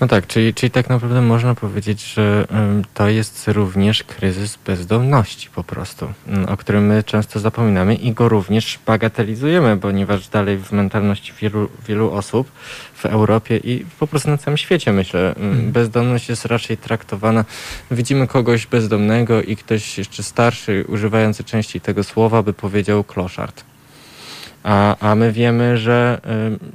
No 0.00 0.08
tak, 0.08 0.26
czyli, 0.26 0.54
czyli 0.54 0.70
tak 0.70 0.88
naprawdę 0.88 1.20
można 1.20 1.54
powiedzieć, 1.54 2.14
że 2.14 2.46
to 2.94 3.08
jest 3.08 3.48
również 3.48 4.02
kryzys 4.02 4.58
bezdomności 4.66 5.48
po 5.54 5.64
prostu, 5.64 6.12
o 6.48 6.56
którym 6.56 6.86
my 6.86 7.02
często 7.02 7.40
zapominamy 7.40 7.94
i 7.94 8.12
go 8.12 8.28
również 8.28 8.78
bagatelizujemy, 8.86 9.76
ponieważ 9.76 10.28
dalej 10.28 10.58
w 10.58 10.72
mentalności 10.72 11.32
wielu, 11.40 11.68
wielu 11.86 12.12
osób 12.12 12.50
w 12.94 13.06
Europie 13.06 13.56
i 13.56 13.86
po 13.98 14.06
prostu 14.06 14.30
na 14.30 14.38
całym 14.38 14.58
świecie 14.58 14.92
myślę, 14.92 15.28
mhm. 15.28 15.72
bezdomność 15.72 16.28
jest 16.28 16.44
raczej 16.44 16.76
traktowana, 16.76 17.44
widzimy 17.90 18.26
kogoś 18.26 18.66
bezdomnego 18.66 19.42
i 19.42 19.56
ktoś 19.56 19.98
jeszcze 19.98 20.22
starszy, 20.22 20.84
używający 20.88 21.44
częściej 21.44 21.80
tego 21.80 22.04
słowa, 22.04 22.42
by 22.42 22.52
powiedział 22.52 23.04
kloszard. 23.04 23.69
A, 24.62 24.96
a 25.10 25.14
my 25.14 25.32
wiemy, 25.32 25.78
że, 25.78 26.20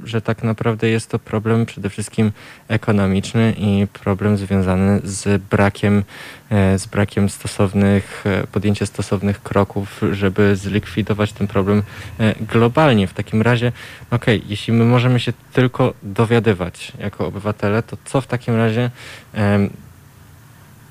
że 0.04 0.20
tak 0.20 0.42
naprawdę 0.42 0.88
jest 0.88 1.10
to 1.10 1.18
problem 1.18 1.66
przede 1.66 1.90
wszystkim 1.90 2.32
ekonomiczny 2.68 3.54
i 3.58 3.86
problem 3.92 4.36
związany 4.36 5.00
z 5.04 5.42
brakiem, 5.42 6.02
e, 6.50 6.78
z 6.78 6.86
brakiem 6.86 7.28
stosownych, 7.28 8.24
e, 8.26 8.46
podjęcia 8.46 8.86
stosownych 8.86 9.42
kroków, 9.42 10.00
żeby 10.12 10.56
zlikwidować 10.56 11.32
ten 11.32 11.46
problem 11.46 11.82
e, 12.20 12.34
globalnie. 12.40 13.06
W 13.06 13.14
takim 13.14 13.42
razie, 13.42 13.72
okej, 14.10 14.36
okay, 14.38 14.50
jeśli 14.50 14.72
my 14.72 14.84
możemy 14.84 15.20
się 15.20 15.32
tylko 15.52 15.94
dowiadywać 16.02 16.92
jako 16.98 17.26
obywatele, 17.26 17.82
to 17.82 17.96
co 18.04 18.20
w 18.20 18.26
takim 18.26 18.56
razie 18.56 18.90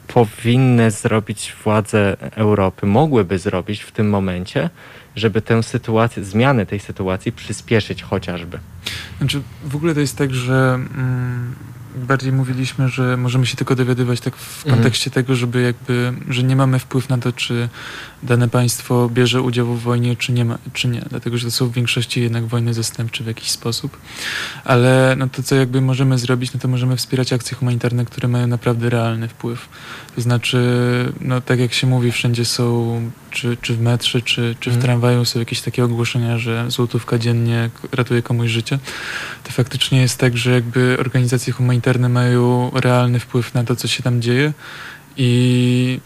powinny 0.08 0.92
zrobić 0.92 1.54
władze 1.64 2.18
Europy, 2.36 2.86
mogłyby 2.86 3.40
zrobić 3.40 3.82
w 3.82 3.92
tym 3.92 4.10
momencie, 4.10 4.70
żeby 5.16 5.42
tę 5.42 5.64
sytuację, 5.64 6.24
zmianę 6.24 6.66
tej 6.66 6.80
sytuacji 6.80 7.32
przyspieszyć 7.32 8.04
chociażby. 8.04 8.60
Znaczy, 9.18 9.42
w 9.64 9.76
ogóle 9.76 9.94
to 9.94 10.00
jest 10.00 10.18
tak, 10.18 10.34
że 10.34 10.74
mm, 10.74 11.56
bardziej 11.98 12.32
mówiliśmy, 12.32 12.90
że 12.90 13.18
możemy 13.18 13.46
się 13.46 13.58
tylko 13.58 13.76
dowiadywać 13.76 14.22
tak 14.22 14.36
w 14.36 14.58
mhm. 14.58 14.76
kontekście 14.76 15.10
mhm. 15.10 15.24
tego, 15.26 15.36
żeby 15.36 15.62
jakby, 15.62 16.14
że 16.30 16.44
nie 16.44 16.56
mamy 16.56 16.80
wpływ 16.80 17.10
na 17.10 17.18
to, 17.18 17.32
czy 17.32 17.70
dane 18.24 18.50
państwo 18.50 19.10
bierze 19.10 19.42
udział 19.42 19.66
w 19.66 19.82
wojnie, 19.82 20.16
czy 20.16 20.32
nie 20.32 20.46
ma, 20.46 20.58
czy 20.74 20.88
nie. 20.88 21.02
Dlatego, 21.10 21.38
że 21.38 21.46
to 21.46 21.52
są 21.52 21.68
w 21.68 21.74
większości 21.74 22.22
jednak 22.22 22.46
wojny 22.48 22.74
zastępcze 22.74 23.24
w 23.24 23.28
jakiś 23.28 23.52
sposób. 23.52 23.98
Ale 24.64 25.16
no 25.18 25.28
to, 25.30 25.44
co 25.44 25.56
jakby 25.56 25.82
możemy 25.82 26.18
zrobić, 26.18 26.54
no 26.54 26.60
to 26.60 26.68
możemy 26.68 26.96
wspierać 26.98 27.34
akcje 27.34 27.58
humanitarne, 27.58 28.06
które 28.06 28.28
mają 28.28 28.48
naprawdę 28.48 28.90
realny 28.90 29.28
wpływ. 29.28 29.70
To 30.16 30.22
znaczy, 30.22 30.60
no 31.22 31.42
tak 31.42 31.60
jak 31.60 31.74
się 31.74 31.88
mówi, 31.88 32.12
wszędzie 32.12 32.46
są, 32.46 33.02
czy, 33.32 33.58
czy 33.62 33.74
w 33.74 33.82
metrze, 33.82 34.22
czy, 34.22 34.56
czy 34.60 34.70
w 34.70 34.74
mhm. 34.74 34.82
tramwaju 34.82 35.26
są 35.26 35.40
jakieś 35.40 35.62
takie 35.62 35.84
ogłoszenia, 35.84 36.38
że 36.38 36.66
złotówka 36.72 37.18
dziennie 37.18 37.70
ratuje 37.92 38.22
komuś 38.22 38.50
życie. 38.50 38.80
To 39.44 39.52
faktycznie 39.52 40.02
jest 40.02 40.18
tak, 40.18 40.38
że 40.38 40.52
jakby 40.52 40.98
organizacje 41.00 41.54
humanitarne 41.54 41.85
mają 42.10 42.72
realny 42.74 43.20
wpływ 43.20 43.54
na 43.54 43.64
to, 43.64 43.76
co 43.76 43.88
się 43.88 44.04
tam 44.04 44.22
dzieje 44.22 44.54
i 45.18 46.00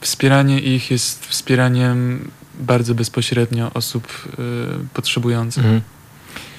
wspieranie 0.00 0.60
ich 0.60 0.90
jest 0.90 1.26
wspieraniem 1.26 2.30
bardzo 2.60 2.94
bezpośrednio 2.94 3.72
osób 3.74 4.06
y, 4.26 4.94
potrzebujących. 4.94 5.64
Mhm. 5.64 5.82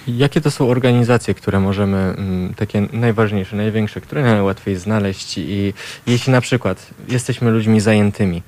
Jakie 0.07 0.41
to 0.41 0.51
są 0.51 0.69
organizacje, 0.69 1.33
które 1.33 1.59
możemy, 1.59 1.97
mm, 1.97 2.53
takie 2.53 2.87
najważniejsze, 2.93 3.55
największe, 3.55 4.01
które 4.01 4.23
najłatwiej 4.23 4.75
znaleźć 4.75 5.37
i 5.37 5.73
jeśli 6.07 6.31
na 6.31 6.41
przykład 6.41 6.87
jesteśmy 7.07 7.51
ludźmi 7.51 7.79
zajętymi, 7.79 8.43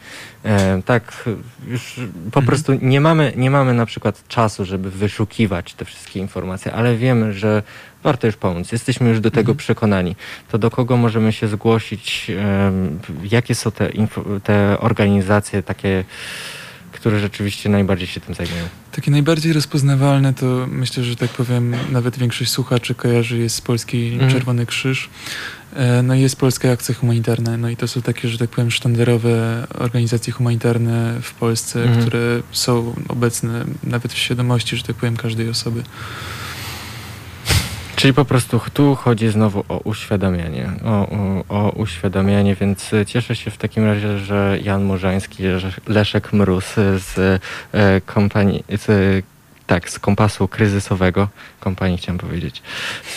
e, 0.46 0.82
tak 0.86 1.30
już 1.68 1.96
po 2.32 2.40
mhm. 2.40 2.46
prostu 2.46 2.74
nie 2.82 3.02
mamy, 3.02 3.34
nie 3.36 3.52
mamy 3.52 3.74
na 3.74 3.86
przykład 3.86 4.28
czasu, 4.28 4.66
żeby 4.66 4.92
wyszukiwać 4.92 5.74
te 5.74 5.86
wszystkie 5.86 6.20
informacje, 6.20 6.74
ale 6.74 6.96
wiemy, 6.96 7.34
że 7.34 7.64
warto 8.04 8.28
już 8.28 8.36
pomóc, 8.36 8.72
jesteśmy 8.72 9.10
już 9.10 9.20
do 9.20 9.32
tego 9.32 9.52
mhm. 9.52 9.58
przekonani, 9.58 10.16
to 10.52 10.58
do 10.58 10.72
kogo 10.72 10.98
możemy 10.98 11.34
się 11.34 11.48
zgłosić, 11.48 12.30
e, 12.30 12.72
jakie 13.24 13.56
są 13.56 13.72
te, 13.72 13.90
te 14.44 14.80
organizacje 14.80 15.64
takie 15.64 16.04
które 17.02 17.20
rzeczywiście 17.20 17.70
najbardziej 17.70 18.08
się 18.08 18.22
tym 18.22 18.36
zajmują. 18.36 18.64
Takie 18.92 19.12
najbardziej 19.12 19.54
rozpoznawalne 19.54 20.34
to 20.34 20.68
myślę, 20.68 21.04
że 21.04 21.16
tak 21.16 21.30
powiem, 21.30 21.76
nawet 21.92 22.18
większość 22.18 22.52
słuchaczy 22.52 22.96
kojarzy 22.96 23.38
jest 23.38 23.56
z 23.56 23.62
Polski 23.62 24.14
mm. 24.14 24.32
Czerwony 24.32 24.66
Krzyż. 24.66 25.10
E, 25.76 26.04
no 26.04 26.16
i 26.16 26.22
jest 26.22 26.36
Polska 26.36 26.72
Akcja 26.72 26.96
Humanitarna. 26.96 27.58
No 27.58 27.70
i 27.70 27.78
to 27.78 27.88
są 27.88 28.02
takie, 28.02 28.30
że 28.30 28.38
tak 28.38 28.50
powiem, 28.50 28.72
sztandarowe 28.72 29.68
organizacje 29.80 30.34
humanitarne 30.34 31.20
w 31.22 31.34
Polsce, 31.34 31.84
mm. 31.84 32.02
które 32.02 32.42
są 32.52 32.96
obecne 33.08 33.66
nawet 33.84 34.14
w 34.14 34.18
świadomości, 34.18 34.78
że 34.78 34.84
tak 34.84 34.96
powiem, 34.96 35.18
każdej 35.18 35.50
osoby. 35.50 35.84
Czyli 38.02 38.14
po 38.14 38.26
prostu 38.26 38.62
tu 38.74 38.96
chodzi 38.96 39.30
znowu 39.30 39.64
o 39.70 39.78
uświadamianie, 39.78 40.70
o, 40.86 40.90
o, 40.90 41.44
o, 41.50 41.70
uświadamianie, 41.70 42.56
więc 42.56 42.92
cieszę 43.08 43.36
się 43.36 43.52
w 43.52 43.58
takim 43.58 43.86
razie, 43.86 44.20
że 44.20 44.58
Jan 44.64 44.84
Murzański, 44.84 45.44
Leszek 45.88 46.34
Mróz 46.34 46.66
z 46.98 47.42
e, 47.74 48.02
kompanii, 48.02 48.64
z, 48.78 49.26
tak, 49.68 49.90
z 49.90 50.00
kompasu 50.00 50.48
kryzysowego, 50.48 51.28
kompanii 51.60 51.98
chciałem 51.98 52.18
powiedzieć, 52.18 52.62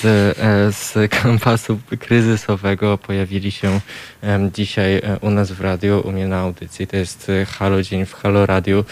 z, 0.01 0.05
e, 0.05 0.73
z 0.73 1.13
kompasu 1.23 1.79
kryzysowego 1.99 2.99
pojawili 2.99 3.53
się 3.53 3.81
e, 4.23 4.51
dzisiaj 4.55 5.03
u 5.21 5.31
nas 5.31 5.53
w 5.53 5.61
radiu, 5.61 6.03
u 6.05 6.13
mnie 6.13 6.29
na 6.29 6.39
audycji. 6.39 6.87
To 6.87 6.97
jest 6.97 7.31
Halo 7.59 7.83
Dzień 7.83 8.07
w 8.07 8.15
Halo 8.15 8.47
Radiu. 8.47 8.85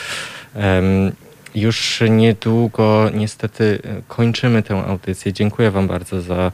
Już 1.55 2.03
niedługo 2.11 3.11
niestety 3.15 3.79
e, 3.85 4.03
kończymy 4.09 4.63
tę 4.63 4.85
audycję. 4.85 5.33
Dziękuję 5.33 5.71
Wam 5.71 5.87
bardzo 5.87 6.23
za, 6.23 6.53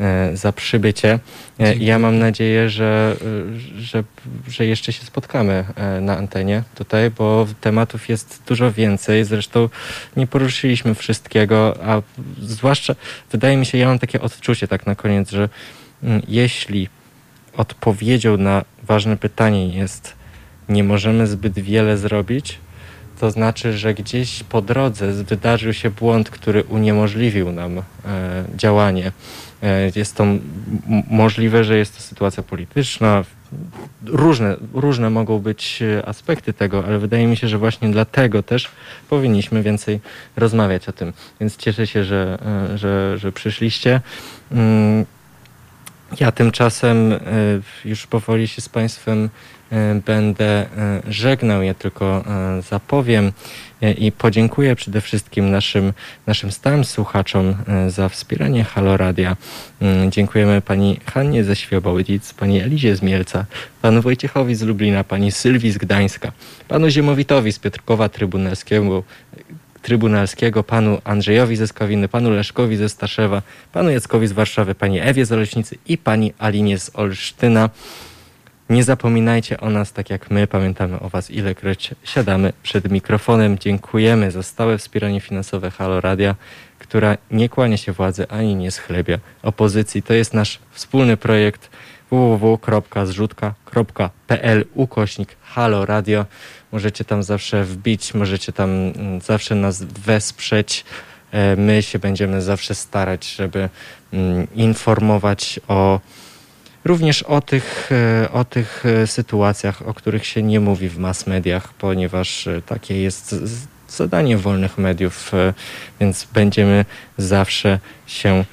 e, 0.00 0.36
za 0.36 0.52
przybycie. 0.52 1.12
E, 1.12 1.18
Dziękuję. 1.58 1.86
Ja 1.86 1.98
mam 1.98 2.18
nadzieję, 2.18 2.70
że, 2.70 3.16
że, 3.78 4.04
że 4.48 4.66
jeszcze 4.66 4.92
się 4.92 5.04
spotkamy 5.04 5.64
na 6.00 6.18
antenie 6.18 6.62
tutaj, 6.74 7.10
bo 7.10 7.46
tematów 7.60 8.08
jest 8.08 8.42
dużo 8.46 8.72
więcej. 8.72 9.24
Zresztą 9.24 9.68
nie 10.16 10.26
poruszyliśmy 10.26 10.94
wszystkiego, 10.94 11.78
a 11.84 12.02
zwłaszcza 12.42 12.94
wydaje 13.32 13.56
mi 13.56 13.66
się, 13.66 13.78
ja 13.78 13.88
mam 13.88 13.98
takie 13.98 14.20
odczucie 14.20 14.68
tak 14.68 14.86
na 14.86 14.94
koniec, 14.94 15.30
że 15.30 15.48
mm, 16.02 16.22
jeśli 16.28 16.88
odpowiedzią 17.56 18.36
na 18.36 18.64
ważne 18.82 19.16
pytanie 19.16 19.68
jest 19.68 20.16
nie 20.68 20.84
możemy 20.84 21.26
zbyt 21.26 21.58
wiele 21.58 21.96
zrobić, 21.98 22.58
to 23.20 23.30
znaczy, 23.30 23.78
że 23.78 23.94
gdzieś 23.94 24.42
po 24.42 24.62
drodze 24.62 25.12
wydarzył 25.12 25.72
się 25.72 25.90
błąd, 25.90 26.30
który 26.30 26.64
uniemożliwił 26.64 27.52
nam 27.52 27.78
e, 27.78 27.82
działanie. 28.56 29.12
E, 29.62 29.90
jest 29.96 30.16
to 30.16 30.24
możliwe, 31.10 31.64
że 31.64 31.78
jest 31.78 31.96
to 31.96 32.02
sytuacja 32.02 32.42
polityczna. 32.42 33.24
Różne, 34.06 34.56
różne 34.74 35.10
mogą 35.10 35.38
być 35.38 35.82
aspekty 36.06 36.52
tego, 36.52 36.84
ale 36.84 36.98
wydaje 36.98 37.26
mi 37.26 37.36
się, 37.36 37.48
że 37.48 37.58
właśnie 37.58 37.88
dlatego 37.88 38.42
też 38.42 38.70
powinniśmy 39.08 39.62
więcej 39.62 40.00
rozmawiać 40.36 40.88
o 40.88 40.92
tym. 40.92 41.12
Więc 41.40 41.56
cieszę 41.56 41.86
się, 41.86 42.04
że, 42.04 42.38
e, 42.72 42.78
że, 42.78 43.18
że 43.18 43.32
przyszliście. 43.32 44.00
Ja 46.20 46.32
tymczasem 46.32 47.12
e, 47.12 47.18
już 47.84 48.06
powoli 48.06 48.48
się 48.48 48.62
z 48.62 48.68
Państwem 48.68 49.28
e, 49.70 50.00
będę 50.06 50.44
e, 50.44 50.66
żegnał. 51.08 51.62
Ja 51.62 51.74
tylko 51.74 52.24
zapowiem 52.70 53.32
i 53.98 54.12
podziękuję 54.12 54.76
przede 54.76 55.00
wszystkim 55.00 55.50
naszym, 55.50 55.92
naszym 56.26 56.52
stałym 56.52 56.84
słuchaczom 56.84 57.54
za 57.88 58.08
wspieranie 58.08 58.64
Halo 58.64 58.96
Radia. 58.96 59.36
Mm, 59.80 60.10
dziękujemy 60.10 60.60
pani 60.60 61.00
Hannie 61.06 61.44
ze 61.44 61.56
Świebołydzic, 61.56 62.34
pani 62.34 62.60
Elizie 62.60 62.96
z 62.96 63.02
Mielca, 63.02 63.44
panu 63.82 64.02
Wojciechowi 64.02 64.54
z 64.54 64.62
Lublina, 64.62 65.04
pani 65.04 65.32
Sylwii 65.32 65.72
z 65.72 65.78
Gdańska, 65.78 66.32
panu 66.68 66.88
Ziemowitowi 66.90 67.52
z 67.52 67.58
Piotrkowa 67.58 68.08
Trybunalskiego, 68.08 69.02
Trybunalskiego, 69.86 70.62
panu 70.62 71.00
Andrzejowi 71.04 71.56
ze 71.56 71.66
panu 72.10 72.30
Leszkowi 72.30 72.76
ze 72.76 72.88
Staszewa, 72.88 73.42
panu 73.72 73.90
Jackowi 73.90 74.26
z 74.26 74.32
Warszawy, 74.32 74.74
pani 74.74 75.00
Ewie 75.00 75.26
z 75.26 75.32
Oleśnicy 75.32 75.78
i 75.86 75.98
pani 75.98 76.32
Alinie 76.38 76.78
z 76.78 76.90
Olsztyna. 76.94 77.70
Nie 78.70 78.84
zapominajcie 78.84 79.60
o 79.60 79.70
nas, 79.70 79.92
tak 79.92 80.10
jak 80.10 80.30
my 80.30 80.46
pamiętamy 80.46 81.00
o 81.00 81.08
Was, 81.08 81.30
ilekroć 81.30 81.94
siadamy 82.04 82.52
przed 82.62 82.90
mikrofonem. 82.90 83.58
Dziękujemy 83.58 84.30
za 84.30 84.42
stałe 84.42 84.78
wspieranie 84.78 85.20
finansowe 85.20 85.70
Halo 85.70 86.00
Radia, 86.00 86.34
która 86.78 87.16
nie 87.30 87.48
kłania 87.48 87.76
się 87.76 87.92
władzy 87.92 88.28
ani 88.28 88.54
nie 88.54 88.70
schlebia 88.70 89.18
opozycji. 89.42 90.02
To 90.02 90.14
jest 90.14 90.34
nasz 90.34 90.58
wspólny 90.70 91.16
projekt 91.16 91.70
www.zrzutka.pl 92.10 94.64
ukośnik 94.74 95.36
Halo 95.42 95.86
Radio. 95.86 96.26
Możecie 96.72 97.04
tam 97.04 97.22
zawsze 97.22 97.64
wbić, 97.64 98.14
możecie 98.14 98.52
tam 98.52 98.70
mm, 98.70 99.20
zawsze 99.20 99.54
nas 99.54 99.82
wesprzeć. 99.82 100.84
E, 101.32 101.56
my 101.56 101.82
się 101.82 101.98
będziemy 101.98 102.42
zawsze 102.42 102.74
starać, 102.74 103.34
żeby 103.34 103.68
mm, 104.12 104.46
informować 104.54 105.60
o 105.68 106.00
również 106.84 107.22
o 107.22 107.40
tych, 107.40 107.90
e, 107.92 108.32
o 108.32 108.44
tych 108.44 108.84
e, 108.86 109.06
sytuacjach, 109.06 109.88
o 109.88 109.94
których 109.94 110.26
się 110.26 110.42
nie 110.42 110.60
mówi 110.60 110.88
w 110.88 110.98
mass 110.98 111.26
mediach, 111.26 111.74
ponieważ 111.74 112.48
takie 112.66 113.02
jest 113.02 113.34
zadanie 113.88 114.36
wolnych 114.36 114.78
mediów, 114.78 115.32
więc 116.00 116.28
będziemy 116.34 116.84
zawsze 117.18 117.78
się 118.06 118.44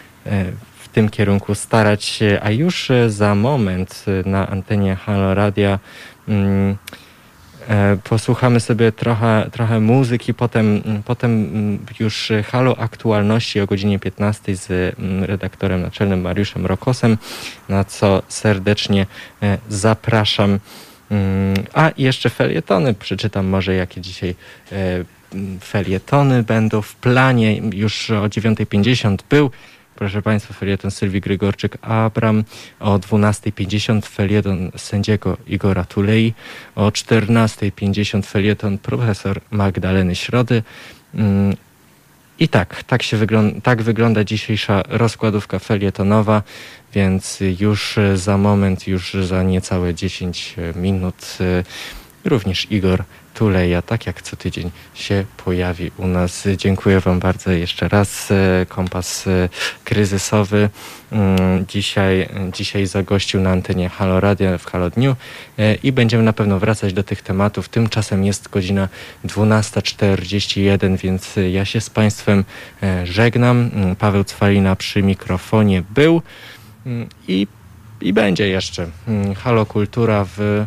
tym 0.94 1.10
kierunku 1.10 1.56
starać 1.56 2.20
a 2.42 2.52
już 2.52 2.92
za 3.08 3.36
moment 3.36 4.06
na 4.26 4.48
antenie 4.48 4.96
Halo 4.96 5.34
Radia 5.34 5.80
mm, 6.28 6.78
posłuchamy 8.04 8.60
sobie 8.60 8.92
trochę, 8.92 9.50
trochę 9.52 9.80
muzyki, 9.80 10.34
potem, 10.34 10.82
potem 11.06 11.32
mm, 11.32 11.80
już 12.00 12.32
Halo 12.52 12.78
Aktualności 12.78 13.62
o 13.62 13.66
godzinie 13.66 14.00
15 14.00 14.56
z 14.56 14.70
mm, 15.00 15.24
redaktorem 15.24 15.82
naczelnym 15.82 16.22
Mariuszem 16.22 16.66
Rokosem, 16.66 17.18
na 17.70 17.84
co 17.84 18.24
serdecznie 18.28 19.06
e, 19.42 19.58
zapraszam. 19.70 20.60
Mm, 21.12 21.54
a 21.74 21.92
jeszcze 21.98 22.30
felietony, 22.30 22.94
przeczytam 22.94 23.46
może 23.46 23.76
jakie 23.76 24.02
dzisiaj 24.02 24.36
e, 24.72 24.76
felietony 25.62 26.44
będą 26.44 26.82
w 26.82 26.96
planie. 26.96 27.58
Już 27.58 28.10
o 28.10 28.24
9.50 28.24 29.18
był 29.30 29.52
proszę 30.04 30.22
Państwa, 30.22 30.54
felieton 30.54 30.92
Sylwii 30.92 31.22
Grygorczyk-Abram, 31.22 32.44
o 32.80 33.00
12.50 33.00 34.06
felieton 34.06 34.72
sędziego 34.78 35.38
Igora 35.48 35.86
Tulei, 35.86 36.34
o 36.76 36.90
14.50 36.90 38.26
felieton 38.26 38.78
profesor 38.78 39.42
Magdaleny 39.52 40.16
Środy. 40.16 40.64
Mm, 41.16 41.56
I 42.40 42.48
tak, 42.48 42.84
tak, 42.84 43.04
się 43.04 43.18
wygląda, 43.18 43.62
tak 43.62 43.82
wygląda 43.82 44.24
dzisiejsza 44.24 44.84
rozkładówka 44.90 45.60
felietonowa, 45.60 46.44
więc 46.94 47.40
już 47.60 47.96
za 48.16 48.38
moment, 48.38 48.88
już 48.88 49.14
za 49.14 49.44
niecałe 49.44 49.94
10 49.94 50.56
minut 50.76 51.38
również 52.26 52.72
Igor 52.72 53.04
Tuleja, 53.34 53.82
tak 53.82 54.06
jak 54.06 54.22
co 54.22 54.36
tydzień 54.36 54.72
się 54.94 55.26
pojawi 55.46 55.92
u 55.98 56.08
nas. 56.08 56.48
Dziękuję 56.58 57.00
Wam 57.00 57.20
bardzo 57.20 57.52
jeszcze 57.52 57.88
raz. 57.88 58.32
E, 58.32 58.66
kompas 58.70 59.28
e, 59.28 59.50
kryzysowy 59.84 60.70
mm, 61.12 61.66
dzisiaj, 61.68 62.30
dzisiaj 62.54 62.88
zagościł 62.88 63.42
na 63.42 63.50
antenie 63.50 63.90
Halo 63.90 64.20
Radio 64.20 64.58
w 64.58 64.66
Halo 64.66 64.90
Dniu 64.90 65.16
e, 65.58 65.76
i 65.76 65.92
będziemy 65.92 66.24
na 66.24 66.34
pewno 66.34 66.60
wracać 66.60 66.94
do 66.94 67.04
tych 67.04 67.22
tematów. 67.22 67.70
Tymczasem 67.70 68.24
jest 68.24 68.50
godzina 68.50 68.90
12.41, 69.26 70.98
więc 70.98 71.36
ja 71.52 71.66
się 71.66 71.82
z 71.82 71.90
Państwem 71.90 72.44
żegnam. 73.04 73.70
Mm, 73.74 73.96
Paweł 73.96 74.24
Cwalina 74.24 74.76
przy 74.76 75.04
mikrofonie 75.04 75.84
był 75.90 76.22
mm, 76.86 77.10
i, 77.28 77.48
i 78.02 78.14
będzie 78.14 78.48
jeszcze 78.48 78.88
Halo 79.36 79.66
Kultura 79.66 80.26
w 80.38 80.66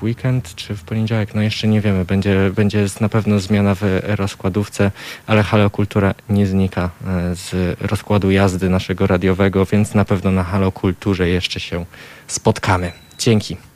w 0.00 0.02
weekend 0.02 0.54
czy 0.54 0.76
w 0.76 0.84
poniedziałek, 0.84 1.34
no 1.34 1.42
jeszcze 1.42 1.68
nie 1.68 1.80
wiemy. 1.80 2.04
Będzie, 2.04 2.50
będzie 2.54 2.86
na 3.00 3.08
pewno 3.08 3.40
zmiana 3.40 3.74
w 3.74 3.82
rozkładówce, 4.04 4.90
ale 5.26 5.42
Halo 5.42 5.70
Kultura 5.70 6.14
nie 6.28 6.46
znika 6.46 6.90
e, 7.06 7.34
z 7.34 7.80
rozkładu 7.80 8.30
jazdy 8.30 8.68
naszego 8.68 9.06
radiowego, 9.06 9.66
więc 9.66 9.94
na 9.94 10.04
pewno 10.04 10.30
na 10.30 10.44
Halo 10.44 10.72
Kulturze 10.72 11.28
jeszcze 11.28 11.60
się 11.60 11.84
spotkamy. 12.26 12.92
Dzięki. 13.18 13.69